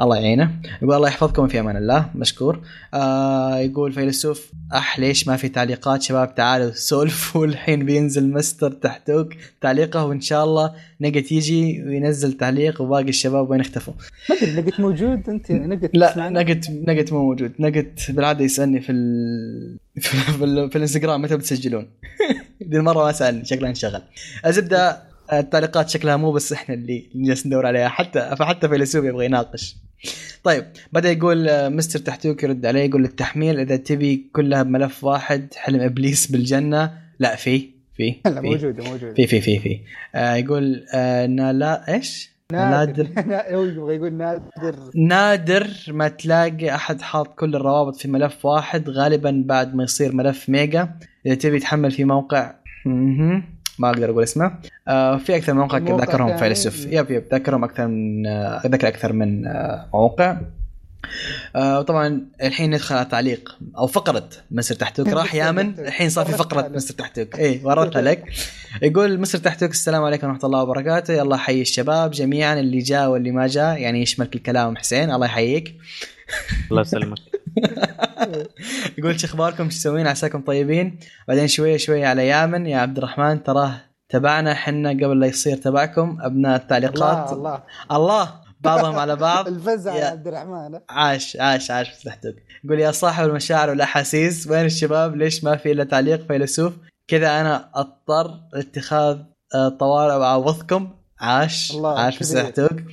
الله 0.00 0.16
يعينه. 0.16 0.50
يقول 0.82 0.96
الله 0.96 1.08
يحفظكم 1.08 1.48
في 1.48 1.60
أمان 1.60 1.76
الله. 1.76 2.10
مشكور. 2.14 2.60
آه 2.94 3.58
يقول 3.58 3.92
فيلسوف 3.92 4.52
أح 4.74 4.98
ليش 4.98 5.28
ما 5.28 5.36
في 5.36 5.48
تعليقات؟ 5.48 6.02
شباب 6.02 6.34
تعالوا 6.34 6.70
سولفوا 6.74 7.46
الحين 7.50 7.86
بينزل 7.86 8.30
مستر 8.30 8.72
تحتوك 8.72 9.28
تعليقه 9.60 10.04
وإن 10.04 10.20
شاء 10.20 10.44
الله 10.44 10.72
نقت 11.00 11.32
يجي 11.32 11.82
وينزل 11.86 12.32
تعليق 12.32 12.80
وباقي 12.82 13.08
الشباب 13.08 13.50
وين 13.50 13.60
اختفوا. 13.60 13.94
ما 14.30 14.36
أدري 14.36 14.62
نقت 14.62 14.80
موجود؟ 14.80 15.28
أنت 15.28 15.52
نقت 15.52 15.90
لا؟ 15.94 16.28
نقت 16.28 16.70
نقت 16.70 17.12
مو 17.12 17.18
موجود. 17.24 17.52
نقت 17.58 18.10
بالعادة 18.10 18.44
يسألني 18.44 18.80
في 18.80 18.92
ال... 18.92 19.78
في, 20.00 20.16
في, 20.38 20.44
ال... 20.44 20.70
في 20.70 20.76
الإنستغرام 20.76 21.22
متى 21.22 21.36
بتسجلون. 21.36 21.88
دي 22.60 22.76
المرة 22.76 23.04
ما 23.04 23.12
سألني 23.12 23.44
شكلها 23.44 23.70
انشغل. 23.70 24.02
الزبدة 24.46 25.02
التعليقات 25.32 25.88
شكلها 25.88 26.16
مو 26.16 26.32
بس 26.32 26.52
إحنا 26.52 26.74
اللي 26.74 27.10
جالسين 27.14 27.52
ندور 27.52 27.66
عليها 27.66 27.88
حتى 27.88 28.36
فحتى 28.38 28.68
فيلسوف 28.68 29.04
يبغى 29.04 29.24
يناقش. 29.24 29.76
طيب 30.44 30.66
بدأ 30.92 31.10
يقول 31.10 31.48
آه، 31.48 31.68
مستر 31.68 31.98
تحتوك 31.98 32.42
يرد 32.42 32.66
عليه 32.66 32.80
يقول 32.80 33.04
التحميل 33.04 33.60
إذا 33.60 33.76
تبي 33.76 34.30
كلها 34.32 34.62
بملف 34.62 35.04
واحد 35.04 35.54
حلم 35.54 35.80
إبليس 35.80 36.26
بالجنة. 36.26 36.92
لا 37.18 37.36
في 37.36 37.70
في 37.96 38.14
لا 38.24 38.40
في. 38.40 38.46
موجودة 38.46 38.84
موجودة. 38.84 39.14
في 39.14 39.26
في 39.26 39.40
في, 39.40 39.58
في. 39.58 39.80
آه 40.14 40.34
يقول 40.34 40.86
آه 40.94 41.26
نالا 41.26 41.94
إيش؟ 41.94 42.30
نادر. 42.52 43.08
هو 43.54 43.62
يبغى 43.64 43.96
يقول 43.96 44.12
نادر. 44.12 44.76
نادر 44.94 45.66
ما 45.88 46.08
تلاقي 46.08 46.74
أحد 46.74 47.00
حاط 47.00 47.34
كل 47.34 47.54
الروابط 47.56 47.96
في 47.96 48.08
ملف 48.08 48.44
واحد 48.44 48.90
غالبا 48.90 49.42
بعد 49.46 49.74
ما 49.74 49.84
يصير 49.84 50.14
ملف 50.14 50.48
ميجا. 50.48 50.88
إذا 51.26 51.34
تبي 51.34 51.58
تحمل 51.58 51.90
في 51.90 52.04
موقع. 52.04 52.52
ما 53.78 53.90
أقدر 53.90 54.10
أقول 54.10 54.22
اسمه. 54.22 54.52
آه 54.88 55.16
في 55.16 55.36
أكثر 55.36 55.52
من 55.52 55.60
موقع 55.60 55.78
ذكرهم. 55.78 56.36
فيلسوف 56.36 56.86
يب 56.86 57.10
يب 57.10 57.24
ذكرهم 57.34 57.64
أكثر 57.64 57.86
من 57.86 58.26
آه 58.26 58.62
ذكر 58.66 58.88
أكثر 58.88 59.12
من 59.12 59.46
آه 59.46 59.88
موقع. 59.94 60.40
آه 61.56 61.82
طبعا 61.82 62.26
الحين 62.42 62.70
ندخل 62.70 62.94
على 62.94 63.04
تعليق 63.04 63.58
أو 63.78 63.86
فقرة 63.86 64.28
مستر 64.50 64.74
تحتوك. 64.74 65.08
راح 65.18 65.34
يامن 65.34 65.74
الحين 65.78 66.08
صار 66.08 66.26
في 66.26 66.32
فقرة 66.32 66.68
مستر 66.68 66.94
تحتوك. 66.94 67.38
اي 67.38 67.60
ورطها 67.64 68.02
لك 68.02 68.24
يقول 68.82 69.20
مستر 69.20 69.38
تحتوك 69.38 69.70
السلام 69.70 70.02
عليكم 70.02 70.26
ورحمة 70.26 70.44
الله 70.44 70.62
وبركاته. 70.62 71.14
يلا 71.14 71.36
حي 71.36 71.60
الشباب 71.60 72.10
جميعا 72.10 72.60
اللي 72.60 72.78
جاء 72.78 73.10
واللي 73.10 73.30
ما 73.30 73.46
جاء. 73.46 73.78
يعني 73.78 74.02
يشمل 74.02 74.26
كل 74.26 74.38
كلام 74.38 74.76
حسين. 74.76 75.10
الله 75.12 75.26
يحييك. 75.26 75.74
الله 76.70 76.80
يسلمك. 76.80 77.18
يقول 78.98 79.20
شو 79.20 79.26
أخباركم؟ 79.26 79.64
إيش 79.64 79.78
تسوين؟ 79.78 80.06
عساكم 80.06 80.40
طيبين؟ 80.40 80.98
بعدين 81.28 81.48
شوية 81.48 81.76
شوية 81.76 82.06
على 82.06 82.26
يامن. 82.26 82.66
يا 82.66 82.78
عبد 82.78 82.96
الرحمن 82.98 83.42
تراه 83.42 83.80
تبعنا. 84.08 84.54
حنا 84.54 84.90
قبل 84.90 85.20
لا 85.20 85.26
يصير 85.26 85.56
تبعكم 85.56 86.18
أبناء 86.20 86.56
التعليقات. 86.56 87.32
الله 87.32 87.32
الله. 87.32 87.62
الله 87.92 88.40
بعضهم 88.60 88.96
على 88.98 89.16
بعض. 89.16 89.48
الفزع 89.54 89.94
يا- 89.94 90.06
عبد 90.06 90.26
الرحمن. 90.28 90.80
عاش 90.90 91.36
عاش 91.40 91.70
عاش. 91.70 92.02
تحتك 92.04 92.34
يقول 92.64 92.80
يا 92.80 92.90
صاحب 92.90 93.24
المشاعر 93.24 93.70
والأحاسيس 93.70 94.46
وين 94.46 94.64
الشباب؟ 94.64 95.16
ليش 95.16 95.44
ما 95.44 95.56
في 95.56 95.72
إلا 95.72 95.84
تعليق 95.84 96.26
فيلسوف؟ 96.26 96.72
كذا 97.08 97.40
أنا 97.40 97.70
أضطر 97.74 98.40
لاتخاذ 98.52 99.18
آه، 99.54 99.68
طوارئ 99.68 100.14
وأعوضكم. 100.14 100.90
عاش 101.20 101.70
الله 101.70 101.98
عاش. 102.00 102.18
تحتك 102.18 102.84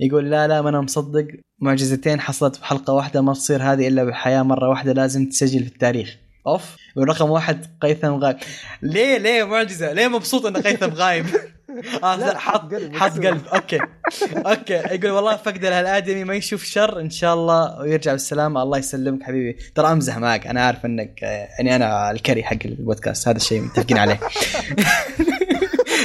يقول 0.00 0.30
لا 0.30 0.48
لا 0.48 0.62
ما 0.62 0.68
أنا 0.68 0.80
مصدق 0.80 1.26
معجزتين 1.60 2.20
حصلت 2.20 2.60
بحلقه 2.60 2.92
واحدة 2.92 3.20
ما 3.20 3.32
تصير 3.32 3.62
هذه 3.62 3.88
إلا 3.88 4.04
بالحياة 4.04 4.42
مرة 4.42 4.68
واحدة 4.68 4.92
لازم 4.92 5.28
تسجل 5.28 5.60
في 5.60 5.68
التاريخ. 5.68 6.16
أوف. 6.46 6.76
ورقم 6.96 7.30
واحد 7.30 7.66
قيثم 7.80 8.14
غايب. 8.14 8.36
ليه 8.82 9.18
ليه 9.18 9.44
معجزة؟ 9.44 9.92
ليه 9.92 10.08
مبسوط 10.08 10.46
إن 10.46 10.56
قيثم 10.56 10.90
غايب؟ 10.90 11.26
آه 12.04 12.16
لا، 12.16 12.38
حط 12.38 12.60
حط 12.60 12.74
قلب 12.74 12.94
حط 12.96 13.16
مكسور. 13.16 13.26
قلب. 13.26 13.46
okay. 13.54 13.78
okay. 14.36 14.74
يقول 14.74 15.10
والله 15.10 15.36
فقد 15.36 15.64
الادمي 15.64 16.24
ما 16.24 16.34
يشوف 16.34 16.64
شر. 16.64 17.00
إن 17.00 17.10
شاء 17.10 17.34
الله. 17.34 17.80
ويرجع 17.80 18.12
بالسلامه 18.12 18.62
الله 18.62 18.78
يسلمك 18.78 19.22
حبيبي. 19.22 19.58
ترى 19.74 19.92
أمزح 19.92 20.18
معك 20.18 20.46
أنا 20.46 20.60
عارف 20.66 20.84
إنك 20.86 21.24
آه، 21.24 21.48
يعني 21.58 21.76
أنا 21.76 22.10
ال 22.10 22.16
carry 22.16 22.44
حق 22.44 22.56
البودكاست. 22.64 23.28
هذا 23.28 23.36
الشيء 23.36 23.60
متفقين 23.60 23.98
عليه. 23.98 24.20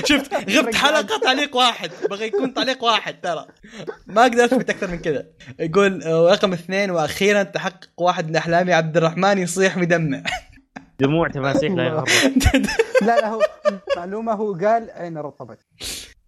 شفت 0.06 0.34
غبت 0.57 0.76
حلقة 0.76 1.19
تعليق 1.23 1.56
واحد. 1.56 1.91
بغى 2.10 2.26
يكون 2.26 2.53
تعليق 2.53 2.84
واحد 2.84 3.22
ترى. 3.22 3.45
ما 4.07 4.22
أقدر 4.22 4.45
اثبت 4.45 4.69
أكثر 4.69 4.88
من 4.88 4.98
كذا. 4.99 5.26
يقول 5.60 6.03
آه، 6.03 6.32
رقم 6.32 6.53
اثنين 6.53 6.91
وأخيرا 6.91 7.44
تحقق 7.44 7.90
واحد 7.98 8.30
من 8.30 8.36
أحلامي 8.36 8.73
عبد 8.73 8.98
الرحمن 8.98 9.38
يصيح 9.38 9.78
مدمع 9.78 10.23
دموع 10.99 11.28
تماسيح 11.28 11.72
لا 11.73 11.84
يغرق 11.84 12.07
لا 13.02 13.15
لا 13.22 13.28
هو 13.28 13.41
معلومة 13.98 14.34
هو 14.34 14.53
قال 14.53 14.90
عينه 14.91 15.22
رطبت. 15.22 15.60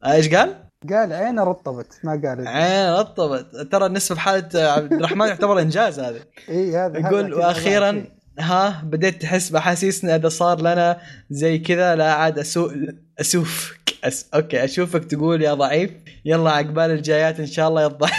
إيش 0.05 0.35
قال؟ 0.35 0.55
قال 0.89 1.13
عينه 1.13 1.43
رطبت 1.43 1.99
ما 2.03 2.11
قال. 2.11 2.47
عين 2.47 2.93
رطبت. 2.93 3.55
ترى 3.71 3.85
النسبة 3.85 4.15
بحاله 4.15 4.71
عبد 4.71 4.93
الرحمن 4.93 5.27
يعتبر 5.27 5.59
إنجاز 5.59 5.99
هذا. 5.99 6.19
إي 6.49 6.77
هذا 6.77 6.99
يقول 6.99 7.33
وأخيرا. 7.33 8.05
ها 8.39 8.81
بديت 8.84 9.22
تحس 9.22 9.49
بأحاسيسنا 9.49 10.15
إذا 10.15 10.30
صار 10.30 10.61
لنا 10.61 10.97
زي 11.30 11.57
كذا 11.57 11.95
لا 11.95 12.14
عاد 12.14 12.39
أسوء 12.39 12.73
اشوفك 13.19 13.93
أس... 14.03 14.26
okay 14.34 14.63
أشوفك 14.64 15.05
تقول 15.05 15.41
يا 15.41 15.53
ضعيف 15.53 15.91
يلا 16.26 16.51
عقبال 16.51 16.91
الجايات 16.91 17.39
إن 17.39 17.45
شاء 17.45 17.69
الله 17.69 17.81
يا 17.81 17.88
الضعيف. 17.88 18.14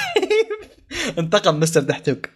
انتقم 1.19 1.61
مستر 1.61 1.81
دحتوك. 1.81 2.28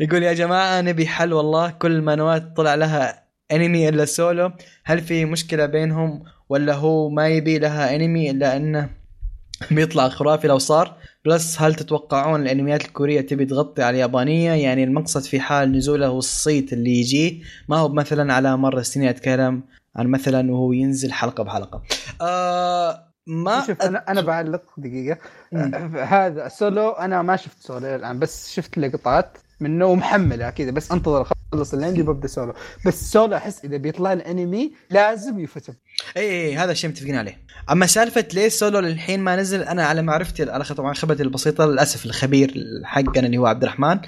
يقول 0.00 0.22
يا 0.22 0.32
جماعة 0.32 0.80
نبي 0.80 1.06
حل 1.06 1.32
والله 1.32 1.70
كل 1.70 1.92
المانوات 1.92 2.56
طلع 2.56 2.74
لها 2.74 3.22
انمي 3.52 3.88
إلا 3.88 4.04
سولو. 4.04 4.52
هل 4.84 5.00
في 5.00 5.24
مشكلة 5.24 5.66
بينهم 5.66 6.24
ولا 6.48 6.74
هو 6.74 7.08
ما 7.08 7.28
يبي 7.28 7.58
لها 7.58 7.96
انمي 7.96 8.30
إلا 8.30 8.56
إنه 8.56 8.90
بيطلع 9.70 10.08
خرافي 10.08 10.48
لو 10.48 10.58
صار؟ 10.58 10.96
plus 11.24 11.62
هل 11.62 11.74
تتوقعون 11.74 12.42
الأنميات 12.42 12.84
الكورية 12.84 13.20
تبي 13.20 13.46
تغطي 13.46 13.82
على 13.82 13.94
اليابانية؟ 13.94 14.52
يعني 14.52 14.84
المقصد 14.84 15.22
في 15.22 15.40
حال 15.40 15.72
نزوله 15.72 16.10
والصيت 16.10 16.72
اللي 16.72 16.90
يجيه 16.90 17.42
ما 17.68 17.76
هو 17.76 17.88
مثلا 17.88 18.34
على 18.34 18.56
مر 18.56 18.78
السنين 18.78 19.08
أتكلم 19.08 19.62
عن 19.96 20.06
مثلا 20.06 20.52
وهو 20.52 20.72
ينزل 20.72 21.12
حلقة 21.12 21.44
بحلقة. 21.44 21.82
آه 22.20 23.08
ما 23.26 23.64
شوف 23.66 23.82
أنا 23.82 24.04
أنا 24.08 24.20
بعلق 24.20 24.62
دقيقة. 24.76 25.18
مم. 25.52 25.96
هذا 25.96 26.48
سولو 26.48 26.90
أنا 26.90 27.22
ما 27.22 27.36
شفت 27.36 27.56
سولو 27.60 27.94
الآن 27.94 28.18
بس 28.18 28.52
شفت 28.52 28.78
لقطات. 28.78 29.38
منه 29.62 29.86
ومحمله 29.86 30.50
كذا 30.50 30.70
بس 30.70 30.92
انتظر 30.92 31.26
اخلص 31.52 31.72
اللي 31.74 31.86
عندي 31.86 32.02
ببدا 32.02 32.28
سولو 32.28 32.54
بس 32.86 33.12
سولو 33.12 33.36
أحس 33.36 33.64
إذا 33.64 33.76
بيطلع 33.76 34.12
الانمي 34.12 34.72
لازم 34.90 35.38
يفتم 35.38 35.72
اي 36.16 36.30
اي 36.30 36.56
هذا 36.56 36.72
الشيء 36.72 36.90
متفقين 36.90 37.14
عليه. 37.16 37.38
أما 37.70 37.86
سالفة 37.86 38.24
ليه 38.34 38.48
سولو 38.48 38.78
للحين 38.78 39.20
ما 39.20 39.36
نزل 39.36 39.62
أنا 39.62 39.84
على 39.84 40.02
معرفتي 40.02 40.50
على 40.50 40.64
طبعا 40.64 40.94
خبرتي 40.94 41.22
البسيطة 41.22 41.66
للأسف 41.66 42.06
الخبير 42.06 42.54
حقنا 42.84 43.26
اللي 43.26 43.38
هو 43.38 43.46
عبد 43.46 43.62
الرحمن 43.62 43.98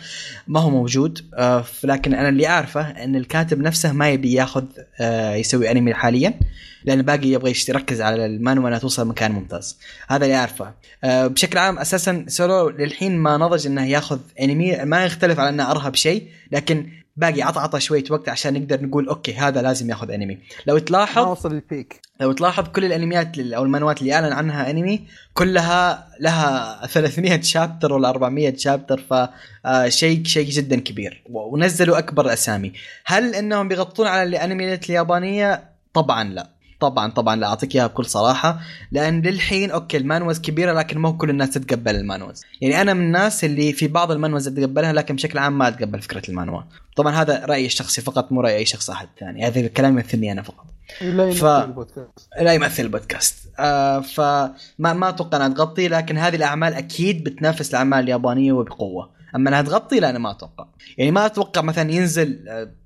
ما 0.49 0.61
هو 0.61 0.71
موجود. 0.71 1.21
آه 1.35 1.65
لكن 1.85 2.15
أنا 2.15 2.29
اللي 2.29 2.47
أعرفه 2.47 2.91
إن 3.05 3.17
الكاتب 3.17 3.61
نفسه 3.61 3.93
ما 3.93 4.11
يبي 4.11 4.33
ياخذ 4.33 4.65
آه 5.01 5.35
يسوي 5.35 5.71
انمي 5.71 5.95
حاليا. 5.95 6.35
لأن 6.85 7.02
باقي 7.02 7.28
يبغى 7.28 7.52
يركز 7.69 8.01
على 8.01 8.27
المانوا 8.27 8.69
انها 8.69 8.78
توصل 8.78 9.09
مكان 9.09 9.32
ممتاز. 9.32 9.78
هذا 10.09 10.24
اللي 10.24 10.36
أعرفه. 10.36 10.74
آه 11.05 11.27
بشكل 11.27 11.59
عام 11.59 11.78
أساسا 11.78 12.24
سولو 12.28 12.69
للحين 12.69 13.16
ما 13.16 13.36
نضج 13.36 13.66
إنه 13.66 13.86
ياخذ 13.86 14.19
أنمي 14.40 14.77
ما 14.77 15.05
يختلف 15.05 15.40
على 15.40 15.48
إنه 15.48 15.70
أرهب 15.70 15.94
شيء 15.94 16.28
لكن 16.52 16.90
باقي 17.16 17.43
عطى 17.43 17.61
عطى 17.61 17.81
شوية 17.81 18.05
وقت 18.11 18.28
عشان 18.28 18.55
نقدر 18.55 18.82
نقول 18.82 19.09
okay 19.09 19.35
هذا 19.35 19.62
لازم 19.62 19.90
ياخذ 19.90 20.11
أنمي. 20.11 20.39
لو 20.66 20.74
ما 20.74 20.81
تلاحظ 20.81 21.27
وصل 21.27 21.52
ال 21.53 21.61
peak. 21.61 22.01
لو 22.20 22.32
تلاحظ 22.32 22.69
كل 22.69 22.85
الأنميات 22.85 23.39
أو 23.39 23.62
المانوات 23.62 24.01
اللي 24.01 24.15
أعلن 24.15 24.32
عنها 24.32 24.70
أنمي 24.70 25.06
كلها 25.35 26.09
لها 26.20 26.86
300 26.86 27.40
chapter 27.41 27.93
ولا 27.93 28.09
400 28.09 28.56
chapter 28.57 29.03
فشيء 29.11 30.24
شيء 30.24 30.48
جدا 30.51 30.81
كبير. 30.81 31.23
ونزلوا 31.31 31.98
أكبر 31.98 32.27
الاسامي 32.27 32.73
هل 33.05 33.35
إنهم 33.35 33.69
بيغطون 33.69 34.06
على 34.06 34.23
الأنميات 34.23 34.90
اليابانية؟ 34.90 35.65
طبعا 35.94 36.24
لا. 36.24 36.54
طبعا 36.81 37.11
طبعا 37.11 37.37
لا 37.37 37.47
أعطيك 37.47 37.75
إياها 37.77 37.87
بكل 37.87 38.05
صراحة 38.05 38.61
لأن 38.93 39.23
للحين 39.23 39.71
okay 39.71 39.97
ال 39.97 40.02
manhwas 40.02 40.41
كبيرة 40.41 40.73
لكن 40.73 40.99
مو 40.99 41.17
كل 41.17 41.31
الناس 41.31 41.51
تتقبل 41.51 41.95
ال 41.97 42.02
manhwas. 42.02 42.43
يعني 42.61 42.81
أنا 42.81 42.95
من 42.95 43.01
الناس 43.01 43.45
اللي 43.45 43.73
في 43.73 43.89
بعض 43.89 44.11
ال 44.11 44.15
manhwas 44.15 44.49
أتقبلها 44.49 44.93
لكن 44.93 45.15
بشكل 45.15 45.39
عام 45.39 45.59
ما 45.59 45.69
أتقبل 45.69 46.03
فكرة 46.03 46.23
ال 46.29 46.33
manhwa 46.33 46.62
طبعا 46.97 47.13
هذا 47.15 47.45
رأيي 47.45 47.67
الشخصي 47.67 48.01
فقط 48.01 48.33
مو 48.33 48.41
رأي 48.41 48.57
أي 48.57 48.65
شخص 48.65 48.91
أحد 48.91 49.09
ثاني. 49.21 49.47
هذا 49.47 49.61
الكلام 49.61 49.93
يمثلني 49.99 50.33
أنا 50.33 50.43
فقط. 50.43 50.65
لا 51.01 51.25
ف- 51.31 51.43
يمثل 51.43 51.65
البودكاست. 51.65 52.29
لا 52.41 52.53
يمثل 52.55 52.83
البودكاست. 52.83 53.35
آه 53.59 54.01
فما 54.01 54.53
ما 54.79 55.09
أتوقع 55.09 55.37
انها 55.37 55.49
تغطي 55.49 55.89
لكن 55.89 56.19
هذه 56.19 56.37
الأعمال 56.37 56.75
أكيد 56.75 57.25
بتنافس 57.25 57.71
الأعمال 57.71 57.99
اليابانية 58.05 58.53
وبقوة. 58.53 59.14
أما 59.35 59.48
أنها 59.48 59.62
تغطي 59.62 60.01
لا 60.01 60.11
أنا 60.11 60.19
ما 60.19 60.31
أتوقع. 60.31 60.66
يعني 60.98 61.11
ما 61.11 61.27
أتوقع 61.27 61.62
مثلا 61.62 61.93
ينزل 61.93 62.39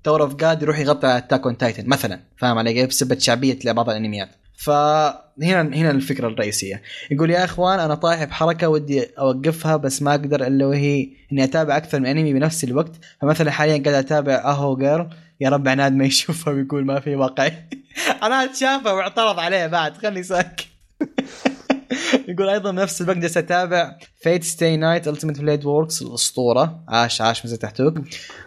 Tower 0.05 0.23
of 0.23 0.35
God 0.35 0.63
يروح 0.63 0.79
يغطي 0.79 1.07
على 1.07 1.19
Attack 1.19 1.45
on 1.45 1.59
Titan 1.59 1.89
مثلا 1.89 2.21
فاهم 2.37 2.59
علي 2.59 2.73
كيف؟ 2.73 2.89
بسبب 2.89 3.19
شعبية 3.19 3.59
بعض 3.65 3.91
الأنميات. 3.91 4.29
فهنا 4.57 5.61
هنا 5.61 5.91
الفكرة 5.91 6.29
الرئيسية. 6.29 6.83
يقول 7.11 7.31
يا 7.31 7.45
أخوان 7.45 7.81
أنا 7.81 7.95
طايح 7.95 8.25
بحركة 8.25 8.69
ودي 8.69 9.05
أوقفها 9.19 9.77
بس 9.77 10.03
ما 10.03 10.11
أقدر 10.11 10.47
إلا 10.47 10.67
وهي 10.67 11.09
إني 11.33 11.45
أتابع 11.45 11.77
أكثر 11.77 12.01
من 12.01 12.07
أنمي 12.07 12.33
بنفس 12.33 12.65
الوقت. 12.65 12.93
فمثلا 13.21 13.51
حاليا 13.51 13.83
قاعد 13.83 14.05
أتابع 14.05 14.35
اهو 14.35 14.77
جيرل 14.77 15.09
يا 15.41 15.49
رب 15.49 15.69
عناد 15.69 15.93
ما 15.93 16.05
يشوفها 16.05 16.53
ويقول 16.53 16.85
ما 16.85 17.01
في 17.01 17.17
واقعي 17.17 17.53
عناد 18.23 18.55
شافها 18.55 18.93
واعترض 18.93 19.39
عليه 19.39 19.67
بعد 19.67 19.97
خلي 19.97 20.23
ساك 20.23 20.65
يقول 22.29 22.49
أيضا 22.49 22.73
نفس 22.73 23.01
الوقت 23.01 23.19
جالس 23.19 23.37
أتابع 23.37 23.99
فيت 24.23 24.45
ستي 24.45 24.77
نايت 24.77 25.09
التيمت 25.09 25.41
بليد 25.41 25.65
ووركس 25.65 26.03
الأسطورة. 26.03 26.85
عاش 26.89 27.21
عاش 27.21 27.45
مزة 27.45 27.57
تحتوك 27.57 27.95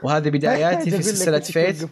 وهذه 0.03 0.29
بداياتي 0.29 0.91
في 0.91 1.03
سلسلة 1.03 1.39
فيت 1.39 1.89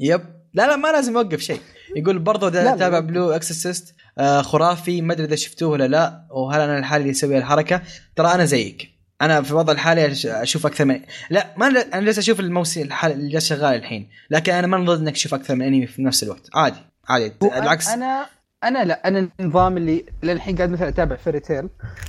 يب. 0.00 0.20
لا 0.54 0.66
لا 0.66 0.76
ما 0.76 0.92
لازم 0.92 1.12
يوقف 1.12 1.40
شيء. 1.40 1.60
يقول 1.96 2.24
لا، 2.64 2.74
أتابع. 2.74 3.00
بلو 3.00 3.30
اكسسست 3.30 3.94
آه 4.18 4.42
خرافي. 4.42 5.02
ما 5.02 5.12
أدري 5.12 5.26
إذا 5.26 5.36
شفتوه 5.36 5.68
ولا 5.68 5.88
لا. 5.88 6.26
وهل 6.30 6.60
أنا 6.60 6.78
الحالي 6.78 7.00
اللي 7.00 7.10
يسوي 7.10 7.38
الحركة؟ 7.38 7.82
ترى 8.16 8.34
أنا 8.34 8.44
زيك. 8.44 8.88
أنا 9.22 9.42
في 9.42 9.50
الوضع 9.50 9.72
الحالي 9.72 10.12
أشوف 10.26 10.66
أكثر 10.66 10.84
من 10.84 11.00
لا 11.30 11.54
ما 11.56 11.66
أنا 11.66 12.00
جالس 12.00 12.18
أشوف 12.18 12.40
الموسم 12.40 12.82
الحالي 12.82 13.14
اللي 13.14 13.32
جالس 13.32 13.46
شغال 13.46 13.74
الحين. 13.74 14.08
لكن 14.30 14.52
أنا 14.52 14.66
ما 14.66 14.84
ضد 14.84 15.00
إنك 15.00 15.12
تشوف 15.12 15.34
أكثر 15.34 15.54
من 15.54 15.62
أنمي 15.62 15.86
في 15.86 16.02
نفس 16.02 16.22
الوقت. 16.22 16.48
عادي 16.54 16.78
عادي. 17.08 17.32
بالعكس 17.40 17.88
أنا 17.88 18.26
أنا 18.64 18.84
لا 18.84 19.08
أنا 19.08 19.28
النظام 19.40 19.76
اللي 19.76 20.04
للحين 20.22 20.56
قاعد 20.56 20.70
مثلا 20.70 20.88
أتابع 20.88 21.16
Fairy 21.16 21.40
Tail 21.40 21.68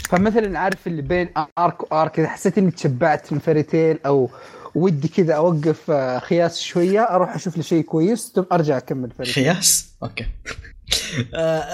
فمثلا 0.10 0.60
عارف 0.60 0.88
اللي 0.88 1.02
بين 1.02 1.30
arc 1.58 1.92
و 1.92 1.99
arc 1.99 2.20
إذا 2.20 2.28
حسيت 2.28 2.58
إني 2.58 2.72
تشبعت 2.72 3.34
من 3.34 3.40
Fairy 3.40 3.64
Tail 3.64 4.00
أو 4.06 4.30
ودي 4.76 5.08
كذا 5.08 5.34
أوقف 5.34 5.92
آه، 5.92 6.20
hiatus 6.20 6.62
شوية 6.62 7.02
أروح 7.02 7.36
أشوف 7.36 7.58
لي 7.58 7.64
شيء 7.64 7.84
كويس 7.84 8.32
ثم 8.36 8.44
أرجع 8.52 8.78
أكمل 8.78 9.12
Fairy 9.12 9.32
hiatus؟ 9.32 9.94
okay. 10.04 10.26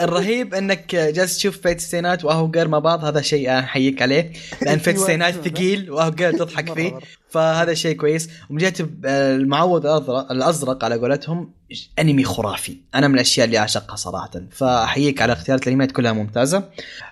الرهيب 0.04 0.54
إنك 0.54 0.96
جالس 0.96 1.38
تشوف 1.38 1.58
Fate/stay 1.58 1.80
night 1.80 2.26
و 2.26 2.52
Aho 2.52 2.58
Girl 2.58 2.68
مع 2.68 2.80
بعض 2.80 3.06
هذا 3.06 3.22
شيء 3.22 3.50
أنا 3.50 3.60
أحييك 3.60 4.02
عليه. 4.02 4.32
لأن 4.62 4.80
Fate/stay 4.80 4.98
night 5.06 5.34
ثقيل 5.34 5.92
و 5.92 6.12
Aho 6.12 6.20
Girl 6.20 6.32
تضحك 6.32 6.74
فيه. 6.74 7.00
فهذا 7.30 7.74
شيء 7.74 7.96
كويس. 7.96 8.30
آه، 9.06 9.36
المعوذ 9.36 9.86
الأزرق 10.32 10.84
على 10.84 10.96
قولتهم 10.96 11.54
أنمي 12.00 12.24
خرافي. 12.24 12.78
أنا 12.96 13.08
من 13.08 13.16
الأشياء 13.16 13.46
اللي 13.46 13.58
أعشقها 13.58 13.96
صراحة. 13.96 14.32
فأحييك 14.52 15.22
على 15.22 15.34
اختيارات 15.34 15.68
الأنميات 15.68 15.92
كلها 15.92 16.14
ممتازة. 16.14 16.64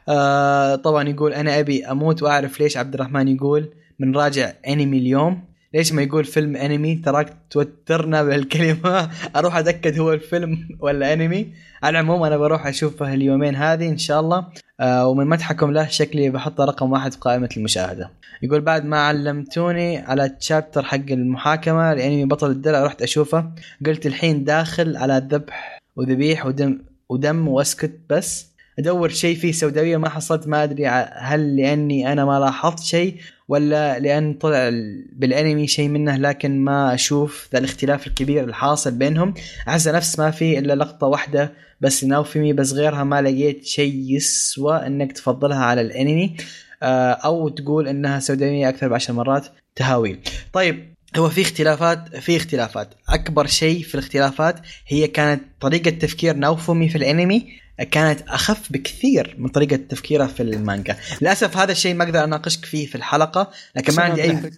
آه 0.09 0.75
طبعا 0.75 1.09
يقول 1.09 1.33
أنا 1.33 1.59
أبي 1.59 1.85
أموت 1.85 2.23
وأعرف 2.23 2.59
ليش 2.59 2.77
عبد 2.77 2.93
الرحمن 2.93 3.27
يقول 3.27 3.69
من 3.99 4.15
راجع 4.15 4.53
أنمي 4.67 4.97
اليوم. 4.97 5.52
ليش 5.73 5.93
ما 5.93 6.01
يقول 6.01 6.25
فيلم 6.25 6.55
أنمي؟ 6.55 6.95
تراك 6.95 7.33
توترنا 7.49 8.23
بهالكلمه 8.23 9.09
أروح 9.35 9.55
أتأكد 9.55 9.99
هو 9.99 10.13
الفيلم 10.13 10.67
ولا 10.79 11.13
أنمي. 11.13 11.53
على 11.83 11.99
العموم 11.99 12.23
أنا 12.23 12.37
بروح 12.37 12.67
أشوفه 12.67 13.13
اليومين 13.13 13.55
هذه 13.55 13.89
إن 13.89 13.97
شاء 13.97 14.19
الله. 14.19 14.47
آه 14.79 15.07
ومن 15.07 15.27
مدحكم 15.27 15.71
له 15.71 15.87
شكلي 15.87 16.29
بحطه 16.29 16.65
رقم 16.65 16.91
واحد 16.91 17.13
في 17.13 17.19
قائمة 17.19 17.49
المشاهدة. 17.57 18.11
يقول 18.43 18.61
بعد 18.61 18.85
ما 18.85 18.97
علمتوني 18.97 19.97
على 19.97 20.25
التشابتر 20.25 20.83
حق 20.83 21.11
المحاكمة 21.11 21.93
لأنمي 21.93 22.25
بطل 22.25 22.51
الدرع 22.51 22.83
رحت 22.83 23.01
أشوفه. 23.01 23.51
قلت 23.85 24.05
الحين 24.05 24.43
داخل 24.43 24.97
على 24.97 25.27
ذبح 25.31 25.79
وذبيح 25.95 26.45
ودم 26.45 26.79
ودم 27.09 27.47
واسكت 27.47 27.99
بس. 28.09 28.53
أدور 28.79 29.09
شيء 29.09 29.35
فيه 29.35 29.51
سوداوية 29.51 29.97
ما 29.97 30.09
حصلت 30.09 30.47
ما 30.47 30.63
أدري 30.63 30.87
هل 31.15 31.55
لأني 31.55 32.11
أنا 32.11 32.25
ما 32.25 32.39
لاحظت 32.39 32.79
شيء 32.79 33.17
ولا 33.47 33.99
لأن 33.99 34.33
طلع 34.33 34.67
ال- 34.67 35.05
بالأنمي 35.15 35.67
شيء 35.67 35.89
منه 35.89 36.17
لكن 36.17 36.59
ما 36.63 36.93
أشوف 36.93 37.49
ذا 37.53 37.59
الاختلاف 37.59 38.07
الكبير 38.07 38.43
الحاصل 38.43 38.91
بينهم. 38.91 39.33
أحس 39.67 39.87
نفس 39.87 40.19
ما 40.19 40.31
في 40.31 40.59
إلا 40.59 40.75
لقطة 40.75 41.07
واحدة 41.07 41.53
بس 41.81 42.03
ناوفيمي 42.03 42.53
بس 42.53 42.73
غيرها 42.73 43.03
ما 43.03 43.21
لقيت 43.21 43.65
شيء 43.65 43.93
يسوى 44.15 44.87
إنك 44.87 45.11
تفضلها 45.11 45.65
على 45.65 45.81
الأنمي. 45.81 46.35
آه، 46.83 47.11
أو 47.11 47.49
تقول 47.49 47.87
إنها 47.87 48.19
سوداوية 48.19 48.69
أكثر 48.69 48.87
بعشر 48.87 49.13
مرات 49.13 49.47
تهاويل 49.75 50.19
طيب 50.53 50.93
هو 51.17 51.29
في 51.29 51.41
اختلافات 51.41 52.15
في 52.17 52.37
اختلافات. 52.37 52.89
أكبر 53.09 53.47
شيء 53.47 53.83
في 53.83 53.95
الاختلافات 53.95 54.55
هي 54.87 55.07
كانت 55.07 55.41
طريقة 55.61 55.89
تفكير 55.91 56.35
ناوفومي 56.35 56.89
في 56.89 56.97
الأنمي 56.97 57.47
كانت 57.91 58.21
أخف 58.21 58.71
بكثير 58.71 59.35
من 59.37 59.47
طريقة 59.49 59.75
تفكيرها 59.75 60.27
في 60.27 60.43
المانجا 60.43 60.95
للأسف 61.21 61.57
هذا 61.57 61.71
الشيء 61.71 61.93
ما 61.95 62.03
أقدر 62.03 62.23
أناقشك 62.23 62.65
فيه 62.65 62.85
في 62.87 62.95
الحلقة 62.95 63.51
لكن 63.75 63.95
ما 63.95 64.01
عشان 64.01 64.11
عندي 64.11 64.23
أي. 64.23 64.51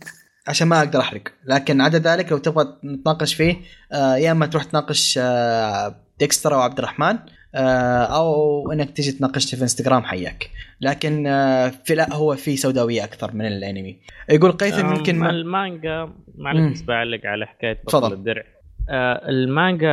عشان 0.48 0.68
ما 0.68 0.80
أقدر 0.80 1.00
احرق 1.00 1.22
لكن 1.46 1.82
عدا 1.82 1.98
ذلك 2.00 2.32
لو 2.32 2.38
تبغى 2.38 2.66
نتناقش 2.84 3.34
فيه 3.34 3.56
آه 3.94 4.16
يا 4.16 4.32
إما 4.32 4.46
تروح 4.46 4.64
تناقش 4.64 5.20
آه 5.22 5.96
ديكستر 6.20 6.54
أو 6.56 6.60
عبد 6.60 6.78
الرحمن 6.80 7.18
آه 7.56 8.04
أو 8.04 8.72
إنك 8.72 8.90
تجي 8.90 9.12
تناقشني 9.12 9.58
في 9.58 9.64
إنستغرام 9.64 10.04
حياك 10.04 10.50
لكن 10.82 11.28
آه 11.28 11.68
في 11.86 11.96
لا 11.96 12.14
هو 12.14 12.36
في 12.36 12.58
سوداوية 12.58 13.04
أكثر 13.04 13.34
من 13.36 13.46
الأنمي 13.48 14.00
يقول 14.30 14.52
قيثم 14.52 14.86
أم، 14.86 14.96
يمكن 14.96 15.20
ما 15.20 15.30
المانجا. 15.30 16.14
معلش 16.38 16.72
بس 16.74 16.82
بعلق 16.82 17.26
على 17.26 17.46
حكاية. 17.46 17.82
بطل 17.88 18.14
الدرع 18.14 18.44
آه 18.90 19.30
المانجا 19.30 19.90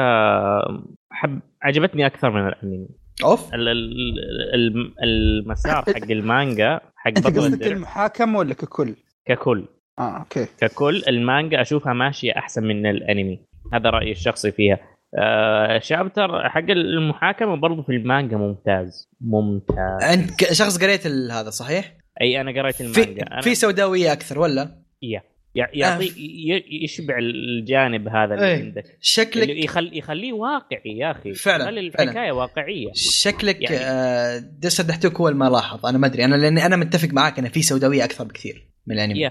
حب 1.11 1.41
عجبتني 1.63 2.07
أكثر 2.07 2.31
من 2.31 2.49
الأنمي 2.49 2.89
أوف. 3.25 3.55
ال- 3.55 3.69
ال- 3.69 4.55
ال- 4.55 4.93
المسار 5.03 5.85
حق 5.95 6.11
المانجا 6.11 6.81
حق 6.97 7.09
أنت 7.09 7.27
قصدك 7.27 7.53
الدرع 7.55 7.73
المحاكم 7.73 8.35
ولا 8.35 8.55
ككل؟ 8.55 8.95
ككل. 9.27 9.65
آه 9.99 10.19
okay. 10.19 10.47
ككل. 10.59 11.03
المانجا 11.09 11.61
أشوفها 11.61 11.93
ماشية 11.93 12.33
أحسن 12.37 12.65
من 12.65 12.87
الأنمي. 12.87 13.41
هذا 13.73 13.91
رأيي 13.91 14.11
الشخصي 14.13 14.53
فيها. 14.53 14.79
آه 15.19 15.79
chapter 15.79 16.49
حق 16.49 16.71
المحاكمة 16.71 17.55
برضو 17.57 17.83
في 17.83 17.93
المانجا 17.93 18.37
ممتاز. 18.37 19.09
ممتاز. 19.21 20.03
أنت 20.03 20.53
شخص 20.53 20.83
قريت 20.83 21.07
هذا 21.07 21.51
صحيح؟ 21.51 21.97
أي 22.21 22.41
أنا 22.41 22.61
قريت 22.63 22.75
في 22.75 22.81
المانجا. 23.03 23.23
أنا 23.33 23.41
في 23.41 23.55
سوداوية 23.55 24.13
أكثر 24.13 24.39
ولا؟ 24.39 24.83
يع- 25.03 25.23
يعطي 25.55 26.05
ي- 26.07 26.85
يشبع 26.85 27.19
الجانب 27.19 28.09
هذا 28.09 28.35
اللي 28.35 28.47
إيه. 28.47 28.63
عندك. 28.65 28.85
شكلك 29.01 29.51
اللي 29.51 29.65
يخل 29.65 29.91
يخليه 29.99 30.33
واقعي 30.33 30.99
يا 30.99 31.11
أخي. 31.11 31.35
فعلاً، 31.35 31.65
خلي 31.67 31.91
فعلاً. 31.91 32.11
الحكاية 32.11 32.33
واقعية. 32.33 32.91
شكلك 32.95 33.63
يعني- 33.63 33.77
آه 33.77 34.39
دحتوك 34.83 35.15
هو 35.21 35.29
اللي 35.29 35.39
ما 35.39 35.45
لاحظ 35.51 35.87
أنا 35.87 35.99
ما 35.99 36.07
أدري. 36.07 36.25
أنا 36.25 36.35
لأني 36.37 36.67
أنا 36.67 36.77
متفق 36.77 37.09
معاك 37.13 37.39
إن 37.39 37.49
في 37.49 37.63
سوداوية 37.63 38.05
أكثر 38.05 38.25
بكثير 38.25 38.69
من 38.87 38.95
الأنمي. 38.95 39.31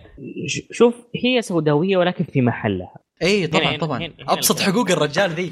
شوف 0.72 0.96
هي 1.24 1.42
سوداوية 1.42 1.98
ولكن 1.98 2.24
في 2.24 2.42
محلها. 2.42 2.96
اي 3.24 3.48
طبعا 3.48 3.64
هنا- 3.72 3.78
طبعا. 3.78 3.98
هنا- 4.00 4.06
هنا. 4.20 4.34
أبسط. 4.34 4.60
حقوق 4.60 4.92
الرجال 4.92 5.30
ذي. 5.30 5.52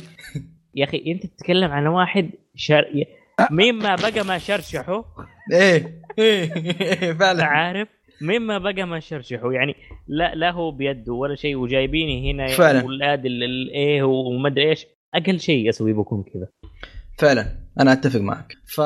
يا 0.75 0.85
أخي 0.85 1.03
أنت 1.07 1.25
تتكلم 1.25 1.71
عن 1.71 1.87
واحد 1.87 2.29
شر... 2.55 2.83
ي- 2.95 3.05
مما 3.51 3.95
بقى 3.95 4.25
ما 4.25 4.37
شرشحه. 4.37 5.03
إيه 5.53 6.01
إيه 6.19 7.13
فعلا. 7.13 7.43
عارف 7.43 7.87
مما 8.21 8.57
بقى 8.57 8.83
ما 8.83 8.99
شرشحه. 8.99 9.51
يعني 9.51 9.75
لا 10.07 10.35
لا 10.35 10.51
هو 10.51 10.71
بيده 10.71 11.13
ولا 11.13 11.35
شيء 11.35 11.55
وجايبيني 11.55 12.31
هنا 12.31 12.47
فعلا. 12.47 12.85
ولاد 12.85 13.25
ال- 13.25 13.43
الايه 13.43 14.03
وما 14.03 14.49
ادري 14.49 14.69
إيش. 14.69 14.85
أقل 15.15 15.39
شيء 15.39 15.69
أسوي 15.69 15.93
بكون 15.93 16.23
كذا. 16.33 16.47
فعلا. 17.17 17.55
أنا 17.79 17.93
أتفق 17.93 18.19
معك. 18.19 18.57
ف 18.65 18.81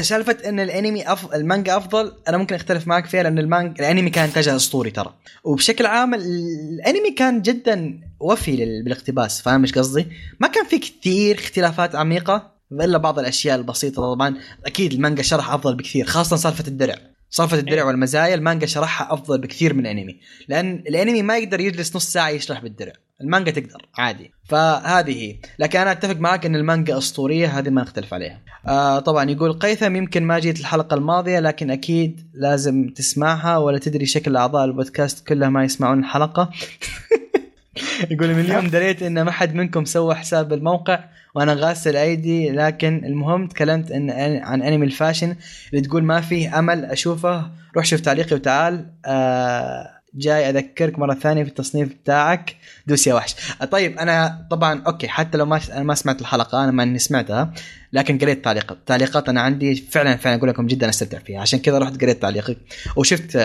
سالفة 0.00 0.48
إن 0.48 0.60
الأنمي 0.60 1.12
أف... 1.12 1.34
المانجا 1.34 1.76
أفضل 1.76 2.12
أنا 2.28 2.36
ممكن 2.36 2.54
أختلف 2.54 2.88
معك 2.88 3.06
فيها 3.06 3.22
لأن 3.22 3.38
المانجا 3.38 3.84
الأنمي 3.84 4.10
كان 4.10 4.24
انتاجها 4.24 4.56
أسطوري 4.56 4.90
ترى. 4.90 5.14
وبشكل 5.44 5.86
عام 5.86 6.14
الأنمي 6.14 7.10
كان 7.10 7.42
جدا 7.42 8.00
وفي 8.20 8.56
لل... 8.56 8.84
بالاقتباس. 8.84 9.42
فاهم 9.42 9.62
إيش 9.62 9.72
قصدي؟ 9.72 10.06
ما 10.40 10.48
كان 10.48 10.64
في 10.64 10.78
كثير 10.78 11.34
اختلافات 11.34 11.94
عميقة 11.94 12.52
إلا 12.72 12.98
بعض 12.98 13.18
الأشياء 13.18 13.58
البسيطة 13.58 14.14
طبعا. 14.14 14.36
أكيد 14.66 14.92
المانجا 14.92 15.22
شرح 15.22 15.52
أفضل 15.52 15.76
بكثير 15.76 16.04
خاصة 16.04 16.36
سالفة 16.36 16.64
الدرع. 16.68 16.94
سالفه 17.36 17.58
الدرع 17.58 17.82
إيه. 17.82 17.82
والمزايا 17.82 18.34
المانجا 18.34 18.66
شرحها 18.66 19.14
أفضل 19.14 19.38
بكثير 19.38 19.74
من 19.74 19.86
الأنمي. 19.86 20.20
لأن 20.48 20.84
الأنمي 20.88 21.22
ما 21.22 21.38
يقدر 21.38 21.60
يجلس 21.60 21.96
نص 21.96 22.06
ساعة 22.06 22.28
يشرح 22.28 22.62
بالدرع. 22.62 22.92
المانجا 23.20 23.50
تقدر 23.50 23.86
عادي. 23.98 24.32
فهذه 24.48 25.12
هي. 25.22 25.36
لكن 25.58 25.78
أنا 25.78 25.92
أتفق 25.92 26.16
معك 26.16 26.46
إن 26.46 26.56
المانجا 26.56 26.98
أسطورية 26.98 27.58
هذه 27.58 27.70
ما 27.70 27.82
نختلف 27.82 28.14
عليها. 28.14 28.42
آه 28.66 28.98
طبعا 28.98 29.30
يقول 29.30 29.52
قيثم 29.52 29.96
يمكن 29.96 30.22
ما 30.22 30.38
جيت 30.38 30.60
الحلقة 30.60 30.94
الماضية 30.94 31.40
لكن 31.40 31.70
أكيد 31.70 32.30
لازم 32.34 32.88
تسمعها 32.88 33.58
ولا 33.58 33.78
تدري 33.78 34.06
شكل 34.06 34.36
أعضاء 34.36 34.64
البودكاست 34.64 35.26
كلها 35.26 35.48
ما 35.48 35.64
يسمعون 35.64 35.98
الحلقة. 35.98 36.50
يقول 38.10 38.34
من 38.34 38.40
اليوم 38.40 38.66
دريت 38.66 39.02
إن 39.02 39.22
ما 39.22 39.30
حد 39.30 39.54
منكم 39.54 39.84
سوى 39.84 40.14
حساب 40.14 40.52
الموقع 40.52 41.04
وأنا 41.34 41.54
غاسل 41.54 41.96
أيدي 41.96 42.50
لكن 42.50 43.04
المهم 43.04 43.46
تكلمت 43.46 43.90
إن 43.90 44.10
عن 44.42 44.62
انمي 44.62 44.86
الفاشن 44.86 45.36
اللي 45.72 45.86
تقول 45.86 46.02
ما 46.04 46.20
فيه 46.20 46.58
أمل 46.58 46.84
أشوفه. 46.84 47.50
روح 47.76 47.84
شوف 47.84 48.00
تعليقي 48.00 48.36
وتعال. 48.36 48.86
آه 49.06 49.96
جاي 50.14 50.50
أذكرك 50.50 50.98
مرة 50.98 51.14
ثانية 51.14 51.42
في 51.42 51.48
التصنيف 51.48 51.88
بتاعك. 51.88 52.56
دوس 52.86 53.06
يا 53.06 53.14
وحش. 53.14 53.34
طيب 53.70 53.98
أنا 53.98 54.46
طبعا 54.50 54.82
okay 54.86 55.08
حتى 55.08 55.38
لو 55.38 55.46
ما 55.46 55.60
أنا 55.72 55.82
ما 55.82 55.94
سمعت 55.94 56.20
الحلقة 56.20 56.64
أنا 56.64 56.72
ما 56.72 56.82
إني 56.82 56.98
سمعتها 56.98 57.52
لكن 57.92 58.18
قريت 58.18 58.44
تعليقات 58.44 58.78
تعليقات 58.86 59.28
أنا 59.28 59.40
عندي 59.40 59.74
فعلا 59.74 60.16
فعلا 60.16 60.36
أقول 60.36 60.48
لكم 60.48 60.66
جدا 60.66 60.88
أستمتع 60.88 61.18
فيها. 61.18 61.40
عشان 61.40 61.58
كذا 61.58 61.78
رحت 61.78 62.00
قريت 62.02 62.22
تعليقك 62.22 62.58
وشفت 62.96 63.36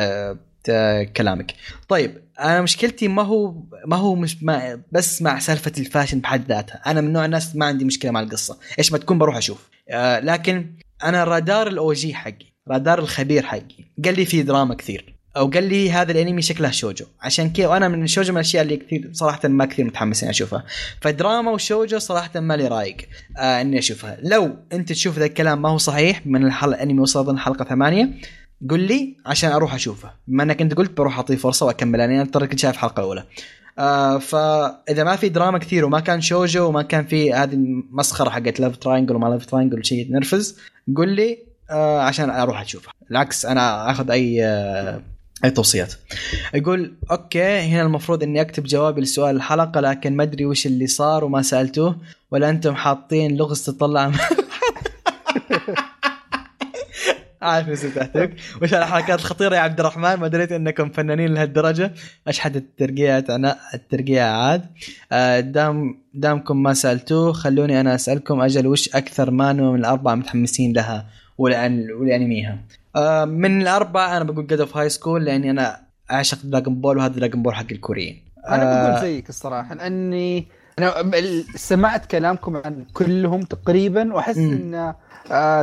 آه، 0.69 1.03
كلامك. 1.03 1.53
طيب 1.89 2.21
أنا 2.41 2.61
مشكلتي 2.61 3.07
ما 3.07 3.22
هو 3.22 3.63
ما 3.85 3.95
هو 3.95 4.15
مش 4.15 4.43
ما 4.43 4.81
بس 4.91 5.22
مع 5.22 5.39
سالفة 5.39 5.72
ال 5.77 5.83
fashion 5.83 6.19
بحد 6.19 6.47
ذاتها. 6.47 6.81
أنا 6.88 7.01
من 7.01 7.13
نوع 7.13 7.26
الناس 7.26 7.55
ما 7.55 7.65
عندي 7.65 7.85
مشكلة 7.85 8.11
مع 8.11 8.19
القصة. 8.19 8.57
إيش 8.80 8.91
ما 8.91 8.97
تكون 8.97 9.18
بروح 9.18 9.38
أشوف. 9.38 9.69
آه 9.89 10.19
لكن 10.19 10.73
أنا 11.03 11.23
رادار 11.23 11.68
ال 11.67 11.93
OG 11.93 12.13
حقي 12.13 12.45
رادار 12.68 12.99
الخبير 12.99 13.45
حقي. 13.45 13.85
قال 14.05 14.15
لي 14.15 14.26
في 14.26 14.41
دراما 14.41 14.76
كثير. 14.76 15.15
أو 15.38 15.49
قال 15.49 15.63
لي 15.63 15.91
هذا 15.91 16.11
الأنمي 16.11 16.41
شكله 16.41 16.72
شوجو. 16.72 17.05
عشان 17.22 17.53
كذا 17.53 17.68
وأنا 17.68 17.88
من 17.88 18.03
الشوجو 18.03 18.31
من 18.31 18.38
الأشياء 18.38 18.63
اللي 18.63 18.77
كثير 18.77 19.09
صراحة 19.13 19.49
ما 19.49 19.65
كثير 19.65 19.85
متحمس 19.85 20.23
اني 20.23 20.30
أشوفها. 20.30 20.63
فدراما 21.01 21.51
وشوجو 21.51 21.99
صراحة 21.99 22.39
ما 22.39 22.53
لي 22.53 22.68
رايق 22.68 22.97
آه 23.38 23.61
إني 23.61 23.80
أشوفها. 23.80 24.18
لو 24.23 24.55
أنت 24.73 24.89
تشوف 24.89 25.19
ذا 25.19 25.26
الكلام 25.26 25.61
ما 25.61 25.69
هو 25.69 25.77
صحيح 25.77 26.22
من 26.26 26.45
الحلقة 26.45 26.76
الأنمي 26.76 26.99
وصل 26.99 27.19
اظن 27.19 27.39
حلقة 27.39 27.65
ثمانية 27.65 28.09
قل 28.69 28.79
لي 28.79 29.17
عشان 29.25 29.51
أروح 29.51 29.73
أشوفه. 29.73 30.11
بما 30.27 30.43
إنك 30.43 30.61
أنت 30.61 30.73
قلت 30.73 30.97
بروح 30.97 31.15
أعطيه 31.15 31.35
فرصة 31.35 31.65
وأكمل 31.65 32.01
أنا 32.01 32.25
ترى 32.25 32.47
كنت 32.47 32.59
شايف 32.59 32.73
الحلقة 32.75 32.99
الأولى. 32.99 33.23
آه 33.79 34.17
فإذا 34.17 35.03
ما 35.03 35.15
في 35.15 35.29
دراما 35.29 35.57
كثير 35.57 35.85
وما 35.85 35.99
كان 35.99 36.21
شوجو 36.21 36.67
وما 36.67 36.81
كان 36.81 37.05
في 37.05 37.33
هذه 37.33 37.53
المسخرة 37.53 38.29
حقت 38.29 38.59
love 38.59 38.77
triangle 38.77 39.15
وما 39.15 39.27
love 39.27 39.45
triangle 39.45 39.85
شيء 39.85 40.11
نرفز 40.11 40.57
قل 40.95 41.09
لي 41.09 41.38
آه 41.69 42.01
عشان 42.01 42.29
أروح 42.29 42.61
أشوفه. 42.61 42.91
العكس 43.11 43.45
أنا 43.45 43.91
آخذ 43.91 44.11
أي 44.11 44.45
آه 44.45 45.01
أي 45.45 45.51
توصيات. 45.51 45.93
يقول 46.53 46.93
okay 47.11 47.59
هنا 47.59 47.81
المفروض 47.81 48.23
إني 48.23 48.41
أكتب 48.41 48.63
جوابي 48.63 49.01
لسؤال 49.01 49.35
الحلقة 49.35 49.81
لكن 49.81 50.15
ما 50.15 50.23
أدري 50.23 50.45
وش 50.45 50.65
اللي 50.65 50.88
صار 50.88 51.23
وما 51.23 51.41
سألتوه 51.41 51.95
ولا 52.31 52.49
أنتم 52.49 52.75
حاطين 52.75 53.38
لغز 53.38 53.63
تطلع 53.65 54.11
عارف 57.41 57.69
إيش 57.69 57.81
تحتك 57.81 58.34
وش 58.61 58.73
الحركات 58.73 59.19
الخطيرة 59.19 59.55
يا 59.55 59.59
عبد 59.59 59.80
الرحمن 59.80 60.13
ما 60.13 60.27
دريت 60.27 60.51
إنكم 60.51 60.89
فنانين 60.89 61.34
لهالدرجة. 61.34 61.93
اشحد 62.27 62.55
الترقيع 62.55 63.23
عناء 63.30 63.57
الترقيع 63.73 64.26
عاد. 64.26 64.65
آه، 65.11 65.39
دام 65.39 66.01
دامكم 66.13 66.63
ما 66.63 66.73
سألتوه 66.73 67.34
خلوني 67.34 67.81
أنا 67.81 67.95
أسألكم 67.95 68.41
أجل 68.41 68.68
وش 68.68 68.95
أكثر 68.95 69.31
manhwa 69.31 69.71
من 69.73 69.80
الأربعة 69.80 70.15
متحمسين 70.15 70.73
لها 70.73 71.05
ولأن 71.38 71.91
ولأنميها. 71.91 72.57
آه، 72.95 73.26
من 73.26 73.61
الأربعة 73.61 74.18
أنا 74.18 74.23
بقول 74.23 74.47
God 74.47 74.59
of 74.59 74.77
High 74.77 74.89
School 74.89 75.25
لأني 75.26 75.51
أنا 75.51 75.80
أعشق 76.11 76.38
Dragon 76.43 76.81
Ball 76.81 76.97
وهذا 76.97 77.13
Dragon 77.13 77.43
Ball 77.43 77.55
حق 77.55 77.72
الكوريين. 77.72 78.23
أنا 78.47 78.63
آه، 78.63 78.89
بقول 78.89 79.01
زيك 79.01 79.30
الصراحة 79.30 79.76
لأني 79.76 80.47
أنا 80.80 81.02
ال- 81.02 81.43
سمعت 81.60 82.06
كلامكم 82.06 82.57
عن 82.65 82.85
كلهم 82.93 83.41
تقريبا 83.41 84.14
وأحس. 84.14 84.38
إن 84.38 84.93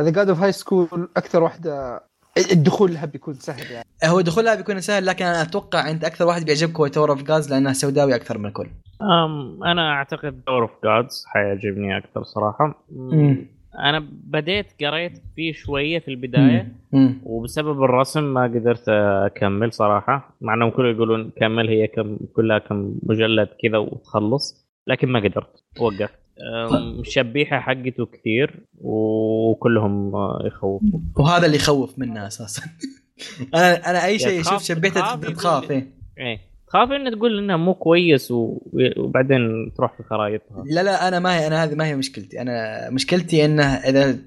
ذا 0.03 0.09
God 0.09 0.29
of 0.29 0.39
High 0.41 0.51
School 0.51 1.09
أكثر 1.17 1.43
واحدة 1.43 2.03
الدخول 2.51 2.93
لها 2.93 3.05
بيكون 3.05 3.33
سهل 3.33 3.71
يعني 3.71 3.85
هو 4.05 4.21
دخولها 4.21 4.55
بيكون 4.55 4.79
سهل 4.79 5.05
لكن 5.05 5.25
أنا 5.25 5.41
أتوقع 5.41 5.89
أنت 5.89 6.03
أكثر 6.03 6.25
واحد 6.25 6.45
بيعجبك 6.45 6.79
هو 6.79 6.87
Tower 6.87 7.09
of 7.11 7.23
God 7.23 7.53
لانها 7.53 7.73
سوداوي 7.73 8.15
أكثر 8.15 8.37
من 8.37 8.45
الكل 8.45 8.67
أم 9.01 9.63
أنا 9.63 9.91
أعتقد 9.93 10.41
Tower 10.47 10.61
of 10.61 10.71
God 10.83 11.23
حيعجبني 11.27 11.97
أكثر 11.97 12.23
صراحة 12.23 12.83
مم. 12.91 13.45
أنا 13.79 14.07
بديت 14.11 14.65
قريت 14.83 15.21
فيه 15.35 15.53
شوية 15.53 15.99
في 15.99 16.07
البداية 16.07 16.71
مم. 16.93 17.21
وبسبب 17.23 17.83
الرسم 17.83 18.23
ما 18.33 18.43
قدرت 18.43 18.89
أكمل 18.89 19.73
صراحة 19.73 20.35
مع 20.41 20.53
إنهم 20.53 20.69
كلهم 20.69 20.95
يقولون 20.95 21.31
كمل 21.39 21.69
هي 21.69 21.87
كم 21.87 22.17
كلها 22.35 22.57
كم 22.59 22.95
مجلد 23.03 23.47
كذا 23.63 23.77
وتخلص 23.77 24.68
لكن 24.89 25.07
ما 25.07 25.19
قدرت 25.19 25.63
وقفت 25.79 26.19
أم، 26.71 26.99
الشبيحه 26.99 27.59
حقته 27.59 28.05
كثير 28.05 28.65
وكلهم 28.77 30.15
آه، 30.15 30.41
يخوفوا 30.45 30.99
وهذا 31.17 31.45
اللي 31.45 31.57
يخوف 31.57 31.99
منها 31.99 32.27
أساسا. 32.27 32.61
أنا 33.55 33.89
أنا 33.89 34.05
أي 34.05 34.19
شيء 34.19 34.41
أشوف 34.41 34.63
شبيته 34.63 35.15
تخاف 35.15 35.71
إيه. 35.71 35.87
إيه. 36.17 36.39
تخاف 36.67 36.91
إنه 36.91 37.11
تقول 37.11 37.37
إنه 37.37 37.57
مو 37.57 37.73
كويس. 37.73 38.31
وبعدين 38.31 39.71
تروح 39.77 39.97
في 39.97 40.03
خرائطها. 40.03 40.63
لا 40.65 40.83
لا 40.83 41.07
أنا 41.07 41.19
ما 41.19 41.39
هي 41.39 41.47
أنا 41.47 41.63
هذه 41.63 41.75
ما 41.75 41.85
هي 41.85 41.95
مشكلتي. 41.95 42.41
أنا 42.41 42.89
مشكلتي 42.89 43.45
إنه 43.45 43.63
إذا 43.63 44.17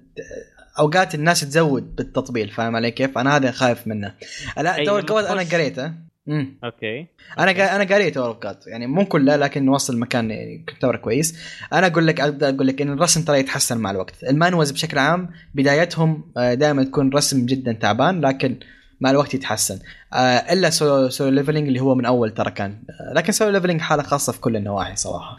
أوقات 0.78 1.14
الناس 1.14 1.40
تزود 1.40 1.96
بالتطبيل 1.96 2.48
فاهم 2.48 2.76
علي 2.76 2.90
كيف؟ 2.90 3.18
أنا 3.18 3.36
هذا 3.36 3.50
خايف 3.50 3.86
منه. 3.86 4.14
لا 4.56 4.76
أي 4.76 4.86
Tower 4.86 4.98
of 4.98 5.09
God 5.09 5.24
أنا 5.24 5.42
قريته. 5.42 5.92
امم 6.28 6.58
okay. 6.64 7.06
أنا 7.38 7.52
قا... 7.52 7.76
أنا 7.76 7.84
قاريت 7.84 8.16
Tower 8.16 8.41
of 8.41 8.51
God 8.51 8.66
يعني 8.66 8.86
مو 8.86 9.04
كلها 9.04 9.36
لكن 9.36 9.68
وصل 9.68 9.98
مكان 9.98 10.30
يعني 10.30 10.64
كويس. 11.02 11.38
أنا 11.72 11.86
أقول 11.86 12.06
لك 12.06 12.20
أقدر 12.20 12.48
أقول 12.48 12.66
لك 12.66 12.82
إن 12.82 12.92
الرسم 12.92 13.22
ترى 13.22 13.38
يتحسن 13.38 13.78
مع 13.78 13.90
الوقت. 13.90 14.24
ال 14.24 14.30
manhwas 14.30 14.70
بشكل 14.70 14.98
عام 14.98 15.30
بدايتهم 15.54 16.32
دائما 16.36 16.84
تكون 16.84 17.10
رسم 17.12 17.46
جدا 17.46 17.72
تعبان 17.72 18.20
لكن 18.20 18.58
مع 19.00 19.10
الوقت 19.10 19.34
يتحسن. 19.34 19.78
آه، 20.12 20.16
إلا 20.52 20.70
Solo 20.70 21.08
Solo 21.08 21.30
Leveling 21.30 21.66
اللي 21.66 21.80
هو 21.80 21.94
من 21.94 22.04
أول 22.04 22.34
ترى 22.34 22.50
كان. 22.50 22.70
آه، 22.70 23.14
لكن 23.14 23.32
Solo 23.32 23.50
Leveling 23.50 23.80
حالة 23.80 24.02
خاصة 24.02 24.32
في 24.32 24.40
كل 24.40 24.56
النواحي 24.56 24.96
صراحة. 24.96 25.36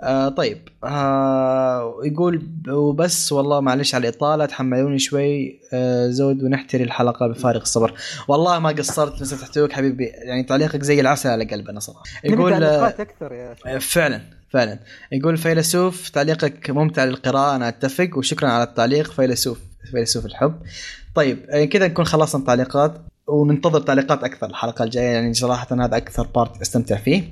آه 0.00 0.28
طيب 0.28 0.68
آه 0.84 1.94
يقول 2.04 2.46
وبس 2.68 3.32
والله 3.32 3.60
معلش 3.60 3.94
على 3.94 4.08
الإطالة 4.08 4.46
تحملوني 4.46 4.98
شوي 4.98 5.60
آه 5.72 6.08
زود 6.08 6.42
ونحتري 6.42 6.84
الحلقة 6.84 7.26
بفارغ 7.26 7.60
الصبر. 7.60 7.94
والله 8.28 8.58
ما 8.58 8.68
قصرت 8.68 9.20
بس 9.20 9.30
تحتويك 9.30 9.72
حبيبي 9.72 10.04
يعني 10.04 10.42
تعليقك 10.42 10.82
زي 10.82 11.00
العسل 11.00 11.28
على 11.28 11.44
قلبنا 11.44 11.80
صراحة. 11.80 12.02
يقول 12.24 12.50
تعليقات 12.50 13.00
أكثر 13.00 13.32
يا 13.32 13.56
آه 13.66 13.78
فعلا 13.78 14.20
فعلا. 14.50 14.78
يقول 15.12 15.36
فيلسوف 15.36 16.08
تعليقك 16.08 16.70
ممتع 16.70 17.04
للقراءة 17.04 17.56
أنا 17.56 17.68
أتفق 17.68 18.10
وشكرا 18.16 18.48
على 18.48 18.62
التعليق 18.64 19.12
فيلسوف 19.12 19.58
فيلسوف 19.90 20.26
الحب. 20.26 20.54
طيب 21.14 21.38
آه، 21.50 21.64
كذا 21.64 21.88
نكون 21.88 22.04
خلصنا 22.04 22.40
التعليقات 22.40 22.94
وننتظر 23.26 23.80
تعليقات 23.80 24.24
أكثر 24.24 24.46
الحلقة 24.46 24.84
الجاية 24.84 25.12
يعني 25.14 25.34
صراحة 25.34 25.66
هذا 25.72 25.96
أكثر 25.96 26.26
بارت 26.26 26.60
أستمتع 26.60 26.96
فيه. 26.96 27.22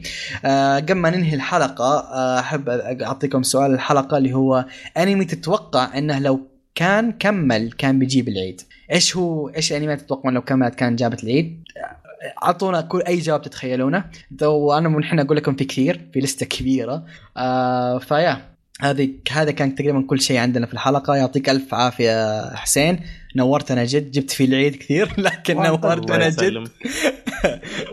آه 0.44 0.76
قبل 0.76 0.94
ما 0.94 1.10
ننهي 1.10 1.34
الحلقة 1.34 1.98
آه 1.98 2.40
أحب 2.40 2.68
أعطيكم 3.02 3.42
سؤال 3.42 3.74
الحلقة 3.74 4.16
اللي 4.16 4.32
هو 4.34 4.64
أنمي 4.96 5.24
تتوقع 5.24 5.98
إنه 5.98 6.18
لو 6.18 6.40
كان 6.74 7.12
كمل 7.12 7.72
كان 7.72 7.98
بيجيب 7.98 8.28
العيد. 8.28 8.60
إيش 8.92 9.16
هو 9.16 9.48
إيش 9.48 9.72
الأنمي 9.72 9.96
تتوقع 9.96 10.30
لو 10.30 10.42
كملت 10.42 10.74
كان 10.74 10.96
جابت 10.96 11.24
العيد؟ 11.24 11.62
أعطونا 12.42 12.80
كل 12.80 13.02
أي 13.02 13.18
جواب 13.18 13.42
تتخيلونه 13.42 14.04
وأنا 14.42 14.88
من 14.88 14.98
الحين 14.98 15.20
أقول 15.20 15.36
لكم 15.36 15.54
في 15.54 15.64
كثير 15.64 16.00
في 16.12 16.20
لستة 16.20 16.46
كبيرة 16.46 17.04
آه 17.36 17.98
فيا 17.98 18.51
هذه 18.82 19.10
هذا 19.32 19.50
كان 19.50 19.74
تقريبا 19.74 20.02
كل 20.06 20.20
شيء 20.20 20.36
عندنا 20.36 20.66
في 20.66 20.72
الحلقة. 20.72 21.16
يعطيك 21.16 21.48
ألف 21.48 21.74
عافية 21.74 22.54
حسين. 22.54 23.00
نورتنا 23.36 23.84
جد. 23.84 24.10
جبت 24.10 24.30
في 24.30 24.44
العيد 24.44 24.76
كثير 24.76 25.08
لكن 25.18 25.56
نورتنا 25.56 26.28
جد. 26.28 26.54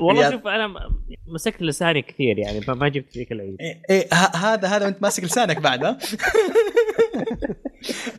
والله 0.01 0.31
شوف 0.31 0.47
أنا 0.47 0.73
مسكت 1.27 1.61
لساني 1.61 2.01
كثير 2.01 2.37
يعني 2.37 2.61
ما 2.67 2.89
جبت 2.89 3.13
فيك 3.13 3.31
العيد. 3.31 3.55
إيه, 3.59 3.81
إيه 3.89 4.07
هذا 4.35 4.67
هذا 4.67 4.85
وانت 4.85 5.01
ماسك 5.01 5.23
لسانك 5.23 5.57
بعد 5.57 5.79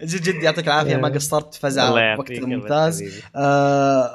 جد 0.03 0.23
جد 0.23 0.43
يعطيك 0.43 0.67
العافية. 0.67 0.97
ما 0.97 1.09
قصرت 1.09 1.55
فزع 1.55 1.91
وقت 1.91 2.33
ممتاز 2.33 3.05
آه 3.37 4.11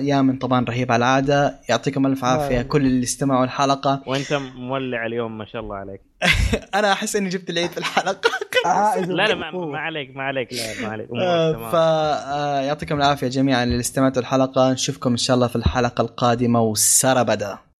يامن 0.00 0.38
طبعا 0.38 0.64
رهيب 0.64 0.92
على 0.92 0.98
العادة. 0.98 1.60
يعطيكم 1.68 2.06
ألف 2.06 2.24
عافية 2.24 2.58
آه. 2.58 2.62
كل 2.62 2.86
اللي 2.86 3.02
استمعوا 3.04 3.44
الحلقة. 3.44 4.02
وأنت 4.06 4.32
مولع 4.56 5.06
اليوم 5.06 5.38
ما 5.38 5.44
شاء 5.46 5.62
الله 5.62 5.76
عليك. 5.76 6.00
أنا 6.74 6.92
أحس 6.92 7.16
إني 7.16 7.28
جبت 7.28 7.50
العيد 7.50 7.70
في 7.70 7.78
الحلقة. 7.78 8.30
آه 8.66 9.00
لا 9.00 9.26
لا 9.28 9.34
ما, 9.34 9.78
عليك 9.78 10.16
ما 10.16 10.22
عليك 10.22 10.52
لا 10.52 10.82
ما 10.82 10.88
عليك. 10.88 11.08
آه 11.14 11.70
فيعطيكم 12.62 12.96
العافية 12.96 13.28
جميعا 13.28 13.64
اللي 13.64 13.80
استمعتوا 13.80 14.22
الحلقة. 14.22 14.72
نشوفكم 14.72 15.10
إن 15.10 15.16
شاء 15.16 15.34
الله 15.34 15.46
في 15.46 15.56
الحلقة 15.56 16.02
القادمة 16.02 16.60
والسربده 16.60 17.71